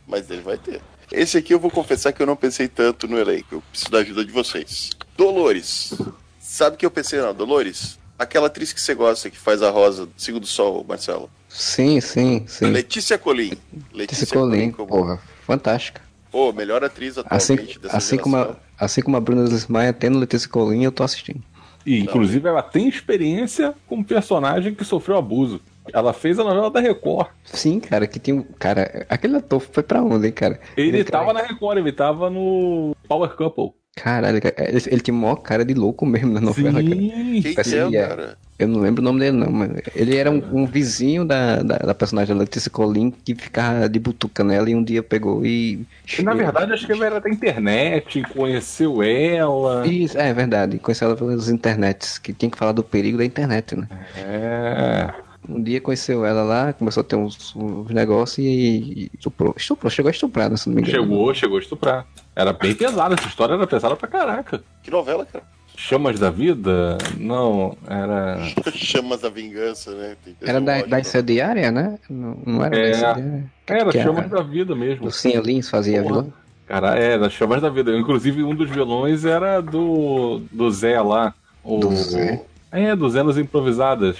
Mas 0.06 0.30
ele 0.30 0.40
vai 0.40 0.56
ter. 0.56 0.80
Esse 1.12 1.36
aqui 1.36 1.52
eu 1.52 1.58
vou 1.58 1.70
confessar 1.70 2.12
que 2.12 2.22
eu 2.22 2.26
não 2.26 2.36
pensei 2.36 2.68
tanto 2.68 3.06
no 3.06 3.18
elenco. 3.18 3.56
Eu 3.56 3.62
preciso 3.70 3.90
da 3.90 3.98
ajuda 3.98 4.24
de 4.24 4.32
vocês. 4.32 4.90
Dolores. 5.16 5.92
Sabe 6.40 6.76
o 6.76 6.78
que 6.78 6.86
eu 6.86 6.90
pensei 6.90 7.20
na 7.20 7.32
Dolores? 7.32 7.98
Aquela 8.18 8.46
atriz 8.46 8.72
que 8.72 8.80
você 8.80 8.94
gosta, 8.94 9.28
que 9.28 9.36
faz 9.36 9.62
a 9.62 9.70
Rosa 9.70 10.06
do 10.06 10.12
Sigo 10.16 10.40
do 10.40 10.46
Sol, 10.46 10.84
Marcelo. 10.88 11.28
Sim, 11.48 12.00
sim, 12.00 12.44
sim. 12.46 12.66
Letícia 12.66 13.18
Colim. 13.18 13.52
Letícia 13.92 14.26
Colim, 14.26 14.70
como... 14.70 14.88
porra, 14.88 15.20
fantástica. 15.44 16.00
Pô, 16.30 16.52
melhor 16.52 16.84
atriz 16.84 17.18
atualmente 17.18 17.72
assim, 17.72 17.80
dessa 17.80 17.96
assim 17.96 18.16
como 18.16 18.36
a, 18.36 18.56
Assim 18.80 19.02
como 19.02 19.16
a 19.16 19.20
Bruna 19.20 19.44
Desmaia 19.44 19.92
tendo 19.92 20.18
Letícia 20.18 20.48
Colim, 20.48 20.82
eu 20.82 20.90
tô 20.90 21.02
assistindo. 21.02 21.42
E, 21.84 21.98
inclusive, 21.98 22.48
ela 22.48 22.62
tem 22.62 22.88
experiência 22.88 23.74
como 23.86 24.04
personagem 24.04 24.74
que 24.74 24.84
sofreu 24.84 25.16
abuso. 25.16 25.60
Ela 25.92 26.12
fez 26.12 26.38
a 26.38 26.44
novela 26.44 26.70
da 26.70 26.80
Record. 26.80 27.28
Sim, 27.44 27.80
cara, 27.80 28.06
que 28.06 28.18
tem 28.18 28.34
um. 28.34 28.42
Cara, 28.42 29.06
aquele 29.08 29.36
ator 29.36 29.60
foi 29.60 29.82
pra 29.82 30.02
onde, 30.02 30.26
hein, 30.26 30.32
cara? 30.32 30.60
Ele, 30.76 30.98
ele 30.98 31.04
tava 31.04 31.32
na 31.32 31.42
Record, 31.42 31.78
ele 31.78 31.92
tava 31.92 32.30
no 32.30 32.94
Power 33.08 33.30
Couple. 33.30 33.72
Caralho, 33.96 34.38
ele, 34.38 34.82
ele 34.86 35.00
tinha 35.00 35.14
maior 35.14 35.36
cara 35.36 35.64
de 35.64 35.74
louco 35.74 36.06
mesmo 36.06 36.32
na 36.32 36.40
novela, 36.40 36.80
Sim. 36.80 37.42
cara. 37.52 37.64
Quem 37.64 37.96
é, 37.96 38.06
cara? 38.06 38.38
Eu 38.58 38.68
não 38.68 38.80
lembro 38.80 39.00
o 39.00 39.04
nome 39.04 39.20
dele, 39.20 39.38
não, 39.38 39.50
mas 39.50 39.70
ele 39.96 40.16
era 40.16 40.30
um, 40.30 40.42
um 40.52 40.66
vizinho 40.66 41.24
da, 41.24 41.62
da, 41.62 41.78
da, 41.78 41.94
personagem 41.94 42.36
Letícia 42.36 42.70
Colin 42.70 43.10
que 43.10 43.34
ficava 43.34 43.88
de 43.88 43.98
butuca 43.98 44.44
nela 44.44 44.68
e 44.68 44.74
um 44.74 44.84
dia 44.84 45.02
pegou 45.02 45.46
e. 45.46 45.86
e 46.18 46.22
na 46.22 46.34
verdade, 46.34 46.74
acho 46.74 46.86
que 46.86 46.92
ele 46.92 47.02
era 47.02 47.18
da 47.20 47.30
internet, 47.30 48.22
conheceu 48.34 49.02
ela. 49.02 49.86
Isso, 49.86 50.18
é 50.18 50.34
verdade, 50.34 50.78
conheceu 50.78 51.08
ela 51.08 51.16
pelas 51.16 51.48
internets, 51.48 52.18
que 52.18 52.34
tinha 52.34 52.50
que 52.50 52.58
falar 52.58 52.72
do 52.72 52.84
perigo 52.84 53.16
da 53.16 53.24
internet, 53.24 53.74
né? 53.74 53.88
É. 54.14 55.29
Um 55.50 55.62
dia 55.62 55.80
conheceu 55.80 56.24
ela 56.24 56.42
lá, 56.42 56.72
começou 56.72 57.00
a 57.00 57.04
ter 57.04 57.16
uns, 57.16 57.54
uns 57.56 57.90
negócios 57.90 58.38
e, 58.38 58.50
e 58.50 59.10
estuprou. 59.14 59.54
Estuprou, 59.56 59.90
chegou 59.90 60.08
a 60.08 60.12
estuprar, 60.12 60.48
né, 60.48 60.56
se 60.56 60.68
não 60.68 60.76
me 60.76 60.82
engano. 60.82 61.02
Chegou, 61.02 61.34
chegou 61.34 61.58
a 61.58 61.60
estuprar. 61.60 62.06
Era 62.34 62.52
bem 62.52 62.74
pesada, 62.74 63.14
essa 63.14 63.26
história 63.26 63.54
era 63.54 63.66
pesada 63.66 63.96
pra 63.96 64.08
caraca. 64.08 64.62
Que 64.82 64.90
novela, 64.90 65.26
cara? 65.26 65.44
Chamas 65.76 66.20
da 66.20 66.30
Vida? 66.30 66.98
Não, 67.16 67.76
era. 67.86 68.38
Chamas 68.74 69.22
da 69.22 69.30
Vingança, 69.30 69.92
né? 69.92 70.16
Era 70.42 70.60
da, 70.60 70.82
da 70.82 71.00
incendiária, 71.00 71.70
né? 71.72 71.98
Não, 72.08 72.38
não 72.46 72.64
era 72.64 72.76
é, 72.76 72.82
da 72.82 72.90
incendiária? 72.90 73.50
Era, 73.66 73.90
que 73.90 74.02
Chamas 74.02 74.24
era? 74.26 74.28
da 74.28 74.42
Vida 74.42 74.76
mesmo. 74.76 75.06
O 75.06 75.10
Sim 75.10 75.40
Lins 75.40 75.70
fazia 75.70 76.02
vilão? 76.02 76.32
Cara, 76.66 76.96
é, 76.96 77.18
das 77.18 77.32
Chamas 77.32 77.62
da 77.62 77.70
Vida. 77.70 77.96
Inclusive, 77.96 78.44
um 78.44 78.54
dos 78.54 78.70
vilões 78.70 79.24
era 79.24 79.60
do, 79.60 80.42
do 80.52 80.70
Zé 80.70 81.00
lá. 81.00 81.34
O, 81.64 81.78
do 81.78 81.96
Zé? 81.96 82.42
É, 82.70 82.94
do 82.94 83.08
Zé 83.08 83.22
nos 83.22 83.38
Improvisadas. 83.38 84.18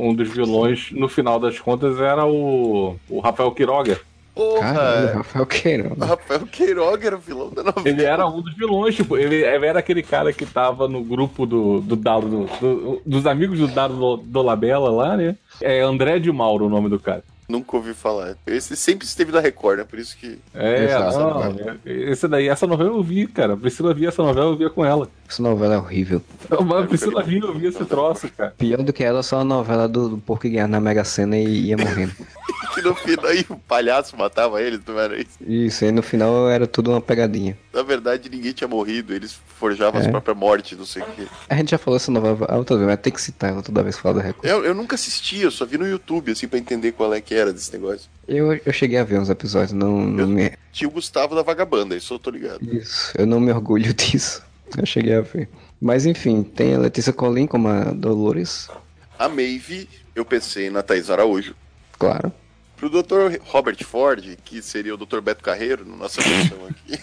Um 0.00 0.14
dos 0.14 0.28
vilões, 0.30 0.90
no 0.92 1.08
final 1.08 1.38
das 1.38 1.58
contas, 1.58 2.00
era 2.00 2.26
o, 2.26 2.96
o 3.08 3.20
Rafael 3.20 3.50
Quiroga. 3.52 4.00
Porra! 4.34 4.72
Caramba, 4.72 5.12
Rafael 5.12 5.46
Queiroga. 5.46 6.06
Rafael 6.06 6.46
Queiroga 6.46 7.06
era 7.06 7.16
o 7.16 7.18
vilão 7.18 7.50
da 7.50 7.62
novela. 7.62 7.88
Ele 7.88 8.04
era 8.04 8.26
um 8.26 8.40
dos 8.40 8.54
vilões, 8.54 8.94
tipo, 8.94 9.16
ele 9.18 9.42
era 9.42 9.80
aquele 9.80 10.02
cara 10.02 10.32
que 10.32 10.46
tava 10.46 10.88
no 10.88 11.02
grupo 11.02 11.44
do, 11.44 11.80
do 11.80 11.96
Dado, 11.96 12.28
do, 12.28 12.46
do, 12.60 13.02
dos 13.04 13.26
amigos 13.26 13.58
do 13.58 13.68
Dado 13.68 14.16
do 14.16 14.42
Labella 14.42 14.90
lá, 14.90 15.16
né? 15.16 15.36
É 15.60 15.80
André 15.80 16.18
de 16.18 16.32
Mauro 16.32 16.66
o 16.66 16.70
nome 16.70 16.88
do 16.88 16.98
cara. 16.98 17.22
Nunca 17.50 17.76
ouvi 17.76 17.94
falar. 17.94 18.36
Esse 18.46 18.76
sempre 18.76 19.04
esteve 19.04 19.32
na 19.32 19.40
Record, 19.40 19.78
né? 19.78 19.84
Por 19.84 19.98
isso 19.98 20.16
que. 20.16 20.38
É, 20.54 20.94
não, 21.12 21.42
é, 21.42 21.76
esse 21.84 22.28
daí, 22.28 22.48
essa 22.48 22.66
novela 22.66 22.90
eu 22.90 23.02
vi, 23.02 23.26
cara. 23.26 23.54
A 23.54 23.56
Priscila 23.56 23.92
via 23.92 24.08
essa 24.08 24.22
novela, 24.22 24.46
eu 24.46 24.56
via 24.56 24.70
com 24.70 24.84
ela. 24.84 25.08
Essa 25.28 25.42
novela 25.42 25.74
é 25.74 25.78
horrível. 25.78 26.22
A 26.50 26.86
Priscila 26.86 27.22
via, 27.22 27.40
eu 27.40 27.54
via 27.54 27.68
esse 27.68 27.84
troço, 27.84 28.28
cara. 28.36 28.54
Pior 28.56 28.82
do 28.82 28.92
que 28.92 29.02
ela, 29.02 29.22
só 29.22 29.40
a 29.40 29.44
novela 29.44 29.88
do, 29.88 30.10
do 30.10 30.18
porco 30.18 30.42
que 30.42 30.66
na 30.66 30.80
Mega 30.80 31.04
Sena 31.04 31.36
e 31.36 31.66
ia 31.66 31.76
morrendo. 31.76 32.12
que 32.74 32.82
no 32.82 32.94
final 32.94 33.26
aí 33.26 33.44
o 33.48 33.56
palhaço 33.56 34.16
matava 34.16 34.62
eles, 34.62 34.80
não 34.86 34.98
era 34.98 35.20
isso? 35.20 35.38
Isso, 35.40 35.84
aí 35.84 35.92
no 35.92 36.02
final 36.02 36.48
era 36.48 36.66
tudo 36.66 36.90
uma 36.90 37.00
pegadinha. 37.00 37.56
Na 37.72 37.82
verdade, 37.82 38.28
ninguém 38.28 38.52
tinha 38.52 38.68
morrido, 38.68 39.14
eles 39.14 39.38
forjavam 39.58 40.00
é. 40.00 40.04
as 40.04 40.10
próprias 40.10 40.36
mortes, 40.36 40.78
não 40.78 40.86
sei 40.86 41.02
o 41.02 41.06
quê. 41.06 41.26
A 41.48 41.54
gente 41.56 41.70
já 41.70 41.78
falou 41.78 41.96
essa 41.96 42.10
novela 42.10 42.56
outra 42.56 42.76
vez, 42.76 42.88
mas 42.88 43.00
tem 43.00 43.12
que 43.12 43.20
citar 43.20 43.50
ela 43.50 43.62
toda 43.62 43.82
vez 43.82 43.96
que 43.96 44.02
fala 44.02 44.16
da 44.16 44.22
Record. 44.22 44.44
Eu, 44.44 44.64
eu 44.64 44.74
nunca 44.74 44.94
assisti, 44.94 45.40
eu 45.40 45.50
só 45.50 45.64
vi 45.64 45.78
no 45.78 45.86
YouTube, 45.86 46.32
assim, 46.32 46.48
pra 46.48 46.58
entender 46.58 46.92
qual 46.92 47.12
é 47.12 47.20
que 47.20 47.34
era 47.40 47.52
desse 47.52 47.72
negócio. 47.72 48.08
Eu, 48.28 48.52
eu 48.54 48.72
cheguei 48.72 48.98
a 48.98 49.04
ver 49.04 49.18
uns 49.18 49.30
episódios, 49.30 49.72
não, 49.72 50.00
não 50.04 50.26
me. 50.26 50.52
Tinha 50.72 50.88
o 50.88 50.92
Gustavo 50.92 51.34
da 51.34 51.42
Vagabanda, 51.42 51.96
isso 51.96 52.14
eu 52.14 52.18
tô 52.18 52.30
ligado. 52.30 52.62
Isso, 52.62 53.12
eu 53.16 53.26
não 53.26 53.40
me 53.40 53.52
orgulho 53.52 53.92
disso. 53.94 54.42
Eu 54.76 54.86
cheguei 54.86 55.14
a 55.14 55.20
ver. 55.20 55.48
Mas 55.80 56.06
enfim, 56.06 56.42
tem 56.42 56.74
a 56.74 56.78
Letícia 56.78 57.12
Colin 57.12 57.46
como 57.46 57.68
a 57.68 57.84
Dolores. 57.84 58.68
A 59.18 59.28
Maeve, 59.28 59.88
eu 60.14 60.24
pensei 60.24 60.70
na 60.70 60.82
Thais 60.82 61.10
Araújo. 61.10 61.54
Claro. 61.98 62.32
Pro 62.76 62.88
Dr. 62.88 63.38
Robert 63.42 63.84
Ford, 63.84 64.36
que 64.44 64.62
seria 64.62 64.94
o 64.94 64.96
Dr. 64.96 65.20
Beto 65.20 65.42
Carreiro, 65.42 65.84
na 65.84 65.96
nossa 65.96 66.22
versão 66.22 66.58
aqui. 66.66 66.98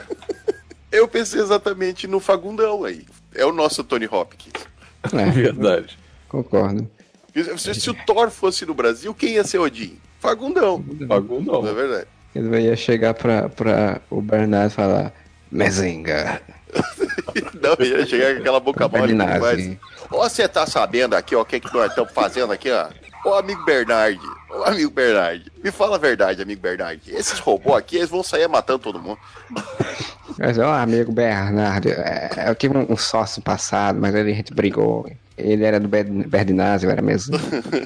eu 0.90 1.06
pensei 1.06 1.40
exatamente 1.40 2.06
no 2.06 2.18
Fagundão 2.18 2.84
aí. 2.84 3.04
É 3.34 3.44
o 3.44 3.52
nosso 3.52 3.84
Tony 3.84 4.08
Hopkins. 4.10 4.66
É 5.12 5.30
verdade. 5.30 5.96
Concordo. 6.28 6.90
Se, 7.56 7.74
se, 7.74 7.90
o 7.90 7.94
Thor 7.94 8.30
fosse 8.30 8.64
no 8.66 8.74
Brasil, 8.74 9.14
quem 9.14 9.34
ia 9.34 9.44
ser 9.44 9.58
Odin? 9.58 9.98
Fagundão. 10.20 10.84
Fagundão. 11.06 11.62
Não 11.62 11.70
é 11.70 11.74
verdade. 11.74 12.06
Ele 12.34 12.60
ia 12.60 12.76
chegar 12.76 13.14
pra, 13.14 13.48
pra 13.48 14.00
o 14.10 14.20
Bernardo 14.20 14.70
e 14.70 14.74
falar: 14.74 15.12
Mezenga. 15.50 16.40
Não, 17.60 17.84
ia 17.84 18.06
chegar 18.06 18.34
com 18.34 18.40
aquela 18.40 18.60
boca 18.60 18.88
mole. 18.88 19.78
Ó, 20.10 20.28
você 20.28 20.46
tá 20.48 20.66
sabendo 20.66 21.14
aqui, 21.14 21.34
ó, 21.34 21.42
o 21.42 21.44
que, 21.44 21.60
que 21.60 21.72
nós 21.72 21.90
estamos 21.90 22.12
fazendo 22.12 22.52
aqui, 22.52 22.70
ó? 22.70 22.88
Ô, 23.24 23.34
amigo 23.34 23.64
Bernard, 23.64 24.18
ô, 24.48 24.62
amigo 24.64 24.90
Bernard, 24.90 25.50
me 25.62 25.70
fala 25.70 25.96
a 25.96 25.98
verdade, 25.98 26.40
amigo 26.40 26.60
Bernard. 26.60 27.00
Esses 27.08 27.38
robôs 27.38 27.76
aqui, 27.76 27.96
eles 27.96 28.08
vão 28.08 28.22
sair 28.22 28.48
matando 28.48 28.78
todo 28.78 29.02
mundo. 29.02 29.18
Mas, 30.38 30.58
ó, 30.58 30.72
amigo 30.72 31.12
Bernard, 31.12 31.90
é, 31.90 32.44
eu 32.46 32.54
tive 32.54 32.76
um, 32.76 32.96
sócio 32.96 33.42
passado, 33.42 33.98
mas 34.00 34.14
ele, 34.14 34.32
a 34.32 34.34
gente 34.34 34.54
brigou. 34.54 35.10
Ele 35.38 35.64
era 35.64 35.78
do 35.78 35.88
Berdinazio, 35.88 36.90
era 36.90 37.00
mesmo. 37.00 37.38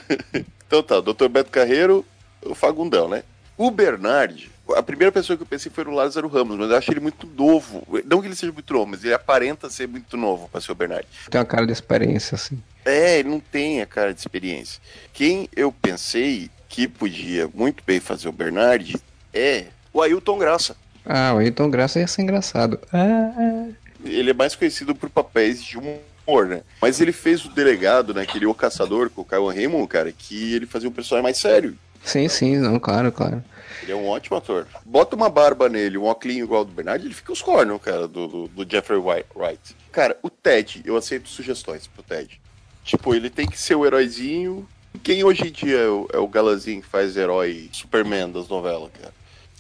então 0.67 0.83
tá, 0.83 1.01
Dr. 1.01 1.29
Beto 1.29 1.51
Carreiro, 1.51 2.05
o 2.45 2.55
Fagundão, 2.55 3.09
né? 3.09 3.23
O 3.57 3.71
Bernard, 3.71 4.51
a 4.75 4.83
primeira 4.83 5.13
pessoa 5.13 5.37
que 5.37 5.43
eu 5.43 5.47
pensei 5.47 5.71
foi 5.71 5.85
o 5.85 5.91
Lázaro 5.91 6.29
Ramos, 6.29 6.57
mas 6.57 6.71
eu 6.71 6.77
acho 6.77 6.91
ele 6.91 7.01
muito 7.01 7.27
novo. 7.27 7.87
Não 8.07 8.21
que 8.21 8.27
ele 8.27 8.35
seja 8.35 8.53
muito 8.53 8.73
novo, 8.73 8.87
mas 8.87 9.05
ele 9.05 9.15
aparenta 9.15 9.69
ser 9.69 9.87
muito 9.87 10.17
novo 10.17 10.49
para 10.49 10.61
ser 10.61 10.73
o 10.73 10.75
Bernard. 10.75 11.07
Tem 11.31 11.41
uma 11.41 11.47
cara 11.47 11.67
de 11.67 11.73
experiência, 11.73 12.35
assim. 12.35 12.61
É, 12.85 13.19
ele 13.19 13.29
não 13.29 13.41
tem 13.41 13.81
a 13.83 13.87
cara 13.87 14.13
de 14.13 14.21
experiência. 14.21 14.81
Quem 15.13 15.49
eu 15.55 15.71
pensei 15.71 16.51
que 16.69 16.89
podia 16.89 17.49
muito 17.53 17.85
bem 17.85 18.01
fazer 18.01 18.29
o 18.29 18.33
Bernard 18.33 18.97
é 19.33 19.67
o 19.93 20.01
Ailton 20.01 20.39
Graça. 20.39 20.77
Ah, 21.05 21.35
o 21.35 21.39
Ailton 21.39 21.71
Graça 21.71 22.01
ia 22.01 22.07
ser 22.07 22.23
engraçado. 22.23 22.81
Ah. 22.93 23.69
Ele 24.05 24.31
é 24.31 24.35
mais 24.35 24.57
conhecido 24.57 24.95
por 24.95 25.11
papéis 25.11 25.63
de 25.63 25.79
humor, 25.79 26.01
né? 26.27 26.63
Mas 26.81 27.01
ele 27.01 27.13
fez 27.13 27.45
o 27.45 27.51
delegado, 27.51 28.15
né? 28.15 28.23
Aquele 28.23 28.47
O 28.47 28.55
Caçador 28.55 29.11
com 29.11 29.23
o 29.23 29.25
Kyle 29.25 29.47
Raymond, 29.47 29.87
cara, 29.89 30.13
que 30.13 30.55
ele 30.55 30.67
fazia 30.67 30.89
um 30.89 30.93
personagem 30.93 31.23
mais 31.23 31.39
sério. 31.39 31.77
Sim, 32.05 32.29
sim, 32.29 32.57
não, 32.57 32.79
claro, 32.79 33.13
claro. 33.13 33.43
Ele 33.83 33.93
é 33.93 33.97
um 33.97 34.07
ótimo 34.07 34.37
ator. 34.37 34.67
Bota 34.85 35.17
uma 35.17 35.29
barba 35.29 35.69
nele, 35.69 35.99
um 35.99 36.05
óculos 36.05 36.37
igual 36.37 36.61
ao 36.61 36.65
do 36.65 36.73
Bernard, 36.73 37.05
ele 37.05 37.15
fica 37.15 37.33
os 37.33 37.43
cornos, 37.43 37.81
cara, 37.81 38.07
do, 38.07 38.27
do, 38.27 38.49
do 38.49 38.71
Jeffrey 38.71 38.99
Wright. 38.99 39.77
Cara, 39.91 40.17
o 40.23 40.31
Ted, 40.31 40.83
eu 40.85 40.97
aceito 40.97 41.29
sugestões 41.29 41.87
pro 41.87 42.03
Ted. 42.03 42.41
Tipo, 42.85 43.15
ele 43.15 43.31
tem 43.31 43.47
que 43.47 43.59
ser 43.59 43.75
o 43.75 43.87
heróizinho. 43.87 44.67
Quem 45.03 45.25
hoje 45.25 45.49
em 45.49 45.53
dia 45.53 45.79
é 45.79 45.89
o, 45.89 46.09
é 46.13 46.19
o 46.19 46.29
galazinho 46.29 46.83
que 46.83 46.89
faz 46.89 47.17
herói 47.17 47.69
Superman 47.73 48.31
das 48.31 48.49
novelas, 48.49 48.91
cara? 49.01 49.13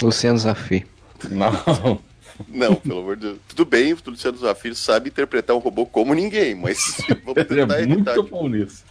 Luciano 0.03 0.39
Zafir. 0.39 0.87
Não. 1.31 2.01
Não, 2.49 2.75
pelo 2.77 3.01
amor 3.01 3.17
de 3.17 3.23
Deus. 3.27 3.39
Tudo 3.49 3.65
bem, 3.65 3.93
o 3.93 3.99
Luciano 4.07 4.39
Zafir 4.39 4.75
sabe 4.75 5.09
interpretar 5.09 5.57
um 5.57 5.59
robô 5.59 5.87
como 5.87 6.15
ninguém, 6.15 6.55
mas 6.55 6.79
vamos 7.25 7.47
tentar 7.47 7.79
é 7.79 7.83
evitar. 7.83 8.15
Muito 8.15 8.31
bom 8.31 8.49
nisso. 8.49 8.85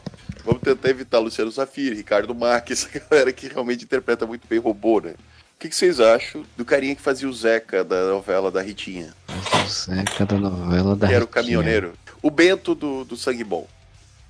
Vamos 0.43 0.61
tentar 0.61 0.89
evitar 0.89 1.19
Luciano 1.19 1.51
Zafir, 1.51 1.93
Ricardo 1.93 2.33
Marques, 2.33 2.87
essa 2.91 2.99
galera 2.99 3.31
que 3.31 3.47
realmente 3.47 3.83
interpreta 3.83 4.25
muito 4.25 4.47
bem 4.47 4.59
robô, 4.59 4.99
né? 4.99 5.11
O 5.11 5.61
que, 5.61 5.69
que 5.69 5.75
vocês 5.75 5.99
acham 5.99 6.43
do 6.57 6.65
carinha 6.65 6.95
que 6.95 7.01
fazia 7.01 7.29
o 7.29 7.33
Zeca 7.33 7.83
da 7.83 8.07
novela 8.07 8.49
da 8.49 8.61
Ritinha? 8.61 9.13
O 9.29 9.69
Zeca 9.69 10.25
da 10.25 10.37
novela 10.37 10.95
da 10.95 11.07
que 11.07 11.13
Ritinha. 11.13 11.15
era 11.15 11.23
o 11.23 11.27
caminhoneiro. 11.27 11.93
O 12.21 12.31
Bento 12.31 12.73
do, 12.73 13.05
do 13.05 13.15
Sangue 13.15 13.43
Bom. 13.43 13.67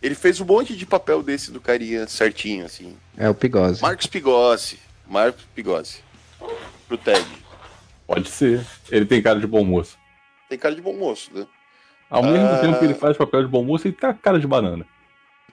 Ele 0.01 0.15
fez 0.15 0.41
um 0.41 0.45
monte 0.45 0.75
de 0.75 0.85
papel 0.85 1.21
desse 1.21 1.51
do 1.51 1.61
carinha 1.61 2.07
certinho, 2.07 2.65
assim. 2.65 2.97
É 3.15 3.29
o 3.29 3.35
Pigose. 3.35 3.81
Marcos 3.81 4.07
Pigose. 4.07 4.79
Marcos 5.07 5.45
Pigose. 5.55 5.99
Pro 6.87 6.97
Ted. 6.97 7.25
Pode 8.13 8.29
ser. 8.29 8.65
Ele 8.91 9.05
tem 9.05 9.21
cara 9.21 9.39
de 9.39 9.47
bom 9.47 9.63
moço. 9.63 9.97
Tem 10.49 10.59
cara 10.59 10.75
de 10.75 10.81
bom 10.81 10.93
moço, 10.93 11.31
né? 11.33 11.47
Ao 12.09 12.21
mesmo 12.21 12.45
ah... 12.45 12.57
tempo 12.57 12.77
que 12.77 12.83
ele 12.83 12.93
faz 12.93 13.15
papel 13.15 13.43
de 13.43 13.47
bom 13.47 13.63
moço, 13.63 13.87
ele 13.87 13.95
tem 13.95 14.13
cara 14.13 14.37
de 14.37 14.45
banana. 14.45 14.85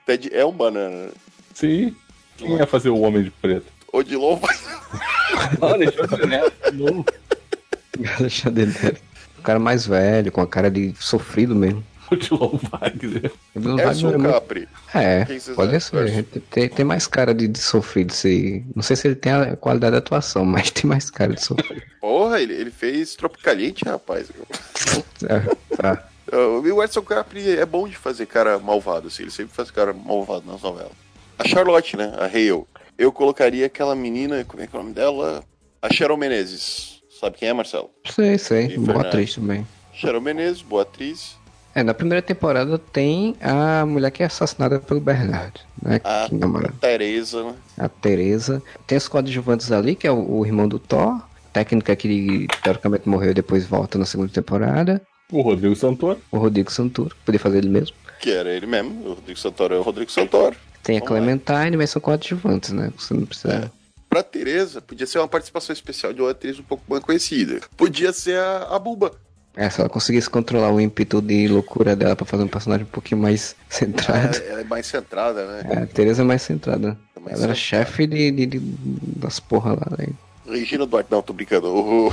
Ted 0.05 0.29
é 0.33 0.45
um 0.45 0.51
banana. 0.51 1.11
Sim. 1.55 1.95
Quem 2.37 2.57
ia 2.57 2.67
fazer 2.67 2.89
o 2.89 3.01
Homem 3.01 3.23
de 3.23 3.31
Preto? 3.31 3.67
Odilon 3.93 4.35
vai. 4.43 4.57
Alexandre 5.61 6.27
Neto, 6.27 6.75
novo. 6.75 7.05
Alexandre 8.19 8.67
Neto. 8.67 9.01
O 9.39 9.43
cara 9.43 9.61
mais 9.61 9.87
velho, 9.87 10.33
com 10.33 10.41
a 10.41 10.47
cara 10.47 10.69
de 10.69 10.93
sofrido 10.99 11.55
mesmo. 11.55 11.85
O 12.11 12.17
Dilon 12.17 12.59
Wagner. 12.71 13.33
O 13.55 13.81
é 13.81 14.33
Capri. 14.33 14.69
É, 14.95 15.25
pode 15.55 15.77
acham? 15.77 16.07
ser. 16.07 16.23
Tem, 16.51 16.69
tem 16.69 16.85
mais 16.85 17.07
cara 17.07 17.35
de, 17.35 17.47
de 17.47 17.59
sofrido. 17.59 18.13
Se... 18.13 18.65
Não 18.75 18.83
sei 18.83 18.97
se 18.97 19.09
ele 19.09 19.15
tem 19.15 19.33
a 19.33 19.57
qualidade 19.57 19.93
da 19.93 19.99
atuação, 19.99 20.45
mas 20.47 20.71
tem 20.71 20.89
mais 20.89 21.11
cara 21.11 21.35
de 21.35 21.45
sofrido. 21.45 21.83
Porra, 22.01 22.41
ele, 22.41 22.55
ele 22.55 22.71
fez 22.71 23.15
Tropicaliente, 23.15 23.85
rapaz. 23.85 24.29
É, 25.29 25.77
tá. 25.77 26.09
Uh, 26.33 26.75
O 26.75 26.83
Edson 26.83 27.03
Capri 27.03 27.57
é 27.57 27.67
bom 27.67 27.89
de 27.89 27.97
fazer 27.97 28.27
cara 28.27 28.59
malvado, 28.59 29.09
assim. 29.09 29.23
Ele 29.25 29.31
sempre 29.31 29.55
faz 29.55 29.71
cara 29.71 29.93
malvado 29.93 30.51
nas 30.51 30.63
novelas. 30.63 30.93
A 31.39 31.47
Charlotte, 31.47 31.97
né? 31.97 32.13
A 32.19 32.25
Hale. 32.25 32.65
Eu 32.97 33.13
colocaria 33.13 33.67
aquela 33.67 33.95
menina, 33.95 34.45
como 34.45 34.63
é 34.63 34.67
que 34.67 34.75
é 34.75 34.79
o 34.79 34.83
nome 34.83 34.95
dela? 34.95 35.45
A 35.81 35.93
Cheryl 35.93 36.17
Menezes. 36.17 37.01
Sabe 37.21 37.37
quem 37.39 37.49
é, 37.49 37.53
Marcelo? 37.53 37.91
Sei, 38.11 38.37
sei. 38.39 38.77
Boa 38.77 39.03
atriz 39.03 39.35
também. 39.35 39.67
Cheryl 39.93 40.21
Menezes, 40.21 40.63
boa 40.63 40.83
atriz. 40.83 41.38
É, 41.79 41.83
na 41.85 41.95
primeira 41.95 42.21
temporada 42.21 42.77
tem 42.77 43.37
a 43.41 43.87
mulher 43.87 44.11
que 44.11 44.25
é 44.25 44.27
assassinada 44.27 44.81
pelo 44.81 45.01
Bernard, 45.01 45.61
né? 45.81 46.01
A 46.03 46.27
que 46.29 46.35
namora 46.35 46.75
Tereza, 46.81 47.45
né? 47.45 47.55
a 47.79 47.89
Teresa. 47.89 48.61
Tem 48.85 48.99
os 48.99 49.07
coadjuvantes 49.07 49.71
ali, 49.71 49.95
que 49.95 50.05
é 50.05 50.11
o, 50.11 50.39
o 50.39 50.45
irmão 50.45 50.67
do 50.67 50.81
Thor. 50.81 51.23
Técnica 51.53 51.95
que 51.95 52.49
teoricamente 52.65 53.09
morreu 53.09 53.31
e 53.31 53.35
depois 53.35 53.65
volta 53.65 53.97
na 53.97 54.05
segunda 54.05 54.33
temporada. 54.33 55.01
O 55.31 55.41
Rodrigo 55.41 55.77
Santoro. 55.77 56.21
O 56.33 56.39
Rodrigo 56.39 56.73
Santoro, 56.73 57.15
podia 57.25 57.39
fazer 57.39 57.59
ele 57.59 57.69
mesmo. 57.69 57.95
Que 58.19 58.33
era 58.33 58.51
ele 58.51 58.67
mesmo. 58.67 59.11
O 59.11 59.13
Rodrigo 59.15 59.39
Santoro 59.39 59.77
é 59.77 59.79
o 59.79 59.83
Rodrigo 59.83 60.11
Santoro. 60.11 60.57
Tem 60.83 60.97
a 60.97 61.01
Vamos 61.01 61.13
lá. 61.13 61.21
Clementine, 61.21 61.77
mas 61.77 61.91
são 61.91 62.03
coadjuvantes, 62.03 62.73
né? 62.73 62.91
Você 62.99 63.15
não 63.15 63.25
precisa. 63.25 63.71
Pra 64.11 64.25
Tereza, 64.25 64.81
podia 64.81 65.07
ser 65.07 65.21
uma 65.21 65.29
participação 65.29 65.73
especial 65.73 66.13
de 66.13 66.21
uma 66.21 66.33
atriz 66.33 66.59
um 66.59 66.65
pouco 66.65 66.83
mais 66.89 67.05
conhecida. 67.05 67.61
Podia 67.77 68.13
ser 68.13 68.37
a, 68.41 68.75
a 68.75 68.79
Buba. 68.81 69.13
É, 69.57 69.69
se 69.69 69.81
ela 69.81 69.89
conseguisse 69.89 70.31
controlar 70.31 70.71
o 70.73 70.81
ímpeto 70.81 71.21
de 71.21 71.49
loucura 71.49 71.97
dela 71.97 72.15
pra 72.15 72.25
fazer 72.25 72.45
um 72.45 72.49
personagem 72.49 72.85
um 72.87 72.89
pouquinho 72.91 73.21
mais 73.21 73.57
centrado. 73.69 74.37
Ela, 74.37 74.47
ela 74.47 74.61
é 74.61 74.65
mais 74.65 74.87
centrada, 74.87 75.45
né? 75.47 75.63
É, 75.69 75.79
a 75.83 75.87
Teresa 75.87 76.23
é 76.23 76.25
mais 76.25 76.43
centrada. 76.43 76.97
É 77.17 77.21
mais 77.21 77.35
ela 77.41 77.45
era 77.51 77.55
centrada. 77.57 77.85
chefe 77.87 78.07
de, 78.07 78.31
de- 78.31 78.47
de- 78.47 78.61
das 79.19 79.41
porra 79.41 79.73
lá, 79.73 79.87
né? 79.99 80.07
Regina 80.47 80.87
Duarte, 80.87 81.11
não, 81.11 81.21
tô 81.21 81.33
brincando. 81.33 81.69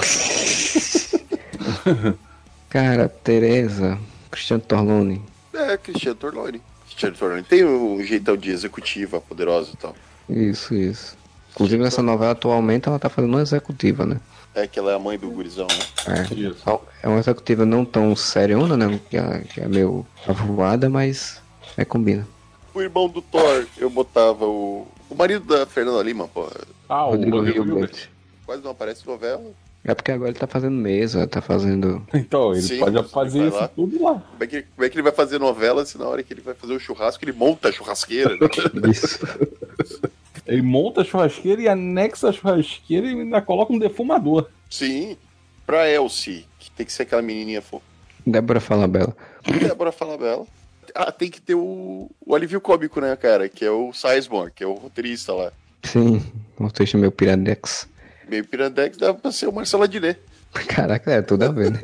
Cara, 2.70 3.08
Teresa, 3.08 3.98
Cristiano 4.30 4.62
Torlone. 4.64 5.22
É, 5.54 5.78
Cristiano 5.78 6.16
Torlone. 6.16 6.62
Cristiano 6.86 7.16
Torlone 7.16 7.44
tem 7.44 7.64
um 7.64 8.02
jeitão 8.04 8.36
de 8.36 8.52
executiva 8.52 9.22
poderosa 9.22 9.70
e 9.74 9.78
tal. 9.78 9.96
Isso, 10.30 10.74
isso. 10.76 11.16
Inclusive 11.52 11.82
nessa 11.82 12.02
novela 12.02 12.32
atualmente 12.32 12.88
ela 12.90 13.00
tá 13.00 13.08
fazendo 13.10 13.32
uma 13.32 13.42
executiva, 13.42 14.06
né? 14.06 14.20
É 14.56 14.66
que 14.66 14.80
ela 14.80 14.94
é 14.94 14.96
a 14.96 15.00
mãe 15.00 15.18
do 15.18 15.30
gurizão, 15.30 15.68
né? 15.68 16.16
É. 16.18 16.34
Isso. 16.34 16.64
É 17.04 17.08
uma 17.08 17.20
executiva 17.20 17.66
não 17.66 17.84
tão 17.84 18.16
seriona, 18.16 18.78
né? 18.78 19.00
Que 19.10 19.18
é, 19.18 19.40
que 19.42 19.60
é 19.62 19.68
meio 19.68 20.06
avoada, 20.26 20.90
mas 20.90 21.42
é 21.76 21.84
combina. 21.84 22.26
O 22.74 22.82
irmão 22.82 23.10
do 23.10 23.22
Thor, 23.22 23.66
eu 23.78 23.90
botava 23.90 24.46
o. 24.46 24.88
O 25.10 25.16
marido 25.16 25.46
da 25.46 25.66
Fernanda 25.66 26.02
Lima, 26.02 26.28
pô. 26.28 26.48
Ah, 26.90 27.06
o 27.06 27.12
Rodrigo 27.12 27.38
Rodrigo 27.38 27.66
Hilbert. 27.66 28.10
Quase 28.46 28.64
não 28.64 28.72
aparece 28.72 29.06
novela. 29.06 29.44
É 29.84 29.94
porque 29.94 30.12
agora 30.12 30.32
ele 30.32 30.40
tá 30.40 30.48
fazendo 30.48 30.76
mesa, 30.76 31.28
tá 31.28 31.42
fazendo. 31.42 32.04
Então, 32.12 32.54
ele 32.54 32.62
Sim, 32.64 32.80
pode 32.80 33.04
fazer 33.10 33.40
vai 33.40 33.48
isso 33.50 33.58
lá. 33.58 33.68
tudo 33.68 34.04
lá. 34.04 34.14
Como 34.14 34.44
é, 34.44 34.48
que, 34.48 34.62
como 34.64 34.86
é 34.86 34.90
que 34.90 34.96
ele 34.96 35.04
vai 35.04 35.12
fazer 35.12 35.38
novela 35.38 35.86
se 35.86 35.98
na 35.98 36.08
hora 36.08 36.24
que 36.24 36.34
ele 36.34 36.42
vai 36.42 36.56
fazer 36.56 36.74
o 36.74 36.80
churrasco 36.80 37.24
ele 37.24 37.34
monta 37.34 37.70
a 37.70 37.72
churrasqueira? 37.72 38.36
né? 38.36 38.90
Isso. 38.90 39.20
Ele 40.46 40.62
monta 40.62 41.02
a 41.02 41.04
churrasqueira 41.04 41.62
e 41.62 41.68
anexa 41.68 42.30
a 42.30 42.32
churrasqueira 42.32 43.08
e 43.08 43.12
ainda 43.12 43.42
coloca 43.42 43.74
um 43.74 43.80
defumador. 43.80 44.50
Sim. 44.70 45.18
Pra 45.66 45.90
Elsie, 45.90 46.46
que 46.60 46.70
tem 46.72 46.86
que 46.86 46.94
ser 46.94 47.04
aquela 47.04 47.22
menininha 47.22 47.62
fofa. 47.62 47.86
Débora 48.26 48.60
Falabella. 48.60 49.16
Débora 49.44 49.92
Falabella. 49.92 50.46
Ah, 50.94 51.12
tem 51.12 51.30
que 51.30 51.42
ter 51.42 51.56
o, 51.56 52.10
o 52.26 52.36
alívio 52.36 52.62
cômico, 52.62 53.02
né, 53.02 53.16
cara? 53.16 53.50
Que 53.50 53.66
é 53.66 53.72
o 53.72 53.92
Sizemore, 53.92 54.52
que 54.52 54.64
é 54.64 54.68
o 54.68 54.74
roteirista 54.74 55.34
lá. 55.34 55.52
Sim, 55.84 56.24
um 56.60 56.70
texto 56.70 56.98
meio 56.98 57.12
piradex. 57.12 57.88
Meio 58.28 58.46
Pirandex 58.46 58.98
dá 58.98 59.14
pra 59.14 59.32
ser 59.32 59.48
o 59.48 59.52
Marcelo 59.52 59.84
Adnet. 59.84 60.20
Caraca, 60.68 61.12
é 61.12 61.22
tudo 61.22 61.44
a 61.44 61.52
ver, 61.52 61.72
né? 61.72 61.82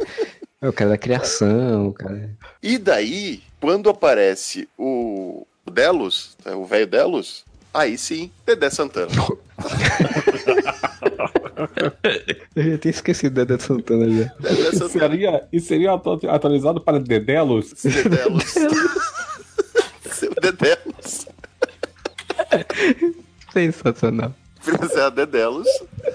É 0.59 0.67
o 0.67 0.73
cara 0.73 0.91
da 0.91 0.97
criação, 0.97 1.89
o 1.89 1.93
cara. 1.93 2.29
E 2.63 2.77
daí, 2.77 3.43
quando 3.59 3.89
aparece 3.89 4.67
o 4.77 5.45
o 5.65 5.71
Delos, 5.71 6.35
o 6.45 6.65
velho 6.65 6.87
Delos, 6.87 7.45
aí 7.73 7.97
sim, 7.97 8.31
Dedé 8.45 8.69
Santana. 8.69 9.11
Eu 12.55 12.63
já 12.71 12.77
tinha 12.77 12.89
esquecido 12.91 13.33
Dedé 13.33 13.57
Santana 13.59 14.09
já. 14.09 14.31
Dedé 14.39 14.71
Santana. 14.71 14.89
seria, 14.89 15.43
e 15.53 15.59
seria 15.59 15.93
atu- 15.93 16.19
atualizado 16.29 16.81
para 16.81 16.99
Dedelos. 16.99 17.73
Dedelos. 17.83 18.43
Seu 20.11 20.33
Dedelos. 20.41 21.27
Sensacional. 23.53 24.33
Mas 24.79 24.91
é 24.95 25.01
a 25.01 25.09
Dedelos. 25.09 25.67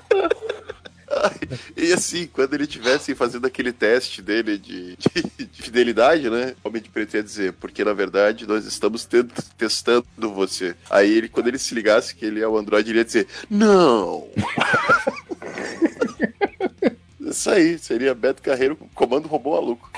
E 1.75 1.91
assim, 1.93 2.27
quando 2.31 2.53
ele 2.53 2.63
estivesse 2.63 3.15
fazendo 3.15 3.45
aquele 3.47 3.71
teste 3.71 4.21
dele 4.21 4.57
de, 4.57 4.95
de- 4.97 5.45
de 5.45 5.61
fidelidade, 5.61 6.29
né? 6.29 6.55
O 6.63 6.67
Homem 6.67 6.81
de 6.81 6.89
Preto 6.89 7.15
ia 7.15 7.23
dizer, 7.23 7.53
porque 7.53 7.83
na 7.83 7.93
verdade 7.93 8.45
nós 8.47 8.65
estamos 8.65 9.07
testando 9.57 10.05
você. 10.33 10.75
Aí 10.89 11.11
ele, 11.11 11.29
quando 11.29 11.47
ele 11.47 11.57
se 11.57 11.73
ligasse 11.73 12.15
que 12.15 12.25
ele 12.25 12.41
é 12.41 12.47
o 12.47 12.57
Android, 12.57 12.89
ele 12.89 12.99
ia 12.99 13.05
dizer, 13.05 13.27
não! 13.49 14.27
Isso 17.19 17.49
aí, 17.49 17.77
seria 17.77 18.15
Beto 18.15 18.41
Carreiro 18.41 18.75
com 18.75 18.87
comando 18.89 19.27
robô 19.27 19.51
maluco. 19.51 19.89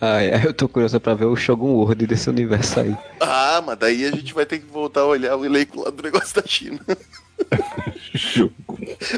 Ai, 0.00 0.32
ai, 0.32 0.46
eu 0.46 0.54
tô 0.54 0.68
curioso 0.68 1.00
pra 1.00 1.14
ver 1.14 1.24
o 1.24 1.34
Shogun 1.34 1.72
World 1.72 2.06
desse 2.06 2.30
universo 2.30 2.78
aí. 2.78 2.96
Ah, 3.20 3.60
mas 3.66 3.76
daí 3.78 4.04
a 4.06 4.12
gente 4.12 4.32
vai 4.32 4.46
ter 4.46 4.60
que 4.60 4.66
voltar 4.66 5.00
a 5.00 5.06
olhar 5.06 5.34
o 5.36 5.44
elenco 5.44 5.82
lá 5.82 5.90
do 5.90 6.00
negócio 6.02 6.40
da 6.40 6.46
China. 6.46 6.78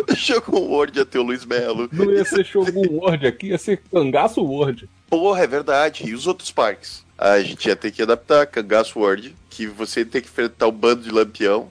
O 0.09 0.15
Shogun 0.15 0.61
World 0.69 0.99
ia 0.99 1.05
ter 1.05 1.19
o 1.19 1.23
Luiz 1.23 1.45
Melo. 1.45 1.89
Não 1.93 2.11
ia 2.11 2.25
ser 2.25 2.45
Shogun 2.45 2.87
World 2.91 3.27
aqui, 3.27 3.49
ia 3.49 3.59
ser 3.59 3.81
Cangaço 3.91 4.43
World. 4.43 4.89
Porra, 5.09 5.43
é 5.43 5.47
verdade. 5.47 6.05
E 6.07 6.15
os 6.15 6.27
outros 6.27 6.51
parques? 6.51 7.05
A 7.19 7.41
gente 7.41 7.67
ia 7.67 7.77
ter 7.77 7.91
que 7.91 8.03
adaptar 8.03 8.47
Cangaço 8.47 8.99
World, 8.99 9.35
que 9.49 9.67
você 9.67 10.05
tem 10.05 10.21
que 10.21 10.29
enfrentar 10.29 10.69
um 10.69 10.73
bando 10.73 11.03
de 11.03 11.11
lampião. 11.11 11.69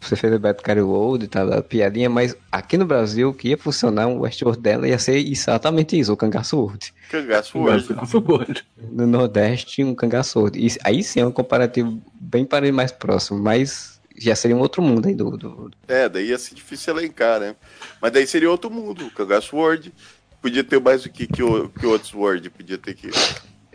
Você 0.00 0.14
fez 0.14 0.32
o 0.32 0.38
Beto 0.38 0.62
Carry 0.62 0.82
World 0.82 1.24
e 1.24 1.28
tal, 1.28 1.52
a 1.52 1.62
piadinha, 1.62 2.08
mas 2.08 2.36
aqui 2.52 2.76
no 2.76 2.86
Brasil, 2.86 3.30
o 3.30 3.34
que 3.34 3.48
ia 3.48 3.58
funcionar 3.58 4.06
um 4.06 4.20
Westworld 4.20 4.60
dela 4.60 4.86
ia 4.86 4.98
ser 4.98 5.16
exatamente 5.16 5.98
isso, 5.98 6.12
o 6.12 6.16
Cangaço 6.16 6.56
World. 6.56 6.94
Cangaço 7.10 7.58
World. 7.58 7.88
Cangaço 7.88 8.18
World. 8.18 8.64
No 8.92 9.06
Nordeste, 9.06 9.82
um 9.82 9.94
Cangaço 9.94 10.38
World. 10.38 10.58
E 10.64 10.76
aí 10.84 11.02
sim 11.02 11.20
é 11.20 11.26
um 11.26 11.32
comparativo 11.32 12.00
bem 12.14 12.44
para 12.44 12.70
mais 12.70 12.92
próximo, 12.92 13.40
mas 13.40 13.95
já 14.18 14.34
seria 14.34 14.56
um 14.56 14.60
outro 14.60 14.82
mundo 14.82 15.06
aí 15.08 15.14
do, 15.14 15.36
do, 15.36 15.70
É, 15.88 16.08
daí 16.08 16.28
ia 16.28 16.38
ser 16.38 16.54
difícil 16.54 16.94
elencar, 16.96 17.40
né? 17.40 17.54
Mas 18.00 18.12
daí 18.12 18.26
seria 18.26 18.50
outro 18.50 18.70
mundo. 18.70 19.10
Cangaço 19.10 19.56
World. 19.56 19.92
Podia 20.40 20.62
ter 20.64 20.80
mais 20.80 21.04
o 21.04 21.10
que, 21.10 21.26
que, 21.26 21.42
o- 21.42 21.68
que 21.68 21.86
outros 21.86 22.12
World. 22.14 22.48
Podia 22.50 22.78
ter 22.78 22.94
que. 22.94 23.10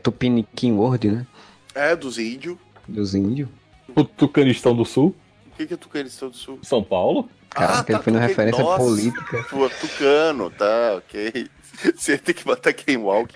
Tupiniquim 0.03 0.71
World, 0.73 1.09
né? 1.11 1.27
É, 1.75 1.95
dos 1.95 2.17
índios. 2.17 2.57
Dos 2.87 3.13
índios. 3.15 3.49
O 3.95 4.03
Tucanistão 4.03 4.75
do 4.75 4.85
Sul, 4.85 5.15
O 5.53 5.57
que, 5.57 5.65
que 5.67 5.73
é 5.73 5.77
Tucanistão 5.77 6.29
do 6.29 6.35
Sul? 6.37 6.59
São 6.63 6.83
Paulo. 6.83 7.29
Cara, 7.49 7.83
que 7.83 7.91
ele 7.91 8.01
foi 8.01 8.13
Tucan- 8.13 8.25
referência 8.25 8.63
Nossa. 8.63 8.77
política. 8.83 9.43
Pô, 9.49 9.69
Tucano, 9.69 10.49
tá, 10.49 10.95
ok. 10.97 11.47
Você 11.95 12.17
tem 12.17 12.33
que 12.35 12.43
botar 12.43 12.73
Ken 12.73 12.97
Walk. 12.97 13.33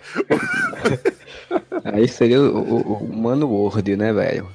Aí 1.83 2.07
seria 2.07 2.41
o, 2.41 2.57
o, 2.57 2.93
o 3.03 3.15
Mano 3.15 3.47
World, 3.47 3.95
né, 3.95 4.11
velho? 4.13 4.49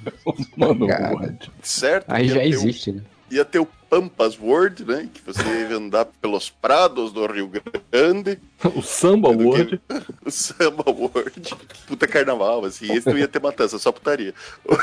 Mano, 0.56 0.86
Cara. 0.86 1.10
World. 1.12 1.50
Certo? 1.62 2.04
Aí 2.08 2.28
já 2.28 2.34
ter 2.34 2.40
o- 2.40 2.48
existe, 2.48 2.92
né? 2.92 3.02
Ia 3.30 3.44
ter 3.44 3.60
o 3.60 3.66
Pampas 3.88 4.36
World, 4.40 4.84
né? 4.84 5.08
Que 5.14 5.20
você 5.24 5.40
ia 5.42 5.76
andar 5.76 6.04
pelos 6.20 6.50
prados 6.50 7.12
do 7.12 7.24
Rio 7.26 7.48
Grande. 7.92 8.38
O 8.74 8.82
Samba 8.82 9.28
World. 9.28 9.78
que- 9.88 10.02
O 10.26 10.30
Samba 10.30 10.84
World. 10.90 11.54
Puta 11.86 12.08
carnaval, 12.08 12.64
assim. 12.64 12.92
Esse 12.92 13.08
não 13.08 13.16
ia 13.18 13.28
ter 13.28 13.40
matança, 13.40 13.78
só 13.78 13.92
putaria. 13.92 14.34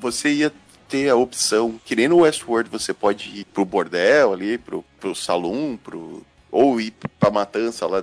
Você 0.00 0.28
ia 0.32 0.52
ter 0.88 1.08
a 1.08 1.16
opção, 1.16 1.80
que 1.84 1.96
nem 1.96 2.08
no 2.08 2.18
Westworld 2.18 2.68
você 2.70 2.92
pode 2.92 3.30
ir 3.40 3.44
pro 3.46 3.64
bordel 3.64 4.32
ali, 4.34 4.58
pro, 4.58 4.84
pro 5.00 5.14
salão, 5.14 5.78
pro. 5.82 6.22
Ou 6.54 6.80
ir 6.80 6.92
pra 7.18 7.32
matança 7.32 7.84
lá. 7.84 7.98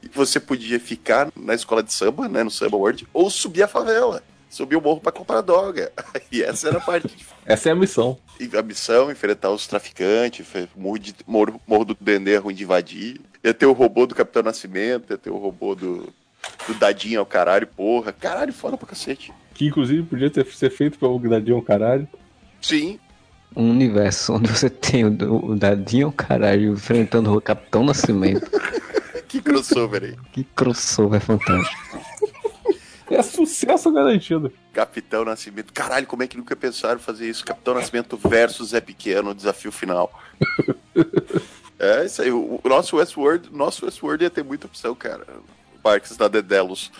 E 0.00 0.08
você 0.08 0.38
podia 0.38 0.78
ficar 0.78 1.28
na 1.34 1.54
escola 1.54 1.82
de 1.82 1.92
samba, 1.92 2.28
né? 2.28 2.44
No 2.44 2.50
Samba 2.50 2.76
World, 2.76 3.04
ou 3.12 3.28
subir 3.28 3.64
a 3.64 3.68
favela. 3.68 4.22
Subir 4.48 4.76
o 4.76 4.80
morro 4.80 5.00
pra 5.00 5.10
comprar 5.10 5.40
droga. 5.40 5.92
E 6.30 6.40
essa 6.40 6.68
era 6.68 6.78
a 6.78 6.80
parte 6.80 7.08
Essa 7.44 7.70
é 7.70 7.72
a 7.72 7.74
missão. 7.74 8.16
e 8.38 8.48
a 8.56 8.62
missão, 8.62 9.10
enfrentar 9.10 9.50
os 9.50 9.66
traficantes, 9.66 10.46
morro, 10.76 10.98
de, 10.98 11.14
morro, 11.26 11.60
morro 11.66 11.84
do 11.84 11.96
Dendê 12.00 12.34
é 12.34 12.36
ruim 12.36 12.54
de 12.54 12.62
invadir. 12.62 13.20
Ia 13.42 13.52
ter 13.52 13.66
o 13.66 13.72
robô 13.72 14.06
do 14.06 14.14
Capitão 14.14 14.44
Nascimento, 14.44 15.10
ia 15.12 15.18
ter 15.18 15.30
o 15.30 15.36
robô 15.36 15.74
do, 15.74 16.08
do 16.68 16.74
Dadinho 16.78 17.18
ao 17.18 17.26
caralho, 17.26 17.66
porra. 17.66 18.12
Caralho, 18.12 18.52
foda 18.52 18.76
pra 18.76 18.86
cacete. 18.86 19.32
Que 19.52 19.66
inclusive 19.66 20.04
podia 20.04 20.30
ter, 20.30 20.46
ser 20.46 20.70
feito 20.70 20.96
pelo 20.96 21.18
Gradinho 21.18 21.60
Caralho. 21.60 22.08
Sim, 22.62 22.98
um 23.56 23.70
universo 23.70 24.34
onde 24.34 24.50
você 24.50 24.68
tem 24.68 25.04
o, 25.04 25.50
o 25.50 25.56
Dadinho 25.56 26.10
caralho 26.10 26.72
enfrentando 26.72 27.32
o 27.36 27.40
Capitão 27.40 27.84
Nascimento. 27.84 28.50
que 29.28 29.40
crossover 29.40 30.02
aí. 30.04 30.16
Que 30.32 30.44
crossover 30.44 31.20
fantástico. 31.20 31.98
É 33.10 33.22
sucesso 33.22 33.92
garantido. 33.92 34.52
Capitão 34.72 35.24
Nascimento. 35.24 35.72
Caralho, 35.72 36.06
como 36.06 36.22
é 36.22 36.26
que 36.26 36.36
nunca 36.36 36.56
pensaram 36.56 36.98
fazer 36.98 37.28
isso? 37.28 37.44
Capitão 37.44 37.74
Nascimento 37.74 38.16
versus 38.16 38.70
Zé 38.70 38.80
Pequeno, 38.80 39.34
desafio 39.34 39.70
final. 39.70 40.10
é 41.78 42.04
isso 42.04 42.22
aí. 42.22 42.32
O 42.32 42.60
nosso 42.64 42.96
Westworld, 42.96 43.50
nosso 43.52 43.84
Westworld 43.84 44.24
ia 44.24 44.30
ter 44.30 44.42
muita 44.42 44.66
opção, 44.66 44.94
cara. 44.94 45.26
Parques 45.82 46.16
da 46.16 46.28
Dedelos. 46.28 46.90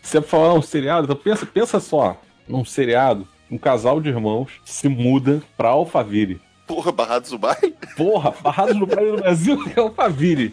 Você 0.00 0.22
falar 0.22 0.54
um 0.54 0.62
seriado, 0.62 1.04
então 1.04 1.16
pensa, 1.16 1.44
pensa 1.44 1.80
só, 1.80 2.20
num 2.46 2.64
seriado, 2.64 3.26
um 3.50 3.58
casal 3.58 4.00
de 4.00 4.08
irmãos 4.08 4.50
se 4.64 4.88
muda 4.88 5.42
pra 5.56 5.68
Alphaville. 5.68 6.40
Porra, 6.66 6.90
Barrados 6.90 7.30
do 7.30 7.38
Baile? 7.38 7.76
Porra, 7.96 8.32
Barrados 8.42 8.76
do 8.76 8.86
Baile 8.86 9.12
do 9.12 9.18
Brasil 9.18 9.56
é 9.74 9.80
Alphaville. 9.80 10.52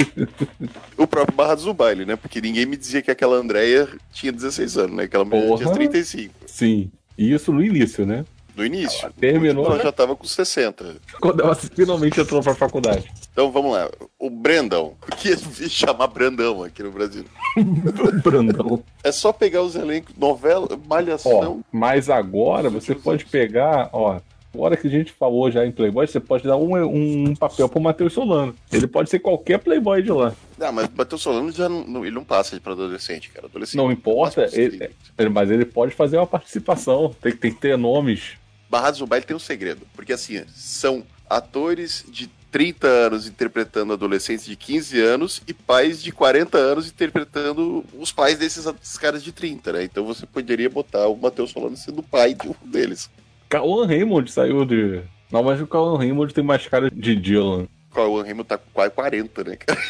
o 0.96 1.06
próprio 1.06 1.34
Barrados 1.34 1.64
do 1.64 1.72
Baile, 1.72 2.04
né? 2.04 2.16
Porque 2.16 2.40
ninguém 2.40 2.66
me 2.66 2.76
dizia 2.76 3.00
que 3.00 3.10
aquela 3.10 3.36
Andréia 3.36 3.88
tinha 4.12 4.30
16 4.30 4.76
anos, 4.76 4.96
né? 4.96 5.04
Aquela 5.04 5.24
mulher 5.24 5.56
tinha 5.56 5.72
35. 5.72 6.34
Sim. 6.46 6.90
E 7.16 7.32
isso 7.32 7.52
no 7.52 7.64
início, 7.64 8.04
né? 8.04 8.24
No 8.56 8.64
início. 8.64 9.04
Ela 9.04 9.12
terminou. 9.18 9.66
Ela 9.66 9.82
já 9.82 9.92
tava 9.92 10.14
com 10.14 10.24
60. 10.24 10.96
Quando 11.20 11.42
ela 11.42 11.54
finalmente 11.54 12.20
entrou 12.20 12.42
pra 12.42 12.54
faculdade. 12.54 13.10
Então 13.32 13.50
vamos 13.50 13.72
lá. 13.72 13.90
O 14.18 14.30
Brandão. 14.30 14.94
O 15.02 15.16
que 15.16 15.36
chamar 15.68 16.06
Brandão 16.06 16.62
aqui 16.62 16.82
no 16.82 16.92
Brasil? 16.92 17.24
Brandão. 18.22 18.82
É 19.02 19.10
só 19.10 19.32
pegar 19.32 19.62
os 19.62 19.74
elencos, 19.74 20.14
novela, 20.16 20.68
malhação. 20.86 21.60
Ó, 21.60 21.76
mas 21.76 22.08
agora 22.08 22.70
você 22.70 22.94
pode 22.94 23.24
pegar, 23.24 23.90
ó. 23.92 24.20
Agora 24.54 24.76
que 24.76 24.86
a 24.86 24.90
gente 24.90 25.10
falou 25.10 25.50
já 25.50 25.66
em 25.66 25.72
Playboy, 25.72 26.06
você 26.06 26.20
pode 26.20 26.44
dar 26.44 26.56
um, 26.56 26.76
um 26.84 27.34
papel 27.34 27.68
pro 27.68 27.80
Matheus 27.80 28.12
Solano. 28.12 28.54
Ele 28.72 28.86
pode 28.86 29.10
ser 29.10 29.18
qualquer 29.18 29.58
Playboy 29.58 30.00
de 30.00 30.12
lá. 30.12 30.32
Não, 30.56 30.70
mas 30.70 30.86
o 30.86 30.92
Matheus 30.96 31.22
Solano 31.22 31.50
já 31.50 31.68
não, 31.68 32.06
ele 32.06 32.14
não 32.14 32.22
passa 32.22 32.58
para 32.60 32.72
adolescente, 32.72 33.30
cara. 33.30 33.48
Adolescente 33.48 33.76
não 33.76 33.90
importa, 33.90 34.48
ele, 34.52 34.88
mas 35.28 35.50
ele 35.50 35.64
pode 35.64 35.92
fazer 35.92 36.18
uma 36.18 36.26
participação. 36.26 37.12
Tem, 37.20 37.32
tem 37.32 37.52
que 37.52 37.60
ter 37.60 37.76
nomes 37.76 38.34
Barrados 38.68 39.00
no 39.00 39.06
Baile 39.06 39.26
tem 39.26 39.36
um 39.36 39.40
segredo, 39.40 39.86
porque 39.94 40.12
assim, 40.12 40.42
são 40.54 41.04
atores 41.28 42.04
de 42.08 42.28
30 42.54 42.86
anos 42.86 43.26
interpretando 43.26 43.92
adolescentes 43.92 44.44
de 44.44 44.54
15 44.54 45.00
anos 45.00 45.42
e 45.44 45.52
pais 45.52 46.00
de 46.00 46.12
40 46.12 46.56
anos 46.56 46.86
interpretando 46.86 47.84
os 47.98 48.12
pais 48.12 48.38
desses, 48.38 48.64
desses 48.64 48.96
caras 48.96 49.24
de 49.24 49.32
30, 49.32 49.72
né? 49.72 49.82
Então 49.82 50.04
você 50.04 50.24
poderia 50.24 50.70
botar 50.70 51.08
o 51.08 51.16
Matheus 51.16 51.50
Solano 51.50 51.76
sendo 51.76 51.98
o 51.98 52.02
pai 52.04 52.32
de 52.32 52.48
um 52.48 52.54
deles. 52.64 53.10
Cauan 53.48 53.86
Raymond 53.86 54.30
saiu 54.30 54.64
de. 54.64 55.02
Não, 55.32 55.42
mas 55.42 55.60
o 55.60 55.66
Cauan 55.66 55.98
Raymond 55.98 56.32
tem 56.32 56.44
mais 56.44 56.64
cara 56.68 56.88
de 56.90 57.16
Dylan. 57.16 57.66
O 57.90 57.94
Cauan 57.94 58.22
Raymond 58.22 58.46
tá 58.46 58.56
com 58.56 58.70
quase 58.72 58.92
40, 58.92 59.44
né, 59.44 59.56
cara? 59.56 59.80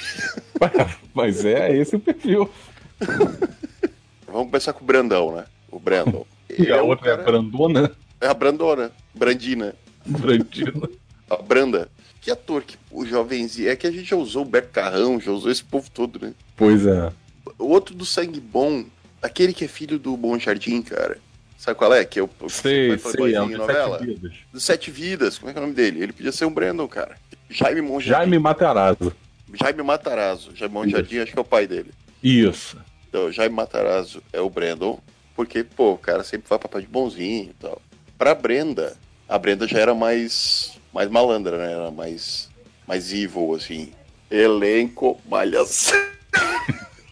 mas 1.13 1.45
é 1.45 1.77
esse 1.77 1.97
o 1.97 2.01
perfil. 2.01 2.51
Vamos 4.27 4.51
começar 4.51 4.73
com 4.73 4.83
o 4.83 4.87
Brandão, 4.87 5.37
né? 5.37 5.45
O 5.71 5.79
Brandon. 5.79 6.27
E 6.59 6.73
a 6.73 6.77
é 6.77 6.83
outra 6.83 7.11
cara... 7.11 7.21
é 7.21 7.25
a 7.25 7.27
Brandona? 7.27 7.93
É 8.25 8.27
a 8.27 8.33
Brandona. 8.33 8.91
Brandina. 9.15 9.75
Brandina. 10.07 10.73
A 11.29 11.37
Branda. 11.37 11.91
Que 12.23 12.31
ator 12.31 12.63
que 12.63 12.79
o 12.91 13.05
jovenzinho. 13.05 13.69
É 13.69 13.77
que 13.77 13.87
a 13.87 13.91
gente 13.91 14.07
já 14.07 14.17
usou 14.17 14.41
o 14.41 14.47
Beto 14.47 14.71
Carrão, 14.71 15.21
já 15.21 15.31
usou 15.31 15.53
esse 15.53 15.63
povo 15.63 15.91
todo, 15.93 16.19
né? 16.19 16.33
Pois 16.57 16.87
é. 16.87 17.13
O 17.59 17.67
outro 17.67 17.95
do 17.95 18.07
sangue 18.07 18.41
bom, 18.41 18.87
aquele 19.21 19.53
que 19.53 19.67
é 19.67 19.69
filho 19.69 19.99
do 19.99 20.17
Bom 20.17 20.39
Jardim, 20.39 20.81
cara. 20.81 21.19
Sabe 21.59 21.77
qual 21.79 21.93
é? 21.93 22.03
Que 22.03 22.19
eu 22.19 22.31
é 22.43 22.49
sei, 22.49 22.97
sei, 22.97 23.35
é 23.35 23.43
o 23.43 23.47
novela? 23.47 23.99
Sete 23.99 24.07
Vidas. 24.07 24.33
Sete 24.55 24.91
Vidas, 24.91 25.39
como 25.39 25.51
é 25.51 25.53
que 25.53 25.59
é 25.59 25.61
o 25.61 25.65
nome 25.67 25.77
dele? 25.77 26.03
Ele 26.03 26.13
podia 26.15 26.33
ser 26.33 26.47
um 26.47 26.55
Brandon, 26.55 26.89
cara. 26.89 27.19
Jaime 27.51 27.83
Monjardim. 27.83 28.09
Jaime 28.09 28.39
Matarazzo. 28.39 29.15
Jaime 29.53 29.83
Matarazzo. 29.83 30.51
Jaime 30.57 30.73
Monjardim, 30.73 31.19
acho 31.19 31.33
que 31.33 31.39
é 31.39 31.43
o 31.43 31.45
pai 31.45 31.67
dele. 31.67 31.91
Isso. 32.23 32.79
Então, 33.07 33.31
Jaime 33.31 33.55
Matarazzo 33.55 34.23
é 34.33 34.41
o 34.41 34.49
Brandon, 34.49 34.99
porque, 35.37 35.63
pô, 35.63 35.93
o 35.93 35.99
cara 35.99 36.25
sempre 36.25 36.49
vai 36.49 36.59
papel 36.59 36.81
de 36.81 36.87
bonzinho 36.87 37.51
e 37.51 37.55
tal. 37.61 37.83
Pra 38.16 38.35
Brenda, 38.35 38.97
a 39.28 39.39
Brenda 39.39 39.66
já 39.66 39.78
era 39.78 39.95
mais, 39.95 40.78
mais 40.93 41.09
malandra, 41.11 41.59
né? 41.59 41.73
Era 41.73 41.91
mais, 41.91 42.49
mais 42.86 43.12
evil, 43.12 43.55
assim. 43.55 43.93
Elenco 44.31 45.20
malhação. 45.28 45.99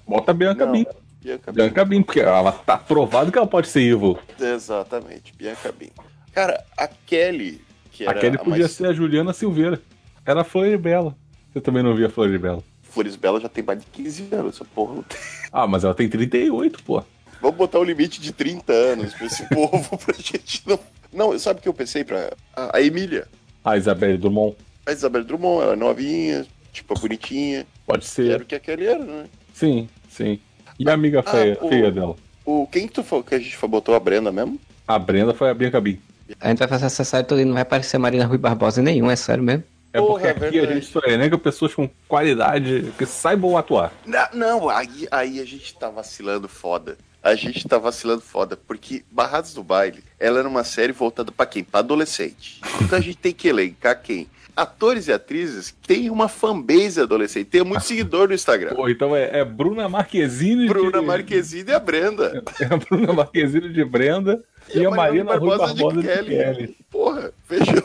Bota 0.08 0.32
a 0.32 0.34
Bianca 0.34 0.66
Bin. 0.66 0.86
Bianca, 1.22 1.52
Bianca 1.52 1.86
Bin, 1.86 2.02
porque 2.04 2.20
ela 2.22 2.52
tá 2.52 2.78
provado 2.78 3.32
que 3.32 3.38
ela 3.38 3.48
pode 3.48 3.68
ser 3.68 3.82
evil. 3.82 4.18
Exatamente, 4.40 5.34
Bianca 5.36 5.72
Bin. 5.72 5.90
Cara, 6.34 6.64
a 6.78 6.88
Kelly, 6.88 7.62
que 7.92 8.04
era. 8.04 8.12
A 8.12 8.16
Kelly 8.22 8.38
podia 8.38 8.60
mais... 8.60 8.72
ser 8.72 8.88
a 8.88 8.94
Juliana 8.94 9.34
Silveira. 9.34 9.82
Era 10.26 10.42
a 10.42 10.44
Flor 10.44 10.78
Bela. 10.78 11.16
Você 11.52 11.62
também 11.62 11.82
não 11.82 11.96
via 11.96 12.08
a 12.08 12.10
Flor 12.10 12.38
Bela? 12.38 12.64
Flores 12.84 13.16
Bela 13.16 13.40
já 13.40 13.50
tem 13.50 13.64
mais 13.64 13.80
de 13.80 13.86
15 13.88 14.28
anos, 14.32 14.56
essa 14.56 14.66
porra 14.66 14.96
não 14.96 15.04
tem. 15.04 15.18
Ah, 15.52 15.68
mas 15.68 15.84
ela 15.84 15.94
tem 15.94 16.10
38, 16.10 16.84
pô. 16.84 17.04
Vamos 17.42 17.58
botar 17.58 17.80
o 17.80 17.82
um 17.82 17.86
limite 17.86 18.20
de 18.20 18.32
30 18.32 18.72
anos 18.72 19.14
pra 19.14 19.26
esse 19.26 19.48
povo 19.50 19.98
pra 19.98 20.14
gente 20.16 20.64
não. 20.66 20.80
Não, 21.14 21.40
sabe 21.40 21.60
o 21.60 21.64
que 21.64 21.70
eu 21.70 21.74
pensei 21.74 22.04
pra. 22.04 22.32
A, 22.56 22.78
a 22.78 22.82
Emília. 22.82 23.28
A 23.64 23.78
Isabelle 23.78 24.18
Drummond. 24.18 24.56
A 24.86 24.92
Isabelle 24.92 25.26
Drummond, 25.26 25.64
ela 25.64 25.74
é 25.74 25.76
novinha, 25.76 26.46
tipo, 26.72 26.94
bonitinha. 27.00 27.66
Pode 27.86 28.06
ser. 28.06 28.32
Era 28.32 28.44
o 28.44 28.46
que 28.46 28.56
aquele 28.56 28.86
era, 28.86 29.04
né? 29.04 29.26
Sim, 29.54 29.90
sim. 30.10 30.40
E 30.80 30.90
a 30.90 30.94
amiga 30.94 31.24
ah, 31.26 31.32
feia, 31.32 31.58
o, 31.60 31.70
feia 31.70 31.92
dela? 31.92 32.16
O, 32.46 32.68
quem 32.68 32.88
que 32.88 32.94
tu 32.94 33.04
falou 33.04 33.24
que 33.24 33.36
a 33.36 33.40
gente 33.40 33.58
botou 33.68 33.96
a 33.96 34.00
Brenda 34.00 34.32
mesmo? 34.32 34.60
A 34.88 35.00
Brenda 35.00 35.34
foi 35.34 35.50
a 35.50 35.54
Bianca 35.54 35.82
Bin. 35.82 36.00
A 36.40 36.50
gente 36.50 36.60
vai 36.60 36.68
fazer 36.68 36.86
essa 36.86 37.04
série 37.04 37.26
toda 37.26 37.42
e 37.42 37.46
não 37.46 37.54
vai 37.54 37.64
aparecer 37.64 37.98
Marina 37.98 38.26
Rui 38.26 38.38
Barbosa 38.38 38.82
nenhum, 38.82 39.10
é 39.10 39.16
sério 39.16 39.44
mesmo. 39.44 39.64
É 39.94 40.00
Porra, 40.00 40.34
porque 40.34 40.46
aqui 40.46 40.60
é 40.60 40.64
a 40.64 40.74
gente 40.74 40.86
só 40.86 41.00
elenca 41.06 41.38
pessoas 41.38 41.74
com 41.74 41.90
qualidade 42.08 42.94
que 42.98 43.06
saibam 43.06 43.58
atuar. 43.58 43.92
Não, 44.06 44.28
não 44.34 44.70
aí, 44.70 45.08
aí 45.10 45.40
a 45.40 45.46
gente 45.46 45.74
tá 45.76 45.90
vacilando 45.90 46.48
foda 46.48 46.98
a 47.22 47.36
gente 47.36 47.68
tá 47.68 47.78
vacilando 47.78 48.22
foda, 48.22 48.58
porque 48.58 49.04
Barrados 49.12 49.54
do 49.54 49.64
Baile, 49.64 50.04
ela 50.20 50.40
era 50.40 50.48
uma 50.48 50.64
série 50.64 50.94
voltada 50.94 51.32
para 51.32 51.46
quem? 51.46 51.64
Pra 51.64 51.80
adolescente. 51.80 52.62
Então 52.82 52.98
a 52.98 53.02
gente 53.02 53.18
tem 53.18 53.34
que 53.34 53.48
elencar 53.48 54.02
quem? 54.02 54.30
Atores 54.56 55.08
e 55.08 55.12
atrizes 55.12 55.76
têm 55.86 56.10
uma 56.10 56.28
fanbase 56.28 57.00
adolescente, 57.00 57.46
tem 57.46 57.64
muito 57.64 57.84
seguidor 57.84 58.28
no 58.28 58.34
Instagram. 58.34 58.74
Pô, 58.74 58.90
então 58.90 59.16
é, 59.16 59.42
é 59.42 59.46
Bruna 59.46 59.88
Marquezine 59.88 60.68
Bruna 60.68 61.00
de... 61.00 61.06
Marquezine 61.06 61.70
e 61.70 61.74
a 61.74 61.80
Brenda. 61.80 62.44
É 62.60 62.66
a 62.66 62.78
Bruna 62.78 63.14
Marquezine 63.14 63.70
de 63.72 63.86
Brenda 63.86 64.44
e, 64.74 64.80
e 64.80 64.86
a 64.86 64.90
Marina, 64.90 65.26
Marina 65.26 65.26
Barbosa, 65.26 65.74
Barbosa 65.74 66.02
de, 66.02 66.08
Kelly. 66.08 66.30
de 66.30 66.36
Kelly. 66.36 66.78
Porra, 66.90 67.32
fechou. 67.46 67.84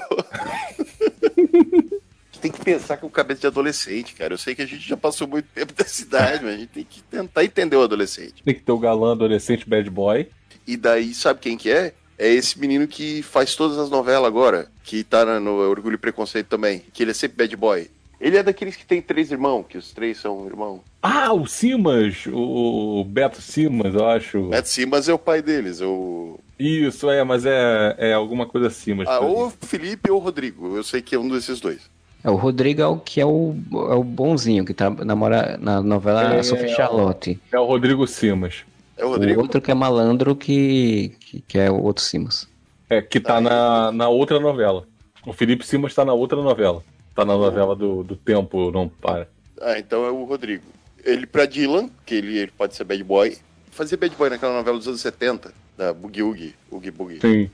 tem 2.42 2.50
que 2.50 2.60
pensar 2.60 2.96
com 2.96 3.08
cabeça 3.08 3.42
de 3.42 3.46
adolescente, 3.46 4.14
cara. 4.14 4.34
Eu 4.34 4.38
sei 4.38 4.54
que 4.54 4.62
a 4.62 4.66
gente 4.66 4.86
já 4.86 4.96
passou 4.96 5.28
muito 5.28 5.46
tempo 5.54 5.72
da 5.78 5.84
cidade, 5.84 6.44
mas 6.44 6.54
a 6.54 6.56
gente 6.58 6.70
tem 6.70 6.84
que 6.84 7.00
tentar 7.02 7.44
entender 7.44 7.76
o 7.76 7.82
adolescente. 7.82 8.42
Tem 8.44 8.54
que 8.54 8.60
ter 8.60 8.72
o 8.72 8.78
galã 8.78 9.12
adolescente 9.12 9.68
bad 9.68 9.88
boy. 9.88 10.28
E 10.66 10.76
daí, 10.76 11.14
sabe 11.14 11.40
quem 11.40 11.56
que 11.56 11.70
é? 11.70 11.94
é 12.18 12.28
esse 12.28 12.58
menino 12.58 12.86
que 12.86 13.22
faz 13.22 13.54
todas 13.56 13.78
as 13.78 13.90
novelas 13.90 14.26
agora, 14.26 14.68
que 14.84 15.02
tá 15.04 15.40
no 15.40 15.58
Orgulho 15.68 15.94
e 15.94 15.98
Preconceito 15.98 16.48
também, 16.48 16.82
que 16.92 17.02
ele 17.02 17.12
é 17.12 17.14
sempre 17.14 17.38
bad 17.38 17.56
boy. 17.56 17.90
Ele 18.20 18.36
é 18.36 18.42
daqueles 18.42 18.76
que 18.76 18.86
tem 18.86 19.02
três 19.02 19.32
irmãos, 19.32 19.64
que 19.68 19.76
os 19.76 19.92
três 19.92 20.18
são 20.18 20.46
irmãos. 20.46 20.80
Ah, 21.02 21.32
o 21.32 21.44
Simas, 21.46 22.24
o 22.32 23.04
Beto 23.04 23.42
Simas, 23.42 23.94
eu 23.94 24.06
acho. 24.06 24.42
Beto 24.48 24.68
Simas 24.68 25.08
é 25.08 25.12
o 25.12 25.18
pai 25.18 25.42
deles, 25.42 25.80
o. 25.80 26.38
Isso, 26.56 27.10
é, 27.10 27.24
mas 27.24 27.44
é, 27.44 27.96
é 27.98 28.12
alguma 28.12 28.46
coisa 28.46 28.70
Simas. 28.70 29.08
Ah, 29.08 29.18
ou 29.18 29.46
o 29.46 29.50
Felipe 29.50 30.08
ou 30.08 30.20
o 30.20 30.22
Rodrigo, 30.22 30.76
eu 30.76 30.84
sei 30.84 31.02
que 31.02 31.16
é 31.16 31.18
um 31.18 31.28
desses 31.28 31.58
dois. 31.60 31.90
É, 32.24 32.30
o 32.30 32.36
Rodrigo 32.36 32.80
é 32.80 32.86
o 32.86 32.96
que 32.98 33.20
é 33.20 33.26
o, 33.26 33.54
é 33.72 33.94
o 33.94 34.04
bonzinho, 34.04 34.64
que 34.64 34.72
tá, 34.72 34.88
namora 34.90 35.58
na 35.60 35.82
novela 35.82 36.34
é, 36.34 36.42
Sophie 36.42 36.68
Charlotte. 36.68 37.40
É 37.52 37.58
o 37.58 37.64
Rodrigo 37.64 38.06
Simas. 38.06 38.64
É 38.96 39.04
o 39.04 39.10
Rodrigo? 39.10 39.40
O 39.40 39.42
outro 39.42 39.60
que 39.60 39.70
é 39.70 39.74
malandro, 39.74 40.36
que, 40.36 41.16
que, 41.18 41.40
que 41.40 41.58
é 41.58 41.70
o 41.70 41.82
outro 41.82 42.04
Simas. 42.04 42.48
É, 42.88 43.02
que 43.02 43.18
tá 43.18 43.40
na, 43.40 43.90
na 43.90 44.08
outra 44.08 44.38
novela. 44.38 44.86
O 45.26 45.32
Felipe 45.32 45.66
Simas 45.66 45.94
tá 45.94 46.04
na 46.04 46.12
outra 46.12 46.40
novela. 46.40 46.82
Tá 47.14 47.24
na 47.24 47.36
novela 47.36 47.74
do, 47.74 48.02
do 48.02 48.16
Tempo 48.16 48.70
Não 48.70 48.88
Para. 48.88 49.28
Ah, 49.60 49.78
então 49.78 50.04
é 50.04 50.10
o 50.10 50.24
Rodrigo. 50.24 50.64
Ele 51.04 51.26
pra 51.26 51.46
Dylan, 51.46 51.90
que 52.06 52.14
ele, 52.14 52.38
ele 52.38 52.52
pode 52.56 52.74
ser 52.76 52.84
bad 52.84 53.02
boy. 53.02 53.36
Fazia 53.70 53.98
bad 53.98 54.14
boy 54.14 54.30
naquela 54.30 54.54
novela 54.54 54.78
dos 54.78 54.86
anos 54.86 55.00
70, 55.00 55.52
da 55.76 55.92
Boogie 55.92 56.22
Oogie, 56.22 56.54
Oogie 56.70 56.90
Boogie. 56.90 57.20
Sim. 57.20 57.50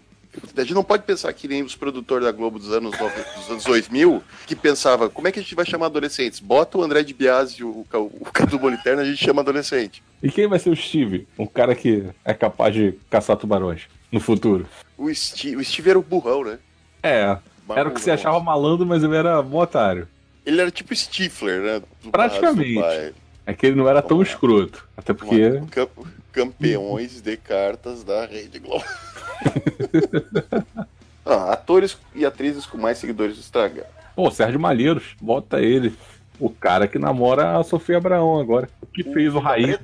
A 0.56 0.60
gente 0.60 0.74
não 0.74 0.84
pode 0.84 1.05
pensar 1.05 1.32
que 1.32 1.48
nem 1.48 1.62
os 1.62 1.74
produtores 1.74 2.24
da 2.24 2.32
Globo 2.32 2.59
dos 2.59 2.72
anos, 2.72 2.92
dos 2.96 3.50
anos 3.50 3.64
2000, 3.64 4.22
que 4.46 4.55
pensava, 4.55 5.09
como 5.09 5.26
é 5.26 5.32
que 5.32 5.38
a 5.38 5.42
gente 5.42 5.55
vai 5.55 5.64
chamar 5.64 5.86
adolescentes? 5.86 6.40
Bota 6.40 6.78
o 6.78 6.82
André 6.82 7.02
de 7.02 7.14
Biasi, 7.14 7.64
o, 7.64 7.86
o, 7.92 8.16
do 8.48 8.60
Moliterno, 8.60 9.02
a 9.02 9.05
gente 9.05 9.24
chama 9.24 9.42
adolescente. 9.42 10.02
E 10.22 10.30
quem 10.30 10.46
vai 10.46 10.59
ser 10.59 10.70
o 10.70 10.76
Steve? 10.76 11.26
Um 11.38 11.46
cara 11.46 11.74
que 11.74 12.05
é 12.24 12.34
capaz 12.34 12.74
de 12.74 12.94
caçar 13.09 13.36
tubarões 13.36 13.82
no 14.12 14.20
futuro. 14.20 14.66
O 14.96 15.12
Steve, 15.14 15.56
o 15.56 15.64
Steve 15.64 15.90
era 15.90 15.98
o 15.98 16.02
burrão, 16.02 16.44
né? 16.44 16.59
É, 17.02 17.38
era 17.74 17.88
o 17.88 17.92
que 17.92 18.00
você 18.00 18.10
achava 18.10 18.40
malandro, 18.40 18.86
mas 18.86 19.02
ele 19.02 19.16
era 19.16 19.40
um 19.40 19.56
otário. 19.56 20.09
Ele 20.44 20.60
era 20.60 20.70
tipo 20.70 20.94
Stifler, 20.94 21.60
né? 21.60 21.82
Praticamente. 22.10 23.14
É 23.44 23.55
que 23.55 23.66
ele 23.66 23.76
não 23.76 23.88
era 23.88 24.02
tão 24.02 24.22
escroto. 24.22 24.86
Até 24.96 25.12
porque. 25.12 25.60
Campeões 26.32 27.20
de 27.20 27.36
cartas 27.36 28.05
da 28.05 28.24
Rede 28.26 28.59
Globo. 28.59 28.84
ah, 31.24 31.52
atores 31.52 31.97
e 32.15 32.24
atrizes 32.24 32.66
com 32.66 32.78
mais 32.78 32.98
seguidores 32.98 33.36
do 33.36 33.40
Instagram. 33.40 33.85
Pô, 34.15 34.31
Sérgio 34.31 34.59
Malheiros, 34.59 35.15
bota 35.20 35.60
ele. 35.60 35.94
O 36.40 36.51
cara 36.51 36.86
que 36.86 36.98
namora 36.98 37.59
a 37.59 37.65
Sofia 37.65 37.98
Abraão 37.98 38.39
agora. 38.40 38.69
Que 38.93 39.02
o 39.02 39.12
fez 39.12 39.35
o 39.35 39.39
Raí. 39.39 39.74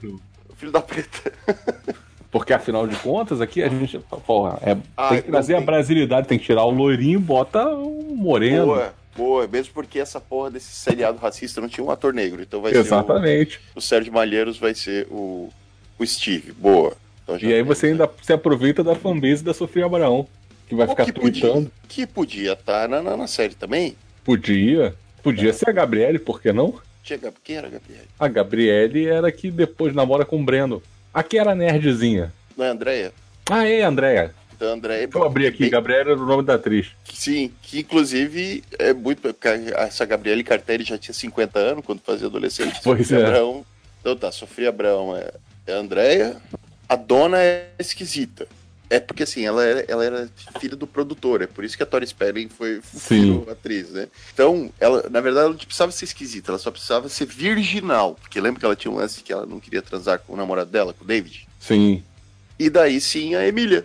O 0.49 0.55
filho 0.57 0.73
da 0.73 0.81
preta. 0.81 1.33
Porque 2.35 2.53
afinal 2.53 2.85
de 2.89 2.97
contas, 2.97 3.41
aqui 3.41 3.63
a 3.63 3.69
gente. 3.69 3.97
Porra, 4.27 4.59
é, 4.61 4.77
ah, 4.97 5.11
tem 5.11 5.23
que 5.23 5.31
trazer 5.31 5.53
tem... 5.55 5.63
a 5.63 5.65
brasilidade, 5.65 6.27
tem 6.27 6.37
que 6.37 6.45
tirar 6.45 6.65
o 6.65 6.71
loirinho 6.71 7.21
e 7.21 7.23
bota 7.23 7.65
o 7.69 8.17
moreno. 8.17 8.67
Boa, 8.67 8.95
boa, 9.17 9.47
mesmo 9.47 9.73
porque 9.73 10.01
essa 10.01 10.21
porra 10.21 10.51
desse 10.51 10.73
seriado 10.73 11.17
racista 11.19 11.61
não 11.61 11.69
tinha 11.69 11.87
um 11.87 11.93
ator 11.93 12.13
negro. 12.13 12.43
Então 12.43 12.61
vai 12.61 12.73
Exatamente. 12.73 13.53
ser. 13.53 13.61
O, 13.77 13.79
o 13.79 13.81
Sérgio 13.81 14.13
Malheiros 14.13 14.59
vai 14.59 14.75
ser 14.75 15.07
o, 15.13 15.49
o 15.97 16.05
Steve. 16.05 16.51
Boa. 16.51 16.97
Então 17.25 17.39
e 17.41 17.53
aí 17.53 17.63
você 17.63 17.89
ainda 17.89 18.09
se 18.23 18.33
aproveita 18.33 18.85
da 18.85 18.95
fanbase 18.95 19.43
da 19.43 19.53
Sofia 19.53 19.87
Abraão, 19.87 20.29
que 20.69 20.75
vai 20.75 20.87
Pô, 20.87 20.93
ficar 20.93 21.05
que 21.07 21.13
tweetando. 21.13 21.71
Podia, 21.71 21.71
que 21.89 22.07
podia 22.07 22.53
estar 22.53 22.83
tá 22.83 22.89
na, 22.89 23.03
na, 23.03 23.17
na, 23.17 23.27
série 23.27 23.55
também? 23.55 23.97
Podia. 24.23 24.95
Podia 25.23 25.51
é. 25.51 25.53
ser 25.53 25.71
a 25.71 25.73
Gabriele, 25.73 26.19
por 26.19 26.41
que 26.41 26.53
não? 26.53 26.75
Quem 27.43 27.57
era 27.57 27.67
a 27.67 27.71
Gabriele? 27.71 28.09
A 28.19 28.29
Gabriele 28.29 29.07
era 29.07 29.33
que 29.33 29.51
depois 29.51 29.95
namora 29.95 30.25
com 30.25 30.41
o 30.41 30.45
Breno. 30.45 30.83
Aqui 31.13 31.39
era 31.39 31.55
nerdzinha. 31.55 32.33
Não 32.57 32.65
é 32.65 32.69
Andréia? 32.69 33.13
Ah, 33.51 33.69
é, 33.69 33.83
Andréia. 33.83 34.35
Então, 34.57 34.73
Andréia. 34.73 35.07
Deixa 35.07 35.19
eu 35.19 35.25
abrir 35.25 35.47
aqui, 35.47 35.61
bem... 35.61 35.71
Gabriela 35.71 36.13
era 36.13 36.23
o 36.23 36.27
nome 36.27 36.43
da 36.43 36.55
atriz. 36.55 36.93
Sim, 37.13 37.53
que 37.61 37.81
inclusive 37.81 38.65
é 38.79 38.95
muito. 38.95 39.35
Essa 39.77 40.05
Gabriele 40.05 40.43
Cartelli 40.43 40.85
já 40.85 40.97
tinha 40.97 41.13
50 41.13 41.59
anos 41.59 41.85
quando 41.85 42.01
fazia 42.01 42.27
adolescente. 42.27 42.81
Pois 42.83 43.07
Sofia 43.07 43.19
é. 43.19 43.27
Abraão. 43.27 43.67
Então 44.01 44.17
tá, 44.17 44.33
Sofia 44.33 44.69
Abraão 44.71 45.17
é, 45.17 45.31
é 45.67 45.75
a 45.75 45.79
Andréia. 45.79 46.37
A 46.89 46.97
dona 46.97 47.39
é 47.41 47.71
esquisita. 47.79 48.47
É 48.91 49.01
porque 49.01 49.23
assim, 49.23 49.45
ela 49.45 49.65
era, 49.65 49.85
ela 49.89 50.05
era 50.05 50.31
filha 50.61 50.77
do 50.77 50.87
produtor, 50.87 51.43
é 51.43 51.47
por 51.47 51.65
isso 51.65 51.77
que 51.77 51.83
a 51.83 51.87
Tori 51.87 52.07
Spelling 52.07 52.49
foi 52.49 52.81
atriz, 53.51 53.91
né? 53.91 54.09
Então, 54.33 54.71
ela, 54.79 55.09
na 55.11 55.21
verdade, 55.21 55.47
ela 55.47 55.55
não 55.55 55.57
precisava 55.57 55.91
ser 55.91 56.05
esquisita, 56.05 56.53
ela 56.53 56.59
só 56.59 56.71
precisava 56.71 57.09
ser 57.09 57.27
virginal. 57.27 58.15
Porque 58.21 58.41
lembra 58.41 58.61
que 58.61 58.67
ela 58.67 58.77
tinha 58.77 58.93
um 58.93 58.97
lance 58.97 59.23
que 59.23 59.33
ela 59.33 59.47
não 59.47 59.59
queria 59.59 59.83
transar 59.83 60.21
com 60.21 60.35
o 60.35 60.37
namorado 60.37 60.71
dela, 60.71 60.93
com 60.93 61.03
o 61.03 61.07
David? 61.07 61.49
Sim. 61.59 62.03
E 62.59 62.69
daí 62.69 63.01
sim 63.01 63.35
a 63.35 63.47
Emília. 63.47 63.85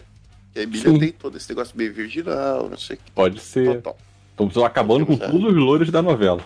E 0.55 0.59
a 0.59 0.63
Emília 0.63 0.91
sim. 0.91 0.99
tem 0.99 1.11
todo 1.11 1.37
esse 1.37 1.49
negócio 1.49 1.77
meio 1.77 1.93
virginal, 1.93 2.69
não 2.69 2.77
sei 2.77 2.97
o 2.97 2.99
que. 2.99 3.11
Pode 3.11 3.39
ser. 3.39 3.75
Total. 3.81 3.97
Estamos 4.31 4.57
acabando 4.57 5.05
com 5.05 5.17
todos 5.17 5.43
os 5.43 5.55
loures 5.55 5.89
da 5.89 6.01
novela. 6.01 6.45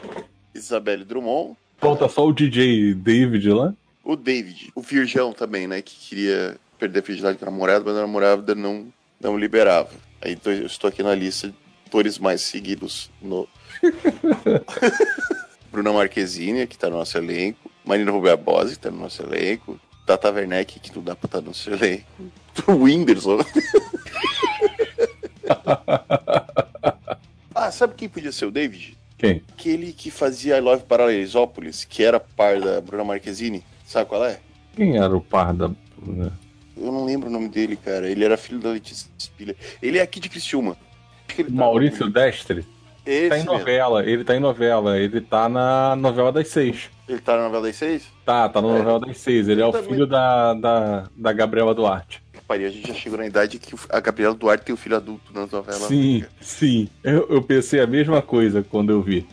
Isabelle 0.54 1.04
Drummond. 1.04 1.56
Falta 1.78 2.08
só 2.08 2.26
o 2.26 2.32
DJ 2.32 2.94
David 2.94 3.50
lá. 3.50 3.74
O 4.04 4.18
David, 4.18 4.72
o 4.76 4.82
virgão 4.82 5.32
também, 5.32 5.66
né? 5.66 5.82
Que 5.82 5.96
queria 5.96 6.58
perder 6.78 7.00
a 7.00 7.02
virgindade 7.02 7.38
com 7.38 7.46
a 7.46 7.50
namorada, 7.50 7.86
mas 7.86 7.96
a 7.96 8.02
namorada 8.02 8.54
não, 8.54 8.92
não 9.20 9.38
liberava. 9.38 9.92
Aí 10.22 10.34
então, 10.34 10.52
eu 10.52 10.66
estou 10.66 10.90
aqui 10.90 11.02
na 11.02 11.16
lista 11.16 11.48
de 11.48 11.56
atores 11.88 12.20
mais 12.20 12.42
seguidos 12.42 13.10
no. 13.22 13.48
Bruna 15.72 15.94
Marquezine, 15.94 16.68
que 16.68 16.76
está 16.76 16.90
no 16.90 16.98
nosso 16.98 17.18
elenco. 17.18 17.72
Marina 17.86 18.12
Rubia 18.12 18.38
Bose, 18.38 18.72
que 18.72 18.78
está 18.78 18.92
no 18.92 19.00
nosso 19.00 19.24
elenco. 19.24 19.80
Tata 20.06 20.32
Werneck, 20.32 20.80
que 20.80 20.96
não 20.96 21.02
dá 21.02 21.16
pra 21.16 21.28
estar 21.28 21.42
no 21.42 21.54
seu 21.54 21.74
elenco. 21.74 22.06
O 22.68 22.74
Whindersson. 22.74 23.40
ah, 27.56 27.72
sabe 27.72 27.96
quem 27.96 28.10
podia 28.10 28.32
ser 28.32 28.46
o 28.46 28.52
David? 28.52 28.98
Quem? 29.18 29.42
Aquele 29.52 29.94
que 29.94 30.12
fazia 30.12 30.58
I 30.58 30.62
Love 30.62 30.84
Paralelizópolis, 30.84 31.86
que 31.86 32.04
era 32.04 32.20
par 32.20 32.60
da 32.60 32.82
Bruna 32.82 33.04
Marquezine. 33.04 33.64
Sabe 33.94 34.10
qual 34.10 34.26
é? 34.26 34.40
Quem 34.76 34.98
era 34.98 35.16
o 35.16 35.22
par 35.22 35.54
da 35.54 35.70
eu 36.76 36.92
não 36.92 37.06
lembro 37.06 37.30
o 37.30 37.32
nome 37.32 37.48
dele, 37.48 37.76
cara. 37.76 38.10
Ele 38.10 38.26
era 38.26 38.36
filho 38.36 38.60
da 38.60 38.72
Letícia 38.72 39.08
Spiller. 39.20 39.56
Ele 39.80 40.00
é 40.00 40.02
aqui 40.02 40.20
de 40.20 40.30
Criciúma. 40.30 40.76
Tá 41.28 41.44
Maurício 41.48 42.12
tá... 42.12 42.22
Destre? 42.22 42.66
Esse 43.06 43.30
tá 43.30 43.38
em 43.38 43.44
novela, 43.44 44.00
mesmo. 44.00 44.14
ele 44.14 44.24
tá 44.24 44.36
em 44.36 44.40
novela, 44.40 44.98
ele 44.98 45.22
tá 45.22 45.48
na 45.48 45.96
novela 45.96 46.32
das 46.32 46.48
seis. 46.48 46.90
Ele 47.08 47.20
tá 47.20 47.36
na 47.36 47.44
novela 47.44 47.68
das 47.68 47.76
seis? 47.76 48.08
Tá, 48.26 48.50
tá 48.50 48.62
na 48.62 48.70
é. 48.70 48.78
novela 48.80 49.00
das 49.00 49.18
seis. 49.20 49.48
Ele 49.48 49.62
eu 49.62 49.66
é 49.66 49.70
o 49.70 49.84
filho 49.84 50.08
da, 50.08 50.56
da, 50.56 51.10
da 51.16 51.34
Gabriela 51.34 51.76
Duarte. 51.76 52.24
Paria, 52.48 52.68
a 52.68 52.72
gente 52.72 52.88
já 52.88 52.94
chegou 52.96 53.20
na 53.20 53.28
idade 53.28 53.60
que 53.60 53.76
a 53.90 54.00
Gabriela 54.00 54.34
Duarte 54.34 54.66
tem 54.66 54.74
o 54.74 54.78
um 54.78 54.82
filho 54.82 54.96
adulto 54.96 55.32
na 55.34 55.42
novela. 55.46 55.88
Sim, 55.88 56.26
sim. 56.42 56.90
Eu, 57.04 57.28
eu 57.30 57.44
pensei 57.44 57.80
a 57.80 57.88
mesma 57.88 58.22
coisa 58.22 58.64
quando 58.64 58.92
eu 58.92 59.02
vi. 59.02 59.28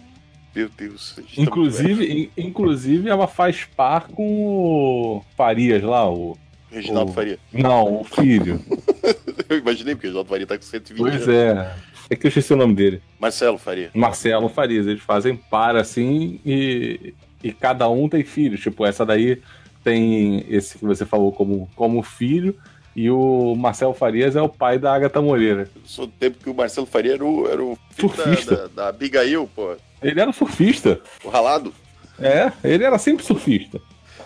Meu 0.54 0.68
Deus. 0.76 1.14
Tá 1.16 1.22
inclusive, 1.36 2.26
tá 2.26 2.42
inclusive, 2.42 3.08
ela 3.08 3.26
faz 3.26 3.64
par 3.64 4.08
com 4.08 4.46
o 4.46 5.24
Farias 5.36 5.82
lá, 5.82 6.10
o 6.10 6.36
Reginaldo 6.70 7.10
o... 7.10 7.14
Faria. 7.14 7.38
Não, 7.52 8.00
o 8.00 8.04
filho. 8.04 8.60
eu 9.48 9.58
imaginei, 9.58 9.94
porque 9.94 10.06
o 10.06 10.10
Reginaldo 10.10 10.28
Faria 10.28 10.46
tá 10.46 10.56
com 10.56 10.62
120 10.62 10.98
pois 10.98 11.14
anos. 11.14 11.24
Pois 11.24 11.36
é. 11.36 11.74
É 12.10 12.16
que 12.16 12.26
eu 12.26 12.28
esqueci 12.28 12.52
o 12.52 12.56
nome 12.56 12.74
dele. 12.74 13.00
Marcelo 13.18 13.58
Faria. 13.58 13.90
Marcelo 13.94 14.48
Faria. 14.48 14.80
Eles 14.80 15.00
fazem 15.00 15.36
par 15.36 15.76
assim 15.76 16.40
e, 16.44 17.14
e 17.42 17.52
cada 17.52 17.88
um 17.88 18.08
tem 18.08 18.24
filho. 18.24 18.58
Tipo, 18.58 18.84
essa 18.84 19.06
daí 19.06 19.40
tem 19.84 20.44
esse 20.48 20.78
que 20.78 20.84
você 20.84 21.06
falou 21.06 21.30
como, 21.32 21.70
como 21.76 22.02
filho. 22.02 22.56
E 22.96 23.08
o 23.08 23.54
Marcelo 23.54 23.94
Farias 23.94 24.34
é 24.34 24.42
o 24.42 24.48
pai 24.48 24.76
da 24.76 24.92
Agatha 24.92 25.22
Moreira. 25.22 25.70
Eu 25.74 25.82
sou 25.84 26.06
do 26.06 26.12
tempo 26.12 26.38
que 26.42 26.50
o 26.50 26.54
Marcelo 26.54 26.86
Faria 26.86 27.14
era 27.14 27.24
o, 27.24 27.48
era 27.48 27.62
o 27.62 27.78
filho 27.90 28.12
surfista. 28.12 28.56
Da, 28.56 28.62
da, 28.62 28.68
da 28.68 28.88
Abigail, 28.88 29.48
pô. 29.54 29.76
Ele 30.02 30.20
era 30.20 30.32
surfista. 30.32 31.00
O 31.24 31.28
ralado? 31.28 31.74
É, 32.18 32.52
ele 32.62 32.84
era 32.84 32.98
sempre 32.98 33.24
surfista. 33.24 33.80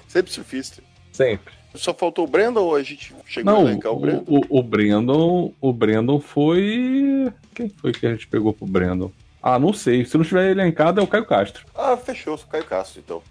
Sempre 0.09 0.33
surfista. 0.33 0.83
Sempre. 1.13 1.53
Só 1.75 1.93
faltou 1.93 2.25
o 2.25 2.29
Brandon 2.29 2.63
ou 2.63 2.77
a 2.77 2.83
gente 2.83 3.13
chegou 3.27 3.53
Não, 3.53 3.67
a 3.67 3.71
elencar 3.71 3.93
o 3.93 3.99
Brandon? 3.99 4.25
O, 4.29 4.59
o, 4.59 4.63
Brandon? 4.63 5.53
o 5.61 5.73
Brandon 5.73 6.21
foi. 6.21 7.33
Quem 7.53 7.69
foi 7.69 7.93
que 7.93 8.07
a 8.07 8.11
gente 8.13 8.27
pegou 8.29 8.53
pro 8.53 8.67
Brandon? 8.67 9.11
Ah, 9.43 9.59
não 9.59 9.73
sei. 9.73 10.05
Se 10.05 10.17
não 10.17 10.25
tiver 10.25 10.53
elencado, 10.53 11.01
é 11.01 11.03
o 11.03 11.07
Caio 11.07 11.27
Castro. 11.27 11.67
Ah, 11.75 11.97
fechou, 11.97 12.35
o 12.35 12.39
Caio 12.39 12.65
Castro, 12.65 13.03
então. 13.05 13.23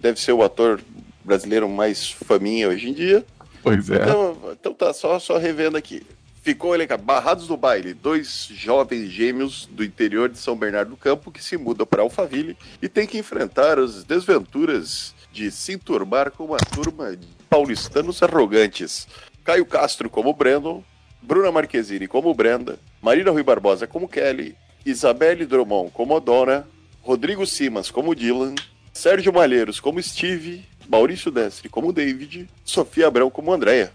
Deve 0.00 0.20
ser 0.20 0.32
o 0.32 0.42
ator 0.42 0.80
brasileiro 1.24 1.68
mais 1.68 2.10
faminha 2.10 2.68
hoje 2.68 2.90
em 2.90 2.92
dia. 2.92 3.24
Pois 3.62 3.90
é. 3.90 3.96
Então, 3.96 4.36
então 4.52 4.74
tá, 4.74 4.92
só, 4.92 5.18
só 5.18 5.38
revendo 5.38 5.76
aqui. 5.76 6.02
Ficou 6.48 6.74
elencado. 6.74 7.02
Barrados 7.02 7.46
do 7.46 7.58
Baile, 7.58 7.92
dois 7.92 8.48
jovens 8.50 9.10
gêmeos 9.10 9.68
do 9.70 9.84
interior 9.84 10.30
de 10.30 10.38
São 10.38 10.56
Bernardo 10.56 10.92
do 10.92 10.96
Campo 10.96 11.30
que 11.30 11.44
se 11.44 11.58
mudam 11.58 11.86
para 11.86 12.00
Alphaville 12.00 12.56
e 12.80 12.88
têm 12.88 13.06
que 13.06 13.18
enfrentar 13.18 13.78
as 13.78 14.02
desventuras 14.02 15.14
de 15.30 15.50
se 15.50 15.74
enturmar 15.74 16.30
com 16.30 16.46
uma 16.46 16.56
turma 16.56 17.14
de 17.14 17.26
paulistanos 17.50 18.22
arrogantes. 18.22 19.06
Caio 19.44 19.66
Castro 19.66 20.08
como 20.08 20.32
Brandon, 20.32 20.82
Bruna 21.20 21.52
Marquezine 21.52 22.08
como 22.08 22.32
Brenda, 22.32 22.78
Marina 23.02 23.30
Rui 23.30 23.42
Barbosa 23.42 23.86
como 23.86 24.08
Kelly, 24.08 24.56
Isabelle 24.86 25.44
Drummond 25.44 25.90
como 25.90 26.18
Dona, 26.18 26.66
Rodrigo 27.02 27.46
Simas 27.46 27.90
como 27.90 28.14
Dylan, 28.14 28.54
Sérgio 28.90 29.34
Malheiros 29.34 29.80
como 29.80 30.02
Steve, 30.02 30.64
Maurício 30.88 31.30
Destre 31.30 31.68
como 31.68 31.92
David, 31.92 32.48
Sofia 32.64 33.08
Abrão 33.08 33.28
como 33.28 33.52
Andréia. 33.52 33.92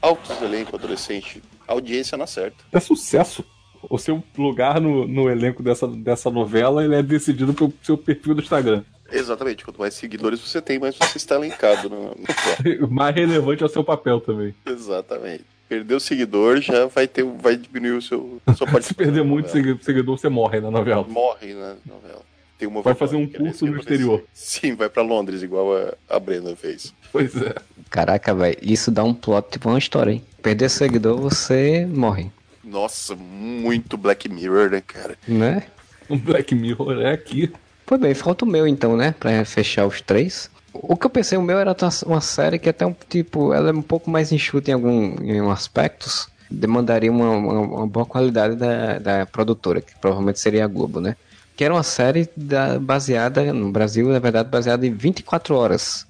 Altos 0.00 0.40
elenco 0.40 0.76
adolescente 0.76 1.42
audiência 1.72 2.16
não 2.16 2.24
acerta. 2.24 2.64
É 2.72 2.80
sucesso. 2.80 3.44
O 3.88 3.98
seu 3.98 4.22
lugar 4.36 4.80
no, 4.80 5.06
no 5.08 5.30
elenco 5.30 5.62
dessa, 5.62 5.86
dessa 5.86 6.30
novela 6.30 6.84
ele 6.84 6.94
é 6.94 7.02
decidido 7.02 7.54
pelo 7.54 7.72
seu 7.82 7.96
perfil 7.96 8.34
do 8.34 8.42
Instagram. 8.42 8.84
Exatamente. 9.10 9.64
Quanto 9.64 9.80
mais 9.80 9.94
seguidores 9.94 10.40
você 10.40 10.60
tem, 10.60 10.78
mais 10.78 10.96
você 10.96 11.16
está 11.16 11.36
elencado. 11.36 11.88
No, 11.88 12.14
no... 12.14 12.88
mais 12.90 13.14
relevante 13.14 13.62
é 13.62 13.66
o 13.66 13.70
seu 13.70 13.82
papel 13.82 14.20
também. 14.20 14.54
Exatamente. 14.66 15.44
Perder 15.68 15.94
o 15.94 16.00
seguidor 16.00 16.60
já 16.60 16.86
vai 16.86 17.06
ter, 17.06 17.24
vai 17.24 17.56
diminuir 17.56 17.92
o 17.92 18.02
seu 18.02 18.40
sua 18.56 18.66
participação. 18.66 18.82
Se 18.82 18.94
perder 18.94 19.24
muito 19.24 19.48
seguidor, 19.48 20.18
você 20.18 20.28
morre 20.28 20.60
na 20.60 20.70
novela. 20.70 21.06
Morre 21.08 21.54
na 21.54 21.76
novela. 21.86 22.22
Tem 22.58 22.68
uma 22.68 22.82
vai 22.82 22.94
fazer 22.94 23.16
um 23.16 23.26
curso 23.26 23.66
no 23.66 23.78
exterior. 23.78 24.22
Sim, 24.34 24.74
vai 24.74 24.90
para 24.90 25.02
Londres, 25.02 25.42
igual 25.42 25.74
a, 25.74 25.94
a 26.08 26.20
Brenda 26.20 26.54
fez. 26.54 26.92
Pois 27.12 27.36
é. 27.36 27.54
Caraca, 27.88 28.34
velho, 28.34 28.56
isso 28.62 28.90
dá 28.90 29.02
um 29.02 29.12
plot 29.12 29.50
tipo 29.50 29.68
uma 29.68 29.78
história, 29.78 30.12
hein? 30.12 30.24
Perder 30.42 30.68
seguidor, 30.68 31.18
você 31.18 31.86
morre. 31.86 32.30
Nossa, 32.62 33.16
muito 33.16 33.96
Black 33.96 34.28
Mirror, 34.28 34.70
né, 34.70 34.80
cara? 34.80 35.16
Né? 35.26 35.64
Um 36.08 36.16
Black 36.16 36.54
Mirror 36.54 37.00
é 37.00 37.12
aqui. 37.12 37.52
Pois 37.84 38.00
bem, 38.00 38.14
falta 38.14 38.44
o 38.44 38.48
meu 38.48 38.66
então, 38.66 38.96
né? 38.96 39.14
Pra 39.18 39.44
fechar 39.44 39.86
os 39.86 40.00
três. 40.00 40.48
O 40.72 40.96
que 40.96 41.06
eu 41.06 41.10
pensei, 41.10 41.36
o 41.36 41.42
meu 41.42 41.58
era 41.58 41.74
uma 42.06 42.20
série 42.20 42.58
que 42.58 42.68
até 42.68 42.86
um 42.86 42.94
tipo, 43.08 43.52
ela 43.52 43.70
é 43.70 43.72
um 43.72 43.82
pouco 43.82 44.08
mais 44.08 44.30
enxuta 44.30 44.70
em 44.70 44.74
alguns 44.74 45.20
em 45.20 45.40
aspectos. 45.50 46.28
Demandaria 46.48 47.10
uma, 47.10 47.30
uma, 47.30 47.60
uma 47.60 47.86
boa 47.86 48.06
qualidade 48.06 48.54
da, 48.54 48.98
da 48.98 49.26
produtora, 49.26 49.80
que 49.80 49.92
provavelmente 50.00 50.38
seria 50.38 50.64
a 50.64 50.68
Globo, 50.68 51.00
né? 51.00 51.16
que 51.60 51.64
era 51.64 51.74
uma 51.74 51.82
série 51.82 52.26
da, 52.34 52.78
baseada, 52.78 53.52
no 53.52 53.70
Brasil, 53.70 54.08
na 54.08 54.18
verdade, 54.18 54.48
baseada 54.48 54.86
em 54.86 54.94
24 54.94 55.54
horas. 55.54 56.06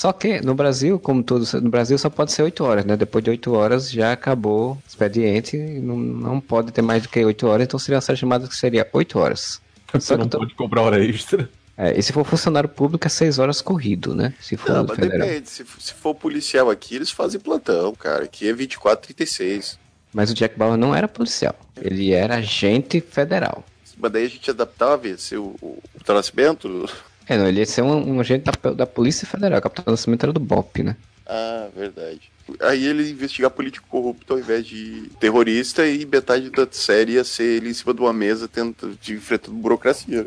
Só 0.00 0.14
que 0.14 0.40
no 0.40 0.54
Brasil, 0.54 0.98
como 0.98 1.22
todos, 1.22 1.52
no 1.52 1.68
Brasil 1.68 1.98
só 1.98 2.08
pode 2.08 2.32
ser 2.32 2.42
8 2.42 2.64
horas, 2.64 2.86
né? 2.86 2.96
Depois 2.96 3.22
de 3.22 3.28
8 3.28 3.52
horas 3.52 3.90
já 3.90 4.12
acabou 4.12 4.72
o 4.72 4.82
expediente, 4.88 5.58
não, 5.58 5.94
não 5.94 6.40
pode 6.40 6.72
ter 6.72 6.80
mais 6.80 7.02
do 7.02 7.10
que 7.10 7.22
8 7.22 7.46
horas, 7.46 7.64
então 7.64 7.78
seria 7.78 7.96
uma 7.96 8.00
série 8.00 8.18
chamada 8.18 8.48
que 8.48 8.56
seria 8.56 8.88
8 8.90 9.18
horas. 9.18 9.60
Você 9.92 10.00
só 10.00 10.16
não 10.16 10.26
tô... 10.26 10.38
pode 10.38 10.54
cobrar 10.54 10.80
hora 10.80 11.04
extra. 11.04 11.50
É, 11.76 11.98
e 11.98 12.02
se 12.02 12.14
for 12.14 12.24
funcionário 12.24 12.66
público 12.66 13.06
é 13.06 13.10
6 13.10 13.38
horas 13.38 13.60
corrido, 13.60 14.14
né? 14.14 14.32
Se 14.40 14.56
for 14.56 14.72
não, 14.72 14.86
mas 14.86 14.96
federal. 14.96 15.28
depende. 15.28 15.50
Se, 15.50 15.66
se 15.78 15.92
for 15.92 16.14
policial 16.14 16.70
aqui, 16.70 16.96
eles 16.96 17.10
fazem 17.10 17.38
plantão, 17.38 17.94
cara. 17.94 18.24
Aqui 18.24 18.48
é 18.48 18.54
24, 18.54 19.04
36. 19.04 19.78
Mas 20.14 20.30
o 20.30 20.34
Jack 20.34 20.56
Bauer 20.58 20.78
não 20.78 20.94
era 20.94 21.08
policial. 21.08 21.54
Ele 21.76 22.14
era 22.14 22.36
agente 22.36 23.02
federal. 23.02 23.62
Mas 23.98 24.12
daí 24.12 24.24
a 24.24 24.30
gente 24.30 24.50
adaptava, 24.50 25.14
ser 25.18 25.36
o, 25.36 25.54
o, 25.60 25.78
o 26.08 26.12
Nascimento. 26.14 26.88
É, 27.30 27.38
não, 27.38 27.46
ele 27.46 27.60
ia 27.60 27.66
ser 27.66 27.82
um, 27.82 28.16
um 28.16 28.20
agente 28.20 28.44
da, 28.44 28.72
da 28.72 28.84
Polícia 28.84 29.24
Federal. 29.24 29.60
Capitão 29.62 29.84
Nascimento 29.86 30.24
era 30.24 30.32
do 30.32 30.40
BOP, 30.40 30.82
né? 30.82 30.96
Ah, 31.24 31.68
verdade. 31.76 32.22
Aí 32.60 32.84
ele 32.84 33.08
investigar 33.08 33.52
político 33.52 33.86
corrupto 33.88 34.32
ao 34.32 34.40
invés 34.40 34.66
de 34.66 35.08
terrorista 35.20 35.86
e 35.86 36.04
metade 36.04 36.50
da 36.50 36.66
série 36.72 37.12
ia 37.12 37.22
ser 37.22 37.44
ele 37.44 37.70
em 37.70 37.72
cima 37.72 37.94
de 37.94 38.00
uma 38.00 38.12
mesa 38.12 38.48
tentando 38.48 38.98
de 39.00 39.14
enfrentando 39.14 39.56
burocracia. 39.56 40.26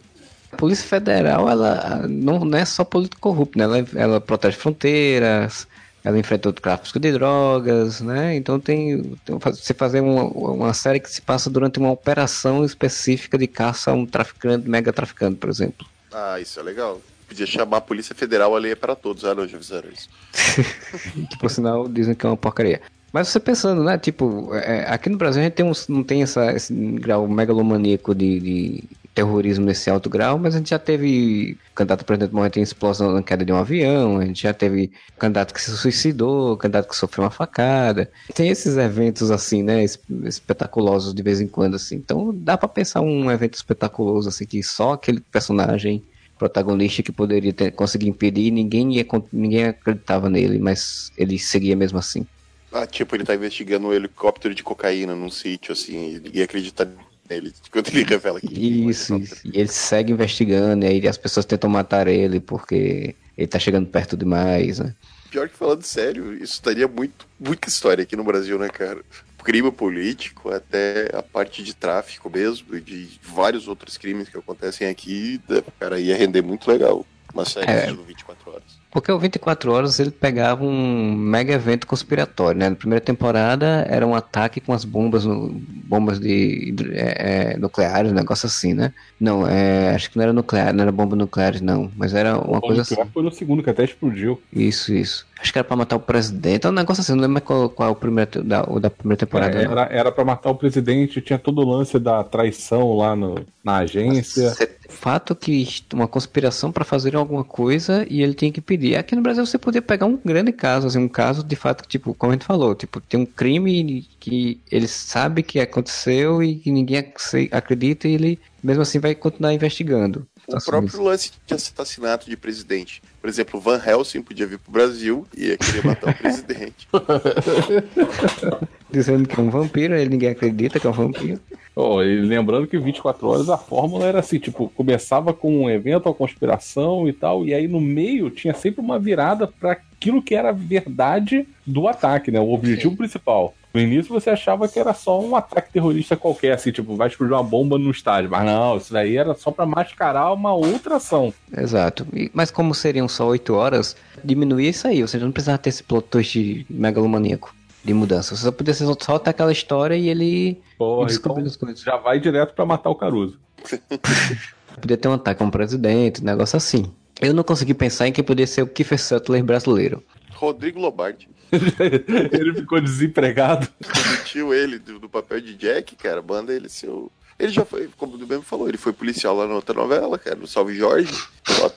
A 0.53 0.55
Polícia 0.55 0.88
Federal, 0.88 1.49
ela 1.49 2.07
não, 2.07 2.45
não 2.45 2.57
é 2.57 2.63
só 2.63 2.85
político 2.85 3.19
corrupto, 3.19 3.59
né? 3.59 3.65
Ela, 3.65 3.85
ela 3.95 4.21
protege 4.21 4.55
fronteiras, 4.55 5.67
ela 6.05 6.17
enfrentou 6.17 6.51
o 6.51 6.55
tráfico 6.55 6.97
de 7.01 7.11
drogas, 7.11 7.99
né? 7.99 8.34
Então 8.38 8.61
tem, 8.61 9.13
tem 9.25 9.38
você 9.38 9.73
fazer 9.73 9.99
uma, 9.99 10.23
uma 10.23 10.73
série 10.73 11.01
que 11.01 11.11
se 11.11 11.21
passa 11.21 11.49
durante 11.49 11.80
uma 11.80 11.91
operação 11.91 12.63
específica 12.63 13.38
de 13.38 13.47
caça 13.47 13.91
a 13.91 13.93
um 13.93 14.05
traficante, 14.05 14.69
mega 14.69 14.93
traficante, 14.93 15.35
por 15.35 15.49
exemplo. 15.49 15.85
Ah, 16.14 16.40
isso 16.40 16.60
é 16.60 16.64
legal. 16.64 17.02
Podia 17.27 17.45
chamar 17.45 17.77
a 17.77 17.81
Polícia 17.81 18.14
Federal 18.14 18.56
ali 18.56 18.72
é 18.72 18.76
para 18.76 18.95
todos, 18.95 19.26
ah 19.26 19.34
não, 19.34 19.48
já 19.48 19.57
fizeram 19.57 19.90
isso. 19.90 20.10
que 21.30 21.38
por 21.40 21.49
sinal 21.49 21.88
dizem 21.88 22.14
que 22.14 22.26
é 22.26 22.30
uma 22.30 22.38
porcaria. 22.38 22.81
Mas 23.11 23.27
você 23.27 23.40
pensando, 23.40 23.84
né? 23.84 23.98
Tipo, 23.98 24.53
é, 24.56 24.91
aqui 24.91 25.10
no 25.10 25.18
Brasil 25.18 25.41
a 25.41 25.45
gente 25.45 25.53
tem 25.53 25.72
não 25.90 26.03
tem 26.03 26.23
essa, 26.23 26.52
esse 26.52 26.73
grau 26.73 27.27
megalomaníaco 27.27 28.14
de, 28.14 28.40
de 28.40 28.84
terrorismo 29.14 29.65
nesse 29.65 29.90
alto 29.90 30.10
grau, 30.10 30.38
mas 30.40 30.56
a 30.56 30.57
gente 30.57 30.72
já 30.72 30.80
teve 30.80 31.57
candidato 31.76 32.03
presidente 32.03 32.34
morrendo 32.34 32.60
em 32.60 32.64
explosão 32.64 33.11
na 33.11 33.22
queda 33.22 33.45
de 33.45 33.52
um 33.52 33.57
avião, 33.57 34.18
a 34.18 34.26
gente 34.26 34.44
já 34.44 34.53
teve 34.53 34.91
candidato 35.18 35.53
que 35.53 35.61
se 35.61 35.76
suicidou, 35.77 36.57
candidato 36.57 36.88
que 36.88 36.95
sofreu 36.95 37.23
uma 37.23 37.31
facada. 37.31 38.11
Tem 38.34 38.49
esses 38.49 38.77
eventos 38.77 39.30
assim, 39.31 39.61
né, 39.61 39.84
espetaculosos 40.26 41.14
de 41.14 41.22
vez 41.22 41.40
em 41.40 41.48
quando 41.48 41.76
assim. 41.76 41.95
Então 41.95 42.34
dá 42.34 42.57
para 42.57 42.68
pensar 42.68 43.02
um 43.02 43.30
evento 43.30 43.53
espetaculoso 43.56 44.30
assim 44.30 44.45
que 44.45 44.64
só 44.64 44.94
aquele 44.94 45.19
personagem 45.19 46.03
protagonista 46.38 47.03
que 47.03 47.11
poderia 47.11 47.53
ter, 47.53 47.72
conseguir 47.72 48.10
impedir, 48.10 48.52
ninguém 48.52 48.95
ia, 48.95 49.06
ninguém 49.31 49.65
acreditava 49.65 50.30
nele, 50.30 50.60
mas 50.60 51.11
ele 51.18 51.38
seguia 51.38 51.76
mesmo 51.76 51.99
assim. 51.99 52.26
Ah, 52.72 52.88
tipo, 52.88 53.15
ele 53.15 53.23
tá 53.23 53.35
investigando 53.35 53.88
um 53.88 53.94
helicóptero 53.94 54.56
de 54.56 54.64
cocaína 54.64 55.15
num 55.15 55.30
sítio, 55.30 55.73
assim, 55.73 56.19
e 56.34 56.41
acreditar 56.41 56.88
nele, 57.29 57.53
quando 57.71 57.87
ele 57.89 58.03
revela 58.03 58.39
que. 58.39 58.87
Isso, 58.87 59.15
isso. 59.17 59.41
E 59.45 59.59
ele 59.59 59.67
segue 59.67 60.11
investigando, 60.11 60.85
e 60.85 60.87
aí 60.87 61.07
as 61.07 61.17
pessoas 61.17 61.45
tentam 61.45 61.69
matar 61.69 62.07
ele 62.07 62.39
porque 62.39 63.15
ele 63.37 63.47
tá 63.47 63.59
chegando 63.59 63.87
perto 63.87 64.15
demais, 64.15 64.79
né? 64.79 64.95
Pior 65.29 65.49
que 65.49 65.55
falando 65.55 65.81
sério, 65.83 66.33
isso 66.33 66.61
daria 66.61 66.87
muito, 66.87 67.27
muita 67.39 67.67
história 67.67 68.03
aqui 68.03 68.15
no 68.15 68.23
Brasil, 68.23 68.59
né, 68.59 68.69
cara? 68.69 69.01
Crime 69.43 69.71
político, 69.71 70.53
até 70.53 71.09
a 71.13 71.21
parte 71.21 71.63
de 71.63 71.73
tráfico 71.73 72.29
mesmo, 72.29 72.77
e 72.77 72.79
de 72.79 73.19
vários 73.21 73.67
outros 73.67 73.97
crimes 73.97 74.29
que 74.29 74.37
acontecem 74.37 74.87
aqui, 74.87 75.41
cara, 75.79 75.99
ia 75.99 76.15
render 76.15 76.41
muito 76.41 76.69
legal. 76.69 77.05
Uma 77.33 77.45
série 77.45 77.69
é, 77.69 77.87
de 77.87 77.95
24 77.95 78.51
horas. 78.51 78.82
Porque 78.93 79.11
o 79.11 79.17
24 79.17 79.71
Horas 79.71 79.99
ele 79.99 80.11
pegava 80.11 80.63
um 80.63 81.15
mega 81.15 81.51
evento 81.51 81.87
conspiratório, 81.87 82.59
né? 82.59 82.69
Na 82.69 82.75
primeira 82.75 83.03
temporada 83.03 83.83
era 83.89 84.05
um 84.05 84.13
ataque 84.13 84.61
com 84.61 84.71
as 84.71 84.85
bombas, 84.85 85.25
bombas 85.25 86.19
de 86.19 86.75
é, 86.91 87.53
é, 87.53 87.57
nucleares, 87.57 88.11
um 88.11 88.15
negócio 88.15 88.45
assim, 88.45 88.75
né? 88.75 88.93
Não, 89.19 89.47
é, 89.49 89.95
acho 89.95 90.11
que 90.11 90.17
não 90.17 90.23
era 90.23 90.31
nuclear, 90.31 90.71
não 90.71 90.83
era 90.83 90.91
bomba 90.91 91.15
nuclear, 91.15 91.59
não. 91.59 91.91
Mas 91.97 92.13
era 92.13 92.37
uma 92.37 92.61
coisa 92.61 92.83
assim. 92.83 92.95
foi 93.11 93.23
no 93.23 93.31
segundo, 93.31 93.63
que 93.63 93.69
até 93.71 93.83
explodiu. 93.83 94.39
Isso, 94.53 94.93
isso. 94.93 95.25
Acho 95.41 95.51
que 95.51 95.57
era 95.57 95.67
pra 95.67 95.75
matar 95.75 95.95
o 95.95 95.99
presidente. 95.99 96.67
É 96.67 96.69
um 96.69 96.73
negócio 96.73 97.01
assim, 97.01 97.13
não 97.13 97.21
lembro 97.21 97.41
qual, 97.41 97.69
qual 97.69 97.89
é 97.89 97.91
o 97.91 97.95
primeiro 97.95 98.43
da, 98.43 98.63
o 98.63 98.79
da 98.79 98.89
primeira 98.89 99.17
temporada. 99.17 99.57
É, 99.57 99.63
era, 99.63 99.81
era 99.91 100.11
pra 100.11 100.23
matar 100.23 100.51
o 100.51 100.55
presidente, 100.55 101.19
tinha 101.19 101.39
todo 101.39 101.61
o 101.61 101.69
lance 101.69 101.97
da 101.97 102.23
traição 102.23 102.95
lá 102.95 103.15
no, 103.15 103.43
na 103.63 103.77
agência. 103.77 104.55
fato 104.87 105.35
que 105.35 105.67
uma 105.93 106.07
conspiração 106.07 106.71
para 106.71 106.85
fazer 106.85 107.15
alguma 107.15 107.43
coisa 107.43 108.05
e 108.09 108.21
ele 108.21 108.33
tinha 108.33 108.51
que 108.51 108.61
pedir 108.61 108.82
e 108.84 108.95
aqui 108.95 109.15
no 109.15 109.22
Brasil 109.22 109.45
você 109.45 109.57
podia 109.57 109.81
pegar 109.81 110.05
um 110.05 110.18
grande 110.18 110.51
caso, 110.51 110.88
assim, 110.88 110.99
um 110.99 111.07
caso 111.07 111.43
de 111.43 111.55
fato 111.55 111.84
que, 111.84 111.89
tipo, 111.89 112.14
como 112.14 112.31
a 112.31 112.35
gente 112.35 112.45
falou, 112.45 112.76
tipo, 112.76 112.99
tem 112.99 113.19
um 113.19 113.26
crime 113.26 114.07
que 114.19 114.60
ele 114.72 114.88
sabe 114.88 115.43
que 115.43 115.60
aconteceu 115.60 116.43
e 116.43 116.55
que 116.55 116.72
ninguém 116.72 117.14
acredita 117.51 118.07
e 118.07 118.14
ele 118.14 118.39
mesmo 118.61 118.81
assim 118.81 118.99
vai 118.99 119.15
continuar 119.15 119.53
investigando. 119.53 120.27
O 120.47 120.61
próprio 120.64 121.01
lance 121.01 121.31
de 121.45 121.53
assassinato 121.53 122.30
de 122.30 122.35
presidente. 122.35 123.01
Por 123.22 123.30
exemplo, 123.30 123.60
Van 123.60 123.81
Helsing 123.84 124.22
podia 124.22 124.45
vir 124.45 124.60
pro 124.60 124.72
Brasil 124.72 125.26
e 125.35 125.47
ia 125.47 125.57
querer 125.57 125.85
matar 125.85 126.11
o 126.11 126.15
presidente. 126.19 126.88
Dizendo 128.93 129.27
que 129.27 129.39
é 129.39 129.41
um 129.41 129.49
vampiro, 129.49 129.95
ele 129.95 130.11
ninguém 130.11 130.29
acredita 130.29 130.79
que 130.79 130.85
é 130.85 130.89
um 130.91 130.93
vampiro. 130.93 131.39
Oh, 131.75 132.03
e 132.03 132.21
lembrando 132.21 132.67
que 132.67 132.77
24 132.77 133.27
horas 133.27 133.49
a 133.49 133.57
fórmula 133.57 134.05
era 134.05 134.19
assim, 134.19 134.37
tipo, 134.37 134.69
começava 134.69 135.33
com 135.33 135.63
um 135.63 135.67
evento, 135.67 136.05
uma 136.05 136.13
conspiração 136.13 137.09
e 137.09 137.11
tal, 137.11 137.43
e 137.43 137.55
aí 137.55 137.67
no 137.67 137.81
meio 137.81 138.29
tinha 138.29 138.53
sempre 138.53 138.81
uma 138.81 138.99
virada 138.99 139.47
para 139.47 139.71
aquilo 139.71 140.21
que 140.21 140.35
era 140.35 140.49
a 140.49 140.51
verdade 140.51 141.47
do 141.65 141.87
ataque, 141.87 142.29
né? 142.29 142.39
O 142.39 142.53
objetivo 142.53 142.91
Sim. 142.91 142.97
principal. 142.97 143.55
No 143.73 143.81
início 143.81 144.13
você 144.13 144.29
achava 144.29 144.67
que 144.67 144.77
era 144.77 144.93
só 144.93 145.19
um 145.19 145.35
ataque 145.35 145.73
terrorista 145.73 146.15
qualquer, 146.15 146.51
assim, 146.51 146.71
tipo, 146.71 146.95
vai 146.95 147.07
explodir 147.07 147.33
uma 147.33 147.41
bomba 147.41 147.79
no 147.79 147.89
estádio. 147.89 148.29
Mas 148.29 148.45
não, 148.45 148.77
isso 148.77 148.93
daí 148.93 149.17
era 149.17 149.33
só 149.33 149.49
para 149.49 149.65
mascarar 149.65 150.31
uma 150.31 150.53
outra 150.53 150.97
ação. 150.97 151.33
Exato. 151.57 152.05
E, 152.13 152.29
mas 152.31 152.51
como 152.51 152.75
seriam 152.75 153.07
só 153.07 153.25
8 153.25 153.51
horas, 153.55 153.95
diminuía 154.23 154.69
isso 154.69 154.87
aí. 154.87 155.01
Ou 155.01 155.07
seja, 155.07 155.25
não 155.25 155.31
precisava 155.31 155.57
ter 155.57 155.69
esse 155.69 155.81
plot 155.81 156.07
twist 156.07 156.67
megalomaníaco 156.69 157.51
de 157.84 157.93
mudança. 157.93 158.35
Você 158.35 158.43
só 158.43 158.51
podia 158.51 158.73
ser 158.73 158.85
só 159.01 159.15
até 159.15 159.31
aquela 159.31 159.51
história 159.51 159.95
e 159.95 160.07
ele 160.07 160.61
Porra, 160.77 161.11
então 161.11 161.38
as 161.38 161.55
coisas. 161.57 161.81
Já 161.81 161.97
vai 161.97 162.19
direto 162.19 162.53
para 162.53 162.65
matar 162.65 162.89
o 162.89 162.95
Caruso. 162.95 163.39
podia 164.80 164.97
ter 164.97 165.07
um 165.07 165.14
ataque 165.14 165.43
a 165.43 165.45
um 165.45 165.51
presidente, 165.51 166.22
um 166.22 166.26
negócio 166.26 166.57
assim. 166.57 166.91
Eu 167.22 167.34
não 167.34 167.43
consegui 167.43 167.73
pensar 167.73 168.07
em 168.07 168.11
quem 168.11 168.23
poderia 168.23 168.47
ser 168.47 168.61
o 168.61 168.68
Kiefer 168.68 168.99
Sutler 168.99 169.43
brasileiro. 169.43 170.03
Rodrigo 170.31 170.80
Lobardi. 170.80 171.30
ele 172.31 172.53
ficou 172.53 172.81
desempregado. 172.81 173.68
Demitiu 173.80 174.53
ele 174.53 174.80
do, 174.80 174.99
do, 174.99 175.07
papel 175.07 175.39
de 175.39 175.53
Jack, 175.53 175.95
cara. 175.95 176.22
Banda 176.22 176.51
ele 176.51 176.68
seu. 176.68 177.11
Ele 177.38 177.51
já 177.51 177.64
foi, 177.64 177.89
como 177.97 178.15
o 178.15 178.27
mesmo 178.27 178.43
falou, 178.43 178.68
ele 178.68 178.77
foi 178.77 178.93
policial 178.93 179.35
lá 179.35 179.47
na 179.47 179.55
outra 179.55 179.73
novela, 179.73 180.18
cara, 180.18 180.35
no 180.35 180.47
Salve 180.47 180.76
Jorge. 180.76 181.14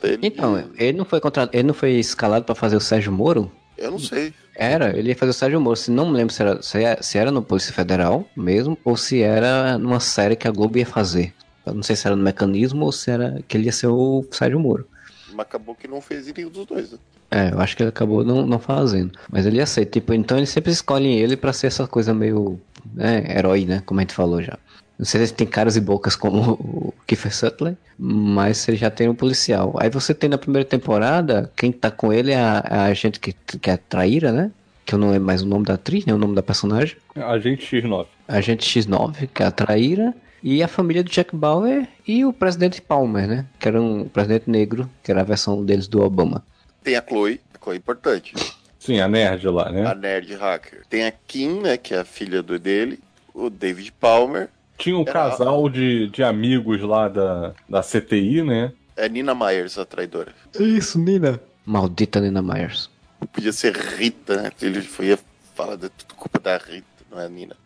Ele. 0.02 0.26
Então, 0.26 0.70
ele 0.76 0.96
não 0.96 1.04
foi 1.04 1.20
contratado, 1.20 1.56
ele 1.56 1.66
não 1.66 1.74
foi 1.74 1.92
escalado 1.92 2.44
para 2.44 2.54
fazer 2.54 2.76
o 2.76 2.80
Sérgio 2.80 3.10
Moro? 3.10 3.50
Eu 3.76 3.90
não 3.90 3.98
sei. 3.98 4.32
Era, 4.58 4.96
ele 4.96 5.10
ia 5.10 5.16
fazer 5.16 5.30
o 5.30 5.34
Sérgio 5.34 5.60
Moro. 5.60 5.76
Se 5.76 5.90
não 5.90 6.06
me 6.06 6.16
lembro 6.16 6.32
se 6.32 6.42
era, 6.42 6.62
se 6.62 6.82
era, 6.82 7.02
se 7.02 7.18
era 7.18 7.30
no 7.30 7.42
Polícia 7.42 7.72
Federal 7.72 8.26
mesmo, 8.34 8.76
ou 8.84 8.96
se 8.96 9.20
era 9.20 9.76
numa 9.76 10.00
série 10.00 10.34
que 10.34 10.48
a 10.48 10.50
Globo 10.50 10.78
ia 10.78 10.86
fazer. 10.86 11.34
Eu 11.66 11.74
não 11.74 11.82
sei 11.82 11.94
se 11.94 12.06
era 12.06 12.16
no 12.16 12.22
mecanismo 12.22 12.84
ou 12.84 12.92
se 12.92 13.10
era 13.10 13.42
que 13.46 13.56
ele 13.56 13.66
ia 13.66 13.72
ser 13.72 13.88
o 13.88 14.24
Sérgio 14.30 14.58
Moro. 14.58 14.88
Mas 15.32 15.40
acabou 15.46 15.74
que 15.74 15.86
não 15.86 16.00
fez 16.00 16.32
nenhum 16.32 16.48
dos 16.48 16.64
dois, 16.64 16.92
né? 16.92 16.98
É, 17.30 17.50
eu 17.52 17.60
acho 17.60 17.76
que 17.76 17.82
ele 17.82 17.90
acabou 17.90 18.24
não, 18.24 18.46
não 18.46 18.58
fazendo. 18.58 19.18
Mas 19.30 19.44
ele 19.46 19.56
ia 19.56 19.66
ser, 19.66 19.84
tipo, 19.86 20.14
então 20.14 20.36
eles 20.36 20.48
sempre 20.48 20.70
escolhem 20.70 21.18
ele 21.18 21.36
pra 21.36 21.52
ser 21.52 21.66
essa 21.66 21.86
coisa 21.86 22.14
meio, 22.14 22.58
né, 22.94 23.24
herói, 23.36 23.64
né, 23.64 23.82
como 23.84 23.98
a 24.00 24.02
gente 24.04 24.14
falou 24.14 24.40
já. 24.40 24.56
Não 24.98 25.04
sei 25.04 25.26
se 25.26 25.34
tem 25.34 25.46
caras 25.46 25.76
e 25.76 25.80
bocas 25.80 26.16
como 26.16 26.52
o 26.52 26.94
Kiefer 27.06 27.34
Sutherland, 27.34 27.76
mas 27.98 28.66
ele 28.66 28.76
já 28.78 28.90
tem 28.90 29.08
um 29.08 29.14
policial. 29.14 29.74
Aí 29.78 29.90
você 29.90 30.14
tem 30.14 30.30
na 30.30 30.38
primeira 30.38 30.66
temporada, 30.66 31.50
quem 31.54 31.70
tá 31.70 31.90
com 31.90 32.12
ele 32.12 32.32
é 32.32 32.38
a, 32.38 32.86
a 32.86 32.94
gente 32.94 33.20
que, 33.20 33.32
que 33.32 33.70
é 33.70 33.74
a 33.74 33.78
traíra, 33.78 34.32
né? 34.32 34.50
Que 34.86 34.94
eu 34.94 34.98
não 34.98 35.10
lembro 35.10 35.26
mais 35.26 35.42
o 35.42 35.46
nome 35.46 35.64
da 35.66 35.74
atriz, 35.74 36.06
né? 36.06 36.14
O 36.14 36.18
nome 36.18 36.34
da 36.34 36.42
personagem. 36.42 36.96
Agente 37.14 37.66
X9. 37.66 38.06
Agente 38.26 38.80
X9, 38.80 39.28
que 39.34 39.42
é 39.42 39.46
a 39.46 39.50
traíra. 39.50 40.14
E 40.42 40.62
a 40.62 40.68
família 40.68 41.02
do 41.02 41.10
Jack 41.10 41.34
Bauer 41.34 41.88
e 42.06 42.24
o 42.24 42.32
presidente 42.32 42.80
Palmer, 42.80 43.26
né? 43.26 43.46
Que 43.58 43.68
era 43.68 43.82
um 43.82 44.08
presidente 44.08 44.48
negro, 44.48 44.88
que 45.02 45.10
era 45.10 45.20
a 45.20 45.24
versão 45.24 45.64
deles 45.64 45.88
do 45.88 46.02
Obama. 46.02 46.44
Tem 46.84 46.94
a 46.94 47.02
Chloe, 47.02 47.40
a 47.52 47.58
Chloe 47.62 47.74
é 47.74 47.78
importante. 47.78 48.34
Sim, 48.78 49.00
a 49.00 49.08
nerd 49.08 49.48
lá, 49.48 49.72
né? 49.72 49.84
A 49.84 49.94
nerd 49.94 50.32
hacker. 50.34 50.82
Tem 50.88 51.04
a 51.04 51.10
Kim, 51.10 51.60
né? 51.60 51.76
Que 51.76 51.94
é 51.94 51.98
a 51.98 52.04
filha 52.04 52.40
do 52.42 52.58
dele. 52.58 53.00
O 53.34 53.50
David 53.50 53.92
Palmer. 53.98 54.48
Tinha 54.78 54.96
um 54.96 55.02
Era- 55.02 55.12
casal 55.12 55.68
de, 55.68 56.08
de 56.08 56.22
amigos 56.22 56.80
lá 56.82 57.08
da, 57.08 57.52
da 57.68 57.82
CTI, 57.82 58.42
né? 58.42 58.72
É 58.96 59.08
Nina 59.08 59.34
Myers, 59.34 59.78
a 59.78 59.84
traidora. 59.84 60.32
Isso, 60.58 60.98
Nina. 60.98 61.40
Maldita 61.64 62.20
Nina 62.20 62.40
Myers. 62.42 62.88
Podia 63.32 63.52
ser 63.52 63.76
Rita, 63.76 64.42
né? 64.42 64.50
Ele 64.62 64.80
foi 64.82 65.18
falar 65.54 65.76
de 65.76 65.88
tudo 65.88 66.14
culpa 66.14 66.38
da 66.38 66.56
Rita, 66.56 66.84
não 67.10 67.20
é 67.20 67.26
a 67.26 67.28
Nina. 67.28 67.56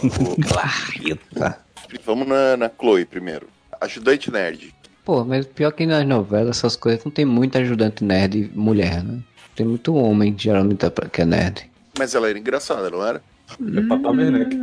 Clarita. 0.48 1.58
Vamos 2.04 2.28
na, 2.28 2.56
na 2.56 2.70
Chloe 2.70 3.04
primeiro. 3.04 3.48
Ajudante 3.80 4.30
nerd. 4.30 4.74
Pô, 5.04 5.24
mas 5.24 5.46
pior 5.46 5.72
que 5.72 5.86
nas 5.86 6.06
novelas, 6.06 6.58
essas 6.58 6.76
coisas, 6.76 7.04
não 7.04 7.10
tem 7.10 7.24
muito 7.24 7.56
ajudante 7.58 8.04
nerd 8.04 8.50
mulher, 8.54 9.02
né? 9.02 9.20
Tem 9.56 9.66
muito 9.66 9.94
homem, 9.94 10.34
geralmente, 10.38 10.84
que 11.12 11.22
é 11.22 11.24
nerd. 11.24 11.70
Mas 11.98 12.14
ela 12.14 12.28
era 12.28 12.38
engraçada, 12.38 12.88
não 12.90 13.04
era? 13.04 13.22
É 13.58 14.08
Werneck. 14.10 14.56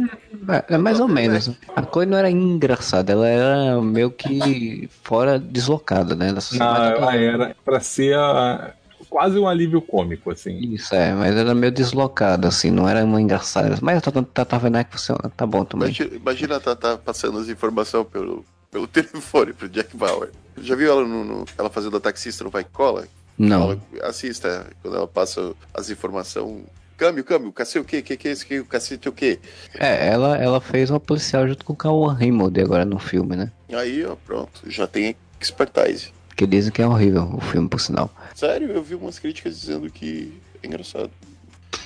É, 0.69 0.76
é 0.76 0.77
mais 0.77 0.99
ou 0.99 1.07
menos. 1.07 1.51
A 1.76 1.81
coisa 1.81 2.09
não 2.11 2.18
era 2.18 2.30
engraçada, 2.30 3.11
ela 3.11 3.27
era 3.27 3.81
meio 3.81 4.11
que 4.11 4.89
fora 5.03 5.38
deslocada, 5.39 6.15
né? 6.15 6.27
Da 6.27 6.34
Não, 6.35 6.41
sociedade. 6.41 6.95
ela 6.95 7.15
era 7.15 7.55
pra 7.65 7.80
ser 7.80 8.15
a- 8.18 8.73
quase 9.09 9.38
um 9.38 9.47
alívio 9.47 9.81
cômico, 9.81 10.31
assim. 10.31 10.57
Isso, 10.73 10.93
é, 10.95 11.14
mas 11.14 11.35
era 11.35 11.53
meio 11.55 11.72
deslocada, 11.72 12.47
assim, 12.47 12.72
não 12.72 12.88
era 12.88 13.03
uma 13.03 13.22
engraçada. 13.22 13.77
Mas 13.81 13.97
a 13.97 14.11
Tata 14.23 14.57
Werneck 14.57 14.91
funciona, 14.91 15.31
tá 15.35 15.45
bom 15.45 15.64
também. 15.65 15.88
Imagina, 15.89 16.15
imagina 16.15 16.55
a 16.57 16.59
Tata 16.59 16.97
passando 16.97 17.39
as 17.39 17.49
informações 17.49 18.07
pelo, 18.07 18.45
pelo 18.72 18.88
telefone 18.88 19.53
pro 19.53 19.69
Jack 19.69 19.95
Bauer. 19.95 20.30
Já 20.61 20.76
viu 20.76 20.89
ela 20.91 21.05
no, 21.05 21.23
no- 21.23 21.45
ela 21.57 21.69
fazendo 21.69 21.97
a 21.97 21.99
taxista 21.99 22.43
no 22.43 22.49
Vai 22.49 22.64
Cola? 22.64 23.05
Não. 23.38 23.72
Ela, 23.72 24.09
assista, 24.09 24.65
quando 24.81 24.97
ela 24.97 25.07
passa 25.07 25.53
as 25.73 25.89
informações. 25.89 26.64
Câmbio, 26.98 27.24
câmbio, 27.24 27.52
cacete 27.53 27.78
o 27.80 27.84
quê? 27.84 28.02
Que 28.02 28.18
que 28.18 28.28
é 28.28 28.32
isso 28.32 28.44
aqui? 28.44 28.60
O 28.60 28.65
cacete 28.65 29.07
o 29.07 29.11
quê? 29.11 29.40
É, 29.80 30.07
ela, 30.07 30.36
ela 30.38 30.60
fez 30.60 30.90
uma 30.90 30.99
policial 30.99 31.48
junto 31.48 31.64
com 31.64 31.74
o 31.74 31.76
Cauã 31.76 32.11
Raymond 32.14 32.60
agora 32.60 32.84
no 32.84 32.98
filme, 32.98 33.36
né? 33.36 33.52
Aí, 33.72 34.03
ó, 34.03 34.15
pronto, 34.15 34.61
já 34.68 34.88
tem 34.88 35.15
expertise. 35.40 36.10
Que 36.36 36.48
dizem 36.48 36.72
que 36.72 36.82
é 36.82 36.88
horrível 36.88 37.30
o 37.36 37.40
filme, 37.41 37.69
por 37.69 37.80
sinal. 37.80 38.10
Sério, 38.36 38.72
eu 38.72 38.82
vi 38.82 38.95
umas 38.95 39.19
críticas 39.19 39.60
dizendo 39.60 39.90
que 39.91 40.34
é 40.64 40.68
engraçado. 40.68 41.11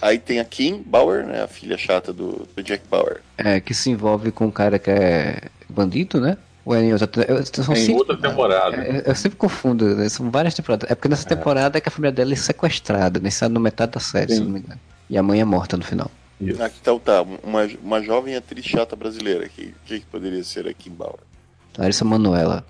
Aí 0.02 0.18
tem 0.18 0.40
a 0.40 0.46
Kim 0.46 0.82
Bauer, 0.86 1.26
né? 1.26 1.44
A 1.44 1.48
filha 1.48 1.78
chata 1.78 2.14
do, 2.14 2.48
do 2.56 2.64
Jack 2.64 2.88
Bauer. 2.90 3.22
É, 3.38 3.60
que 3.60 3.74
se 3.74 3.90
envolve 3.90 4.32
com 4.32 4.46
um 4.46 4.52
cara 4.52 4.80
que 4.80 4.90
é 4.90 5.42
bandido, 5.70 6.22
né? 6.22 6.38
Ou 6.64 6.76
é 6.76 6.86
eu- 6.86 6.98
são 7.00 7.74
Em 7.74 7.86
cinco- 7.86 8.00
outra 8.00 8.16
temporada. 8.18 8.78
É, 8.78 9.04
Eu 9.10 9.16
sempre 9.16 9.38
confundo, 9.38 9.96
né? 9.96 10.08
são 10.10 10.30
várias 10.32 10.54
temporadas. 10.54 10.90
É 10.90 10.96
porque 10.96 11.10
nessa 11.10 11.28
temporada 11.28 11.78
é 11.78 11.82
que 11.82 11.90
a 11.90 11.92
família 11.92 12.12
dela 12.14 12.32
é 12.34 12.36
sequestrada, 12.36 13.20
nessa 13.20 13.50
no 13.50 13.60
metade 13.60 13.92
da 13.94 14.00
série, 14.00 14.32
se 14.32 14.38
Sim. 14.38 14.44
não 14.46 14.52
me 14.52 14.60
engano. 14.60 14.80
E 15.12 15.18
a 15.18 15.22
mãe 15.22 15.42
é 15.42 15.46
morta 15.46 15.76
no 15.76 15.84
final. 15.84 16.10
Isso. 16.40 16.64
Ah, 16.64 16.72
então 16.82 16.98
tá, 16.98 17.22
uma, 17.22 17.70
uma 17.84 18.02
jovem 18.02 18.36
atriz 18.36 18.66
chata 18.66 18.96
brasileira. 18.96 19.48
Que, 19.50 19.76
que 19.86 20.00
poderia 20.10 20.42
ser 20.44 20.68
a 20.68 20.74
Kim 20.74 20.92
Bauer? 20.92 21.20
Larissa 21.78 22.06
Manoela. 22.06 22.66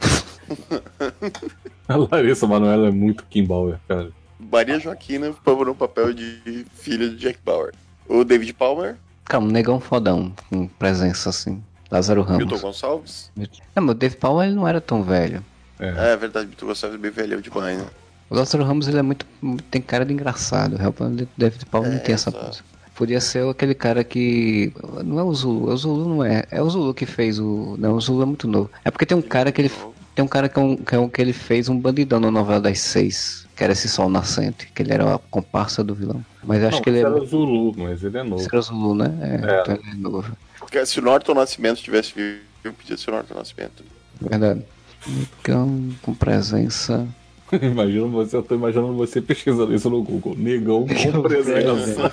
A 1.88 1.96
Larissa 2.12 2.48
Manoela 2.48 2.88
é 2.88 2.92
muito 2.92 3.24
Kim 3.30 3.46
Bauer, 3.46 3.80
cara. 3.88 4.12
Maria 4.40 4.80
Joaquina 4.80 5.32
foi 5.44 5.66
no 5.66 5.76
papel 5.76 6.14
de 6.14 6.66
filha 6.74 7.08
de 7.08 7.16
Jack 7.16 7.40
Bauer. 7.46 7.74
O 8.10 8.24
David 8.26 8.54
Palmer, 8.54 8.98
Calma, 9.24 9.48
um 9.48 9.52
negão 9.52 9.80
fodão, 9.80 10.34
com 10.50 10.68
presença 10.68 11.30
assim. 11.30 11.64
Lázaro 11.90 12.22
Milton 12.22 12.46
Ramos. 12.46 12.62
Gonçalves. 12.62 13.32
Não, 13.38 13.84
mas 13.84 13.92
o 13.92 13.94
Dave 13.94 14.16
Powell 14.18 14.44
ele 14.44 14.56
não 14.56 14.68
era 14.68 14.82
tão 14.82 15.04
velho. 15.04 15.46
É, 15.80 16.18
verdade, 16.18 16.48
Milton 16.48 16.66
Gonçalves 16.66 16.98
é 16.98 17.02
bem 17.02 17.12
velhão 17.12 17.40
demais, 17.40 17.78
né? 17.78 17.86
O 18.32 18.36
Lázaro 18.36 18.64
Ramos 18.64 18.88
ele 18.88 18.98
é 18.98 19.02
muito. 19.02 19.26
tem 19.70 19.82
cara 19.82 20.06
de 20.06 20.14
engraçado. 20.14 20.78
Realmente, 20.78 21.24
o 21.24 21.28
David 21.38 21.66
não 21.72 21.86
É, 21.86 21.98
tem 21.98 22.16
essa 22.16 22.32
coisa. 22.32 22.60
Podia 22.96 23.20
ser 23.20 23.46
aquele 23.48 23.76
cara 23.76 24.04
que. 24.06 24.72
Não 25.04 25.20
é 25.20 25.24
o 25.24 25.34
Zulu, 25.34 25.70
é 25.70 25.74
o 25.74 25.78
Zulu 25.78 26.10
não 26.16 26.24
é. 26.24 26.46
É 26.50 26.62
o 26.62 26.70
Zulu 26.70 26.94
que 26.94 27.06
fez 27.06 27.40
o. 27.40 27.76
Não, 27.78 27.94
o 27.96 28.00
Zulu 28.02 28.22
é 28.24 28.26
muito 28.26 28.48
novo. 28.48 28.70
É 28.86 28.90
porque 28.90 29.06
tem 29.06 29.18
um 29.18 29.22
cara 29.22 29.52
que 29.52 29.62
ele. 29.62 29.72
Tem 30.16 30.24
um 30.24 30.28
cara 30.30 30.48
que, 30.48 30.58
é 30.58 30.62
um, 30.62 30.76
que, 30.78 30.96
é 30.96 31.00
um- 31.00 31.10
que 31.10 31.22
ele 31.22 31.34
fez 31.34 31.68
um 31.68 31.78
bandidão 31.80 32.20
na 32.22 32.30
novela 32.32 32.60
das 32.62 32.80
seis, 32.80 33.48
que 33.56 33.64
era 33.64 33.74
esse 33.74 33.88
Sol 33.90 34.10
Nascente, 34.10 34.68
que 34.74 34.82
ele 34.82 34.94
era 34.94 35.16
a 35.16 35.18
comparsa 35.18 35.84
do 35.84 35.94
vilão. 35.96 36.24
Mas 36.44 36.62
eu 36.62 36.68
acho 36.70 36.78
não, 36.78 36.84
que 36.84 36.90
ele 36.90 37.00
é. 37.00 37.02
era 37.02 37.26
Zulu, 37.26 37.74
mas 37.78 38.04
ele 38.04 38.18
é 38.18 38.24
novo. 38.24 38.36
Esse 38.42 38.48
era 38.48 38.60
o 38.60 38.62
Zulu, 38.62 38.96
né? 38.96 39.14
É, 39.22 39.28
É. 39.58 39.62
então 39.62 39.76
ele 39.76 39.90
é 39.92 39.96
novo. 39.96 40.38
Porque 40.60 40.86
se 40.86 41.00
o 41.00 41.02
Norton 41.02 41.34
Nascimento 41.34 41.82
tivesse 41.82 42.14
vivo, 42.14 42.76
podia 42.78 42.96
ser 42.98 43.10
o 43.10 43.14
Norton 43.14 43.36
Nascimento. 43.36 43.84
Verdade. 44.22 44.64
Negão 45.08 45.90
com 46.02 46.14
presença. 46.14 47.08
Imagino 47.62 48.10
você, 48.10 48.38
eu 48.38 48.44
tô 48.44 48.56
imaginando 48.56 48.94
você 48.94 49.22
pesquisando 49.22 49.74
isso 49.74 49.90
no 49.90 50.02
Google. 50.02 50.36
Negão 50.38 50.86
com 50.88 51.22
presença. 51.22 52.12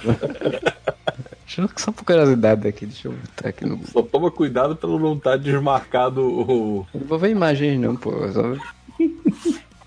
Deixa 1.44 1.62
eu 1.62 1.70
só 1.76 1.92
por 1.92 2.04
curiosidade 2.04 2.66
aqui, 2.66 2.86
deixa 2.86 3.08
eu 3.08 3.12
botar 3.12 3.48
aqui 3.48 3.64
no. 3.64 3.80
Só 3.86 4.02
toma 4.02 4.30
cuidado 4.30 4.74
pra 4.74 4.88
não 4.88 5.14
estar 5.14 5.36
desmarcado 5.36 6.22
o. 6.22 6.86
Não 6.92 7.06
vou 7.06 7.18
ver 7.18 7.30
imagens 7.30 7.80
não, 7.80 7.94
pô. 7.94 8.12
Só... 8.32 8.54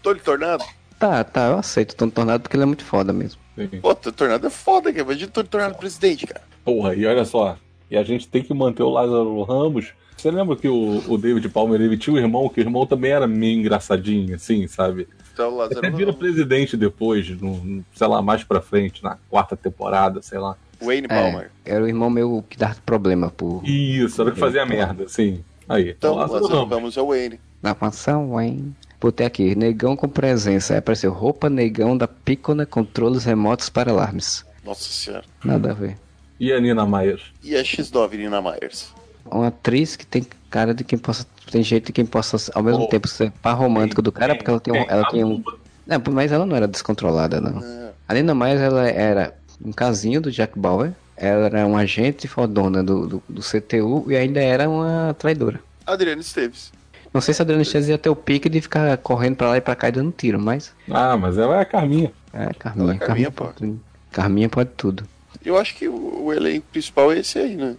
Tony 0.01 0.19
Tornado? 0.21 0.63
Tá, 0.97 1.23
tá, 1.23 1.47
eu 1.47 1.57
aceito 1.57 1.95
Tony 1.95 2.11
Tornado 2.11 2.41
porque 2.41 2.55
ele 2.55 2.63
é 2.63 2.67
muito 2.67 2.85
foda 2.85 3.11
mesmo. 3.11 3.39
Pô, 3.81 3.93
Tony 3.93 4.15
Tornado 4.15 4.47
é 4.47 4.49
foda, 4.49 4.91
cara. 4.91 5.03
Imagina 5.03 5.27
o 5.27 5.31
Tony 5.33 5.47
Tornado 5.47 5.77
presidente, 5.77 6.25
cara. 6.27 6.41
Porra, 6.63 6.95
e 6.95 7.05
olha 7.05 7.25
só. 7.25 7.57
E 7.89 7.97
a 7.97 8.03
gente 8.03 8.27
tem 8.27 8.41
que 8.41 8.53
manter 8.53 8.83
o 8.83 8.89
Lázaro 8.89 9.43
Ramos. 9.43 9.93
Você 10.15 10.29
lembra 10.29 10.55
que 10.55 10.69
o, 10.69 11.03
o 11.07 11.17
David 11.17 11.49
Palmer 11.49 11.81
ele 11.81 11.97
tinha 11.97 12.13
um 12.13 12.19
irmão, 12.19 12.47
que 12.47 12.59
o 12.59 12.63
irmão 12.63 12.85
também 12.85 13.11
era 13.11 13.27
meio 13.27 13.59
engraçadinho, 13.59 14.35
assim, 14.35 14.67
sabe? 14.67 15.07
Então, 15.47 15.57
Lázaro 15.57 15.79
Até 15.79 15.89
vira 15.89 16.11
Ramos. 16.11 16.15
presidente 16.19 16.77
depois, 16.77 17.27
no, 17.41 17.55
no- 17.57 17.85
sei 17.95 18.07
lá, 18.07 18.21
mais 18.21 18.43
pra 18.43 18.61
frente, 18.61 19.03
na 19.03 19.17
quarta 19.29 19.55
temporada, 19.57 20.21
sei 20.21 20.37
lá. 20.39 20.55
Wayne 20.81 21.07
É, 21.09 21.21
Palmer. 21.21 21.51
era 21.65 21.83
o 21.83 21.87
irmão 21.87 22.09
meu 22.09 22.43
que 22.49 22.57
dava 22.57 22.75
problema 22.85 23.29
por. 23.29 23.61
Isso, 23.67 24.21
era 24.21 24.29
o 24.29 24.33
que 24.33 24.39
fazia 24.39 24.65
merda, 24.65 25.05
assim. 25.05 25.43
Aí, 25.69 25.89
Então, 25.91 26.15
Lázaro 26.15 26.41
Lázaro 26.43 26.59
Ramos. 26.59 26.75
Ramos 26.75 26.97
é 26.97 27.01
o 27.01 27.07
Wayne. 27.07 27.39
Na 27.61 27.75
mansão, 27.79 28.39
hein? 28.41 28.75
Botei 28.99 29.25
aqui, 29.25 29.55
negão 29.55 29.95
com 29.95 30.07
presença. 30.09 30.73
Aí 30.73 30.79
apareceu 30.79 31.11
roupa 31.11 31.49
negão 31.49 31.97
da 31.97 32.07
Picona 32.07 32.65
controles 32.65 33.23
remotos 33.25 33.69
para 33.69 33.91
alarmes. 33.91 34.45
Nossa 34.63 34.83
senhora. 34.91 35.23
Nada 35.43 35.71
a 35.71 35.73
ver. 35.73 35.97
E 36.39 36.51
a 36.51 36.59
Nina 36.59 36.85
Mayer? 36.85 37.19
E 37.43 37.55
a 37.55 37.61
X9, 37.63 38.17
Nina 38.17 38.41
Myers. 38.41 38.93
Uma 39.25 39.47
atriz 39.47 39.95
que 39.95 40.05
tem 40.05 40.23
cara 40.51 40.73
de 40.73 40.83
quem 40.83 40.99
possa. 40.99 41.25
Tem 41.49 41.63
jeito 41.63 41.87
de 41.87 41.93
quem 41.93 42.05
possa, 42.05 42.37
ao 42.53 42.61
mesmo 42.61 42.83
Oh. 42.83 42.87
tempo, 42.87 43.07
ser 43.07 43.31
par 43.41 43.53
romântico 43.53 44.01
do 44.01 44.11
cara, 44.11 44.35
porque 44.35 44.49
ela 44.51 44.59
tem 44.59 44.73
um. 44.73 44.85
Ela 44.87 45.09
tem 45.09 45.23
um 45.23 45.43
não, 45.87 46.01
mas 46.13 46.31
ela 46.31 46.45
não 46.45 46.55
era 46.55 46.67
descontrolada, 46.67 47.41
não. 47.41 47.59
É. 47.63 47.91
A 48.07 48.13
Nina 48.13 48.35
mais 48.35 48.61
ela 48.61 48.87
era 48.87 49.33
um 49.63 49.71
casinho 49.71 50.21
do 50.21 50.31
Jack 50.31 50.57
Bauer. 50.59 50.91
Ela 51.17 51.47
era 51.47 51.65
um 51.67 51.75
agente 51.77 52.27
fodona 52.27 52.83
do, 52.83 53.07
do, 53.07 53.23
do 53.27 53.41
CTU 53.41 54.05
e 54.11 54.15
ainda 54.15 54.41
era 54.41 54.69
uma 54.69 55.15
traidora. 55.17 55.59
Adriano 55.85 56.21
Esteves. 56.21 56.71
Não 57.13 57.19
sei 57.19 57.33
se 57.33 57.41
a 57.41 57.43
Adriana 57.43 57.61
Esteves 57.63 57.89
ia 57.89 57.97
ter 57.97 58.09
o 58.09 58.15
pique 58.15 58.47
de 58.47 58.61
ficar 58.61 58.95
correndo 58.97 59.35
pra 59.35 59.49
lá 59.49 59.57
e 59.57 59.61
pra 59.61 59.75
cá 59.75 59.89
e 59.89 59.91
dando 59.91 60.11
tiro, 60.11 60.39
mas. 60.39 60.71
Ah, 60.89 61.17
mas 61.17 61.37
ela 61.37 61.57
é 61.57 61.61
a 61.61 61.65
Carminha. 61.65 62.11
É, 62.33 62.53
Carminha. 62.53 62.85
Ela 62.85 62.93
é 62.95 62.97
Carminha, 62.97 63.31
Carminha, 63.31 63.31
pode. 63.31 63.75
Carminha 64.11 64.49
pode 64.49 64.69
tudo. 64.77 65.03
Eu 65.43 65.57
acho 65.57 65.75
que 65.75 65.87
o, 65.87 66.25
o 66.25 66.33
elenco 66.33 66.65
principal 66.71 67.11
é 67.11 67.19
esse 67.19 67.37
aí, 67.39 67.55
né? 67.55 67.75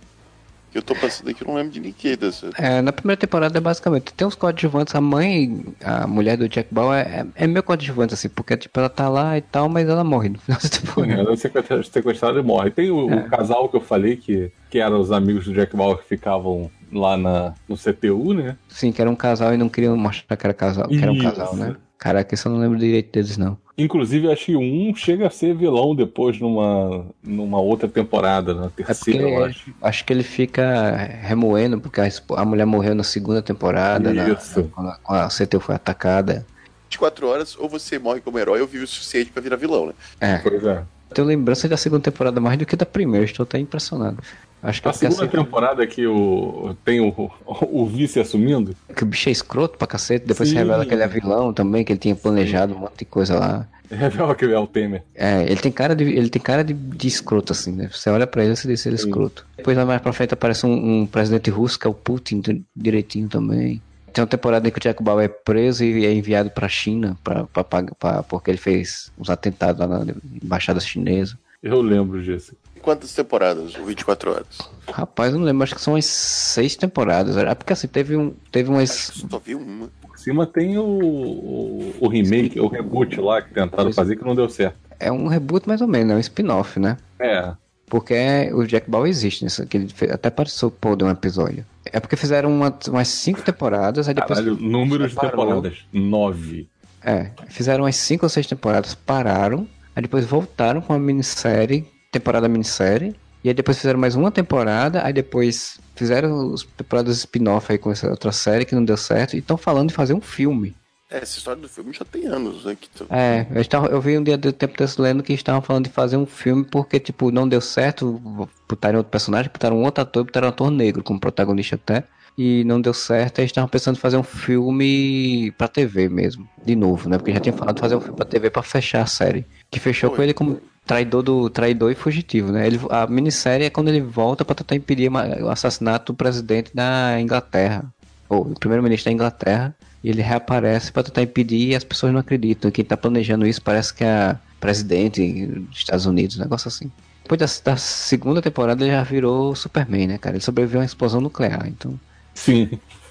Que 0.73 0.79
eu 0.79 0.83
tô 0.83 0.95
passando 0.95 1.29
aqui, 1.29 1.43
eu 1.43 1.49
não 1.49 1.55
lembro 1.55 1.71
de 1.71 1.79
ninguém 1.81 2.17
dessa. 2.17 2.49
É, 2.57 2.81
na 2.81 2.93
primeira 2.93 3.21
temporada, 3.21 3.61
basicamente, 3.61 4.15
tem 4.15 4.27
uns 4.27 4.35
coadjuvantes. 4.35 4.95
A 4.95 5.01
mãe, 5.03 5.65
a 5.85 6.07
mulher 6.07 6.39
do 6.39 6.49
Jack 6.49 6.73
Bauer, 6.73 6.99
é, 7.07 7.27
é 7.35 7.47
meio 7.47 7.63
coadjuvante, 7.63 8.15
assim, 8.15 8.31
porque, 8.31 8.57
tipo, 8.57 8.81
ela 8.81 8.89
tá 8.89 9.07
lá 9.09 9.37
e 9.37 9.43
tal, 9.43 9.69
mas 9.69 9.87
ela 9.87 10.03
morre 10.03 10.31
no 10.31 10.39
final 10.39 10.59
da 10.63 10.69
temporada. 10.71 11.13
Ela 11.13 11.33
é 11.33 11.37
sequestrada, 11.37 11.83
sequestrada 11.83 12.39
e 12.41 12.43
morre. 12.43 12.71
Tem 12.71 12.91
o, 12.91 13.07
o 13.07 13.13
É. 13.13 13.29
casal 13.29 13.69
que 13.69 13.77
eu 13.77 13.83
falei, 13.83 14.17
que, 14.17 14.51
que 14.71 14.79
eram 14.79 14.99
os 14.99 15.13
amigos 15.13 15.45
do 15.45 15.53
Jack 15.53 15.77
Bauer 15.77 15.99
que 15.99 16.09
ficavam 16.09 16.71
lá 16.91 17.19
na, 17.19 17.53
no 17.69 17.77
CTU, 17.77 18.33
né? 18.33 18.57
Sim, 18.69 18.93
que 18.93 19.01
era 19.03 19.11
um 19.11 19.17
casal 19.17 19.53
e 19.53 19.59
não 19.59 19.69
queriam 19.69 19.95
mostrar 19.97 20.37
que 20.37 20.47
era 20.47 20.55
casal, 20.55 20.89
que 20.89 21.03
era 21.03 21.13
um 21.13 21.19
casal, 21.19 21.55
né? 21.55 21.77
Caraca, 21.99 22.35
isso 22.35 22.49
eu 22.49 22.53
não 22.53 22.59
lembro 22.61 22.79
direito 22.79 23.13
deles, 23.13 23.37
não. 23.37 23.57
Inclusive, 23.77 24.31
acho 24.31 24.47
que 24.47 24.57
um 24.57 24.95
chega 24.95 25.27
a 25.27 25.31
ser 25.31 25.55
vilão 25.55 25.95
depois 25.95 26.39
numa, 26.39 27.07
numa 27.23 27.59
outra 27.59 27.89
temporada, 27.89 28.53
na 28.53 28.67
É 28.67 28.69
porque 28.69 28.85
terceira, 28.85 29.23
eu 29.23 29.45
acho. 29.45 29.73
acho 29.81 30.05
que 30.05 30.13
ele 30.13 30.23
fica 30.23 30.95
remoendo, 31.23 31.81
porque 31.81 32.01
a, 32.01 32.09
a 32.37 32.45
mulher 32.45 32.67
morreu 32.67 32.95
na 32.95 33.03
segunda 33.03 33.41
temporada, 33.41 34.13
na, 34.13 34.29
Isso. 34.29 34.71
quando 34.75 34.89
a, 34.91 34.99
quando 35.03 35.21
a 35.21 35.29
CTU 35.29 35.59
foi 35.59 35.75
atacada. 35.75 36.47
24 36.91 37.27
horas, 37.27 37.57
ou 37.59 37.69
você 37.69 37.99
morre 37.99 38.21
como 38.21 38.39
herói 38.39 38.61
ou 38.61 38.67
vive 38.67 38.85
o 38.85 38.87
suficiente 38.87 39.31
para 39.31 39.41
virar 39.43 39.57
vilão, 39.57 39.87
né? 39.87 39.93
É. 40.21 40.39
Pois 40.39 40.63
é. 40.65 40.83
Tenho 41.15 41.27
lembrança 41.27 41.67
da 41.67 41.77
segunda 41.79 42.03
temporada 42.03 42.41
mais 42.41 42.59
do 42.59 42.67
que 42.67 42.77
da 42.77 42.85
primeira, 42.87 43.25
estou 43.25 43.45
até 43.45 43.59
impressionado. 43.59 44.19
Acho 44.63 44.81
que 44.81 44.89
a 44.89 44.93
segunda 44.93 45.27
temporada 45.27 45.85
que 45.87 46.07
o, 46.07 46.77
tem 46.85 47.01
o, 47.01 47.31
o, 47.45 47.87
vice 47.87 48.21
assumindo. 48.21 48.77
Que 48.95 49.03
o 49.03 49.07
bicho 49.07 49.29
é 49.29 49.33
escroto 49.33 49.77
pra 49.77 49.89
cacete, 49.89 50.25
depois 50.25 50.49
Sim. 50.49 50.55
se 50.55 50.59
revela 50.61 50.87
que 50.87 50.95
ele 50.95 51.03
é 51.03 51.09
vilão 51.09 51.53
também, 51.53 51.85
que 51.85 51.93
ele 51.93 51.99
tinha 51.99 52.15
planejado 52.15 52.73
Sim. 52.73 52.79
um 52.79 52.83
monte 52.83 52.99
de 52.99 53.05
coisa 53.05 53.39
lá. 53.39 53.67
Revela 53.91 54.35
que 54.35 54.45
ele 54.45 54.55
é 54.55 54.59
o 54.59 54.67
Temer. 54.67 55.03
É, 55.15 55.43
ele 55.43 55.57
tem 55.57 55.71
cara 55.71 55.95
de, 55.95 56.05
ele 56.05 56.31
tem 56.31 56.41
cara 56.41 56.65
de, 56.65 56.73
de 56.73 57.09
escroto, 57.09 57.53
assim, 57.53 57.73
né? 57.73 57.91
Você 57.93 58.09
olha 58.09 58.27
pra 58.27 58.43
ele 58.43 58.55
e 58.55 58.67
diz 58.67 58.87
ele 58.87 58.95
é 58.95 58.99
escroto. 58.99 59.45
Depois 59.55 59.77
mais 59.77 60.01
pra 60.01 60.13
frente 60.15 60.33
aparece 60.33 60.65
um, 60.65 61.03
um 61.03 61.07
presidente 61.07 61.51
russo, 61.51 61.79
que 61.79 61.87
é 61.87 61.91
o 61.91 61.95
Putin, 61.95 62.41
direitinho 62.75 63.29
também. 63.29 63.83
Tem 64.13 64.23
uma 64.23 64.29
temporada 64.29 64.67
em 64.67 64.71
que 64.71 64.79
o 64.79 64.81
Jack 64.81 65.03
Bauer 65.03 65.25
é 65.25 65.29
preso 65.29 65.85
e 65.85 66.07
é 66.07 66.13
enviado 66.13 66.51
pra 66.51 66.69
China 66.69 67.17
pra, 67.23 67.45
pra, 67.45 67.65
pra, 67.65 68.23
porque 68.23 68.51
ele 68.51 68.59
fez 68.59 69.11
uns 69.19 69.29
atentados 69.29 69.81
lá 69.81 69.87
na 69.87 70.15
embaixada 70.43 70.81
chinesa. 70.81 71.37
Eu 71.63 71.81
lembro 71.81 72.23
disso. 72.23 72.55
Quantas 72.83 73.15
temporadas? 73.15 73.75
24 73.75 74.33
horas? 74.33 74.59
Rapaz, 74.93 75.33
eu 75.33 75.39
não 75.39 75.47
lembro, 75.47 75.63
acho 75.63 75.75
que 75.75 75.81
são 75.81 75.95
umas 75.95 76.05
seis 76.05 76.75
temporadas. 76.75 77.37
É 77.37 77.55
porque 77.55 77.73
assim, 77.73 77.87
teve 77.87 78.17
um. 78.17 78.35
Teve 78.51 78.69
umas. 78.69 78.91
Só 78.91 79.39
vi 79.39 79.55
uma. 79.55 79.89
Por 80.03 80.19
cima 80.19 80.47
tem 80.47 80.77
o, 80.77 80.85
o, 80.85 81.95
o 82.01 82.09
remake, 82.09 82.61
o 82.61 82.67
reboot 82.67 83.21
lá 83.21 83.41
que 83.41 83.55
tentaram 83.55 83.93
fazer 83.93 84.17
que 84.17 84.25
não 84.25 84.35
deu 84.35 84.49
certo. 84.49 84.77
É 84.99 85.11
um 85.11 85.27
reboot 85.29 85.67
mais 85.67 85.81
ou 85.81 85.89
menos, 85.89 86.13
é 86.13 86.17
um 86.17 86.19
spin-off, 86.19 86.79
né? 86.79 86.97
É. 87.19 87.53
Porque 87.87 88.51
o 88.53 88.65
Jack 88.65 88.91
Ball 88.91 89.07
existe 89.07 89.45
nisso, 89.45 89.67
que 89.67 89.77
ele 89.77 89.95
até 90.11 90.31
participou 90.31 90.97
de 90.97 91.05
um 91.05 91.11
episódio. 91.11 91.65
É 91.85 92.01
porque 92.01 92.17
fizeram 92.17 92.51
uma, 92.51 92.77
umas 92.89 93.09
cinco 93.09 93.43
temporadas, 93.43 94.09
aí 94.09 94.15
depois. 94.15 94.39
Caralho, 94.39 94.57
número 94.61 95.09
de 95.09 95.15
temporadas. 95.15 95.85
Nove. 95.93 96.69
É, 97.05 97.31
fizeram 97.49 97.85
umas 97.85 97.97
cinco 97.97 98.27
ou 98.27 98.31
seis 98.31 98.47
temporadas, 98.47 98.95
pararam, 98.95 99.69
aí 99.95 100.03
depois 100.03 100.25
voltaram 100.25 100.81
com 100.81 100.93
uma 100.93 100.99
minissérie 100.99 101.87
temporada 102.13 102.49
minissérie. 102.49 103.17
E 103.43 103.49
aí 103.49 103.55
depois 103.55 103.79
fizeram 103.79 103.99
mais 103.99 104.15
uma 104.15 104.31
temporada, 104.31 105.05
aí 105.05 105.13
depois 105.13 105.81
fizeram 105.97 106.53
os 106.53 106.63
temporadas 106.63 107.17
spin-off 107.19 107.73
aí 107.73 107.79
com 107.79 107.91
essa 107.91 108.09
outra 108.09 108.31
série 108.31 108.65
que 108.65 108.75
não 108.75 108.85
deu 108.85 108.97
certo, 108.97 109.35
e 109.35 109.41
estão 109.41 109.57
falando 109.57 109.89
de 109.89 109.95
fazer 109.95 110.15
um 110.15 110.21
filme. 110.21 110.77
É, 111.11 111.19
essa 111.19 111.39
história 111.39 111.61
do 111.61 111.69
filme 111.69 111.93
já 111.93 112.05
tem 112.05 112.27
anos, 112.27 112.65
né? 112.65 112.77
Que 112.81 112.89
tu... 112.89 113.05
É, 113.11 113.47
eu, 113.53 113.61
estava, 113.61 113.89
eu 113.89 114.01
vi 114.01 114.17
um 114.17 114.23
dia 114.23 114.39
do 114.39 114.53
tempo 114.53 114.79
desse 114.79 115.01
lendo 115.01 115.25
que 115.25 115.33
estavam 115.33 115.61
falando 115.61 115.85
de 115.85 115.91
fazer 115.91 116.17
um 116.17 116.25
filme 116.25 116.65
porque, 116.65 117.01
tipo, 117.01 117.33
não 117.33 117.49
deu 117.49 117.61
certo, 117.61 118.49
botaram 118.69 118.99
outro 118.99 119.11
personagem, 119.11 119.51
botaram 119.53 119.77
um 119.77 119.85
outro 119.85 120.03
ator, 120.03 120.25
botaram 120.25 120.47
um 120.47 120.51
ator 120.51 120.71
negro 120.71 121.03
como 121.03 121.19
protagonista 121.19 121.75
até, 121.75 122.05
e 122.39 122.63
não 122.65 122.81
deu 122.81 122.95
certo, 122.95 123.41
aí 123.41 123.45
estavam 123.45 123.69
pensando 123.69 123.97
em 123.97 124.01
fazer 124.01 124.17
um 124.17 124.23
filme 124.23 125.53
pra 125.59 125.69
TV 125.69 126.09
mesmo, 126.09 126.49
de 126.65 126.77
novo, 126.77 127.09
né? 127.09 127.19
Porque 127.19 127.33
já 127.33 127.41
tinha 127.41 127.53
falado 127.53 127.75
de 127.75 127.81
fazer 127.81 127.97
um 127.97 128.01
filme 128.01 128.17
pra 128.17 128.25
TV 128.25 128.49
pra 128.49 128.63
fechar 128.63 129.03
a 129.03 129.07
série. 129.07 129.45
Que 129.71 129.81
fechou 129.81 130.11
Oi. 130.11 130.17
com 130.17 130.23
ele 130.23 130.33
como 130.33 130.61
traidor 130.87 131.23
do 131.23 131.49
traidor 131.49 131.93
e 131.93 131.95
fugitivo, 131.95 132.53
né? 132.53 132.67
Ele, 132.67 132.81
a 132.91 133.07
minissérie 133.07 133.67
é 133.67 133.71
quando 133.71 133.89
ele 133.89 134.01
volta 134.01 134.45
para 134.45 134.55
tentar 134.55 134.77
impedir 134.77 135.11
o 135.11 135.49
assassinato 135.49 136.13
do 136.13 136.17
presidente 136.17 136.75
da 136.75 137.21
Inglaterra, 137.21 137.85
ou 138.29 138.43
o 138.43 138.59
primeiro-ministro 138.59 139.11
da 139.11 139.15
Inglaterra, 139.15 139.77
e 140.03 140.11
ele 140.11 140.23
reaparece 140.23 140.91
para 140.91 141.05
tentar 141.05 141.23
impedir 141.23 141.71
e 141.71 141.77
as 141.77 141.85
pessoas 141.85 142.13
não 142.13 142.21
acreditam. 142.21 142.71
Quem 142.71 142.85
tá 142.85 142.97
planejando 142.97 143.47
isso 143.47 143.63
parece 143.63 143.95
que 143.95 144.05
é 144.05 144.37
presidente 144.61 145.47
dos 145.47 145.79
Estados 145.79 146.07
Unidos, 146.07 146.37
um 146.37 146.41
negócio 146.41 146.69
assim. 146.69 146.91
Depois 147.23 147.39
da, 147.39 147.73
da 147.73 147.77
segunda 147.77 148.43
temporada 148.43 148.85
ele 148.85 148.93
já 148.93 149.03
virou 149.03 149.55
Superman, 149.55 150.09
né, 150.09 150.19
cara? 150.19 150.37
Ele 150.37 150.45
sobreviveu 150.45 150.81
a 150.81 150.83
uma 150.83 150.87
explosão 150.87 151.21
nuclear, 151.21 151.67
então. 151.69 151.99
Sim. 152.35 152.71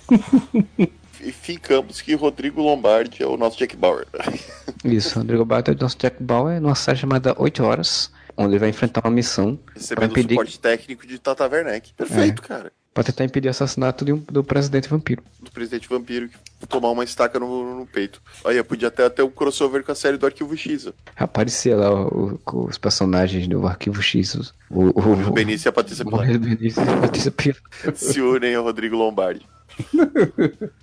e 1.24 1.32
ficamos 1.32 2.02
que 2.02 2.14
Rodrigo 2.14 2.62
Lombardi 2.62 3.24
é 3.24 3.28
o 3.28 3.38
nosso 3.38 3.58
Jack 3.58 3.76
Bauer. 3.76 4.08
Isso, 4.84 5.20
Rodrigo 5.20 5.42
Lombardi 5.42 5.72
é 5.72 5.74
o 5.74 5.78
nosso 5.78 5.98
Jack 5.98 6.22
Bauer 6.22 6.60
numa 6.60 6.76
série 6.76 6.98
chamada 6.98 7.36
8 7.38 7.64
Horas, 7.64 8.12
onde 8.36 8.54
ele 8.54 8.60
vai 8.60 8.70
enfrentar 8.70 9.02
uma 9.06 9.12
missão. 9.12 9.60
Recebendo 9.74 10.12
impedir... 10.12 10.28
o 10.28 10.30
suporte 10.32 10.60
técnico 10.60 11.08
de 11.08 11.20
Tata 11.20 11.48
Werneck. 11.48 11.94
Perfeito, 11.94 12.42
é. 12.44 12.48
cara. 12.48 12.72
Pra 12.94 13.06
tentar 13.06 13.24
impedir 13.24 13.48
o 13.48 13.52
assassinato 13.52 14.04
um, 14.14 14.18
do 14.18 14.44
presidente 14.44 14.90
vampiro. 14.90 15.24
Do 15.40 15.50
presidente 15.50 15.88
vampiro 15.88 16.28
que 16.28 16.68
tomar 16.68 16.90
uma 16.90 17.06
estaca 17.06 17.40
no, 17.40 17.80
no 17.80 17.86
peito. 17.86 18.22
Aí 18.44 18.62
podia 18.64 18.90
até 18.90 19.10
ter 19.10 19.24
um 19.24 19.30
crossover 19.30 19.82
com 19.82 19.94
a 19.94 19.96
série 19.96 20.18
do 20.18 20.26
Arquivo 20.26 20.58
X. 20.58 20.92
Aparecia 21.16 21.78
lá 21.78 21.90
o, 21.90 22.38
o, 22.46 22.66
os 22.66 22.78
personagens 22.78 23.48
do 23.48 23.66
Arquivo 23.66 24.02
X. 24.02 24.36
O, 24.70 24.88
o, 24.88 25.30
o 25.30 25.32
Benício 25.32 25.68
e 25.68 25.70
a 25.70 25.72
Patrícia 25.72 26.04
Pilar. 26.04 26.30
O 26.32 26.40
Benício 26.40 26.84
e 26.84 26.90
a 26.90 26.98
Patrícia 26.98 27.32
Pilar. 27.32 27.62
Se 27.96 28.20
unem 28.20 28.56
ao 28.56 28.64
Rodrigo 28.66 28.98
Lombardi. 28.98 29.48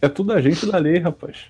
É 0.00 0.08
tudo 0.08 0.32
agente 0.32 0.66
da 0.66 0.78
lei, 0.78 0.98
rapaz. 0.98 1.46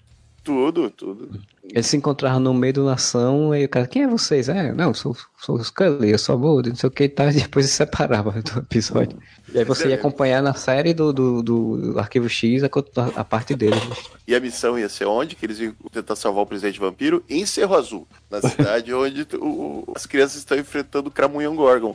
Tudo, 0.47 0.89
tudo. 0.91 1.41
Eles 1.65 1.87
se 1.87 1.97
encontraram 1.97 2.39
no 2.39 2.55
meio 2.55 2.75
da 2.75 2.83
nação 2.83 3.53
e 3.53 3.65
o 3.65 3.69
cara, 3.69 3.89
quem 3.89 4.05
é 4.05 4.07
vocês? 4.07 4.49
É, 4.49 4.73
não, 4.73 4.95
sou, 4.95 5.17
sou 5.37 5.57
os 5.57 5.67
Scully, 5.67 6.13
eu 6.13 6.19
sou 6.19 6.37
a 6.37 6.39
Mulder, 6.39 6.71
não 6.71 6.77
sei 6.77 6.87
o 6.87 6.91
que 6.91 7.03
e 7.03 7.09
tal, 7.09 7.29
e 7.31 7.33
depois 7.33 7.67
se 7.67 7.73
separava 7.73 8.31
do 8.31 8.61
episódio. 8.61 9.19
E 9.53 9.59
aí 9.59 9.65
você 9.65 9.89
ia 9.89 9.97
acompanhar 9.97 10.41
na 10.41 10.55
série 10.55 10.95
do, 10.95 11.13
do, 11.13 11.43
do 11.43 11.99
Arquivo 11.99 12.29
X 12.29 12.63
a, 12.63 12.69
a, 13.17 13.25
parte 13.25 13.57
deles. 13.57 13.83
E 14.25 14.37
a 14.37 14.41
missão 14.41 14.79
ia 14.79 14.89
ser 14.89 15.07
onde? 15.07 15.35
Que 15.35 15.47
eles 15.47 15.59
iam 15.59 15.75
tentar 15.91 16.15
salvar 16.15 16.45
o 16.45 16.47
presidente 16.47 16.79
vampiro? 16.79 17.25
Em 17.29 17.45
Cerro 17.45 17.75
Azul, 17.75 18.07
na 18.31 18.41
cidade 18.41 18.95
onde 18.95 19.27
o, 19.35 19.93
as 19.97 20.07
crianças 20.07 20.37
estão 20.37 20.57
enfrentando 20.57 21.09
o 21.09 21.13
Cramunhão 21.13 21.57
Gorgon. 21.57 21.93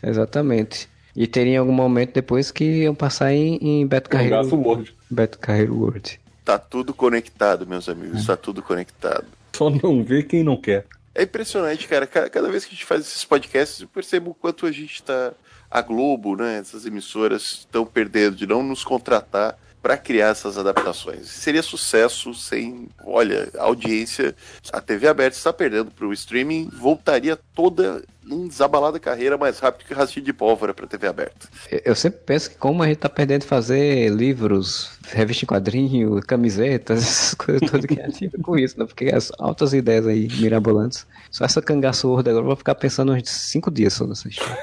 Exatamente. 0.00 0.91
E 1.14 1.26
teria 1.26 1.60
algum 1.60 1.72
momento 1.72 2.14
depois 2.14 2.50
que 2.50 2.64
iam 2.64 2.94
passar 2.94 3.32
em, 3.32 3.56
em 3.56 3.86
Beto 3.86 4.08
Carreiro. 4.08 4.54
World. 4.56 4.94
Beto 5.10 5.38
Carreiro 5.38 5.76
World. 5.76 6.18
Tá 6.44 6.58
tudo 6.58 6.94
conectado, 6.94 7.66
meus 7.66 7.88
amigos. 7.88 8.24
É. 8.24 8.26
Tá 8.26 8.36
tudo 8.36 8.62
conectado. 8.62 9.26
Só 9.52 9.70
não 9.70 10.02
vê 10.02 10.22
quem 10.22 10.42
não 10.42 10.56
quer. 10.56 10.86
É 11.14 11.24
impressionante, 11.24 11.86
cara. 11.86 12.06
Cada 12.06 12.50
vez 12.50 12.64
que 12.64 12.70
a 12.70 12.74
gente 12.74 12.86
faz 12.86 13.02
esses 13.02 13.24
podcasts, 13.24 13.82
eu 13.82 13.88
percebo 13.88 14.30
o 14.30 14.34
quanto 14.34 14.66
a 14.66 14.72
gente 14.72 15.02
tá. 15.02 15.32
A 15.70 15.80
Globo, 15.80 16.36
né? 16.36 16.58
Essas 16.58 16.84
emissoras 16.84 17.42
estão 17.60 17.86
perdendo 17.86 18.36
de 18.36 18.46
não 18.46 18.62
nos 18.62 18.84
contratar 18.84 19.58
para 19.82 19.96
criar 19.96 20.28
essas 20.28 20.56
adaptações. 20.56 21.28
Seria 21.28 21.62
sucesso 21.62 22.32
sem, 22.32 22.88
olha, 23.04 23.50
audiência, 23.58 24.34
a 24.72 24.80
TV 24.80 25.08
aberta 25.08 25.36
está 25.36 25.52
perdendo 25.52 25.90
para 25.90 26.06
o 26.06 26.12
streaming, 26.12 26.70
voltaria 26.72 27.36
toda 27.54 28.02
em 28.24 28.46
desabalada 28.46 29.00
carreira 29.00 29.36
mais 29.36 29.58
rápido 29.58 29.86
que 29.86 29.92
rastilho 29.92 30.24
de 30.24 30.32
pólvora 30.32 30.72
para 30.72 30.86
TV 30.86 31.08
aberta. 31.08 31.48
Eu 31.84 31.94
sempre 31.96 32.20
penso 32.24 32.50
que 32.50 32.56
como 32.56 32.82
a 32.82 32.86
gente 32.86 32.96
está 32.96 33.08
perdendo 33.08 33.40
de 33.40 33.48
fazer 33.48 34.08
livros, 34.10 34.92
revista 35.08 35.44
em 35.44 35.48
quadrinho, 35.48 36.22
camisetas, 36.22 37.02
essas 37.02 37.34
coisas 37.34 37.68
todas 37.68 37.84
que 37.84 38.00
a 38.00 38.08
gente 38.08 38.30
com 38.38 38.56
isso, 38.56 38.78
né? 38.78 38.86
Porque 38.86 39.06
as 39.06 39.32
altas 39.38 39.72
ideias 39.72 40.06
aí 40.06 40.28
mirabolantes. 40.28 41.04
Só 41.30 41.44
essa 41.44 41.60
cangaço 41.60 42.08
Word 42.08 42.30
agora 42.30 42.44
eu 42.44 42.48
vou 42.48 42.56
ficar 42.56 42.76
pensando 42.76 43.12
uns 43.12 43.28
cinco 43.28 43.70
dias 43.70 43.92
sobre 43.92 44.12
essa 44.12 44.28
história. 44.28 44.58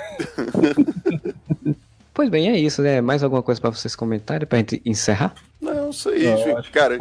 Pois 2.20 2.30
bem, 2.30 2.50
é 2.50 2.60
isso, 2.60 2.82
né? 2.82 3.00
Mais 3.00 3.24
alguma 3.24 3.41
coisa 3.41 3.62
para 3.62 3.70
vocês 3.70 3.96
comentarem, 3.96 4.46
pra 4.46 4.58
gente 4.58 4.82
encerrar? 4.84 5.34
Não, 5.62 5.90
isso 5.90 6.10
aí, 6.10 6.26
Não, 6.26 6.62
cara. 6.64 7.00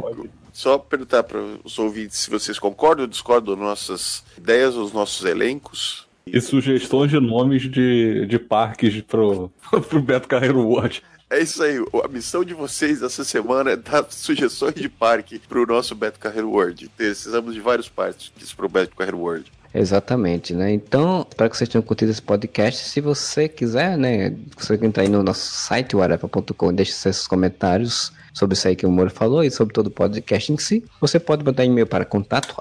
Só 0.52 0.78
perguntar 0.78 1.24
para 1.24 1.40
os 1.64 1.76
ouvintes 1.76 2.18
se 2.18 2.30
vocês 2.30 2.56
concordam 2.56 3.02
ou 3.02 3.10
discordam 3.10 3.56
das 3.56 3.64
nossas 3.64 4.24
ideias, 4.36 4.76
os 4.76 4.92
nossos 4.92 5.26
elencos. 5.26 6.06
E 6.24 6.40
sugestões 6.40 7.10
de 7.10 7.18
nomes 7.18 7.62
de, 7.62 8.26
de 8.26 8.38
parques 8.38 9.02
pro, 9.02 9.50
pro 9.88 10.00
Beto 10.00 10.28
Carreiro 10.28 10.60
World. 10.60 11.02
É 11.28 11.40
isso 11.40 11.64
aí. 11.64 11.84
A 12.04 12.06
missão 12.06 12.44
de 12.44 12.54
vocês 12.54 13.02
essa 13.02 13.24
semana 13.24 13.72
é 13.72 13.76
dar 13.76 14.06
sugestões 14.10 14.76
de 14.76 14.88
parque 14.88 15.40
pro 15.40 15.66
nosso 15.66 15.96
Beto 15.96 16.20
Carreiro 16.20 16.50
World. 16.50 16.88
Precisamos 16.96 17.54
de 17.54 17.60
vários 17.60 17.88
parques 17.88 18.30
pro 18.56 18.68
Beto 18.68 18.94
Carreiro 18.94 19.18
World. 19.18 19.50
Exatamente, 19.74 20.54
né? 20.54 20.72
Então, 20.72 21.26
espero 21.28 21.50
que 21.50 21.56
vocês 21.56 21.68
tenham 21.68 21.82
curtido 21.82 22.10
esse 22.10 22.22
podcast. 22.22 22.88
Se 22.88 23.00
você 23.00 23.48
quiser, 23.48 23.98
né, 23.98 24.34
você 24.56 24.74
entra 24.82 25.02
aí 25.02 25.08
no 25.08 25.22
nosso 25.22 25.50
site, 25.52 25.94
whatever.com, 25.94 26.72
deixe 26.72 26.92
seus 26.92 27.26
comentários 27.26 28.12
sobre 28.32 28.54
isso 28.54 28.68
aí 28.68 28.76
que 28.76 28.86
o 28.86 28.90
Moro 28.90 29.10
falou 29.10 29.42
e 29.44 29.50
sobre 29.50 29.74
todo 29.74 29.88
o 29.88 29.90
podcast 29.90 30.52
em 30.52 30.58
si. 30.58 30.84
Você 31.00 31.18
pode 31.18 31.44
mandar 31.44 31.64
e-mail 31.64 31.86
para 31.86 32.04
contato, 32.04 32.54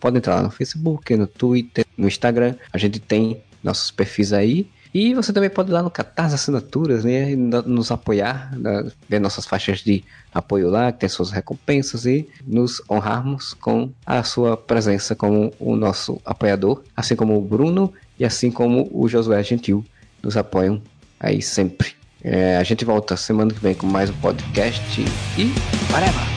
pode 0.00 0.16
entrar 0.16 0.36
lá 0.36 0.42
no 0.42 0.50
Facebook, 0.50 1.14
no 1.16 1.26
Twitter, 1.26 1.84
no 1.96 2.06
Instagram. 2.06 2.54
A 2.72 2.78
gente 2.78 2.98
tem 3.00 3.42
nossos 3.62 3.90
perfis 3.90 4.32
aí. 4.32 4.68
E 4.94 5.12
você 5.12 5.32
também 5.32 5.50
pode 5.50 5.70
ir 5.70 5.72
lá 5.72 5.82
no 5.82 5.90
Catarse 5.90 6.36
Assinaturas, 6.36 7.02
né? 7.02 7.34
Nos 7.34 7.90
apoiar, 7.90 8.56
né, 8.56 8.88
ver 9.08 9.18
nossas 9.18 9.44
faixas 9.44 9.80
de 9.80 10.04
apoio 10.32 10.70
lá, 10.70 10.92
que 10.92 11.00
tem 11.00 11.08
suas 11.08 11.32
recompensas 11.32 12.06
e 12.06 12.28
nos 12.46 12.80
honrarmos 12.88 13.54
com 13.54 13.90
a 14.06 14.22
sua 14.22 14.56
presença 14.56 15.16
como 15.16 15.52
o 15.58 15.74
nosso 15.74 16.20
apoiador, 16.24 16.84
assim 16.96 17.16
como 17.16 17.36
o 17.36 17.40
Bruno 17.40 17.92
e 18.18 18.24
assim 18.24 18.52
como 18.52 18.88
o 18.92 19.08
Josué 19.08 19.42
Gentil 19.42 19.84
nos 20.22 20.36
apoiam 20.36 20.80
aí 21.18 21.42
sempre. 21.42 21.92
É, 22.22 22.56
a 22.56 22.62
gente 22.62 22.84
volta 22.84 23.16
semana 23.16 23.52
que 23.52 23.60
vem 23.60 23.74
com 23.74 23.86
mais 23.86 24.10
um 24.10 24.14
podcast 24.14 25.00
e 25.36 25.92
whatever! 25.92 26.33